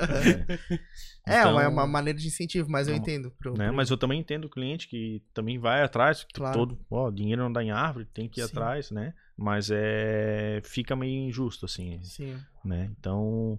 É, 1.26 1.40
Então- 1.40 1.52
uma, 1.52 1.62
é 1.62 1.68
uma 1.68 1.86
maneira 1.86 2.18
de 2.18 2.26
incentivo, 2.26 2.68
mas 2.70 2.88
eu 2.88 2.94
Não, 2.94 3.00
entendo. 3.00 3.30
Pro, 3.38 3.56
né? 3.56 3.66
pro- 3.66 3.76
Mas 3.76 3.90
eu 3.90 3.96
também 3.98 4.18
entendo 4.18 4.46
o 4.46 4.50
cliente 4.50 4.88
que 4.88 5.22
também 5.34 5.58
vai 5.58 5.82
atrás, 5.82 6.26
Claro. 6.32 6.56
todo, 6.58 6.78
ó, 6.90 7.10
dinheiro 7.10 7.42
não 7.42 7.52
dá 7.52 7.62
em 7.62 7.70
árvore, 7.70 8.06
tem 8.06 8.26
que 8.28 8.40
ir 8.40 8.44
Sim. 8.44 8.50
atrás, 8.50 8.90
né? 8.90 9.12
Mas 9.42 9.70
é 9.72 10.60
fica 10.62 10.94
meio 10.94 11.26
injusto 11.28 11.64
assim, 11.64 11.98
Sim, 12.02 12.36
né? 12.62 12.90
Então, 12.98 13.58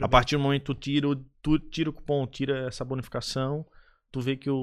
a 0.00 0.08
partir 0.08 0.36
do 0.36 0.40
momento 0.42 0.60
que 0.60 0.66
tu 0.66 0.74
tira, 0.74 1.08
o- 1.08 1.16
tu 1.42 1.58
tira 1.58 1.90
o 1.90 1.92
cupom, 1.92 2.24
tira 2.28 2.68
essa 2.68 2.84
bonificação, 2.84 3.66
tu 4.12 4.20
vê 4.20 4.36
que 4.36 4.48
o, 4.48 4.56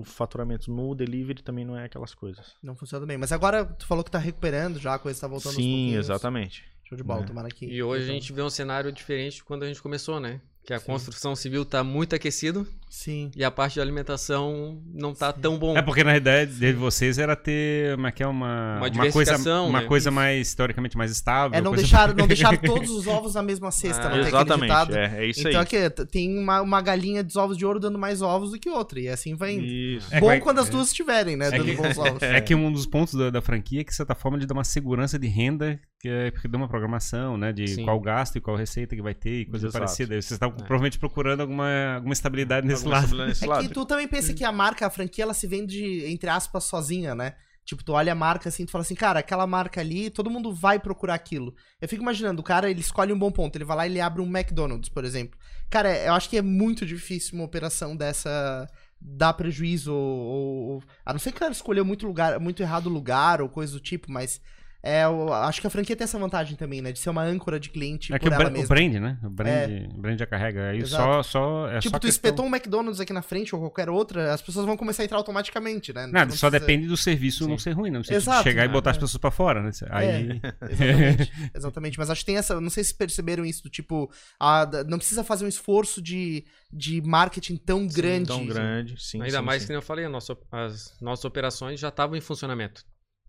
o 0.00 0.04
faturamento 0.04 0.70
no 0.70 0.94
delivery 0.94 1.42
também 1.42 1.64
não 1.64 1.78
é 1.78 1.86
aquelas 1.86 2.14
coisas. 2.14 2.54
Não 2.62 2.76
funciona 2.76 3.06
bem. 3.06 3.16
Mas 3.16 3.32
agora 3.32 3.64
tu 3.64 3.86
falou 3.86 4.04
que 4.04 4.10
tá 4.10 4.18
recuperando 4.18 4.78
já, 4.78 4.94
a 4.94 4.98
coisa 4.98 5.18
tá 5.18 5.26
voltando 5.26 5.54
aos 5.54 5.56
Sim, 5.56 5.94
exatamente. 5.96 6.62
Show 6.84 6.98
de 6.98 7.02
bola, 7.02 7.22
Né? 7.22 7.26
tomara 7.28 7.48
que. 7.48 7.64
E 7.64 7.82
hoje 7.82 8.02
a 8.02 8.04
então- 8.08 8.14
gente 8.20 8.32
vê 8.34 8.42
um 8.42 8.50
cenário 8.50 8.92
diferente 8.92 9.36
de 9.36 9.44
quando 9.44 9.62
a 9.62 9.66
gente 9.66 9.80
começou, 9.82 10.20
né? 10.20 10.42
Que 10.66 10.74
a 10.74 10.80
Sim. 10.80 10.86
construção 10.86 11.36
civil 11.36 11.64
tá 11.64 11.84
muito 11.84 12.16
aquecido 12.16 12.66
Sim. 12.90 13.30
e 13.36 13.44
a 13.44 13.52
parte 13.52 13.74
de 13.74 13.80
alimentação 13.80 14.80
não 14.92 15.14
tá 15.14 15.32
tão 15.32 15.56
bom. 15.56 15.76
É 15.76 15.82
porque 15.82 16.02
na 16.02 16.16
ideia 16.16 16.44
de 16.44 16.72
vocês 16.72 17.18
era 17.18 17.36
ter 17.36 17.94
uma, 17.96 18.10
que 18.10 18.20
é 18.20 18.26
uma, 18.26 18.34
Uma 18.34 18.72
uma 18.72 18.80
coisa, 18.80 18.92
diversificação, 18.92 19.68
uma 19.68 19.80
né? 19.82 19.86
coisa 19.86 20.10
mais, 20.10 20.54
teoricamente, 20.56 20.96
mais 20.96 21.12
estável. 21.12 21.56
É 21.56 21.60
não 21.60 21.70
deixar, 21.72 22.12
não 22.16 22.26
deixar 22.26 22.56
todos 22.60 22.90
os 22.90 23.06
ovos 23.06 23.34
na 23.34 23.42
mesma 23.44 23.70
cesta, 23.70 24.08
Ah, 24.08 24.18
Exatamente, 24.18 24.92
é, 24.96 25.18
é 25.18 25.26
isso 25.26 25.40
então 25.46 25.52
aí. 25.60 25.66
aqui, 25.66 25.88
t- 25.90 26.06
tem 26.06 26.36
uma, 26.36 26.60
uma 26.62 26.80
galinha 26.82 27.22
dos 27.22 27.36
ovos 27.36 27.56
de 27.56 27.64
ouro 27.64 27.78
dando 27.78 27.96
mais 27.98 28.20
ovos 28.20 28.50
do 28.50 28.58
que 28.58 28.68
outra. 28.68 28.98
E 28.98 29.08
assim 29.08 29.36
vai 29.36 29.52
indo. 29.54 29.64
Isso. 29.66 30.08
É, 30.12 30.18
Bom 30.18 30.26
vai- 30.26 30.40
quando 30.40 30.58
as 30.58 30.66
é. 30.68 30.70
duas 30.72 30.88
estiverem, 30.88 31.36
né? 31.36 31.46
É 31.46 31.50
dando 31.52 31.64
que- 31.64 31.76
bons 31.76 31.96
ovos. 31.96 32.22
É 32.36 32.40
que 32.40 32.54
um 32.56 32.72
dos 32.72 32.86
pontos 32.86 33.14
da, 33.14 33.30
da 33.30 33.40
franquia 33.40 33.82
é 33.82 33.84
que, 33.84 33.90
de 33.90 33.96
certa 33.96 34.16
forma, 34.16 34.36
ele 34.36 34.46
dá 34.46 34.52
uma 34.54 34.64
segurança 34.64 35.16
de 35.16 35.28
renda, 35.28 35.78
que 35.98 36.08
é 36.08 36.30
porque 36.30 36.46
dá 36.48 36.58
uma 36.58 36.68
programação, 36.68 37.36
né? 37.38 37.52
De 37.52 37.66
Sim. 37.68 37.84
qual 37.84 37.98
gasto 38.00 38.36
e 38.36 38.40
qual 38.40 38.56
receita 38.56 38.94
que 38.94 39.02
vai 39.02 39.14
ter 39.14 39.40
e 39.40 39.46
coisa 39.46 39.66
Exato. 39.68 39.82
parecida. 39.84 40.14
Aí 40.14 40.20
Vocês 40.22 40.32
estavam 40.32 40.54
É. 40.56 40.58
provavelmente 40.58 40.98
procurando 40.98 41.40
alguma, 41.40 41.94
alguma 41.94 42.12
estabilidade 42.12 42.66
nesse 42.66 42.80
Alguma 42.82 42.96
lado. 42.96 43.04
estabilidade 43.04 43.28
nesse 43.30 43.44
É 43.44 43.48
lado. 43.48 43.68
que 43.68 43.74
tu 43.74 43.84
também 43.86 44.06
pensa 44.06 44.34
que 44.34 44.44
a 44.44 44.52
marca, 44.52 44.86
a 44.86 44.90
franquia, 44.90 45.24
ela 45.24 45.34
se 45.34 45.46
vende, 45.46 46.04
entre 46.06 46.28
aspas, 46.28 46.64
sozinha, 46.64 47.14
né? 47.14 47.34
Tipo, 47.64 47.82
tu 47.82 47.94
olha 47.94 48.12
a 48.12 48.14
marca 48.14 48.48
assim, 48.48 48.64
tu 48.64 48.70
fala 48.70 48.82
assim, 48.82 48.94
cara, 48.94 49.18
aquela 49.18 49.44
marca 49.44 49.80
ali, 49.80 50.08
todo 50.08 50.30
mundo 50.30 50.54
vai 50.54 50.78
procurar 50.78 51.14
aquilo. 51.14 51.52
Eu 51.80 51.88
fico 51.88 52.00
imaginando, 52.02 52.40
o 52.40 52.44
cara, 52.44 52.70
ele 52.70 52.78
escolhe 52.80 53.12
um 53.12 53.18
bom 53.18 53.32
ponto, 53.32 53.56
ele 53.56 53.64
vai 53.64 53.76
lá 53.76 53.86
e 53.88 53.90
ele 53.90 54.00
abre 54.00 54.22
um 54.22 54.26
McDonald's, 54.36 54.88
por 54.88 55.04
exemplo. 55.04 55.36
Cara, 55.68 55.92
eu 56.04 56.12
acho 56.12 56.30
que 56.30 56.36
é 56.36 56.42
muito 56.42 56.86
difícil 56.86 57.34
uma 57.34 57.44
operação 57.44 57.96
dessa 57.96 58.68
dar 59.00 59.32
prejuízo, 59.32 59.92
ou, 59.92 60.68
ou- 60.74 60.82
a 61.04 61.12
não 61.12 61.18
ser 61.18 61.32
que 61.32 61.38
o 61.38 61.40
cara 61.40 61.50
escolheu 61.52 61.84
muito 61.84 62.06
lugar, 62.06 62.38
muito 62.38 62.62
errado 62.62 62.88
lugar, 62.88 63.42
ou 63.42 63.48
coisa 63.48 63.72
do 63.72 63.80
tipo, 63.80 64.12
mas 64.12 64.40
é, 64.86 65.04
eu 65.04 65.32
acho 65.32 65.60
que 65.60 65.66
a 65.66 65.70
franquia 65.70 65.96
tem 65.96 66.04
essa 66.04 66.18
vantagem 66.18 66.56
também, 66.56 66.80
né? 66.80 66.92
De 66.92 66.98
ser 66.98 67.10
uma 67.10 67.22
âncora 67.22 67.58
de 67.58 67.68
cliente 67.70 68.12
É 68.14 68.18
que 68.18 68.24
por 68.28 68.32
o, 68.32 68.40
ela 68.40 68.48
o 68.50 68.52
mesma. 68.52 68.68
brand, 68.68 68.92
né? 68.94 69.18
O 69.24 69.30
brand, 69.30 69.70
o 69.94 70.00
brand 70.00 70.18
já 70.18 70.26
carrega. 70.26 70.70
Aí 70.70 70.78
Exato. 70.78 71.02
só, 71.02 71.22
só. 71.22 71.68
É 71.68 71.78
tipo, 71.80 71.90
só 71.94 71.98
tu 71.98 72.02
questão- 72.06 72.08
espetou 72.08 72.44
um 72.44 72.48
McDonald's 72.48 73.00
aqui 73.00 73.12
na 73.12 73.22
frente 73.22 73.54
ou 73.54 73.60
qualquer 73.60 73.88
outra, 73.90 74.32
as 74.32 74.40
pessoas 74.40 74.64
vão 74.66 74.76
começar 74.76 75.02
a 75.02 75.04
entrar 75.04 75.16
automaticamente, 75.18 75.92
né? 75.92 76.06
Não, 76.06 76.12
não 76.12 76.20
só 76.30 76.48
precisa- 76.48 76.50
depende 76.50 76.86
do 76.86 76.96
serviço 76.96 77.44
Sim. 77.44 77.50
não 77.50 77.58
ser 77.58 77.72
ruim, 77.72 77.90
não 77.90 78.04
sei 78.04 78.16
Exato. 78.16 78.42
chegar 78.44 78.64
e 78.64 78.68
botar 78.68 78.90
as 78.90 78.96
É. 78.96 79.00
pessoas 79.00 79.20
pra 79.20 79.30
fora, 79.30 79.62
né? 79.62 79.70
Aí. 79.90 80.40
Exatamente, 80.70 81.32
exatamente. 81.54 81.98
Mas 81.98 82.10
acho 82.10 82.20
que 82.20 82.26
tem 82.26 82.36
essa. 82.36 82.60
Não 82.60 82.70
sei 82.70 82.84
se 82.84 82.94
perceberam 82.94 83.44
isso, 83.44 83.62
do 83.62 83.68
tipo, 83.70 84.10
a- 84.38 84.68
não 84.86 84.98
precisa 84.98 85.24
fazer 85.24 85.44
um 85.44 85.48
esforço 85.48 86.00
de, 86.00 86.44
de 86.72 87.00
marketing 87.02 87.56
tão 87.56 87.86
grande. 87.86 88.28
Tão 88.28 88.46
grande, 88.46 88.94
sim. 89.02 89.20
Ainda 89.22 89.38
sim, 89.38 89.44
mais 89.44 89.62
sim. 89.62 89.66
que 89.66 89.72
nem 89.72 89.78
eu 89.78 89.82
falei, 89.82 90.04
a 90.04 90.08
nossa- 90.08 90.36
as 90.52 90.94
nossas 91.00 91.24
operações 91.24 91.80
já 91.80 91.88
estavam 91.88 92.16
em 92.16 92.20
funcionamento. 92.20 92.84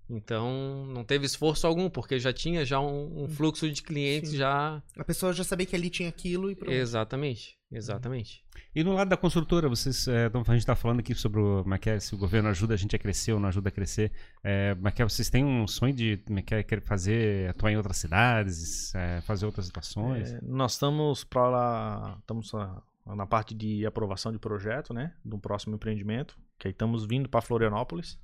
Então, 0.10 0.86
não 0.88 1.04
teve 1.04 1.26
esforço 1.26 1.68
algum, 1.68 1.90
porque 1.90 2.18
já 2.20 2.32
tinha 2.32 2.64
já 2.64 2.80
um, 2.80 3.24
um 3.24 3.28
fluxo 3.28 3.70
de 3.70 3.82
clientes 3.84 4.32
Sim. 4.32 4.38
já... 4.38 4.82
A 4.98 5.04
pessoa 5.04 5.34
já 5.34 5.44
sabia 5.44 5.66
que 5.66 5.76
ali 5.76 5.90
tinha 5.90 6.08
aquilo 6.08 6.50
e 6.50 6.56
pronto. 6.56 6.72
Exatamente, 6.72 7.58
exatamente. 7.72 8.44
E 8.74 8.84
no 8.84 8.94
lado 8.94 9.10
da 9.10 9.18
construtora, 9.18 9.68
vocês. 9.68 10.08
É, 10.08 10.30
a 10.32 10.54
gente 10.54 10.66
tá 10.66 10.76
falando 10.76 11.00
aqui 11.00 11.16
sobre 11.16 11.40
o, 11.40 11.64
como 11.64 11.74
é 11.74 11.80
é, 11.84 12.00
se 12.00 12.14
o 12.14 12.18
governo 12.18 12.48
ajuda 12.50 12.76
a 12.76 12.78
gente 12.78 12.96
a 12.96 13.00
crescer 13.00 13.34
ou 13.34 13.40
não 13.40 13.50
ajuda 13.50 13.70
a 13.70 13.72
crescer. 13.72 14.12
É, 14.44 14.76
como 14.76 14.88
é 14.88 14.92
que 14.92 15.02
é, 15.02 15.06
vocês 15.06 15.30
têm 15.30 15.44
um 15.44 15.68
sonho 15.68 15.94
de 15.94 16.18
como 16.18 16.42
que 16.44 16.54
é, 16.54 16.64
querer 16.64 16.82
fazer, 16.82 17.50
atuar 17.50 17.72
em 17.72 17.78
outras 17.78 17.98
cidades, 17.98 18.94
é, 18.94 19.22
fazer 19.22 19.46
outras 19.46 19.66
situações? 19.66 20.32
É, 20.32 20.40
nós 20.44 20.74
estamos 20.74 21.24
para 21.24 21.50
lá, 21.50 22.18
estamos 22.20 22.54
na, 22.54 22.82
na 23.16 23.26
parte 23.26 23.56
de 23.56 23.86
aprovação 23.86 24.32
de 24.32 24.40
projeto, 24.40 24.94
né, 24.94 25.14
do 25.24 25.38
próximo 25.38 25.76
empreendimento, 25.76 26.38
que 26.60 26.68
aí 26.68 26.72
estamos 26.72 27.06
vindo 27.06 27.28
para 27.28 27.42
Florianópolis, 27.42 28.20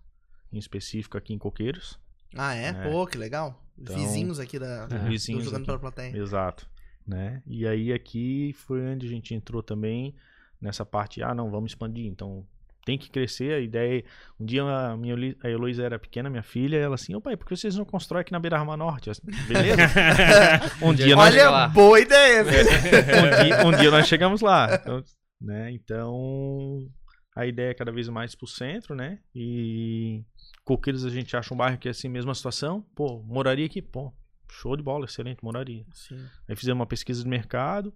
em 0.54 0.58
específico 0.60 1.18
aqui 1.18 1.34
em 1.34 1.38
Coqueiros. 1.38 2.00
Ah, 2.36 2.56
é? 2.56 2.68
É. 2.68 2.74
Pô, 2.74 3.06
que 3.06 3.18
legal. 3.18 3.62
Então, 3.78 3.96
Vizinhos 3.96 4.40
aqui 4.40 4.60
da. 4.60 4.88
É. 4.90 5.10
Vizinhos 5.10 5.44
jogando 5.46 5.62
aqui. 5.62 5.66
pela 5.66 5.80
plateia. 5.80 6.16
Exato, 6.18 6.68
né? 7.08 7.42
E 7.46 7.68
aí 7.68 7.92
aqui 7.92 8.54
foi 8.54 8.82
onde 8.82 9.08
a 9.08 9.10
gente 9.10 9.34
entrou 9.34 9.62
também 9.64 10.16
nessa 10.62 10.86
parte, 10.86 11.22
ah, 11.22 11.34
não, 11.34 11.50
vamos 11.52 11.72
expandir. 11.72 12.06
Então, 12.06 12.46
tem 12.86 12.98
que 12.98 13.10
crescer. 13.10 13.54
A 13.54 13.60
ideia. 13.60 14.00
é- 14.00 14.04
Um 14.40 14.46
dia 14.46 14.64
a 14.64 14.96
minha 14.96 15.16
a 15.44 15.50
Heloísa 15.50 15.84
era 15.84 16.00
pequena, 16.00 16.30
minha 16.30 16.44
filha, 16.44 16.78
ela 16.78 16.96
assim, 16.96 17.16
ô 17.16 17.22
pai, 17.22 17.36
por 17.36 17.48
que 17.48 17.56
vocês 17.56 17.76
não 17.76 17.86
constroem 17.86 18.22
aqui 18.22 18.32
na 18.32 18.40
Beira-Mar 18.40 18.78
Norte? 18.78 19.10
Assim, 19.10 19.22
Beleza? 19.48 19.82
um, 20.82 20.94
dia 20.94 21.16
nós, 21.16 21.34
Olha, 21.34 21.50
lá. 21.50 21.68
boa 21.68 22.00
ideia, 22.00 22.44
velho. 22.44 22.70
um, 22.70 23.44
dia, 23.44 23.68
um 23.68 23.72
dia 23.80 23.92
nós 23.92 24.08
chegamos 24.08 24.42
lá. 24.42 24.76
Então, 24.76 25.04
né? 25.42 25.72
então, 25.72 26.88
a 27.36 27.46
ideia 27.46 27.72
é 27.72 27.74
cada 27.74 27.92
vez 27.92 28.08
mais 28.10 28.36
pro 28.36 28.48
centro, 28.48 28.96
né? 28.96 29.20
E 29.34 30.24
Coqueiros 30.64 31.04
a 31.06 31.10
gente 31.10 31.36
acha 31.36 31.54
um 31.54 31.58
bairro 31.58 31.78
que 31.78 31.88
é 31.88 31.92
assim, 31.92 32.08
mesma 32.08 32.34
situação. 32.34 32.82
Pô, 32.96 33.22
moraria 33.24 33.66
aqui? 33.66 33.82
Pô, 33.82 34.14
show 34.50 34.76
de 34.78 34.84
bola, 34.84 35.06
excelente, 35.06 35.44
moraria. 35.44 35.86
Sim. 35.94 36.26
Aí 36.48 36.56
fizemos 36.56 36.80
uma 36.80 36.86
pesquisa 36.86 37.24
de 37.24 37.30
mercado 37.30 37.94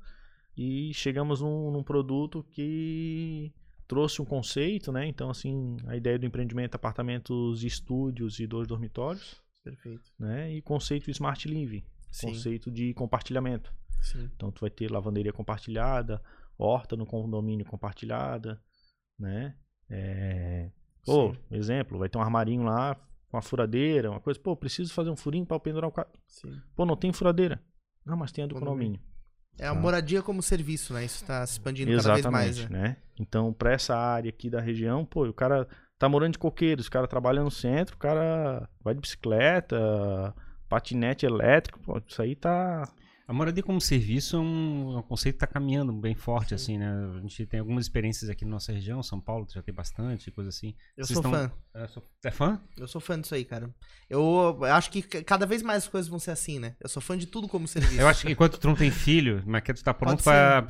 e 0.55 0.91
chegamos 0.93 1.41
num, 1.41 1.71
num 1.71 1.83
produto 1.83 2.43
que 2.51 3.53
trouxe 3.87 4.21
um 4.21 4.25
conceito, 4.25 4.91
né? 4.91 5.05
Então, 5.07 5.29
assim, 5.29 5.77
a 5.87 5.95
ideia 5.95 6.19
do 6.19 6.25
empreendimento 6.25 6.75
apartamentos, 6.75 7.63
estúdios 7.63 8.39
e 8.39 8.47
dois 8.47 8.67
dormitórios, 8.67 9.41
Perfeito. 9.63 10.11
né? 10.19 10.51
E 10.53 10.61
conceito 10.61 11.09
Smart 11.11 11.47
Living, 11.47 11.83
Sim. 12.11 12.27
conceito 12.27 12.69
de 12.69 12.93
compartilhamento. 12.93 13.73
Sim. 14.01 14.29
Então, 14.35 14.51
tu 14.51 14.61
vai 14.61 14.69
ter 14.69 14.91
lavanderia 14.91 15.31
compartilhada, 15.31 16.21
horta 16.57 16.95
no 16.97 17.05
condomínio 17.05 17.65
compartilhada, 17.65 18.61
né? 19.19 19.55
É... 19.89 20.69
Pô, 21.05 21.33
Sim. 21.33 21.39
exemplo, 21.51 21.97
vai 21.97 22.09
ter 22.09 22.17
um 22.17 22.21
armarinho 22.21 22.63
lá 22.63 22.95
com 23.29 23.37
uma 23.37 23.41
furadeira, 23.41 24.11
uma 24.11 24.19
coisa. 24.19 24.39
Pô, 24.39 24.55
preciso 24.55 24.93
fazer 24.93 25.09
um 25.09 25.15
furinho 25.15 25.45
para 25.45 25.59
pendurar 25.59 25.89
o 25.89 25.93
carro. 25.93 26.09
Sim. 26.27 26.59
Pô, 26.75 26.85
não 26.85 26.95
tem 26.97 27.11
furadeira. 27.13 27.61
Não, 28.05 28.17
mas 28.17 28.31
tem 28.31 28.43
a 28.43 28.47
do 28.47 28.55
Condomínio. 28.55 28.99
condomínio. 28.99 29.17
É 29.59 29.67
a 29.67 29.73
Tá. 29.73 29.79
moradia 29.79 30.21
como 30.21 30.41
serviço, 30.41 30.93
né? 30.93 31.03
Isso 31.05 31.25
tá 31.25 31.45
se 31.45 31.53
expandindo 31.53 31.91
cada 31.97 32.13
vez 32.13 32.25
mais. 32.27 32.57
Exatamente, 32.57 32.73
né? 32.73 32.87
né? 32.89 32.97
Então, 33.19 33.51
pra 33.51 33.71
essa 33.73 33.95
área 33.95 34.29
aqui 34.29 34.49
da 34.49 34.59
região, 34.61 35.03
pô, 35.03 35.25
o 35.27 35.33
cara 35.33 35.67
tá 35.97 36.07
morando 36.07 36.33
de 36.33 36.39
coqueiros, 36.39 36.87
o 36.87 36.91
cara 36.91 37.07
trabalha 37.07 37.41
no 37.43 37.49
centro, 37.49 37.95
o 37.95 37.97
cara 37.97 38.69
vai 38.83 38.93
de 38.93 39.01
bicicleta, 39.01 40.33
patinete 40.69 41.25
elétrico, 41.25 41.79
pô, 41.79 41.99
isso 42.05 42.21
aí 42.21 42.35
tá. 42.35 42.87
A 43.27 43.33
moradia 43.33 43.61
como 43.61 43.81
serviço 43.81 44.37
é 44.37 44.39
um, 44.39 44.93
é 44.95 44.99
um 44.99 45.01
conceito 45.01 45.35
que 45.37 45.43
está 45.43 45.47
caminhando 45.53 45.91
bem 45.91 46.15
forte, 46.15 46.55
assim, 46.55 46.77
né? 46.77 46.87
A 47.17 47.19
gente 47.19 47.45
tem 47.45 47.59
algumas 47.59 47.83
experiências 47.83 48.29
aqui 48.29 48.45
na 48.45 48.51
nossa 48.51 48.71
região, 48.71 49.03
São 49.03 49.19
Paulo 49.19 49.45
já 49.53 49.61
tem 49.61 49.75
bastante, 49.75 50.31
coisa 50.31 50.47
assim. 50.49 50.73
Eu 50.95 51.05
Vocês 51.05 51.19
sou 51.19 51.25
estão- 51.25 51.31
fã. 51.49 51.51
É, 51.75 51.87
sou- 51.87 52.03
é 52.23 52.31
fã? 52.31 52.61
Eu 52.77 52.87
sou 52.87 53.01
fã 53.01 53.19
disso 53.19 53.35
aí, 53.35 53.43
cara. 53.43 53.69
Eu 54.09 54.63
acho 54.63 54.89
que 54.89 55.01
cada 55.01 55.45
vez 55.45 55.61
mais 55.61 55.83
as 55.83 55.89
coisas 55.89 56.09
vão 56.09 56.19
ser 56.19 56.31
assim, 56.31 56.57
né? 56.57 56.75
Eu 56.79 56.87
sou 56.87 57.01
fã 57.01 57.17
de 57.17 57.25
tudo 57.27 57.49
como 57.49 57.67
serviço. 57.67 57.99
Eu 57.99 58.07
acho 58.07 58.25
que 58.25 58.31
enquanto 58.31 58.57
tu 58.57 58.65
não 58.67 58.75
tem 58.75 58.89
filho, 58.89 59.43
mas 59.45 59.61
que 59.61 59.73
tu 59.73 59.83
tá 59.83 59.93
pronto 59.93 60.23
pra 60.23 60.63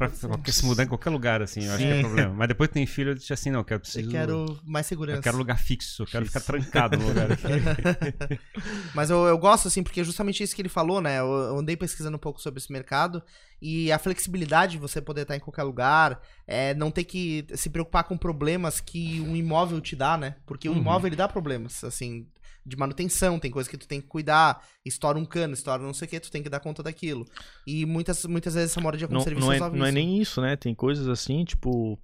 se 0.47 0.65
mudar 0.65 0.83
em 0.83 0.87
qualquer 0.87 1.11
lugar, 1.11 1.43
assim, 1.43 1.63
eu 1.63 1.69
acho 1.73 1.77
que 1.83 1.83
é 1.91 1.95
Sim. 1.97 2.01
problema. 2.01 2.33
Mas 2.33 2.47
depois 2.47 2.69
que 2.69 2.73
tem 2.73 2.87
filho, 2.87 3.11
eu 3.11 3.15
digo 3.15 3.31
assim, 3.31 3.51
não, 3.51 3.59
eu 3.59 3.65
quero 3.65 3.77
Eu 3.77 3.81
preciso. 3.81 4.09
quero 4.09 4.59
mais 4.65 4.87
segurança. 4.87 5.19
eu 5.19 5.23
quero 5.23 5.37
lugar 5.37 5.59
fixo, 5.59 6.01
eu 6.01 6.07
quero 6.07 6.25
ficar 6.25 6.41
trancado 6.41 6.97
no 6.97 7.07
lugar. 7.07 7.27
Mas 8.95 9.11
eu, 9.11 9.25
eu 9.27 9.37
gosto, 9.37 9.67
assim, 9.67 9.83
porque 9.83 10.01
é 10.01 10.03
justamente 10.03 10.41
isso 10.41 10.55
que 10.55 10.61
ele 10.63 10.69
falou, 10.69 10.99
né? 11.01 11.19
Eu, 11.19 11.27
eu 11.27 11.59
andei 11.59 11.77
pesquisando 11.77 12.17
um 12.17 12.19
pouco 12.19 12.41
sobre 12.41 12.46
esse 12.55 12.71
mercado 12.71 13.21
e 13.61 13.91
a 13.91 13.99
flexibilidade 13.99 14.73
de 14.73 14.77
você 14.77 15.01
poder 15.01 15.23
estar 15.23 15.35
em 15.35 15.39
qualquer 15.39 15.63
lugar, 15.63 16.21
é, 16.45 16.73
não 16.75 16.89
ter 16.91 17.03
que 17.03 17.45
se 17.55 17.69
preocupar 17.69 18.03
com 18.05 18.17
problemas 18.17 18.79
que 18.79 19.19
um 19.21 19.35
imóvel 19.35 19.81
te 19.81 19.95
dá, 19.95 20.17
né? 20.17 20.35
Porque 20.45 20.69
o 20.69 20.71
Uhum. 20.71 20.77
imóvel, 20.77 21.07
ele 21.07 21.15
dá 21.15 21.27
problemas, 21.27 21.83
assim, 21.83 22.27
de 22.65 22.75
manutenção, 22.77 23.39
tem 23.39 23.49
coisa 23.49 23.69
que 23.69 23.77
tu 23.77 23.87
tem 23.87 23.99
que 24.01 24.07
cuidar, 24.07 24.61
estoura 24.85 25.17
um 25.17 25.25
cano, 25.25 25.53
estoura 25.53 25.81
não 25.81 25.93
sei 25.93 26.05
o 26.05 26.09
que, 26.09 26.19
tu 26.19 26.29
tem 26.31 26.43
que 26.43 26.49
dar 26.49 26.59
conta 26.59 26.83
daquilo. 26.83 27.25
E 27.65 27.85
muitas, 27.85 28.25
muitas 28.25 28.53
vezes 28.53 28.71
essa 28.71 28.81
moradia 28.81 29.07
como 29.07 29.17
Não, 29.19 29.23
serviço 29.23 29.47
não, 29.47 29.53
é, 29.53 29.59
não 29.59 29.85
é 29.85 29.91
nem 29.91 30.21
isso, 30.21 30.41
né? 30.41 30.55
Tem 30.55 30.73
coisas 30.75 31.07
assim, 31.07 31.43
tipo. 31.45 31.97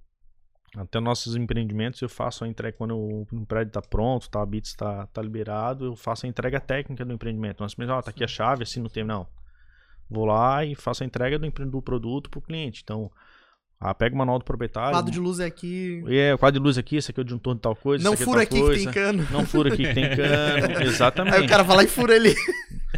Até 0.76 0.98
nossos 0.98 1.36
empreendimentos 1.36 2.02
eu 2.02 2.08
faço 2.08 2.42
a 2.42 2.48
entrega 2.48 2.76
quando 2.76 2.96
o, 2.96 3.22
o 3.22 3.46
prédio 3.46 3.72
tá 3.72 3.80
pronto, 3.80 4.28
tá, 4.28 4.42
a 4.42 4.46
BITS 4.46 4.74
tá, 4.74 5.06
tá 5.06 5.22
liberado, 5.22 5.84
eu 5.84 5.94
faço 5.94 6.26
a 6.26 6.28
entrega 6.28 6.58
técnica 6.60 7.04
do 7.04 7.12
empreendimento. 7.12 7.60
Nós 7.60 7.76
mesmo, 7.76 7.94
ó, 7.94 8.02
tá 8.02 8.10
aqui 8.10 8.24
a 8.24 8.26
chave, 8.26 8.64
assim 8.64 8.80
não 8.80 8.88
tem, 8.88 9.04
não. 9.04 9.24
Vou 10.10 10.24
lá 10.26 10.64
e 10.64 10.74
faço 10.74 11.02
a 11.02 11.06
entrega 11.06 11.38
do, 11.38 11.50
do 11.50 11.82
produto 11.82 12.28
pro 12.30 12.40
cliente. 12.40 12.82
Então, 12.84 13.10
ah, 13.80 13.92
pega 13.94 14.14
o 14.14 14.18
manual 14.18 14.38
do 14.38 14.44
proprietário. 14.44 14.90
O 14.90 14.92
quadro 14.92 15.10
de 15.10 15.18
luz 15.20 15.40
é 15.40 15.46
aqui. 15.46 16.02
É, 16.08 16.34
o 16.34 16.38
quadro 16.38 16.60
de 16.60 16.64
luz 16.64 16.78
aqui, 16.78 16.96
esse 16.96 17.10
aqui 17.10 17.20
é 17.20 17.22
o 17.22 17.24
disjuntor 17.24 17.54
de 17.54 17.60
tal 17.60 17.74
coisa. 17.76 18.02
Não 18.04 18.12
aqui 18.12 18.22
é 18.22 18.24
fura 18.24 18.36
tal 18.46 18.58
aqui 18.58 18.60
coisa. 18.60 18.78
que 18.78 18.84
tem 18.84 18.92
cano. 18.92 19.26
Não 19.30 19.44
fura 19.46 19.72
aqui 19.72 19.82
que 19.84 19.94
tem 19.94 20.10
cano. 20.16 20.82
Exatamente. 20.82 21.34
Aí 21.36 21.44
o 21.44 21.48
cara 21.48 21.62
vai 21.62 21.76
lá 21.78 21.84
e 21.84 21.88
fura 21.88 22.14
ali. 22.14 22.34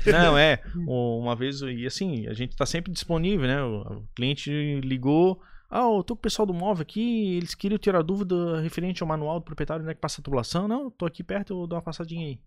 Não, 0.06 0.36
é. 0.36 0.60
o- 0.86 1.18
Uma 1.18 1.34
vez, 1.34 1.60
e 1.62 1.86
assim, 1.86 2.26
a 2.28 2.34
gente 2.34 2.54
tá 2.56 2.66
sempre 2.66 2.92
disponível, 2.92 3.46
né? 3.46 3.62
O, 3.62 3.80
o 3.98 4.08
cliente 4.14 4.50
ligou. 4.82 5.40
Ah, 5.68 5.80
eu 5.80 6.02
tô 6.04 6.14
com 6.14 6.20
o 6.20 6.22
pessoal 6.22 6.46
do 6.46 6.54
móvel 6.54 6.82
aqui, 6.82 7.36
eles 7.36 7.52
queriam 7.54 7.78
tirar 7.78 8.00
dúvida 8.02 8.60
referente 8.60 9.02
ao 9.02 9.08
manual 9.08 9.40
do 9.40 9.44
proprietário, 9.44 9.82
onde 9.82 9.90
é 9.90 9.94
que 9.94 10.00
passa 10.00 10.20
a 10.20 10.24
tubulação. 10.24 10.68
Não, 10.68 10.88
tô 10.90 11.04
aqui 11.06 11.24
perto, 11.24 11.52
eu 11.60 11.66
dou 11.66 11.76
uma 11.76 11.82
passadinha 11.82 12.24
aí. 12.26 12.38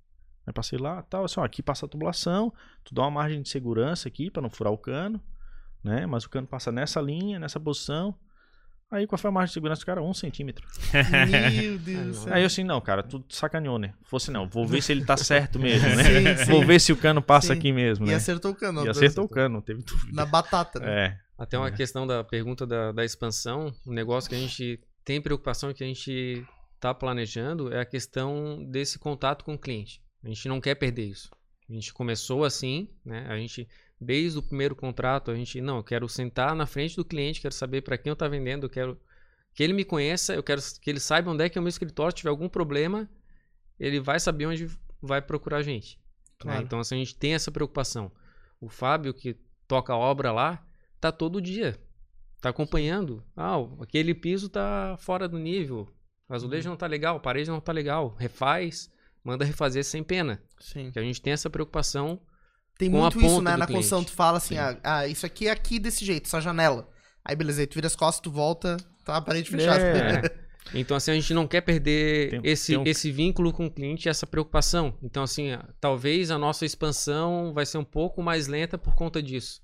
Aí 0.49 0.53
passei 0.53 0.79
lá, 0.79 1.03
tal, 1.03 1.25
assim, 1.25 1.39
ó, 1.39 1.43
aqui 1.43 1.61
passa 1.61 1.85
a 1.85 1.89
tubulação, 1.89 2.51
tu 2.83 2.95
dá 2.95 3.03
uma 3.03 3.11
margem 3.11 3.39
de 3.39 3.47
segurança 3.49 4.07
aqui 4.07 4.31
pra 4.31 4.41
não 4.41 4.49
furar 4.49 4.73
o 4.73 4.77
cano, 4.79 5.21
né? 5.83 6.07
Mas 6.07 6.23
o 6.23 6.29
cano 6.29 6.47
passa 6.47 6.71
nessa 6.71 6.99
linha, 6.99 7.37
nessa 7.37 7.59
posição. 7.59 8.15
Aí 8.89 9.05
qual 9.05 9.19
foi 9.19 9.27
a 9.29 9.31
margem 9.31 9.49
de 9.49 9.53
segurança 9.53 9.83
do 9.83 9.85
cara? 9.85 10.01
Um 10.01 10.11
centímetro. 10.11 10.67
Meu 11.61 11.77
Deus 11.77 12.07
do 12.07 12.13
céu. 12.15 12.33
Aí 12.33 12.41
eu 12.41 12.47
assim, 12.47 12.63
não, 12.63 12.81
cara, 12.81 13.03
tu 13.03 13.23
sacaneou, 13.29 13.77
né? 13.77 13.93
Fosse 14.05 14.31
não, 14.31 14.49
vou 14.49 14.65
ver 14.65 14.81
se 14.81 14.91
ele 14.91 15.05
tá 15.05 15.15
certo 15.17 15.59
mesmo, 15.59 15.87
né? 15.89 16.03
Sim, 16.35 16.45
sim. 16.45 16.51
Vou 16.51 16.65
ver 16.65 16.81
se 16.81 16.91
o 16.91 16.97
cano 16.97 17.21
passa 17.21 17.53
Sim. 17.53 17.59
aqui 17.59 17.71
mesmo, 17.71 18.07
E 18.07 18.09
né? 18.09 18.15
acertou 18.15 18.49
o 18.49 18.55
cano. 18.55 18.83
E 18.83 18.89
acertou 18.89 19.25
o 19.25 19.29
cano, 19.29 19.53
não 19.53 19.61
teve 19.61 19.83
dúvida. 19.83 20.11
Na 20.11 20.25
batata, 20.25 20.79
né? 20.79 21.05
É. 21.05 21.17
Até 21.37 21.59
uma 21.59 21.69
questão 21.69 22.07
da 22.07 22.23
pergunta 22.23 22.65
da, 22.65 22.91
da 22.91 23.05
expansão, 23.05 23.71
um 23.85 23.93
negócio 23.93 24.27
que 24.27 24.35
a 24.35 24.39
gente 24.39 24.79
tem 25.05 25.21
preocupação 25.21 25.71
que 25.71 25.83
a 25.83 25.87
gente 25.87 26.43
está 26.73 26.91
planejando 26.91 27.71
é 27.71 27.81
a 27.81 27.85
questão 27.85 28.65
desse 28.71 28.97
contato 28.97 29.45
com 29.45 29.53
o 29.53 29.59
cliente. 29.59 30.01
A 30.23 30.27
gente 30.27 30.47
não 30.47 30.59
quer 30.61 30.75
perder 30.75 31.05
isso. 31.05 31.29
A 31.69 31.73
gente 31.73 31.93
começou 31.93 32.43
assim, 32.43 32.89
né? 33.05 33.25
A 33.29 33.37
gente, 33.37 33.67
desde 33.99 34.39
o 34.39 34.43
primeiro 34.43 34.75
contrato, 34.75 35.31
a 35.31 35.35
gente, 35.35 35.61
não, 35.61 35.77
eu 35.77 35.83
quero 35.83 36.07
sentar 36.09 36.55
na 36.55 36.65
frente 36.65 36.95
do 36.95 37.05
cliente, 37.05 37.41
quero 37.41 37.53
saber 37.53 37.81
para 37.81 37.97
quem 37.97 38.09
eu 38.09 38.13
estou 38.13 38.29
vendendo, 38.29 38.65
eu 38.65 38.69
quero 38.69 38.99
que 39.53 39.63
ele 39.63 39.73
me 39.73 39.83
conheça, 39.85 40.33
eu 40.33 40.43
quero 40.43 40.61
que 40.81 40.89
ele 40.89 40.99
saiba 40.99 41.31
onde 41.31 41.43
é 41.43 41.49
que 41.49 41.57
é 41.57 41.61
o 41.61 41.63
meu 41.63 41.69
escritório, 41.69 42.11
se 42.11 42.17
tiver 42.17 42.29
algum 42.29 42.49
problema, 42.49 43.09
ele 43.79 43.99
vai 43.99 44.19
saber 44.19 44.45
onde 44.47 44.67
vai 45.01 45.21
procurar 45.21 45.57
a 45.57 45.61
gente. 45.63 45.97
né? 45.97 46.03
Claro. 46.39 46.63
Então, 46.63 46.79
assim, 46.79 46.95
a 46.95 46.99
gente 46.99 47.15
tem 47.15 47.33
essa 47.33 47.51
preocupação. 47.51 48.11
O 48.59 48.67
Fábio, 48.69 49.13
que 49.13 49.37
toca 49.67 49.93
a 49.93 49.97
obra 49.97 50.31
lá, 50.31 50.65
tá 50.99 51.11
todo 51.11 51.41
dia. 51.41 51.77
Tá 52.41 52.49
acompanhando. 52.49 53.23
Ah, 53.35 53.55
aquele 53.81 54.13
piso 54.13 54.49
tá 54.49 54.95
fora 54.99 55.27
do 55.27 55.37
nível. 55.37 55.87
O 56.27 56.33
azulejo 56.33 56.67
Uhum. 56.67 56.73
não 56.73 56.77
tá 56.77 56.87
legal, 56.87 57.17
a 57.17 57.19
parede 57.19 57.49
não 57.49 57.59
tá 57.59 57.71
legal. 57.71 58.15
Refaz, 58.17 58.89
manda 59.23 59.45
refazer 59.45 59.83
sem 59.83 60.03
pena. 60.03 60.41
Sim. 60.59 60.91
Que 60.91 60.99
a 60.99 61.01
gente 61.01 61.21
tem 61.21 61.33
essa 61.33 61.49
preocupação. 61.49 62.19
Tem 62.77 62.89
com 62.89 62.97
a 62.97 63.01
muito 63.01 63.17
isso, 63.19 63.27
ponta 63.27 63.41
né? 63.43 63.51
do 63.55 63.59
Na 63.59 63.67
construção, 63.67 64.03
tu 64.03 64.11
fala 64.11 64.37
assim, 64.37 64.55
Sim. 64.55 64.61
ah, 64.61 64.79
ah, 64.83 65.07
isso 65.07 65.25
aqui 65.25 65.47
é 65.47 65.51
aqui 65.51 65.79
desse 65.79 66.05
jeito, 66.05 66.27
essa 66.27 66.39
janela. 66.39 66.89
Aí 67.25 67.35
beleza, 67.35 67.61
aí 67.61 67.67
tu 67.67 67.75
vira 67.75 67.87
as 67.87 67.95
costas, 67.95 68.21
tu 68.21 68.31
volta, 68.31 68.77
tá 69.03 69.17
a 69.17 69.21
parede 69.21 69.49
fechada. 69.49 69.81
É. 69.83 70.49
Então, 70.71 70.95
assim, 70.95 71.09
a 71.09 71.15
gente 71.15 71.33
não 71.33 71.47
quer 71.47 71.61
perder 71.61 72.29
Tem- 72.29 72.41
esse, 72.43 72.67
tem 72.73 72.77
um- 72.77 72.83
esse 72.85 73.11
vínculo 73.11 73.51
com 73.51 73.65
o 73.65 73.71
cliente 73.71 74.07
e 74.07 74.09
essa 74.09 74.27
preocupação. 74.27 74.95
Então, 75.01 75.23
assim, 75.23 75.47
talvez 75.81 76.29
a 76.29 76.37
nossa 76.37 76.63
expansão 76.63 77.51
vai 77.55 77.65
ser 77.65 77.79
um 77.79 77.83
pouco 77.83 78.21
mais 78.21 78.45
lenta 78.45 78.77
por 78.77 78.93
conta 78.93 79.23
disso. 79.23 79.61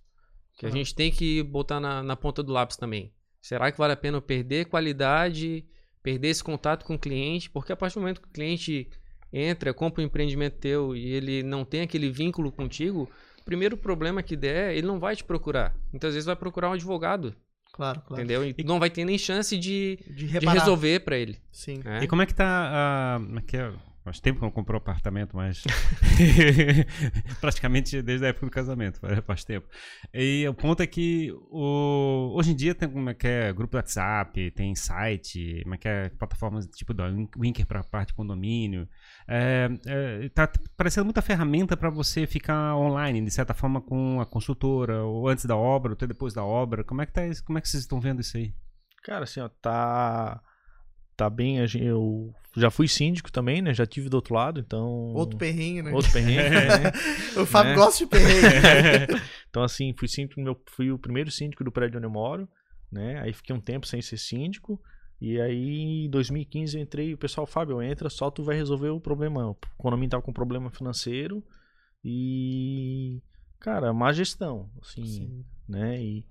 Que 0.58 0.66
a 0.66 0.70
gente 0.72 0.96
tem 0.96 1.12
que 1.12 1.44
botar 1.44 1.80
na, 1.80 2.02
na 2.02 2.16
ponta 2.16 2.42
do 2.42 2.52
lápis 2.52 2.76
também. 2.76 3.14
Será 3.40 3.72
que 3.72 3.78
vale 3.78 3.94
a 3.94 3.98
pena 3.98 4.18
eu 4.18 4.22
perder 4.22 4.66
qualidade, 4.66 5.64
perder 6.02 6.30
esse 6.30 6.44
contato 6.44 6.84
com 6.86 6.96
o 6.96 7.00
cliente? 7.00 7.52
Porque 7.52 7.72
a 7.72 7.76
partir 7.76 7.96
do 7.96 8.02
momento 8.02 8.22
que 8.22 8.28
o 8.30 8.32
cliente 8.32 8.90
entra, 9.32 9.74
compra 9.74 10.02
um 10.02 10.06
empreendimento 10.06 10.58
teu 10.58 10.96
e 10.96 11.14
ele 11.14 11.44
não 11.44 11.64
tem 11.66 11.82
aquele 11.82 12.10
vínculo 12.10 12.52
contigo, 12.52 13.10
o 13.40 13.44
primeiro 13.44 13.78
problema 13.78 14.24
que 14.24 14.36
der, 14.36 14.76
ele 14.76 14.88
não 14.88 15.00
vai 15.00 15.16
te 15.16 15.24
procurar. 15.24 15.76
Muitas 15.92 16.14
vezes 16.14 16.26
vai 16.26 16.36
procurar 16.36 16.70
um 16.70 16.74
advogado, 16.74 17.36
Claro, 17.72 18.02
claro. 18.08 18.24
entendeu? 18.24 18.54
E 18.58 18.64
não 18.64 18.80
vai 18.80 18.90
ter 18.90 19.04
nem 19.04 19.18
chance 19.18 19.58
de, 19.58 20.00
De 20.08 20.28
de 20.40 20.46
resolver 20.48 21.02
para 21.02 21.18
ele. 21.18 21.38
Sim. 21.52 21.82
né? 21.84 22.04
E 22.04 22.08
como 22.08 22.22
é 22.22 22.26
que 22.26 22.34
tá 22.34 23.20
a. 23.20 23.20
Faz 24.06 24.20
tempo 24.20 24.38
que 24.38 24.46
eu 24.46 24.48
não 24.48 24.54
compro 24.54 24.78
apartamento, 24.78 25.36
mas. 25.36 25.64
Praticamente 27.42 28.04
desde 28.04 28.24
a 28.26 28.30
época 28.30 28.46
do 28.46 28.52
casamento, 28.52 29.00
faz- 29.26 29.44
tempo. 29.44 29.68
E 30.14 30.48
o 30.48 30.54
ponto 30.54 30.84
é 30.84 30.88
que 30.88 31.32
o... 31.50 32.32
hoje 32.36 32.52
em 32.52 32.56
dia 32.56 32.76
tem 32.76 32.88
como 32.88 33.10
é 33.10 33.16
que 33.16 33.28
é 33.28 33.52
grupo 33.52 33.72
do 33.72 33.78
WhatsApp, 33.78 34.52
tem 34.52 34.76
site, 34.76 35.60
como 35.64 35.74
é 35.74 35.78
que 35.80 35.88
é 35.88 36.10
plataformas 36.10 36.68
tipo 36.68 36.94
da 36.94 37.08
Win- 37.10 37.30
Winker 37.36 37.66
para 37.66 37.84
parte 37.84 38.10
de 38.10 38.14
condomínio. 38.14 38.88
É, 39.28 39.70
é, 39.88 40.30
tá 40.30 40.52
parecendo 40.78 41.06
muita 41.06 41.24
ferramenta 41.24 41.76
para 41.76 41.90
você 41.90 42.28
ficar 42.28 42.76
online, 42.76 43.24
de 43.26 43.32
certa 43.32 43.56
forma, 43.56 43.82
com 43.82 44.22
a 44.22 44.26
consultora, 44.28 45.04
ou 45.04 45.28
antes 45.28 45.46
da 45.46 45.56
obra, 45.56 45.94
ou 45.94 45.96
até 45.96 46.06
depois 46.06 46.32
da 46.32 46.44
obra. 46.44 46.84
Como 46.84 47.02
é 47.02 47.08
que, 47.08 47.12
tá 47.14 47.26
isso? 47.26 47.44
Como 47.44 47.58
é 47.58 47.62
que 47.62 47.68
vocês 47.68 47.82
estão 47.82 48.00
vendo 48.00 48.22
isso 48.22 48.38
aí? 48.38 48.54
Cara, 49.04 49.24
assim, 49.24 49.40
ó, 49.40 49.50
tá. 49.50 50.40
Tá 51.16 51.30
bem. 51.30 51.58
Eu 51.76 52.34
já 52.56 52.70
fui 52.70 52.88
síndico 52.88 53.32
também, 53.32 53.62
né? 53.62 53.74
Já 53.74 53.86
tive 53.86 54.10
do 54.10 54.16
outro 54.16 54.34
lado, 54.34 54.60
então. 54.60 54.86
Outro 55.14 55.38
perrengue, 55.38 55.82
né? 55.82 55.92
Outro 55.94 56.12
perrengue, 56.12 56.50
né? 56.50 56.92
O 57.42 57.46
Fábio 57.46 57.72
né? 57.72 57.76
gosta 57.78 58.04
de 58.04 58.10
perrengue. 58.10 59.22
Então, 59.50 59.64
assim, 59.64 59.94
fui 59.98 60.10
síndico, 60.10 60.42
meu, 60.42 60.62
fui 60.68 60.92
o 60.92 61.00
primeiro 61.00 61.32
síndico 61.32 61.64
do 61.64 61.72
prédio 61.72 61.96
onde 61.98 62.06
eu 62.06 62.12
moro, 62.12 62.46
né? 62.92 63.22
Aí 63.22 63.32
fiquei 63.32 63.56
um 63.56 63.62
tempo 63.62 63.88
sem 63.88 64.02
ser 64.02 64.18
síndico. 64.18 64.82
E 65.22 65.40
aí, 65.40 66.04
em 66.06 66.10
2015, 66.10 66.76
eu 66.76 66.84
entrei, 66.84 67.14
o 67.14 67.18
pessoal, 67.18 67.48
Fábio, 67.48 67.82
entra, 67.82 68.10
só 68.10 68.30
tu 68.30 68.44
vai 68.44 68.58
resolver 68.58 68.90
o 68.90 69.00
problema. 69.00 69.52
O 69.52 69.58
condomínio 69.78 70.10
tava 70.10 70.22
com 70.22 70.34
problema 70.34 70.70
financeiro 70.70 71.42
e, 72.04 73.22
cara, 73.60 73.94
má 73.94 74.12
gestão, 74.12 74.70
assim, 74.82 75.06
Sim. 75.06 75.46
né? 75.68 76.04
E 76.04 76.26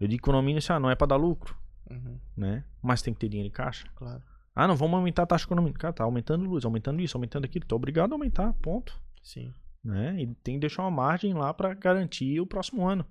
eu 0.00 0.08
digo 0.08 0.22
condomínio, 0.22 0.58
assim, 0.58 0.72
ah, 0.72 0.80
não 0.80 0.90
é 0.90 0.94
pra 0.94 1.06
dar 1.06 1.16
lucro, 1.16 1.54
Uhum, 1.90 2.18
né? 2.36 2.64
Mas 2.82 3.02
tem 3.02 3.12
que 3.12 3.20
ter 3.20 3.28
dinheiro 3.28 3.48
em 3.48 3.52
caixa. 3.52 3.86
claro. 3.94 4.22
Ah, 4.54 4.66
não, 4.66 4.76
vamos 4.76 4.96
aumentar 4.96 5.22
a 5.22 5.26
taxa 5.26 5.46
condomínio. 5.46 5.78
Cara, 5.78 5.92
tá 5.92 6.04
aumentando 6.04 6.44
luz, 6.44 6.64
aumentando 6.64 7.00
isso, 7.00 7.16
aumentando 7.16 7.44
aquilo. 7.44 7.64
Tô 7.64 7.76
obrigado 7.76 8.12
a 8.12 8.14
aumentar, 8.14 8.52
ponto. 8.54 9.00
Sim. 9.22 9.54
Né? 9.82 10.22
E 10.22 10.26
tem 10.42 10.54
que 10.54 10.60
deixar 10.60 10.82
uma 10.82 10.90
margem 10.90 11.32
lá 11.32 11.54
pra 11.54 11.72
garantir 11.74 12.40
o 12.40 12.46
próximo 12.46 12.86
ano. 12.86 13.04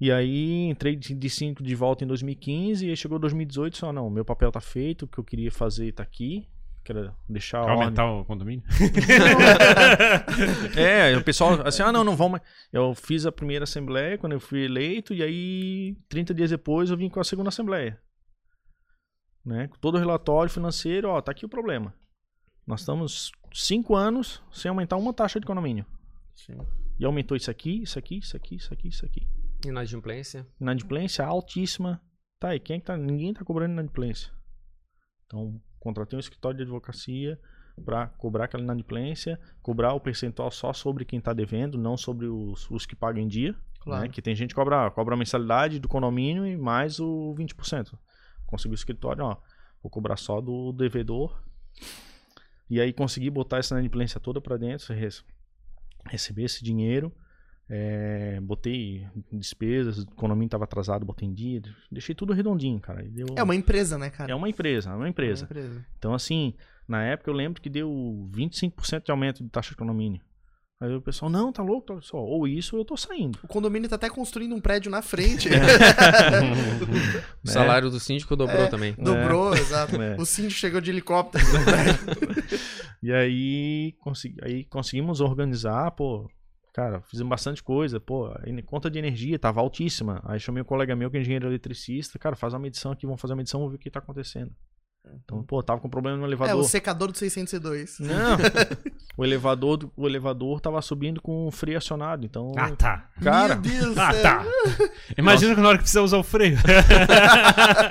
E 0.00 0.10
aí 0.10 0.68
entrei 0.68 0.96
de 0.96 1.14
de 1.14 1.30
cinco 1.30 1.62
de 1.62 1.74
volta 1.74 2.04
em 2.04 2.08
2015 2.08 2.86
e 2.86 2.90
aí 2.90 2.96
chegou 2.96 3.18
2018 3.18 3.76
só 3.76 3.92
não, 3.92 4.10
meu 4.10 4.24
papel 4.24 4.50
tá 4.50 4.60
feito, 4.60 5.04
o 5.04 5.08
que 5.08 5.18
eu 5.18 5.24
queria 5.24 5.52
fazer 5.52 5.92
tá 5.92 6.02
aqui, 6.02 6.48
que 6.82 6.90
era 6.90 7.14
deixar 7.28 7.58
a 7.58 7.62
ordem. 7.62 7.84
Aumentar 7.84 8.10
o 8.10 8.24
condomínio? 8.24 8.64
É, 10.76 11.16
o 11.16 11.22
pessoal 11.22 11.60
assim, 11.64 11.82
ah, 11.82 11.92
não, 11.92 12.02
não 12.02 12.16
vamos. 12.16 12.40
Eu 12.72 12.94
fiz 12.94 13.24
a 13.24 13.32
primeira 13.32 13.64
assembleia 13.64 14.18
quando 14.18 14.32
eu 14.32 14.40
fui 14.40 14.64
eleito 14.64 15.14
e 15.14 15.22
aí 15.22 15.96
30 16.08 16.34
dias 16.34 16.50
depois 16.50 16.90
eu 16.90 16.96
vim 16.96 17.08
com 17.08 17.20
a 17.20 17.24
segunda 17.24 17.48
assembleia. 17.48 17.98
Né? 19.44 19.68
Com 19.68 19.76
todo 19.78 19.96
o 19.96 19.98
relatório 19.98 20.50
financeiro, 20.50 21.08
ó, 21.08 21.20
tá 21.20 21.32
aqui 21.32 21.44
o 21.44 21.48
problema. 21.48 21.94
Nós 22.66 22.80
estamos 22.80 23.30
cinco 23.52 23.94
anos 23.94 24.42
sem 24.50 24.68
aumentar 24.68 24.96
uma 24.96 25.12
taxa 25.12 25.38
de 25.38 25.46
condomínio. 25.46 25.84
Sim. 26.34 26.58
E 26.98 27.04
aumentou 27.04 27.36
isso 27.36 27.50
aqui, 27.50 27.82
isso 27.82 27.98
aqui, 27.98 28.18
isso 28.18 28.36
aqui, 28.36 28.56
isso 28.56 28.72
aqui, 28.72 28.88
isso 28.88 29.04
aqui. 29.04 29.28
Inadimplência. 29.66 30.46
Inadimplência 30.60 31.24
altíssima. 31.24 32.00
Tá, 32.38 32.54
e 32.54 32.60
quem 32.60 32.76
é 32.76 32.80
que 32.80 32.86
tá? 32.86 32.96
Ninguém 32.96 33.32
tá 33.32 33.44
cobrando 33.44 33.72
inadimplência. 33.72 34.30
Então, 35.26 35.60
contratei 35.78 36.16
um 36.16 36.20
escritório 36.20 36.56
de 36.56 36.62
advocacia 36.62 37.38
para 37.84 38.06
cobrar 38.06 38.44
aquela 38.44 38.62
inadimplência, 38.62 39.38
cobrar 39.62 39.94
o 39.94 40.00
percentual 40.00 40.50
só 40.50 40.72
sobre 40.72 41.04
quem 41.04 41.20
tá 41.20 41.32
devendo, 41.32 41.76
não 41.76 41.96
sobre 41.96 42.26
os, 42.26 42.70
os 42.70 42.86
que 42.86 42.94
pagam 42.94 43.22
em 43.22 43.28
dia. 43.28 43.56
Claro. 43.80 44.02
Né? 44.02 44.08
Que 44.08 44.22
tem 44.22 44.34
gente 44.34 44.50
que 44.50 44.54
cobra, 44.54 44.90
cobra 44.90 45.14
a 45.14 45.18
mensalidade 45.18 45.78
do 45.78 45.88
condomínio 45.88 46.46
e 46.46 46.56
mais 46.56 47.00
o 47.00 47.34
20%. 47.36 47.98
Consegui 48.54 48.74
o 48.74 48.76
escritório, 48.76 49.24
ó, 49.24 49.36
vou 49.82 49.90
cobrar 49.90 50.16
só 50.16 50.40
do 50.40 50.72
devedor. 50.72 51.42
E 52.70 52.80
aí 52.80 52.92
consegui 52.92 53.28
botar 53.30 53.58
essa 53.58 53.74
inadimplência 53.74 54.20
toda 54.20 54.40
para 54.40 54.56
dentro, 54.56 54.94
receber 56.06 56.44
esse 56.44 56.62
dinheiro. 56.64 57.12
é, 57.66 58.38
botei 58.42 59.06
despesas, 59.32 59.98
o 60.00 60.06
condomínio 60.08 60.46
estava 60.48 60.64
atrasado, 60.64 61.02
botei 61.06 61.26
em 61.26 61.32
dia, 61.32 61.62
deixei 61.90 62.14
tudo 62.14 62.34
redondinho, 62.34 62.78
cara. 62.78 63.02
e 63.02 63.08
deu- 63.08 63.26
É 63.36 63.42
uma 63.42 63.54
empresa, 63.56 63.96
né, 63.96 64.10
cara? 64.10 64.30
é 64.30 64.34
uma 64.34 64.48
empresa, 64.50 64.90
é 64.90 64.94
uma 64.94 65.08
empresa. 65.08 65.44
É 65.44 65.48
uma 65.48 65.50
empresa. 65.62 65.86
Então, 65.98 66.12
assim, 66.12 66.52
na 66.86 67.02
época 67.04 67.30
eu 67.30 67.34
lembro 67.34 67.62
que 67.62 67.70
deu 67.70 68.28
25% 68.30 69.06
de 69.06 69.10
aumento 69.10 69.42
de 69.42 69.48
taxa 69.48 69.70
de 69.70 69.76
condomínio. 69.76 70.20
Aí 70.80 70.92
o 70.94 71.00
pessoal, 71.00 71.30
não, 71.30 71.52
tá 71.52 71.62
louco, 71.62 71.94
tá 71.94 72.02
só, 72.02 72.18
ou 72.18 72.48
isso 72.48 72.74
ou 72.76 72.82
eu 72.82 72.84
tô 72.84 72.96
saindo. 72.96 73.38
O 73.42 73.48
condomínio 73.48 73.88
tá 73.88 73.94
até 73.94 74.10
construindo 74.10 74.54
um 74.54 74.60
prédio 74.60 74.90
na 74.90 75.02
frente. 75.02 75.48
O 77.44 77.48
salário 77.48 77.90
do 77.90 78.00
síndico 78.00 78.34
dobrou 78.34 78.68
também. 78.68 78.94
Dobrou, 78.98 79.54
exato. 79.54 80.00
É. 80.00 80.16
O 80.18 80.24
síndico 80.24 80.58
chegou 80.58 80.80
de 80.80 80.90
helicóptero. 80.90 81.44
E 83.02 83.12
aí, 83.12 83.92
consegui, 84.00 84.36
aí 84.42 84.64
conseguimos 84.64 85.20
organizar, 85.20 85.90
pô, 85.90 86.26
cara, 86.72 87.02
fizemos 87.02 87.28
bastante 87.28 87.62
coisa, 87.62 88.00
pô, 88.00 88.30
conta 88.64 88.90
de 88.90 88.98
energia 88.98 89.38
tava 89.38 89.60
altíssima. 89.60 90.22
Aí 90.24 90.40
chamei 90.40 90.62
um 90.62 90.64
colega 90.64 90.96
meu 90.96 91.10
que 91.10 91.18
é 91.18 91.20
engenheiro 91.20 91.46
eletricista, 91.46 92.18
cara, 92.18 92.34
faz 92.34 92.54
uma 92.54 92.60
medição 92.60 92.92
aqui, 92.92 93.04
vamos 93.04 93.20
fazer 93.20 93.34
uma 93.34 93.38
medição, 93.38 93.60
vamos 93.60 93.72
ver 93.72 93.76
o 93.76 93.78
que 93.78 93.90
tá 93.90 93.98
acontecendo. 93.98 94.50
Então, 95.22 95.42
pô, 95.42 95.62
tava 95.62 95.80
com 95.80 95.88
problema 95.88 96.16
no 96.18 96.24
é, 96.24 96.26
elevador. 96.28 96.60
o 96.60 96.64
secador 96.64 97.12
do 97.12 97.16
602. 97.18 97.98
Não, 98.00 98.36
o 99.16 99.24
elevador, 99.24 99.76
do- 99.76 99.92
o 99.96 100.06
elevador 100.08 100.60
tava 100.60 100.80
subindo 100.82 101.20
com 101.20 101.46
o 101.46 101.50
freio 101.50 101.78
acionado, 101.78 102.24
então, 102.24 102.52
Ah, 102.56 102.70
tá. 102.70 103.08
cara, 103.22 103.54
Meu 103.56 103.62
Deus 103.62 103.94
do 103.94 104.00
Ah, 104.00 104.12
céu. 104.12 104.22
tá. 104.22 104.44
Imagina 105.16 105.54
que 105.54 105.60
na 105.60 105.68
hora 105.68 105.76
que 105.78 105.82
precisa 105.84 106.02
usar 106.02 106.16
o 106.18 106.22
freio. 106.22 106.56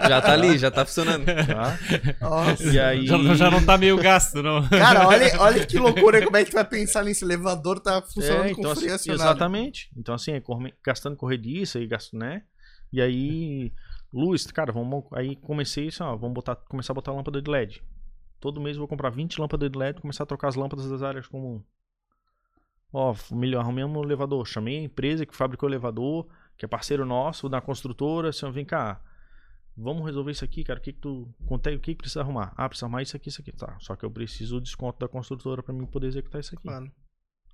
Já 0.07 0.21
tá 0.21 0.33
ali, 0.33 0.57
já 0.57 0.71
tá 0.71 0.85
funcionando. 0.85 1.25
tá? 1.25 1.77
Nossa. 2.21 2.63
E 2.63 2.79
aí, 2.79 3.05
Já, 3.05 3.17
já 3.35 3.51
não 3.51 3.63
tá 3.63 3.77
meio 3.77 3.97
gasto, 3.97 4.41
não. 4.43 4.67
Cara, 4.67 5.07
olha, 5.07 5.31
olha 5.39 5.65
que 5.65 5.77
loucura. 5.77 6.23
Como 6.23 6.35
é 6.37 6.43
que 6.43 6.51
tu 6.51 6.55
vai 6.55 6.65
pensar 6.65 7.03
nisso? 7.03 7.23
O 7.25 7.27
elevador 7.27 7.79
tá 7.79 8.01
funcionando 8.01 8.47
É, 8.47 8.53
com 8.53 8.61
então, 8.61 8.75
freio 8.75 8.93
assim, 8.95 9.11
acionado. 9.11 9.29
Exatamente. 9.37 9.89
Então, 9.97 10.13
assim, 10.15 10.31
é 10.33 10.41
gastando 10.85 11.15
corrediça 11.15 11.79
e 11.79 11.87
gasto, 11.87 12.17
né? 12.17 12.41
E 12.91 13.01
aí, 13.01 13.71
luz, 14.13 14.45
cara, 14.47 14.71
vamos. 14.71 15.05
Aí 15.11 15.35
comecei 15.35 15.87
assim, 15.87 16.03
ó, 16.03 16.15
vamos 16.15 16.35
botar, 16.35 16.55
começar 16.55 16.93
a 16.93 16.95
botar 16.95 17.11
lâmpada 17.11 17.41
de 17.41 17.49
LED. 17.49 17.83
Todo 18.39 18.61
mês 18.61 18.75
eu 18.75 18.81
vou 18.81 18.87
comprar 18.87 19.09
20 19.09 19.39
lâmpadas 19.39 19.71
de 19.71 19.77
LED 19.77 19.97
e 19.97 20.01
começar 20.01 20.23
a 20.23 20.27
trocar 20.27 20.49
as 20.49 20.55
lâmpadas 20.55 20.89
das 20.89 21.01
áreas 21.01 21.27
comuns. 21.27 21.63
Ó, 22.91 23.15
melhor, 23.31 23.61
arrumamos 23.61 24.01
o 24.01 24.05
elevador. 24.05 24.45
Chamei 24.45 24.77
a 24.77 24.83
empresa 24.83 25.25
que 25.25 25.35
fabricou 25.35 25.67
o 25.67 25.71
elevador, 25.71 26.27
que 26.55 26.63
é 26.63 26.67
parceiro 26.67 27.05
nosso, 27.05 27.49
da 27.49 27.59
construtora. 27.59 28.29
Assim, 28.29 28.49
vem 28.51 28.63
cá. 28.63 29.01
Vamos 29.75 30.05
resolver 30.05 30.31
isso 30.31 30.45
aqui, 30.45 30.63
cara. 30.63 30.79
O 30.79 30.81
que, 30.83 30.93
que 30.93 30.99
tu. 30.99 31.27
Quanto 31.47 31.67
é, 31.67 31.73
o 31.73 31.79
que, 31.79 31.93
que 31.93 31.97
precisa 31.97 32.21
arrumar? 32.21 32.53
Ah, 32.55 32.69
precisa 32.69 32.85
arrumar 32.85 33.01
isso 33.01 33.15
aqui, 33.15 33.29
isso 33.29 33.41
aqui. 33.41 33.51
Tá. 33.51 33.75
Só 33.79 33.95
que 33.95 34.05
eu 34.05 34.11
preciso 34.11 34.59
do 34.59 34.61
desconto 34.61 34.99
da 34.99 35.07
construtora 35.07 35.63
pra 35.63 35.73
mim 35.73 35.87
poder 35.87 36.07
executar 36.07 36.39
isso 36.39 36.53
aqui. 36.53 36.67
Claro. 36.67 36.91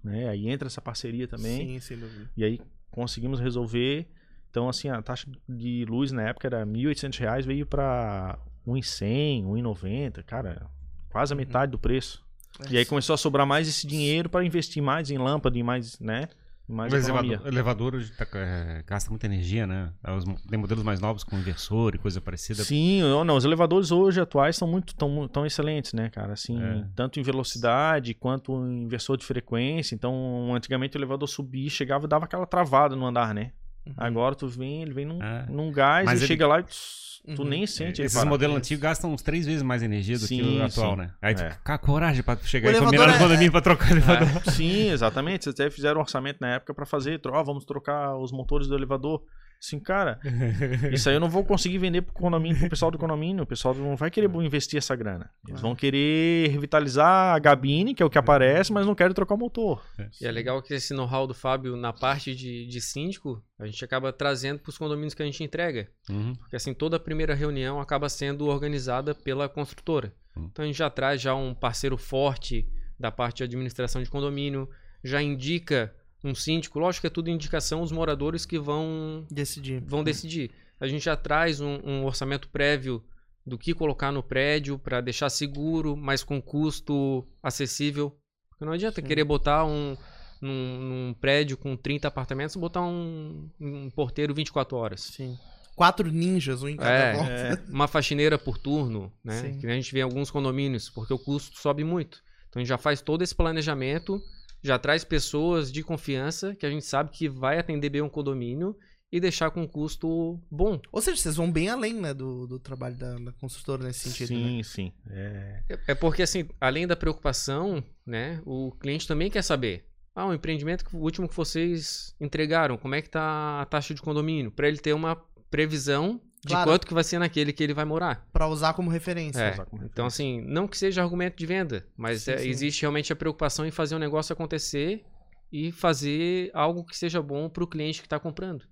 Né? 0.04 0.28
Aí 0.28 0.50
entra 0.50 0.68
essa 0.68 0.82
parceria 0.82 1.28
também. 1.28 1.68
Sim, 1.68 1.80
sem 1.80 1.98
dúvida. 1.98 2.30
E 2.36 2.44
aí 2.44 2.62
conseguimos 2.92 3.40
resolver. 3.40 4.10
Então, 4.50 4.68
assim, 4.68 4.90
a 4.90 5.02
taxa 5.02 5.28
de 5.48 5.86
luz 5.88 6.12
na 6.12 6.24
época 6.24 6.48
era 6.48 6.66
1.800 6.66 7.18
reais, 7.20 7.46
veio 7.46 7.66
para 7.66 8.38
1.100, 8.68 9.46
1.90, 9.46 10.24
cara, 10.24 10.68
quase 11.10 11.34
a 11.34 11.36
Uhum. 11.36 11.40
metade 11.40 11.72
do 11.72 11.78
preço. 11.80 12.24
E 12.70 12.78
aí 12.78 12.86
começou 12.86 13.14
a 13.14 13.18
sobrar 13.18 13.46
mais 13.46 13.68
esse 13.68 13.86
dinheiro 13.88 14.28
para 14.30 14.44
investir 14.44 14.82
mais 14.82 15.10
em 15.12 15.18
lâmpada, 15.18 15.58
em 15.58 15.64
mais, 15.64 16.00
né? 16.00 16.28
Mais 16.68 16.94
O 16.94 16.98
economia. 16.98 17.32
elevador, 17.34 17.48
elevador 17.54 17.96
hoje 17.96 18.12
tá, 18.12 18.28
é, 18.36 18.84
gasta 18.86 19.10
muita 19.10 19.26
energia, 19.26 19.66
né? 19.66 19.92
Mo- 20.26 20.36
tem 20.48 20.60
modelos 20.60 20.84
mais 20.84 21.00
novos 21.00 21.24
com 21.24 21.36
inversor 21.38 21.96
e 21.96 21.98
coisa 21.98 22.22
parecida. 22.22 22.64
Sim, 22.64 23.02
eu- 23.02 23.24
não, 23.24 23.38
os 23.38 23.44
elevadores 23.46 23.92
hoje 23.92 24.22
atuais 24.22 24.56
são 24.56 24.68
muito 24.68 24.94
tão, 24.94 25.28
tão 25.28 25.46
excelentes, 25.48 25.94
né, 25.94 26.10
cara? 26.12 26.34
Assim, 26.34 26.62
É. 26.62 26.86
tanto 26.96 27.20
em 27.20 27.24
velocidade 27.24 28.14
quanto 28.14 28.54
em 28.68 28.84
inversor 28.84 29.18
de 29.18 29.26
frequência. 29.26 29.96
Então, 29.96 30.54
antigamente 30.54 30.96
o 30.96 31.00
elevador 31.00 31.28
subia, 31.28 31.70
chegava 31.72 32.06
e 32.06 32.08
dava 32.10 32.26
aquela 32.26 32.46
travada 32.46 32.96
no 32.96 33.06
andar, 33.06 33.34
né? 33.34 33.52
Uhum. 33.90 33.94
Agora 33.98 34.36
tu 34.36 34.48
vem, 34.48 34.82
ele 34.84 34.94
vem 34.94 35.06
num, 35.06 35.22
É. 35.22 35.46
num 35.50 35.72
gás 35.72 36.06
Mas 36.06 36.20
e 36.20 36.24
ele- 36.24 36.28
chega 36.28 36.48
lá 36.48 36.60
e 36.60 36.64
tss, 36.64 37.22
tu 37.36 37.44
Uhum. 37.44 37.48
nem 37.50 37.68
sente 37.68 38.02
Esses 38.02 38.24
modelos 38.24 38.58
antigos 38.58 38.82
gastam 38.82 39.12
uns 39.14 39.22
três 39.22 39.46
vezes 39.46 39.62
mais 39.62 39.84
energia 39.84 40.16
do 40.18 40.22
que 40.22 40.28
Sim, 40.28 40.60
o 40.60 40.64
atual, 40.64 40.92
sim. 40.92 40.98
né? 40.98 41.12
Aí 41.22 41.36
tu 41.36 41.44
É. 41.44 41.52
fica 41.52 41.78
com 41.78 41.86
coragem 41.86 42.24
pra 42.24 42.38
chegar 42.38 42.70
O 42.74 42.76
e 42.76 42.80
combinar 42.80 43.10
é- 43.10 43.18
condomínio 43.18 43.52
pra 43.52 43.62
trocar 43.62 43.90
o 43.90 43.92
elevador. 43.92 44.28
Sim, 44.52 44.90
exatamente. 44.90 45.44
Vocês 45.44 45.54
até 45.54 45.70
fizeram 45.70 45.98
um 46.00 46.04
orçamento 46.04 46.38
na 46.40 46.56
época 46.56 46.74
pra 46.74 46.86
fazer, 46.86 47.20
ó, 47.26 47.44
vamos 47.44 47.66
trocar 47.66 48.16
os 48.18 48.32
motores 48.32 48.68
do 48.68 48.76
elevador. 48.76 49.22
Assim, 49.62 49.78
cara, 49.78 50.20
isso 50.94 51.10
aí 51.10 51.16
eu 51.16 51.20
não 51.20 51.30
vou 51.30 51.44
conseguir 51.44 51.78
vender 51.78 52.02
pro 52.02 52.14
condomínio, 52.14 52.58
pro 52.60 52.70
pessoal 52.70 52.90
do 52.90 52.98
condomínio. 52.98 53.44
O 53.44 53.48
pessoal 53.48 53.76
não 53.76 53.96
vai 53.98 54.10
querer 54.10 54.30
investir 54.36 54.78
essa 54.78 54.96
grana. 54.96 55.30
Eles 55.46 55.60
vão 55.60 55.76
querer 55.76 56.50
revitalizar 56.50 57.36
a 57.36 57.40
gabine, 57.40 57.94
que 57.94 58.02
é 58.02 58.06
o 58.06 58.10
que 58.10 58.18
aparece, 58.18 58.72
mas 58.72 58.86
não 58.86 58.96
querem 58.96 59.14
trocar 59.14 59.36
o 59.36 59.38
motor. 59.38 59.84
E 60.22 60.26
é 60.26 60.32
legal 60.32 60.62
que 60.62 60.74
esse 60.74 60.94
know-how 60.94 61.28
do 61.28 61.34
Fábio 61.34 61.76
na 61.76 61.92
parte 61.92 62.34
de, 62.34 62.66
de 62.68 62.80
síndico, 62.80 63.44
a 63.60 63.66
gente 63.66 63.84
acaba 63.84 64.14
trazendo 64.14 64.60
para 64.60 64.70
os 64.70 64.78
condomínios 64.78 65.14
que 65.14 65.22
a 65.22 65.26
gente 65.26 65.44
entrega. 65.44 65.90
Uhum. 66.10 66.34
Porque 66.36 66.56
assim, 66.56 66.74
toda 66.74 66.96
a 66.96 67.00
primeira 67.00 67.36
reunião 67.36 67.82
acaba 67.82 68.08
sendo 68.08 68.48
organizada 68.48 69.14
pela 69.14 69.50
construtora. 69.50 70.14
Hum. 70.38 70.48
Então 70.52 70.64
a 70.64 70.68
gente 70.68 70.78
já 70.78 70.90
traz 70.90 71.22
já 71.22 71.36
um 71.36 71.54
parceiro 71.54 71.98
forte 71.98 72.66
da 72.98 73.12
parte 73.12 73.38
de 73.38 73.44
administração 73.44 74.02
de 74.02 74.10
condomínio, 74.10 74.70
já 75.04 75.22
indica 75.22 75.94
um 76.24 76.36
síndico, 76.36 76.80
lógico 76.80 77.02
que 77.02 77.08
é 77.08 77.10
tudo 77.10 77.30
indicação, 77.30 77.82
os 77.82 77.92
moradores 77.92 78.46
que 78.46 78.60
vão, 78.60 79.26
Decidir. 79.32 79.82
vão 79.86 80.04
decidir. 80.04 80.52
A 80.80 80.88
gente 80.88 81.04
já 81.04 81.16
traz 81.16 81.60
um, 81.62 81.80
um 81.84 82.06
orçamento 82.06 82.50
prévio 82.50 83.04
do 83.46 83.58
que 83.58 83.74
colocar 83.74 84.12
no 84.12 84.22
prédio 84.24 84.78
para 84.78 85.02
deixar 85.02 85.30
seguro, 85.30 85.96
mas 85.98 86.24
com 86.24 86.42
custo 86.42 87.26
acessível. 87.42 88.16
Porque 88.50 88.66
não 88.66 88.74
adianta 88.74 89.02
Sim. 89.02 89.08
querer 89.08 89.24
botar 89.24 89.66
um 89.66 89.96
num, 90.42 90.80
num 90.80 91.14
prédio 91.14 91.58
com 91.58 91.76
30 91.76 92.08
apartamentos, 92.08 92.56
botar 92.56 92.82
um, 92.82 93.50
um 93.60 93.90
porteiro 93.90 94.34
24 94.34 94.78
horas. 94.78 95.02
Sim. 95.02 95.38
Quatro 95.76 96.12
ninjas, 96.12 96.62
um 96.64 96.70
em 96.70 96.76
cada 96.76 96.90
É, 96.90 97.14
volta. 97.14 97.64
uma 97.72 97.88
faxineira 97.88 98.38
por 98.38 98.58
turno, 98.58 99.12
né? 99.24 99.42
Sim. 99.42 99.60
Que 99.60 99.68
a 99.68 99.72
gente 99.72 99.92
vê 99.94 100.00
em 100.00 100.04
alguns 100.04 100.30
condomínios, 100.30 100.90
porque 100.90 101.14
o 101.14 101.20
custo 101.20 101.58
sobe 101.60 101.84
muito. 101.84 102.22
Então 102.50 102.60
a 102.60 102.64
gente 102.64 102.70
já 102.70 102.78
faz 102.78 103.02
todo 103.02 103.22
esse 103.22 103.34
planejamento, 103.36 104.22
já 104.62 104.78
traz 104.80 105.04
pessoas 105.04 105.72
de 105.72 105.84
confiança 105.84 106.56
que 106.56 106.66
a 106.66 106.70
gente 106.70 106.86
sabe 106.86 107.12
que 107.12 107.28
vai 107.30 107.58
atender 107.60 107.90
bem 107.90 108.02
um 108.02 108.10
condomínio 108.10 108.76
e 109.12 109.20
deixar 109.20 109.50
com 109.50 109.64
um 109.64 109.68
custo 109.68 110.40
bom. 110.52 110.80
Ou 110.92 111.02
seja, 111.02 111.18
vocês 111.18 111.36
vão 111.36 111.52
bem 111.52 111.68
além, 111.70 111.94
né, 111.96 112.14
do, 112.14 112.46
do 112.46 112.60
trabalho 112.60 112.96
da, 112.96 113.16
da 113.18 113.32
construtora 113.34 113.84
nesse 113.84 114.08
sentido, 114.10 114.38
né? 114.40 114.48
sim, 114.48 114.64
sim. 114.64 114.94
É, 115.10 115.64
É- 115.70 115.80
É 115.88 115.96
porque, 115.96 116.22
assim, 116.22 116.48
além 116.62 116.86
da 116.86 116.96
preocupação, 116.96 117.84
né? 118.06 118.40
O 118.46 118.72
cliente 118.80 119.08
também 119.08 119.32
quer 119.32 119.42
saber. 119.42 119.86
Ah, 120.14 120.28
o 120.28 120.34
empreendimento, 120.34 120.86
que- 120.86 120.96
o 120.96 121.00
último 121.00 121.28
que 121.28 121.36
vocês 121.36 122.14
entregaram, 122.22 122.78
como 122.78 122.94
é 122.94 123.02
que 123.02 123.10
tá 123.10 123.62
a 123.62 123.66
taxa 123.66 123.94
de 123.96 124.02
condomínio? 124.02 124.52
Para 124.52 124.68
ele 124.68 124.78
ter 124.78 124.94
uma 124.94 125.16
previsão 125.50 126.22
de 126.46 126.54
Claro. 126.54 126.70
quanto 126.72 126.88
que 126.88 126.94
vai 126.94 127.04
ser 127.04 127.20
naquele 127.20 127.52
que 127.52 127.64
ele 127.64 127.74
vai 127.74 127.86
morar. 127.86 128.28
Pra 128.32 128.48
usar 128.48 128.74
como 128.74 128.90
referência. 128.90 129.40
É, 129.42 129.54
usar 129.54 129.66
como 129.66 129.84
então 129.84 130.06
assim, 130.06 130.42
não 130.48 130.68
que 130.68 130.78
seja 130.78 131.02
argumento 131.04 131.36
de 131.38 131.46
venda, 131.46 131.86
mas 131.98 132.24
Sim, 132.24 132.32
é, 132.32 132.38
sim. 132.38 132.50
existe 132.50 132.82
realmente 132.82 133.12
a 133.12 133.16
preocupação 133.16 133.66
em 133.66 133.72
fazer 133.72 133.96
o 133.96 134.00
negócio 134.00 134.32
acontecer 134.34 135.04
e 135.52 135.72
fazer 135.72 136.52
algo 136.54 136.84
que 136.86 136.96
seja 136.96 137.22
bom 137.22 137.50
para 137.50 137.64
o 137.64 137.68
cliente 137.68 138.00
que 138.02 138.06
está 138.06 138.20
comprando. 138.20 138.64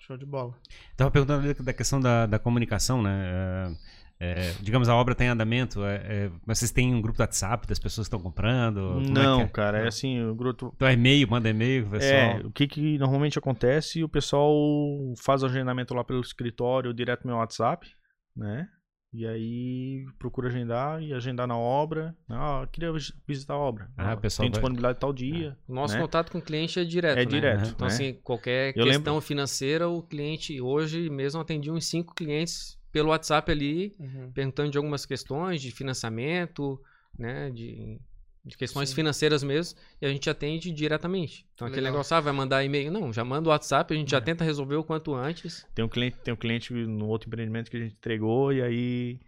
Show 0.00 0.16
de 0.16 0.24
bola. 0.26 0.54
Tava 0.96 1.10
perguntando 1.10 1.54
da 1.62 1.72
questão 1.72 2.00
da, 2.00 2.24
da 2.26 2.38
comunicação, 2.38 3.02
né? 3.02 3.30
É, 3.30 3.72
é, 4.20 4.52
digamos, 4.60 4.88
a 4.88 4.94
obra 4.96 5.12
está 5.12 5.24
em 5.24 5.28
andamento. 5.28 5.84
é, 5.84 5.96
é, 6.04 6.30
mas 6.46 6.58
vocês 6.58 6.70
têm 6.70 6.94
um 6.94 7.00
grupo 7.00 7.16
do 7.18 7.20
WhatsApp 7.22 7.66
das 7.66 7.78
pessoas 7.78 8.06
que 8.08 8.14
estão 8.14 8.20
comprando? 8.20 8.98
É 9.00 9.10
Não, 9.10 9.42
é? 9.42 9.48
cara, 9.48 9.78
é 9.78 9.86
assim, 9.88 10.20
o 10.24 10.34
grupo. 10.34 10.72
Então 10.76 10.88
é 10.88 10.94
e-mail, 10.94 11.28
manda 11.28 11.48
e-mail, 11.48 11.88
pessoal. 11.88 12.38
É, 12.38 12.40
o 12.44 12.50
que, 12.50 12.66
que 12.66 12.98
normalmente 12.98 13.38
acontece, 13.38 14.02
o 14.02 14.08
pessoal 14.08 14.52
faz 15.22 15.42
o 15.42 15.46
agendamento 15.46 15.94
lá 15.94 16.02
pelo 16.04 16.20
escritório, 16.20 16.92
direto 16.94 17.22
no 17.24 17.28
meu 17.30 17.36
WhatsApp, 17.38 17.86
né? 18.36 18.68
E 19.10 19.26
aí 19.26 20.04
procura 20.18 20.48
agendar 20.48 21.02
e 21.02 21.14
agendar 21.14 21.46
na 21.46 21.56
obra. 21.56 22.14
Ah, 22.28 22.68
queria 22.70 22.92
vis- 22.92 23.10
visitar 23.26 23.54
a 23.54 23.58
obra. 23.58 23.90
Ah, 23.96 24.10
Ah, 24.10 24.14
o 24.14 24.18
pessoal 24.20 24.44
tem 24.44 24.50
vai- 24.50 24.60
disponibilidade 24.60 24.98
tal 25.00 25.14
dia. 25.14 25.56
O 25.66 25.72
nosso 25.72 25.94
né? 25.94 26.00
contato 26.02 26.30
com 26.30 26.36
o 26.38 26.42
cliente 26.42 26.78
é 26.78 26.84
direto. 26.84 27.18
É 27.18 27.24
né? 27.24 27.30
direto, 27.30 27.68
Então, 27.70 27.86
né? 27.88 27.94
assim, 27.94 28.12
qualquer 28.22 28.76
Eu 28.76 28.84
questão 28.84 29.14
lembro- 29.14 29.26
financeira, 29.26 29.88
o 29.88 30.02
cliente 30.02 30.60
hoje 30.60 31.08
mesmo 31.08 31.40
atendi 31.40 31.70
uns 31.70 31.86
cinco 31.86 32.14
clientes 32.14 32.77
pelo 32.98 33.10
WhatsApp 33.10 33.50
ali, 33.52 33.94
Uhum. 33.98 34.30
perguntando 34.32 34.70
de 34.70 34.76
algumas 34.78 35.06
questões 35.06 35.62
de 35.62 35.70
financiamento, 35.70 36.80
né? 37.18 37.50
De, 37.50 37.98
de 38.44 38.56
questões 38.56 38.88
Sim. 38.88 38.94
financeiras 38.94 39.42
mesmo, 39.42 39.78
e 40.00 40.06
a 40.06 40.08
gente 40.08 40.28
atende 40.30 40.72
diretamente. 40.72 41.44
Então, 41.54 41.66
aquele 41.66 41.82
Legal. 41.82 41.92
negócio, 41.94 42.16
ah, 42.16 42.20
vai 42.20 42.32
mandar 42.32 42.64
e-mail? 42.64 42.90
Não, 42.90 43.12
já 43.12 43.22
manda 43.24 43.48
o 43.48 43.52
WhatsApp, 43.52 43.92
a 43.92 43.96
gente 43.96 44.08
É. 44.08 44.16
já 44.18 44.20
tenta 44.20 44.42
resolver 44.44 44.76
o 44.76 44.84
quanto 44.84 45.14
antes. 45.14 45.66
Tem 45.74 45.84
um 45.84 45.88
cliente, 45.88 46.16
tem 46.24 46.32
um 46.32 46.36
cliente 46.36 46.72
no 46.72 47.06
outro 47.08 47.28
empreendimento 47.28 47.70
que 47.70 47.76
a 47.76 47.80
gente 47.80 47.92
entregou 47.94 48.52
e 48.52 48.62
aí 48.62 49.20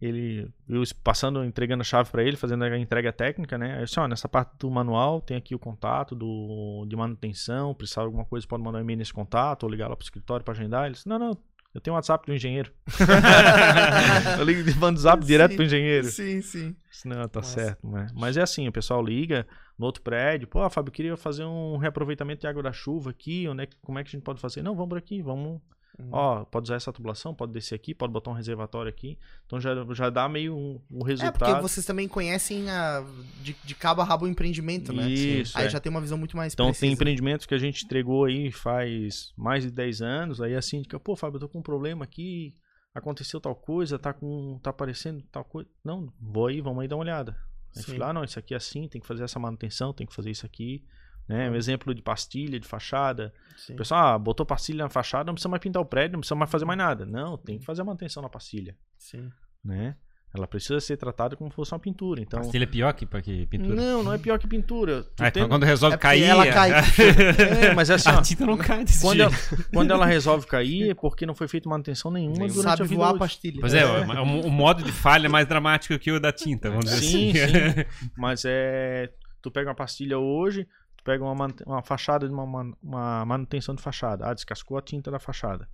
ele 0.00 0.48
eu 0.68 0.82
passando, 1.02 1.42
entregando 1.44 1.80
a 1.80 1.84
chave 1.84 2.10
para 2.10 2.22
ele, 2.22 2.36
fazendo 2.36 2.64
a 2.64 2.78
entrega 2.78 3.12
técnica, 3.12 3.56
né? 3.58 3.74
Aí 3.74 3.80
eu 3.80 3.84
disse, 3.86 3.98
ó, 3.98 4.06
nessa 4.06 4.28
parte 4.28 4.52
do 4.58 4.70
manual 4.70 5.20
tem 5.20 5.36
aqui 5.36 5.54
o 5.54 5.58
contato 5.58 6.14
do 6.14 6.84
de 6.88 6.94
manutenção, 6.96 7.74
precisar 7.74 8.02
de 8.02 8.06
alguma 8.06 8.24
coisa 8.24 8.46
pode 8.46 8.62
mandar 8.62 8.78
um 8.78 8.82
e-mail 8.82 8.98
nesse 8.98 9.12
contato 9.12 9.62
ou 9.64 9.70
ligar 9.70 9.88
lá 9.88 9.96
pro 9.96 10.04
escritório 10.04 10.44
para 10.44 10.52
agendar. 10.54 10.84
Ele 10.86 10.94
disse, 10.94 11.08
não, 11.08 11.18
não, 11.18 11.36
eu 11.76 11.80
tenho 11.80 11.92
o 11.92 11.96
WhatsApp 11.96 12.24
do 12.26 12.34
engenheiro. 12.34 12.72
eu 14.38 14.44
ligo 14.44 14.62
de 14.62 14.74
mando 14.78 14.98
zap 14.98 15.22
direto 15.22 15.50
Sim. 15.50 15.56
pro 15.56 15.64
engenheiro. 15.66 16.06
Sim, 16.06 16.40
sim. 16.40 16.76
Não, 17.04 17.28
tá 17.28 17.40
Nossa. 17.40 17.52
certo, 17.52 17.86
né? 17.86 18.06
Mas 18.14 18.38
é 18.38 18.42
assim, 18.42 18.66
o 18.66 18.72
pessoal 18.72 19.04
liga 19.04 19.46
no 19.78 19.84
outro 19.84 20.02
prédio, 20.02 20.48
pô, 20.48 20.68
Fábio, 20.70 20.88
eu 20.88 20.94
queria 20.94 21.16
fazer 21.18 21.44
um 21.44 21.76
reaproveitamento 21.76 22.40
de 22.40 22.46
água 22.46 22.62
da 22.62 22.72
chuva 22.72 23.10
aqui, 23.10 23.46
onde 23.46 23.64
é 23.64 23.68
como 23.82 23.98
é 23.98 24.02
que 24.02 24.08
a 24.08 24.12
gente 24.12 24.22
pode 24.22 24.40
fazer? 24.40 24.62
Não, 24.62 24.74
vamos 24.74 24.88
por 24.88 24.96
aqui, 24.96 25.20
vamos 25.20 25.60
Uhum. 25.98 26.08
Ó, 26.12 26.44
pode 26.44 26.64
usar 26.64 26.74
essa 26.76 26.92
tubulação, 26.92 27.34
pode 27.34 27.52
descer 27.52 27.74
aqui, 27.74 27.94
pode 27.94 28.12
botar 28.12 28.30
um 28.30 28.34
reservatório 28.34 28.88
aqui. 28.90 29.18
Então 29.46 29.58
já, 29.60 29.70
já 29.94 30.10
dá 30.10 30.28
meio 30.28 30.54
um, 30.54 30.80
um 30.90 31.04
É, 31.04 31.08
resultado. 31.08 31.38
porque 31.38 31.60
vocês 31.62 31.86
também 31.86 32.06
conhecem 32.06 32.68
a, 32.70 33.02
de, 33.42 33.56
de 33.64 33.74
cabo 33.74 34.02
a 34.02 34.04
rabo 34.04 34.26
o 34.26 34.28
empreendimento, 34.28 34.92
né? 34.92 35.08
Isso, 35.08 35.56
Aí 35.56 35.66
é. 35.66 35.70
já 35.70 35.80
tem 35.80 35.88
uma 35.90 36.00
visão 36.00 36.18
muito 36.18 36.36
mais 36.36 36.52
Então 36.52 36.66
precisa. 36.66 36.80
tem 36.86 36.92
empreendimentos 36.92 37.46
que 37.46 37.54
a 37.54 37.58
gente 37.58 37.84
entregou 37.84 38.24
aí 38.26 38.52
faz 38.52 39.32
mais 39.36 39.64
de 39.64 39.70
10 39.70 40.02
anos, 40.02 40.40
aí 40.40 40.54
a 40.54 40.60
síndica, 40.60 41.00
pô, 41.00 41.16
Fábio, 41.16 41.36
eu 41.36 41.40
tô 41.40 41.48
com 41.48 41.60
um 41.60 41.62
problema 41.62 42.04
aqui, 42.04 42.54
aconteceu 42.94 43.40
tal 43.40 43.54
coisa, 43.54 43.98
tá 43.98 44.12
com 44.12 44.58
tá 44.62 44.70
aparecendo 44.70 45.22
tal 45.32 45.44
coisa. 45.44 45.68
Não, 45.84 46.12
vou 46.20 46.46
aí, 46.48 46.60
vamos 46.60 46.82
aí 46.82 46.88
dar 46.88 46.96
uma 46.96 47.02
olhada. 47.04 47.36
Aí 47.76 47.82
fui 47.82 47.98
lá, 47.98 48.12
não, 48.12 48.24
isso 48.24 48.38
aqui 48.38 48.54
é 48.54 48.56
assim, 48.56 48.88
tem 48.88 49.00
que 49.00 49.06
fazer 49.06 49.22
essa 49.24 49.38
manutenção, 49.38 49.92
tem 49.92 50.06
que 50.06 50.14
fazer 50.14 50.30
isso 50.30 50.44
aqui. 50.46 50.84
Né? 51.28 51.50
Um 51.50 51.54
exemplo 51.56 51.92
de 51.94 52.02
pastilha, 52.02 52.58
de 52.60 52.66
fachada. 52.68 53.32
Sim. 53.56 53.72
O 53.74 53.76
pessoal, 53.76 54.14
ah, 54.14 54.18
botou 54.18 54.46
pastilha 54.46 54.84
na 54.84 54.90
fachada, 54.90 55.24
não 55.24 55.34
precisa 55.34 55.48
mais 55.48 55.60
pintar 55.60 55.82
o 55.82 55.86
prédio, 55.86 56.12
não 56.12 56.20
precisa 56.20 56.36
mais 56.36 56.50
fazer 56.50 56.64
mais 56.64 56.78
nada. 56.78 57.04
Não, 57.04 57.36
tem 57.36 57.58
que 57.58 57.64
fazer 57.64 57.82
a 57.82 57.84
manutenção 57.84 58.22
na 58.22 58.28
pastilha. 58.28 58.76
Sim. 58.96 59.30
né? 59.64 59.96
Ela 60.34 60.46
precisa 60.46 60.78
ser 60.80 60.98
tratada 60.98 61.34
como 61.34 61.48
se 61.48 61.56
fosse 61.56 61.72
uma 61.72 61.78
pintura. 61.78 62.20
Então, 62.20 62.40
Pastilha 62.42 62.64
é 62.64 62.66
pior 62.66 62.92
que, 62.92 63.06
que 63.06 63.46
pintura. 63.46 63.74
não, 63.74 64.02
não 64.02 64.12
é 64.12 64.18
pior 64.18 64.38
que 64.38 64.46
pintura. 64.46 65.02
Tu 65.16 65.24
Ah, 65.24 65.30
tem- 65.30 65.48
Quando 65.48 65.64
resolve 65.64 65.94
É 65.94 65.98
cair. 65.98 66.24
ela 66.24 66.46
cai. 66.52 66.72
É, 67.70 67.72
mas 67.74 67.88
é 67.88 67.94
assim, 67.94 68.10
ó, 68.10 68.18
a 68.18 68.22
tinta 68.22 68.44
não 68.44 68.58
cai 68.58 68.84
desse 68.84 69.00
quando, 69.00 69.16
jeito. 69.18 69.32
ela, 69.32 69.64
quando 69.72 69.90
ela 69.92 70.04
resolve 70.04 70.46
cair 70.46 70.90
é 70.90 70.94
porque 70.94 71.24
não 71.24 71.34
foi 71.34 71.48
feita 71.48 71.70
manutenção 71.70 72.10
nenhuma 72.10 72.36
Nem 72.38 72.48
durante 72.48 72.66
a 72.66 72.76
Sabe 72.76 72.82
vida 72.88 72.96
voar 73.00 73.14
a 73.14 73.18
pastilha. 73.18 73.60
Pois 73.60 73.72
é, 73.72 73.86
o, 73.86 74.46
o 74.46 74.50
modo 74.50 74.82
de 74.82 74.92
falha 74.92 75.24
é 75.26 75.28
mais 75.28 75.46
dramático 75.48 75.98
que 75.98 76.12
o 76.12 76.20
da 76.20 76.32
tinta, 76.32 76.68
vamos 76.68 76.84
dizer 76.86 76.96
Sim, 77.06 77.30
assim. 77.30 77.48
sim. 77.72 78.10
Mas 78.18 78.42
é. 78.44 79.10
Tu 79.40 79.50
pega 79.50 79.70
uma 79.70 79.76
pastilha 79.76 80.18
hoje, 80.18 80.66
pega 81.06 81.24
uma, 81.24 81.46
uma 81.64 81.82
fachada 81.82 82.26
de 82.28 82.34
uma, 82.34 82.42
uma 82.82 83.24
manutenção 83.24 83.74
de 83.74 83.80
fachada. 83.82 84.26
Ah, 84.28 84.34
descascou 84.34 84.76
a 84.76 84.82
tinta 84.82 85.10
da 85.10 85.18
fachada. 85.20 85.68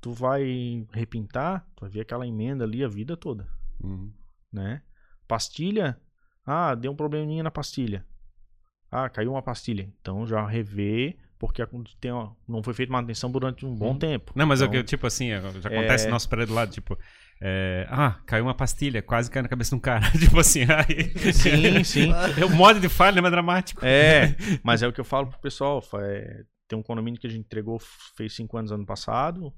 Tu 0.00 0.10
vai 0.12 0.84
repintar, 0.92 1.64
tu 1.76 1.82
vai 1.82 1.90
ver 1.90 2.00
aquela 2.00 2.26
emenda 2.26 2.64
ali 2.64 2.82
a 2.82 2.88
vida 2.88 3.16
toda. 3.16 3.46
Uhum. 3.84 4.12
né? 4.52 4.82
Pastilha, 5.28 6.00
ah, 6.44 6.74
deu 6.74 6.90
um 6.92 6.96
probleminha 6.96 7.42
na 7.42 7.50
pastilha. 7.50 8.04
Ah, 8.90 9.08
caiu 9.08 9.32
uma 9.32 9.42
pastilha. 9.42 9.92
Então 10.00 10.26
já 10.26 10.44
revê, 10.46 11.16
porque 11.38 11.62
tem, 12.00 12.12
uma- 12.12 12.36
não 12.48 12.62
foi 12.62 12.74
feita 12.74 12.92
manutenção 12.92 13.30
durante 13.30 13.64
um 13.66 13.74
bom 13.74 13.90
Uhum. 13.92 13.98
tempo. 13.98 14.32
Não, 14.34 14.46
mas 14.46 14.60
é 14.60 14.64
o 14.64 14.66
então, 14.68 14.80
que, 14.80 14.84
tipo 14.86 15.06
assim, 15.06 15.30
já 15.30 15.68
acontece 15.68 16.04
É. 16.04 16.06
no 16.08 16.12
nosso 16.14 16.28
prédio 16.28 16.54
lado, 16.54 16.70
tipo, 16.70 16.98
é, 17.44 17.86
ah, 17.90 18.20
caiu 18.24 18.44
uma 18.44 18.54
pastilha, 18.54 19.02
quase 19.02 19.28
caiu 19.30 19.42
na 19.42 19.48
cabeça 19.48 19.70
de 19.70 19.74
um 19.76 19.80
cara. 19.80 20.08
tipo 20.16 20.38
assim, 20.38 20.60
aí. 20.62 21.32
Sim, 21.32 21.82
sim. 21.82 22.12
É, 22.40 22.44
o 22.44 22.50
modo 22.50 22.78
de 22.78 22.88
falha 22.88 23.18
é 23.18 23.20
mais 23.20 23.32
dramático. 23.32 23.84
É, 23.84 24.36
mas 24.62 24.80
é 24.82 24.86
o 24.86 24.92
que 24.92 25.00
eu 25.00 25.04
falo 25.04 25.26
pro 25.26 25.40
pessoal. 25.40 25.82
é, 26.00 26.44
tem 26.68 26.78
um 26.78 26.82
condomínio 26.82 27.20
que 27.20 27.26
a 27.26 27.30
gente 27.30 27.44
entregou, 27.44 27.80
fez 28.16 28.34
cinco 28.34 28.56
anos 28.56 28.70
ano 28.70 28.86
passado. 28.86 29.52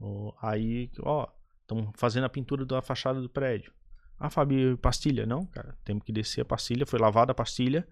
ó, 0.00 0.32
aí, 0.42 0.90
ó, 1.02 1.26
estamos 1.62 1.90
fazendo 1.96 2.24
a 2.24 2.28
pintura 2.28 2.66
da 2.66 2.82
fachada 2.82 3.20
do 3.20 3.28
prédio. 3.30 3.72
Ah, 4.18 4.28
Fábio, 4.28 4.76
pastilha? 4.76 5.24
Não, 5.24 5.46
cara. 5.46 5.74
Temos 5.82 6.04
que 6.04 6.12
descer 6.12 6.42
a 6.42 6.44
pastilha. 6.44 6.84
Foi 6.84 6.98
lavada 6.98 7.32
a 7.32 7.34
pastilha. 7.34 7.88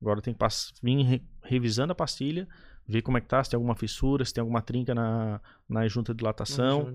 Agora 0.00 0.22
tem 0.22 0.32
que 0.32 0.38
vir 0.82 1.02
re- 1.02 1.22
revisando 1.42 1.90
a 1.92 1.94
pastilha, 1.96 2.46
ver 2.86 3.02
como 3.02 3.18
é 3.18 3.20
que 3.20 3.26
tá, 3.26 3.42
se 3.42 3.50
tem 3.50 3.56
alguma 3.56 3.74
fissura, 3.74 4.24
se 4.24 4.32
tem 4.32 4.42
alguma 4.42 4.62
trinca 4.62 4.94
na, 4.94 5.40
na 5.68 5.88
junta 5.88 6.12
de 6.12 6.18
dilatação, 6.18 6.94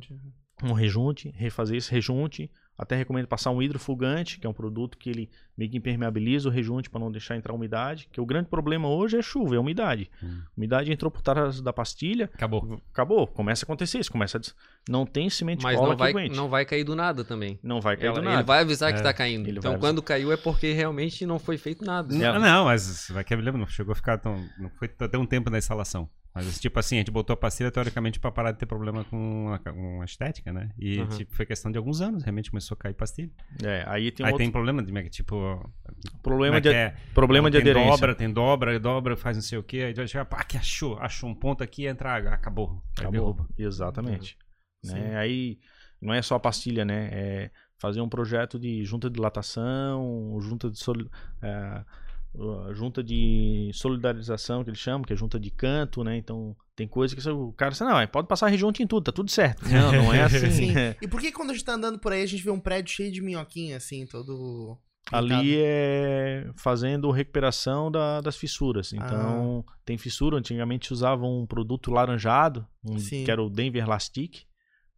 um 0.64 0.74
rejunte, 0.74 1.34
refazer 1.38 1.78
esse 1.78 1.92
rejunte. 1.92 2.50
Até 2.78 2.96
recomendo 2.96 3.28
passar 3.28 3.52
um 3.52 3.62
hidrofugante, 3.62 4.40
que 4.40 4.48
é 4.48 4.50
um 4.50 4.54
produto 4.54 4.98
que 4.98 5.08
ele 5.08 5.30
meio 5.56 5.70
que 5.70 5.78
impermeabiliza 5.78 6.50
o 6.50 6.52
rejunte 6.52 6.90
para 6.90 7.00
não 7.00 7.12
deixar 7.12 7.36
entrar 7.36 7.54
umidade. 7.54 8.08
Que 8.12 8.20
o 8.20 8.26
grande 8.26 8.50
problema 8.50 8.88
hoje 8.90 9.18
é 9.18 9.22
chuva, 9.22 9.56
é 9.56 9.60
umidade. 9.60 10.10
Hum. 10.24 10.42
Umidade 10.58 10.92
entrou 10.92 11.12
por 11.12 11.22
trás 11.22 11.62
da 11.62 11.72
pastilha, 11.72 12.26
Acabou. 12.34 12.82
acabou, 12.92 13.28
começa 13.28 13.64
a 13.64 13.68
acontecer 13.68 14.00
isso, 14.00 14.12
começa 14.12 14.38
a 14.38 14.42
des... 14.42 14.56
não 14.90 15.06
tem 15.06 15.30
cimento 15.30 15.62
Mas 15.62 15.76
cola 15.76 15.90
não 15.90 15.96
que 15.96 16.00
vai, 16.00 16.10
aguente. 16.12 16.36
não 16.36 16.50
vai 16.50 16.66
cair 16.66 16.84
do 16.84 16.96
nada 16.96 17.24
também. 17.24 17.60
Não 17.62 17.80
vai 17.80 17.96
cair 17.98 18.08
Ela- 18.08 18.16
do 18.16 18.22
ele 18.22 18.30
nada. 18.30 18.44
vai 18.44 18.62
avisar 18.62 18.92
que 18.92 19.00
É, 19.00 19.04
tá 19.04 19.14
caindo. 19.14 19.48
ele 19.48 19.60
Então, 19.60 19.78
quando 19.78 20.02
caiu 20.02 20.32
é 20.32 20.38
porque 20.38 20.74
realmente 20.74 21.24
não 21.24 21.38
foi 21.38 21.60
feito 21.60 21.86
nada. 21.86 22.16
É. 22.16 22.18
Não, 22.18 22.40
não, 22.40 22.66
mas 22.66 23.10
vai 23.12 23.24
que 23.24 23.36
não 23.36 23.68
chegou 23.68 23.92
a 23.92 23.96
ficar 23.96 24.18
tão. 24.18 24.44
Não 24.58 24.72
foi 24.72 24.90
até 25.00 25.18
um 25.20 25.26
tempo 25.26 25.52
na 25.52 25.60
instalação. 25.60 26.10
Mas, 26.34 26.60
tipo 26.60 26.80
assim, 26.80 26.96
a 26.96 27.00
gente 27.00 27.12
botou 27.12 27.34
a 27.34 27.38
pastilha 27.38 27.70
teoricamente 27.70 28.18
pra 28.20 28.32
parar 28.32 28.54
de 28.54 28.58
ter 28.60 28.66
problema 28.66 29.04
com 29.04 29.52
a, 29.54 29.60
com 29.60 30.02
a 30.02 30.06
estética, 30.06 30.54
né? 30.54 30.70
E 30.80 31.00
Uhum. 31.00 31.08
tipo, 31.10 31.36
foi 31.36 31.46
questão 31.46 31.70
de 31.72 31.78
alguns 31.78 32.00
anos, 32.00 32.24
realmente 32.24 32.50
começou 32.50 32.76
a 32.76 32.78
cair 32.78 32.94
pastilha. 32.94 33.30
É, 33.64 33.84
aí 33.86 34.12
tem 34.12 34.26
um 34.26 34.28
Aí 34.28 34.32
outro 34.34 34.46
tem 34.46 34.52
problema 34.52 34.82
de, 34.82 35.10
tipo. 35.10 35.70
problema 36.24 36.58
é 36.58 36.62
de, 36.62 36.70
é? 36.70 36.96
problema 37.14 37.52
de 37.52 37.58
tem 37.62 37.70
aderência. 37.70 37.92
dobra, 37.92 38.16
tem 38.16 38.32
dobra, 38.32 38.80
dobra, 38.80 39.18
faz 39.18 39.36
não 39.36 39.42
sei 39.44 39.58
o 39.58 39.64
que. 39.64 39.84
Aí 39.84 39.94
já 39.94 40.08
chega, 40.08 40.24
pá, 40.26 40.44
que 40.44 40.58
achou, 40.58 40.98
achou 41.00 41.30
um 41.30 41.36
ponto 41.36 41.64
aqui, 41.64 41.86
entra 41.86 42.14
água, 42.14 42.32
acabou. 42.32 42.82
Acabou. 42.98 43.12
derruba. 43.12 43.48
Exatamente. 43.58 44.38
Sim. 44.84 44.94
Né? 44.94 45.18
Aí 45.18 45.60
não 46.02 46.14
é 46.14 46.22
só 46.22 46.36
a 46.36 46.40
pastilha, 46.40 46.86
né? 46.86 47.10
É 47.12 47.52
fazer 47.78 48.00
um 48.00 48.08
projeto 48.10 48.58
de 48.60 48.86
junta 48.86 49.10
de 49.10 49.16
dilatação, 49.16 50.38
junta 50.40 50.70
de 50.70 50.78
soli- 50.80 51.10
é, 51.42 51.84
uh, 52.34 52.74
junta 52.74 53.04
de 53.04 53.72
solidarização 53.74 54.64
que 54.64 54.70
eles 54.70 54.80
chamam, 54.80 55.04
que 55.04 55.14
é 55.14 55.16
junta 55.16 55.40
de 55.40 55.50
canto, 55.52 56.04
né? 56.04 56.18
Então 56.18 56.56
tem 56.76 56.88
coisa 56.88 57.16
que 57.16 57.30
o 57.30 57.52
cara 57.54 57.72
diz, 57.72 57.80
não, 57.82 58.00
é, 58.00 58.08
pode 58.08 58.28
passar 58.28 58.48
rejunte 58.48 58.82
em 58.82 58.88
tudo, 58.88 59.04
tá 59.04 59.12
tudo 59.12 59.30
certo. 59.30 59.64
Não, 59.70 59.92
não 59.92 60.14
é 60.14 60.24
assim. 60.24 60.50
Sim. 60.52 60.74
E 61.02 61.08
por 61.08 61.20
que 61.22 61.32
quando 61.32 61.52
a 61.52 61.54
gente 61.54 61.66
tá 61.66 61.74
andando 61.74 62.00
por 62.00 62.12
aí 62.12 62.24
a 62.24 62.26
gente 62.28 62.44
vê 62.44 62.50
um 62.52 62.60
prédio 62.60 62.94
cheio 62.94 63.12
de 63.12 63.22
minhoquinha, 63.22 63.78
assim, 63.78 64.06
todo. 64.06 64.78
Ali 65.12 65.56
é 65.58 66.48
fazendo 66.56 67.10
recuperação 67.12 67.92
da- 67.92 68.22
das 68.22 68.38
fissuras. 68.38 68.94
Então, 68.94 69.66
Ah. 69.68 69.74
tem 69.84 69.98
fissura. 69.98 70.38
Antigamente 70.38 70.94
usavam 70.94 71.42
um 71.42 71.46
produto 71.46 71.92
laranjado, 71.92 72.66
um- 72.86 72.96
que 72.98 73.30
era 73.30 73.42
o 73.44 73.50
Denver 73.50 73.90
Lastic. 73.90 74.44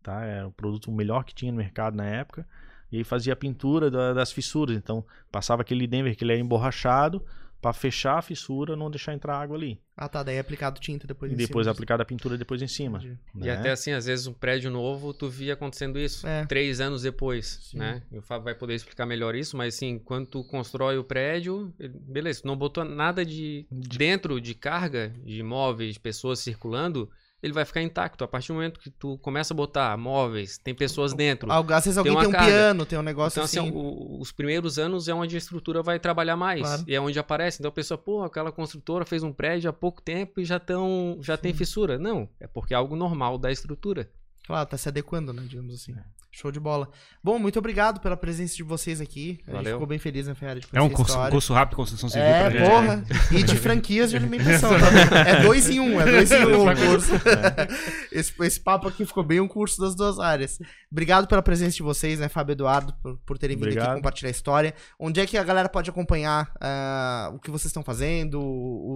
Tá? 0.04 0.22
Era 0.26 0.48
o 0.48 0.52
produto 0.52 0.92
melhor 0.92 1.24
que 1.24 1.34
tinha 1.34 1.52
no 1.52 1.58
mercado 1.58 1.96
na 1.96 2.06
época. 2.06 2.46
E 2.94 2.98
aí 3.00 3.04
fazia 3.04 3.34
a 3.34 3.36
pintura 3.36 3.90
da- 3.90 4.14
das 4.14 4.32
fissuras. 4.32 4.78
Então, 4.78 5.04
passava 5.32 5.64
aquele 5.64 5.88
Denver 5.88 6.16
que 6.16 6.24
ele 6.24 6.32
era 6.34 6.40
emborrachado 6.42 7.26
para 7.60 7.72
fechar 7.74 8.18
a 8.18 8.22
fissura 8.22 8.76
não 8.76 8.92
deixar 8.92 9.14
entrar 9.14 9.38
água 9.38 9.56
ali. 9.56 9.80
Ah, 9.96 10.10
tá. 10.10 10.22
Daí 10.22 10.36
é 10.36 10.40
aplicado 10.40 10.82
tinta 10.82 11.08
depois 11.08 11.32
E 11.32 11.34
em 11.34 11.38
depois 11.38 11.64
cima. 11.66 11.72
aplicada 11.72 12.04
a 12.04 12.06
pintura 12.06 12.38
depois 12.38 12.62
em 12.62 12.68
cima. 12.68 12.98
Entendi. 13.00 13.18
E 13.36 13.40
né? 13.40 13.52
até 13.52 13.72
assim, 13.72 13.94
às 13.94 14.06
vezes 14.06 14.28
um 14.28 14.34
prédio 14.34 14.70
novo, 14.70 15.14
tu 15.14 15.30
via 15.30 15.54
acontecendo 15.54 15.98
isso. 15.98 16.28
É. 16.28 16.46
Três 16.46 16.82
anos 16.82 17.04
depois, 17.04 17.60
Sim. 17.72 17.78
né? 17.78 18.04
E 18.12 18.18
o 18.18 18.22
Fábio 18.22 18.44
vai 18.44 18.54
poder 18.54 18.76
explicar 18.76 19.06
melhor 19.06 19.34
isso, 19.34 19.56
mas 19.56 19.76
assim, 19.76 19.98
quando 19.98 20.28
tu 20.28 20.44
constrói 20.44 20.98
o 20.98 21.04
prédio, 21.06 21.74
ele- 21.80 21.98
beleza, 22.00 22.42
tu 22.42 22.48
não 22.48 22.58
botou 22.58 22.84
nada 22.84 23.26
de, 23.26 23.66
dentro 23.72 24.42
de 24.42 24.54
carga, 24.54 25.14
de 25.26 25.40
imóveis, 25.40 25.94
de 25.94 26.00
pessoas 26.02 26.40
circulando, 26.40 27.10
ele 27.44 27.54
vai 27.54 27.66
ficar 27.66 27.82
intacto. 27.82 28.24
A 28.24 28.28
partir 28.28 28.48
do 28.48 28.54
momento 28.56 28.80
que 28.80 28.90
tu 28.90 29.18
começa 29.20 29.54
a 29.54 29.56
botar 29.58 29.96
móveis, 29.98 30.58
tem 30.58 30.74
pessoas 30.74 31.14
dentro. 31.14 31.52
Às 31.52 31.84
vezes 31.86 31.98
alguém 31.98 32.14
uma 32.14 32.22
tem, 32.22 32.30
um 32.30 32.32
carga. 32.32 32.48
piano, 32.48 32.86
tem 32.86 32.98
um 32.98 33.02
negócio 33.04 33.36
Então, 33.36 33.44
assim, 33.44 33.60
assim. 33.60 33.72
o- 33.72 34.20
os 34.20 34.32
primeiros 34.32 34.80
anos 34.80 35.08
é 35.08 35.14
onde 35.14 35.36
a 35.36 35.38
estrutura 35.38 35.84
vai 35.84 36.00
trabalhar 36.00 36.38
mais. 36.38 36.62
Claro. 36.62 36.84
E 36.88 36.96
é 36.96 37.02
onde 37.02 37.20
aparece. 37.20 37.60
Então 37.60 37.70
a 37.70 37.74
pessoa, 37.74 37.98
pô, 37.98 38.24
aquela 38.24 38.52
construtora 38.52 39.06
fez 39.06 39.22
um 39.22 39.34
prédio 39.34 39.70
há 39.70 39.74
pouco 39.74 40.02
tempo 40.02 40.40
e 40.40 40.46
já, 40.46 40.60
tão, 40.60 41.20
já 41.22 41.36
tem 41.38 41.54
fissura. 41.54 42.00
Não, 42.00 42.28
é 42.40 42.48
porque 42.48 42.74
é 42.74 42.78
algo 42.78 42.96
normal 42.96 43.38
da 43.38 43.52
estrutura. 43.52 44.10
Claro, 44.48 44.68
tá 44.70 44.78
se 44.78 44.88
adequando, 44.90 45.32
né? 45.34 45.44
Digamos 45.48 45.74
assim. 45.76 45.92
É. 45.94 46.04
Show 46.36 46.52
de 46.52 46.60
bola. 46.60 46.90
Bom, 47.24 47.38
muito 47.38 47.60
obrigado 47.60 48.00
pela 48.02 48.18
presença 48.18 48.56
de 48.56 48.64
vocês 48.64 49.00
aqui. 49.00 49.40
A 49.48 49.58
gente 49.58 49.72
ficou 49.74 49.86
bem 49.86 50.00
feliz 50.00 50.28
na 50.28 50.34
Ferrari 50.34 50.62
de 50.62 50.68
É 50.74 50.82
um 50.82 50.90
curso, 50.90 51.16
curso 51.30 51.54
rápido 51.54 51.70
de 51.70 51.76
construção 51.76 52.10
civil 52.10 52.26
É, 52.26 52.50
pra 52.50 52.60
gente. 52.60 52.70
porra. 52.70 53.04
E 53.32 53.44
de 53.44 53.56
franquias 53.56 54.10
de 54.10 54.18
alimentação. 54.18 54.72
tá? 54.72 55.20
É 55.20 55.44
dois 55.44 55.70
em 55.70 55.80
um, 55.80 56.02
é 56.02 56.06
dois 56.06 56.32
em 56.32 56.44
um 56.44 56.68
o 56.68 56.76
curso. 56.76 57.12
Esse, 58.12 58.34
esse 58.44 58.60
papo 58.60 58.88
aqui 58.88 59.06
ficou 59.06 59.24
bem 59.24 59.40
um 59.40 59.48
curso 59.48 59.80
das 59.80 59.94
duas 59.96 60.20
áreas. 60.20 60.58
Obrigado 60.92 61.28
pela 61.28 61.42
presença 61.42 61.76
de 61.78 61.84
vocês, 61.84 62.20
né, 62.20 62.28
Fábio 62.28 62.52
e 62.52 62.56
Eduardo, 62.56 62.94
por, 63.02 63.18
por 63.20 63.38
terem 63.38 63.56
vindo 63.56 63.68
aqui 63.68 63.78
Obrigado. 63.78 63.96
compartilhar 63.98 64.30
a 64.30 64.32
história. 64.32 64.74
Onde 65.00 65.20
é 65.20 65.26
que 65.28 65.38
a 65.38 65.44
galera 65.44 65.70
pode 65.70 65.90
acompanhar 65.90 66.52
ah, 66.60 67.32
o 67.34 67.40
que 67.40 67.52
vocês 67.52 67.68
estão 67.68 67.84
fazendo, 67.84 68.40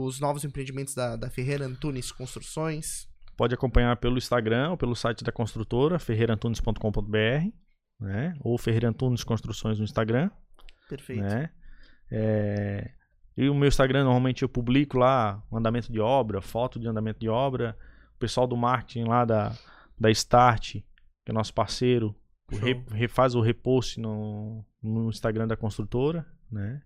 os 0.03 0.19
novos 0.19 0.43
empreendimentos 0.43 0.93
da, 0.95 1.15
da 1.15 1.29
Ferreira 1.29 1.65
Antunes 1.65 2.11
Construções? 2.11 3.06
Pode 3.37 3.53
acompanhar 3.53 3.95
pelo 3.97 4.17
Instagram 4.17 4.71
ou 4.71 4.77
pelo 4.77 4.95
site 4.95 5.23
da 5.23 5.31
construtora, 5.31 5.99
ferreirantunes.com.br, 5.99 7.49
né? 7.99 8.35
Ou 8.41 8.57
Ferreira 8.57 8.89
Antunes 8.89 9.23
Construções 9.23 9.77
no 9.77 9.83
Instagram, 9.85 10.29
Perfeito. 10.89 11.21
né? 11.21 11.49
É, 12.11 12.91
E 13.37 13.47
o 13.49 13.53
meu 13.55 13.67
Instagram, 13.67 14.03
normalmente 14.05 14.41
eu 14.43 14.49
publico 14.49 14.97
lá 14.97 15.43
o 15.51 15.57
andamento 15.57 15.91
de 15.91 15.99
obra, 15.99 16.41
foto 16.41 16.79
de 16.79 16.87
andamento 16.87 17.19
de 17.19 17.29
obra. 17.29 17.77
O 18.15 18.17
pessoal 18.19 18.47
do 18.47 18.57
marketing 18.57 19.03
lá 19.03 19.23
da, 19.23 19.53
da 19.99 20.09
Start, 20.09 20.71
que 21.23 21.29
é 21.29 21.31
nosso 21.31 21.53
parceiro, 21.53 22.15
re- 22.51 22.83
refaz 22.91 23.35
o 23.35 23.41
repost 23.41 23.99
no, 23.99 24.65
no 24.81 25.09
Instagram 25.09 25.47
da 25.47 25.55
construtora, 25.55 26.25
né? 26.51 26.81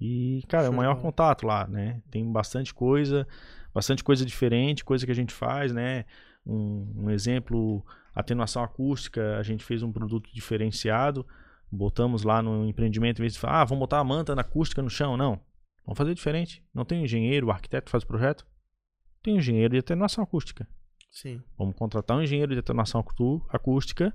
E, 0.00 0.42
cara, 0.48 0.62
é 0.64 0.66
Show 0.66 0.70
o 0.70 0.72
de 0.74 0.78
maior 0.78 1.00
contato 1.00 1.44
lá, 1.44 1.66
né? 1.66 2.00
Tem 2.10 2.30
bastante 2.30 2.72
coisa, 2.72 3.26
bastante 3.72 4.02
coisa 4.04 4.24
diferente, 4.24 4.84
coisa 4.84 5.04
que 5.04 5.12
a 5.12 5.14
gente 5.14 5.32
faz, 5.32 5.72
né? 5.72 6.04
Um, 6.46 7.04
um 7.04 7.10
exemplo, 7.10 7.84
atenuação 8.14 8.62
acústica, 8.62 9.36
a 9.38 9.42
gente 9.42 9.64
fez 9.64 9.82
um 9.82 9.92
produto 9.92 10.30
diferenciado, 10.32 11.26
botamos 11.70 12.22
lá 12.22 12.42
no 12.42 12.66
empreendimento, 12.66 13.18
em 13.18 13.22
vez 13.22 13.34
de 13.34 13.38
falar, 13.38 13.60
ah, 13.60 13.64
vamos 13.64 13.80
botar 13.80 13.98
a 13.98 14.04
manta 14.04 14.34
na 14.34 14.40
acústica 14.40 14.82
no 14.82 14.90
chão, 14.90 15.16
não. 15.16 15.40
Vamos 15.84 15.98
fazer 15.98 16.14
diferente. 16.14 16.64
Não 16.74 16.84
tem 16.84 17.00
um 17.00 17.04
engenheiro, 17.04 17.48
o 17.48 17.50
arquiteto 17.50 17.86
que 17.86 17.90
faz 17.90 18.04
o 18.04 18.06
projeto? 18.06 18.46
Tem 19.22 19.34
um 19.34 19.38
engenheiro 19.38 19.72
de 19.72 19.78
atenuação 19.78 20.24
acústica. 20.24 20.66
Sim. 21.10 21.42
Vamos 21.58 21.74
contratar 21.76 22.16
um 22.16 22.22
engenheiro 22.22 22.52
de 22.52 22.60
atenuação 22.60 23.00
acú- 23.00 23.44
acústica 23.48 24.14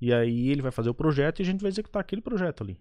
e 0.00 0.12
aí 0.12 0.48
ele 0.48 0.60
vai 0.62 0.72
fazer 0.72 0.90
o 0.90 0.94
projeto 0.94 1.38
e 1.38 1.42
a 1.42 1.44
gente 1.46 1.60
vai 1.60 1.70
executar 1.70 2.00
aquele 2.00 2.20
projeto 2.20 2.62
ali, 2.62 2.78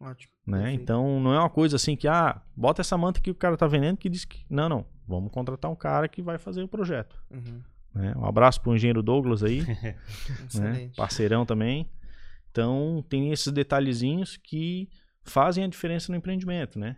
Ótimo. 0.00 0.32
né? 0.46 0.58
Perfeito. 0.58 0.82
Então 0.82 1.20
não 1.20 1.32
é 1.34 1.38
uma 1.38 1.50
coisa 1.50 1.76
assim 1.76 1.96
que 1.96 2.06
ah, 2.08 2.40
bota 2.56 2.80
essa 2.82 2.96
manta 2.98 3.20
que 3.20 3.30
o 3.30 3.34
cara 3.34 3.56
tá 3.56 3.66
vendendo 3.66 3.96
que 3.96 4.08
diz 4.08 4.24
que 4.24 4.44
não, 4.48 4.68
não, 4.68 4.86
vamos 5.06 5.30
contratar 5.32 5.70
um 5.70 5.76
cara 5.76 6.08
que 6.08 6.20
vai 6.22 6.38
fazer 6.38 6.62
o 6.62 6.68
projeto, 6.68 7.18
Uhum. 7.30 7.62
né? 7.94 8.14
Um 8.16 8.24
abraço 8.26 8.60
pro 8.60 8.74
engenheiro 8.74 9.02
Douglas 9.02 9.42
aí, 9.42 9.62
né? 10.54 10.90
Parceirão 10.96 11.46
também. 11.46 11.88
Então 12.50 13.04
tem 13.08 13.32
esses 13.32 13.52
detalhezinhos 13.52 14.36
que 14.36 14.88
fazem 15.24 15.64
a 15.64 15.68
diferença 15.68 16.10
no 16.12 16.16
empreendimento, 16.18 16.78
né? 16.78 16.96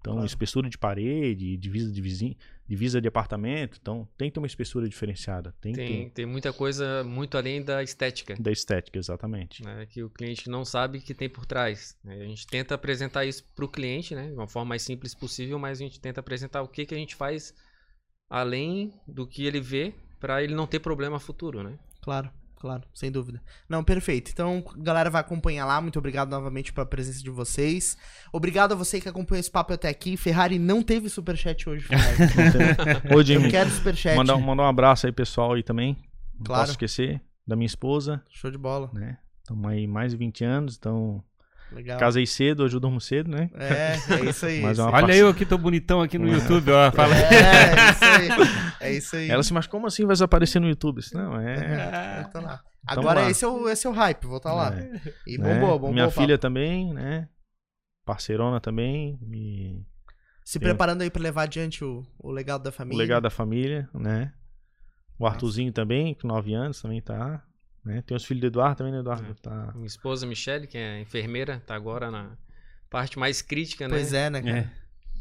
Então, 0.00 0.14
Claro. 0.14 0.26
espessura 0.26 0.68
de 0.70 0.78
parede, 0.78 1.56
divisa 1.56 1.92
de 1.92 2.00
vizinho, 2.00 2.36
divisa 2.66 3.00
de 3.00 3.08
apartamento, 3.08 3.78
então 3.80 4.06
tem 4.16 4.28
que 4.30 4.34
ter 4.34 4.40
uma 4.40 4.46
espessura 4.46 4.88
diferenciada, 4.88 5.54
tem, 5.60 5.72
que 5.72 5.78
Tem, 5.78 6.10
tem 6.10 6.26
muita 6.26 6.52
coisa 6.52 7.02
muito 7.04 7.36
além 7.36 7.62
da 7.62 7.82
estética. 7.82 8.36
da 8.38 8.50
estética, 8.52 8.98
exatamente. 8.98 9.62
né, 9.64 9.86
que 9.86 10.02
o 10.02 10.10
cliente 10.10 10.48
não 10.48 10.64
sabe 10.64 11.00
que 11.00 11.14
tem 11.14 11.28
por 11.28 11.46
trás. 11.46 11.96
né? 12.04 12.14
A 12.14 12.24
gente 12.24 12.46
tenta 12.46 12.74
apresentar 12.74 13.24
isso 13.24 13.44
para 13.56 13.64
o 13.64 13.68
cliente, 13.68 14.14
né, 14.14 14.28
de 14.28 14.34
uma 14.34 14.46
forma 14.48 14.68
mais 14.70 14.82
simples 14.82 15.14
possível, 15.14 15.58
mas 15.58 15.80
a 15.80 15.82
gente 15.82 15.98
tenta 16.00 16.20
apresentar 16.20 16.62
o 16.62 16.68
que, 16.68 16.86
que 16.86 16.94
a 16.94 16.98
gente 16.98 17.14
faz 17.16 17.54
além 18.30 18.92
do 19.06 19.26
que 19.26 19.46
ele 19.46 19.60
vê 19.60 19.94
para 20.20 20.42
ele 20.42 20.54
não 20.54 20.66
ter 20.66 20.80
problema 20.80 21.18
futuro, 21.18 21.62
né? 21.62 21.78
Claro, 22.02 22.30
claro, 22.58 22.82
sem 22.92 23.10
dúvida. 23.10 23.40
Não, 23.68 23.82
perfeito. 23.84 24.30
Então, 24.32 24.62
galera 24.76 25.08
vai 25.10 25.20
acompanhar 25.20 25.64
lá. 25.64 25.80
Muito 25.80 25.98
obrigado 25.98 26.28
novamente 26.30 26.72
pela 26.72 26.84
presença 26.86 27.22
de 27.22 27.30
vocês. 27.30 27.96
Obrigado 28.32 28.72
a 28.72 28.74
você 28.74 29.00
que 29.00 29.08
acompanhou 29.08 29.40
esse 29.40 29.50
papo 29.50 29.72
até 29.72 29.88
aqui. 29.88 30.16
Ferrari 30.16 30.58
não 30.58 30.82
teve 30.82 31.08
superchat 31.08 31.68
hoje, 31.68 31.84
Ferrari. 31.88 32.16
Ô, 33.14 33.20
Eu 33.20 33.24
Jimmy, 33.24 33.50
quero 33.50 33.70
superchat. 33.70 34.16
mandar, 34.16 34.34
um- 34.36 34.40
mandar 34.40 34.64
um 34.64 34.68
abraço 34.68 35.06
aí 35.06 35.12
pessoal 35.12 35.52
aí 35.54 35.62
também. 35.62 35.96
Não 36.36 36.44
Claro. 36.44 36.62
posso 36.62 36.72
esquecer 36.72 37.20
da 37.46 37.56
minha 37.56 37.66
esposa, 37.66 38.22
Show 38.30 38.50
de 38.50 38.58
bola. 38.58 38.90
né? 38.92 39.18
Estamos 39.42 39.70
aí 39.70 39.86
mais 39.86 40.10
de 40.12 40.18
20 40.18 40.44
anos, 40.44 40.76
então 40.78 41.22
Legal. 41.72 41.98
casei 41.98 42.26
cedo, 42.26 42.64
hoje 42.64 42.74
eu 42.76 42.80
durmo 42.80 43.00
cedo, 43.00 43.30
né? 43.30 43.50
É, 43.54 43.94
é 44.14 44.30
isso 44.30 44.46
aí. 44.46 44.60
Mas 44.62 44.78
é 44.78 44.82
uma 44.82 44.92
Olha 44.92 45.14
eu 45.14 45.28
aqui, 45.28 45.44
tô 45.44 45.58
bonitão 45.58 46.00
aqui 46.00 46.18
no 46.18 46.28
YouTube, 46.28 46.70
ó. 46.72 46.90
Fala. 46.92 47.14
É, 47.14 47.74
é 47.74 47.90
isso 47.90 48.04
aí. 48.04 48.28
É 48.80 48.92
isso 48.92 49.16
aí. 49.16 49.28
Ela 49.28 49.40
assim, 49.40 49.52
mas 49.52 49.66
como 49.66 49.88
assim 49.88 50.06
vai 50.06 50.16
aparecer 50.22 50.60
no 50.60 50.68
YouTube? 50.68 51.00
Não, 51.12 51.36
é. 51.40 52.22
Tô 52.32 52.40
lá. 52.40 52.58
Tamo 52.86 53.00
Agora 53.00 53.22
lá. 53.22 53.30
esse 53.30 53.44
é, 53.44 53.48
o, 53.48 53.68
esse 53.68 53.86
é 53.88 53.90
o 53.90 53.92
hype, 53.92 54.24
vou 54.24 54.36
estar 54.36 54.52
lá. 54.54 54.72
É, 54.72 55.12
E 55.26 55.36
né? 55.36 55.52
bombou, 55.54 55.70
bombou. 55.72 55.92
Minha 55.92 56.06
o 56.06 56.08
papo. 56.08 56.20
filha 56.20 56.38
também, 56.38 56.94
né? 56.94 57.28
Parceirona 58.06 58.60
também. 58.60 59.18
E 59.32 59.82
Se 60.44 60.60
tem- 60.60 60.68
preparando 60.68 61.02
aí 61.02 61.10
pra 61.10 61.20
levar 61.20 61.42
adiante 61.42 61.84
o, 61.84 62.06
o 62.20 62.30
legado 62.30 62.62
da 62.62 62.70
o 62.70 62.72
família. 62.72 62.98
legado 63.02 63.22
da 63.24 63.30
família, 63.30 63.88
né? 63.92 64.32
O 65.18 65.26
Arthurzinho 65.26 65.72
também, 65.72 66.14
com 66.14 66.28
9 66.28 66.54
anos, 66.54 66.80
também 66.80 67.02
tá. 67.02 67.42
Né? 67.88 68.02
Tem 68.02 68.16
os 68.16 68.24
filhos 68.24 68.40
do 68.42 68.46
Eduardo 68.48 68.76
também, 68.76 68.92
né, 68.92 68.98
Eduardo? 69.00 69.34
Tá. 69.36 69.72
Minha 69.74 69.86
esposa 69.86 70.26
Michele, 70.26 70.66
que 70.66 70.76
é 70.76 71.00
enfermeira, 71.00 71.62
tá 71.66 71.74
agora 71.74 72.10
na 72.10 72.36
parte 72.90 73.18
mais 73.18 73.40
crítica, 73.42 73.88
né? 73.88 73.94
Pois 73.96 74.12
é, 74.12 74.28
né, 74.28 74.42
cara? 74.42 74.58
É. 74.58 74.70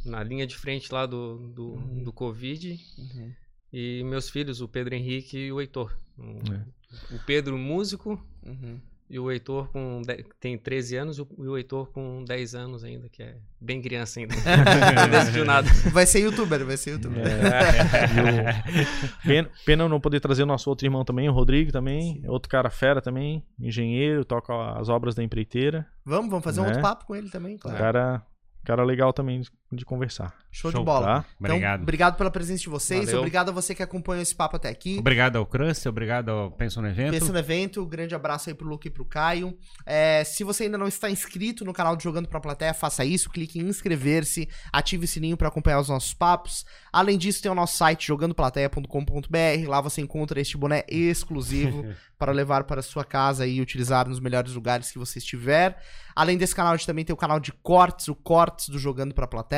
Na 0.10 0.24
linha 0.24 0.46
de 0.46 0.56
frente 0.56 0.92
lá 0.94 1.06
do, 1.06 1.38
do, 1.50 1.68
Uhum. 1.76 2.04
do 2.04 2.12
Covid. 2.14 2.80
Uhum. 2.98 3.34
E 3.72 4.04
meus 4.04 4.30
filhos, 4.30 4.62
o 4.62 4.68
Pedro 4.68 4.96
Henrique 4.96 5.38
e 5.38 5.52
o 5.52 5.60
Heitor. 5.62 5.96
O, 6.18 6.54
É. 6.54 7.16
o 7.16 7.20
Pedro, 7.26 7.58
músico, 7.58 8.22
Uhum. 8.46 8.80
E 9.10 9.18
o 9.20 9.32
Heitor 9.32 9.70
com 9.72 10.02
de- 10.02 10.26
tem 10.40 10.58
13 10.58 10.96
anos 10.98 11.18
e 11.18 11.22
o- 11.22 11.58
Heitor 11.58 11.88
com 11.92 12.24
10 12.26 12.56
anos 12.56 12.84
ainda, 12.84 13.08
que 13.10 13.24
é 13.24 13.38
bem 13.60 13.82
criança 13.82 14.20
ainda. 14.20 14.36
não 14.96 15.10
decidiu 15.10 15.46
nada. 15.46 15.68
Vai 15.92 16.06
ser 16.06 16.20
youtuber, 16.20 16.66
vai 16.66 16.78
ser 16.78 16.92
youtuber. 16.92 17.24
Pena, 19.24 19.50
pena 19.66 19.84
eu 19.84 19.90
não 19.90 20.00
poder 20.00 20.20
trazer 20.20 20.44
o 20.44 20.46
nosso 20.46 20.70
outro 20.70 20.86
irmão 20.86 21.04
também, 21.04 21.30
o 21.30 21.34
Rodrigo 21.34 21.72
também. 21.72 22.22
Outro 22.28 22.50
cara 22.50 22.70
fera 22.70 23.02
também, 23.02 23.44
engenheiro, 23.60 24.26
toca 24.26 24.54
as 24.80 24.90
obras 24.90 25.16
da 25.16 25.24
empreiteira. 25.24 25.86
Vamos, 26.06 26.30
vamos 26.30 26.44
fazer 26.44 26.60
um 26.60 26.64
Né? 26.64 26.70
outro 26.70 26.82
papo 26.82 27.06
com 27.06 27.16
ele 27.16 27.30
também, 27.30 27.58
claro. 27.58 27.78
Cara, 27.78 28.22
cara 28.64 28.84
legal 28.84 29.14
também 29.14 29.42
de- 29.72 29.86
conversar. 29.86 30.34
Show, 30.52 30.72
Show, 30.72 30.80
de 30.82 30.86
bola. 30.86 31.06
tá? 31.06 31.26
Então, 31.40 31.56
Obrigado. 31.56 31.82
obrigado 31.84 32.18
pela 32.18 32.32
presença 32.32 32.64
de 32.64 32.70
vocês. 32.70 33.06
Valeu. 33.06 33.20
Obrigado 33.20 33.50
a 33.50 33.52
você 33.52 33.76
que 33.76 33.84
acompanhou 33.84 34.22
esse 34.24 34.34
papo 34.34 34.56
até 34.56 34.70
aqui. 34.70 34.98
Obrigado 34.98 35.36
ao 35.36 35.46
Crust, 35.46 35.86
obrigado 35.88 36.30
ao 36.30 36.50
Pensa 36.52 36.82
no 36.82 36.88
Evento. 36.88 37.12
Pensa 37.12 37.32
no 37.32 37.38
evento, 37.38 37.84
um 37.84 37.88
grande 37.88 38.16
abraço 38.16 38.50
aí 38.50 38.56
pro 38.56 38.68
Luke 38.68 38.88
e 38.88 38.92
pro 38.92 39.06
Caio. 39.06 39.56
É, 39.86 40.24
se 40.24 40.44
você 40.44 40.64
ainda 40.64 40.78
não 40.78 40.88
está 40.88 41.10
inscrito 41.12 41.64
no 41.64 41.74
canal 41.74 41.96
de 41.96 42.04
Jogando 42.04 42.28
Pra 42.28 42.40
Plateia, 42.40 42.74
faça 42.74 43.06
isso, 43.06 43.30
clique 43.30 43.60
em 43.60 43.68
inscrever-se, 43.68 44.50
ative 44.74 45.06
o 45.06 45.08
sininho 45.08 45.38
para 45.38 45.48
acompanhar 45.50 45.80
os 45.80 45.90
nossos 45.90 46.14
papos. 46.14 46.66
Além 46.92 47.18
disso, 47.18 47.42
tem 47.42 47.52
o 47.52 47.56
nosso 47.56 47.78
site 47.78 48.08
jogandoplateia.com.br, 48.08 49.68
lá 49.70 49.82
você 49.82 50.02
encontra 50.02 50.40
este 50.42 50.58
boné 50.58 50.84
exclusivo 50.88 51.86
para 52.18 52.32
levar 52.32 52.64
para 52.64 52.82
sua 52.82 53.04
casa 53.04 53.46
e 53.46 53.62
utilizar 53.62 54.08
nos 54.08 54.20
melhores 54.20 54.54
lugares 54.54 54.90
que 54.92 54.98
você 54.98 55.20
estiver. 55.20 55.78
Além 56.16 56.36
desse 56.36 56.56
canal, 56.56 56.74
a 56.74 56.76
gente 56.78 56.88
também 56.88 57.06
tem 57.06 57.14
o 57.14 57.18
canal 57.18 57.40
de 57.40 57.52
cortes, 57.52 58.08
o 58.08 58.16
Cortes 58.16 58.70
do 58.70 58.80
Jogando 58.80 59.14
Pra 59.14 59.28
Plateia. 59.28 59.57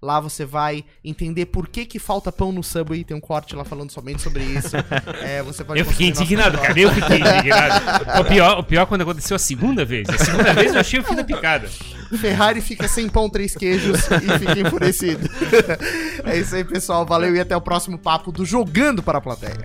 Lá 0.00 0.20
você 0.20 0.44
vai 0.44 0.84
entender 1.04 1.46
por 1.46 1.68
que 1.68 1.84
que 1.84 1.98
falta 1.98 2.30
pão 2.30 2.52
no 2.52 2.62
Subway, 2.62 3.04
tem 3.04 3.16
um 3.16 3.20
corte 3.20 3.56
lá 3.56 3.64
falando 3.64 3.90
somente 3.90 4.22
sobre 4.22 4.44
isso. 4.44 4.76
É, 5.22 5.42
você 5.42 5.64
pode 5.64 5.80
Eu 5.80 5.86
fiquei 5.86 6.08
indignado, 6.08 6.58
cara. 6.58 6.78
Eu 6.78 6.92
fiquei 6.92 7.18
indignado. 7.18 8.20
O 8.20 8.24
pior, 8.24 8.58
o 8.58 8.62
pior 8.62 8.82
é 8.82 8.86
quando 8.86 9.02
aconteceu 9.02 9.34
a 9.34 9.38
segunda 9.38 9.84
vez. 9.84 10.08
A 10.08 10.18
segunda 10.18 10.52
vez 10.54 10.74
eu 10.74 10.80
achei 10.80 11.00
o 11.00 11.04
fim 11.04 11.14
da 11.14 11.24
picada. 11.24 11.68
Ferrari 12.16 12.60
fica 12.60 12.88
sem 12.88 13.08
pão, 13.08 13.28
três 13.28 13.54
queijos 13.54 14.00
e 14.10 14.38
fica 14.38 14.58
enfurecido. 14.60 15.28
é 16.24 16.38
isso 16.38 16.54
aí, 16.54 16.64
pessoal. 16.64 17.04
Valeu 17.04 17.34
e 17.34 17.40
até 17.40 17.56
o 17.56 17.60
próximo 17.60 17.98
papo 17.98 18.32
do 18.32 18.44
Jogando 18.44 19.02
para 19.02 19.18
a 19.18 19.20
Plateia. 19.20 19.58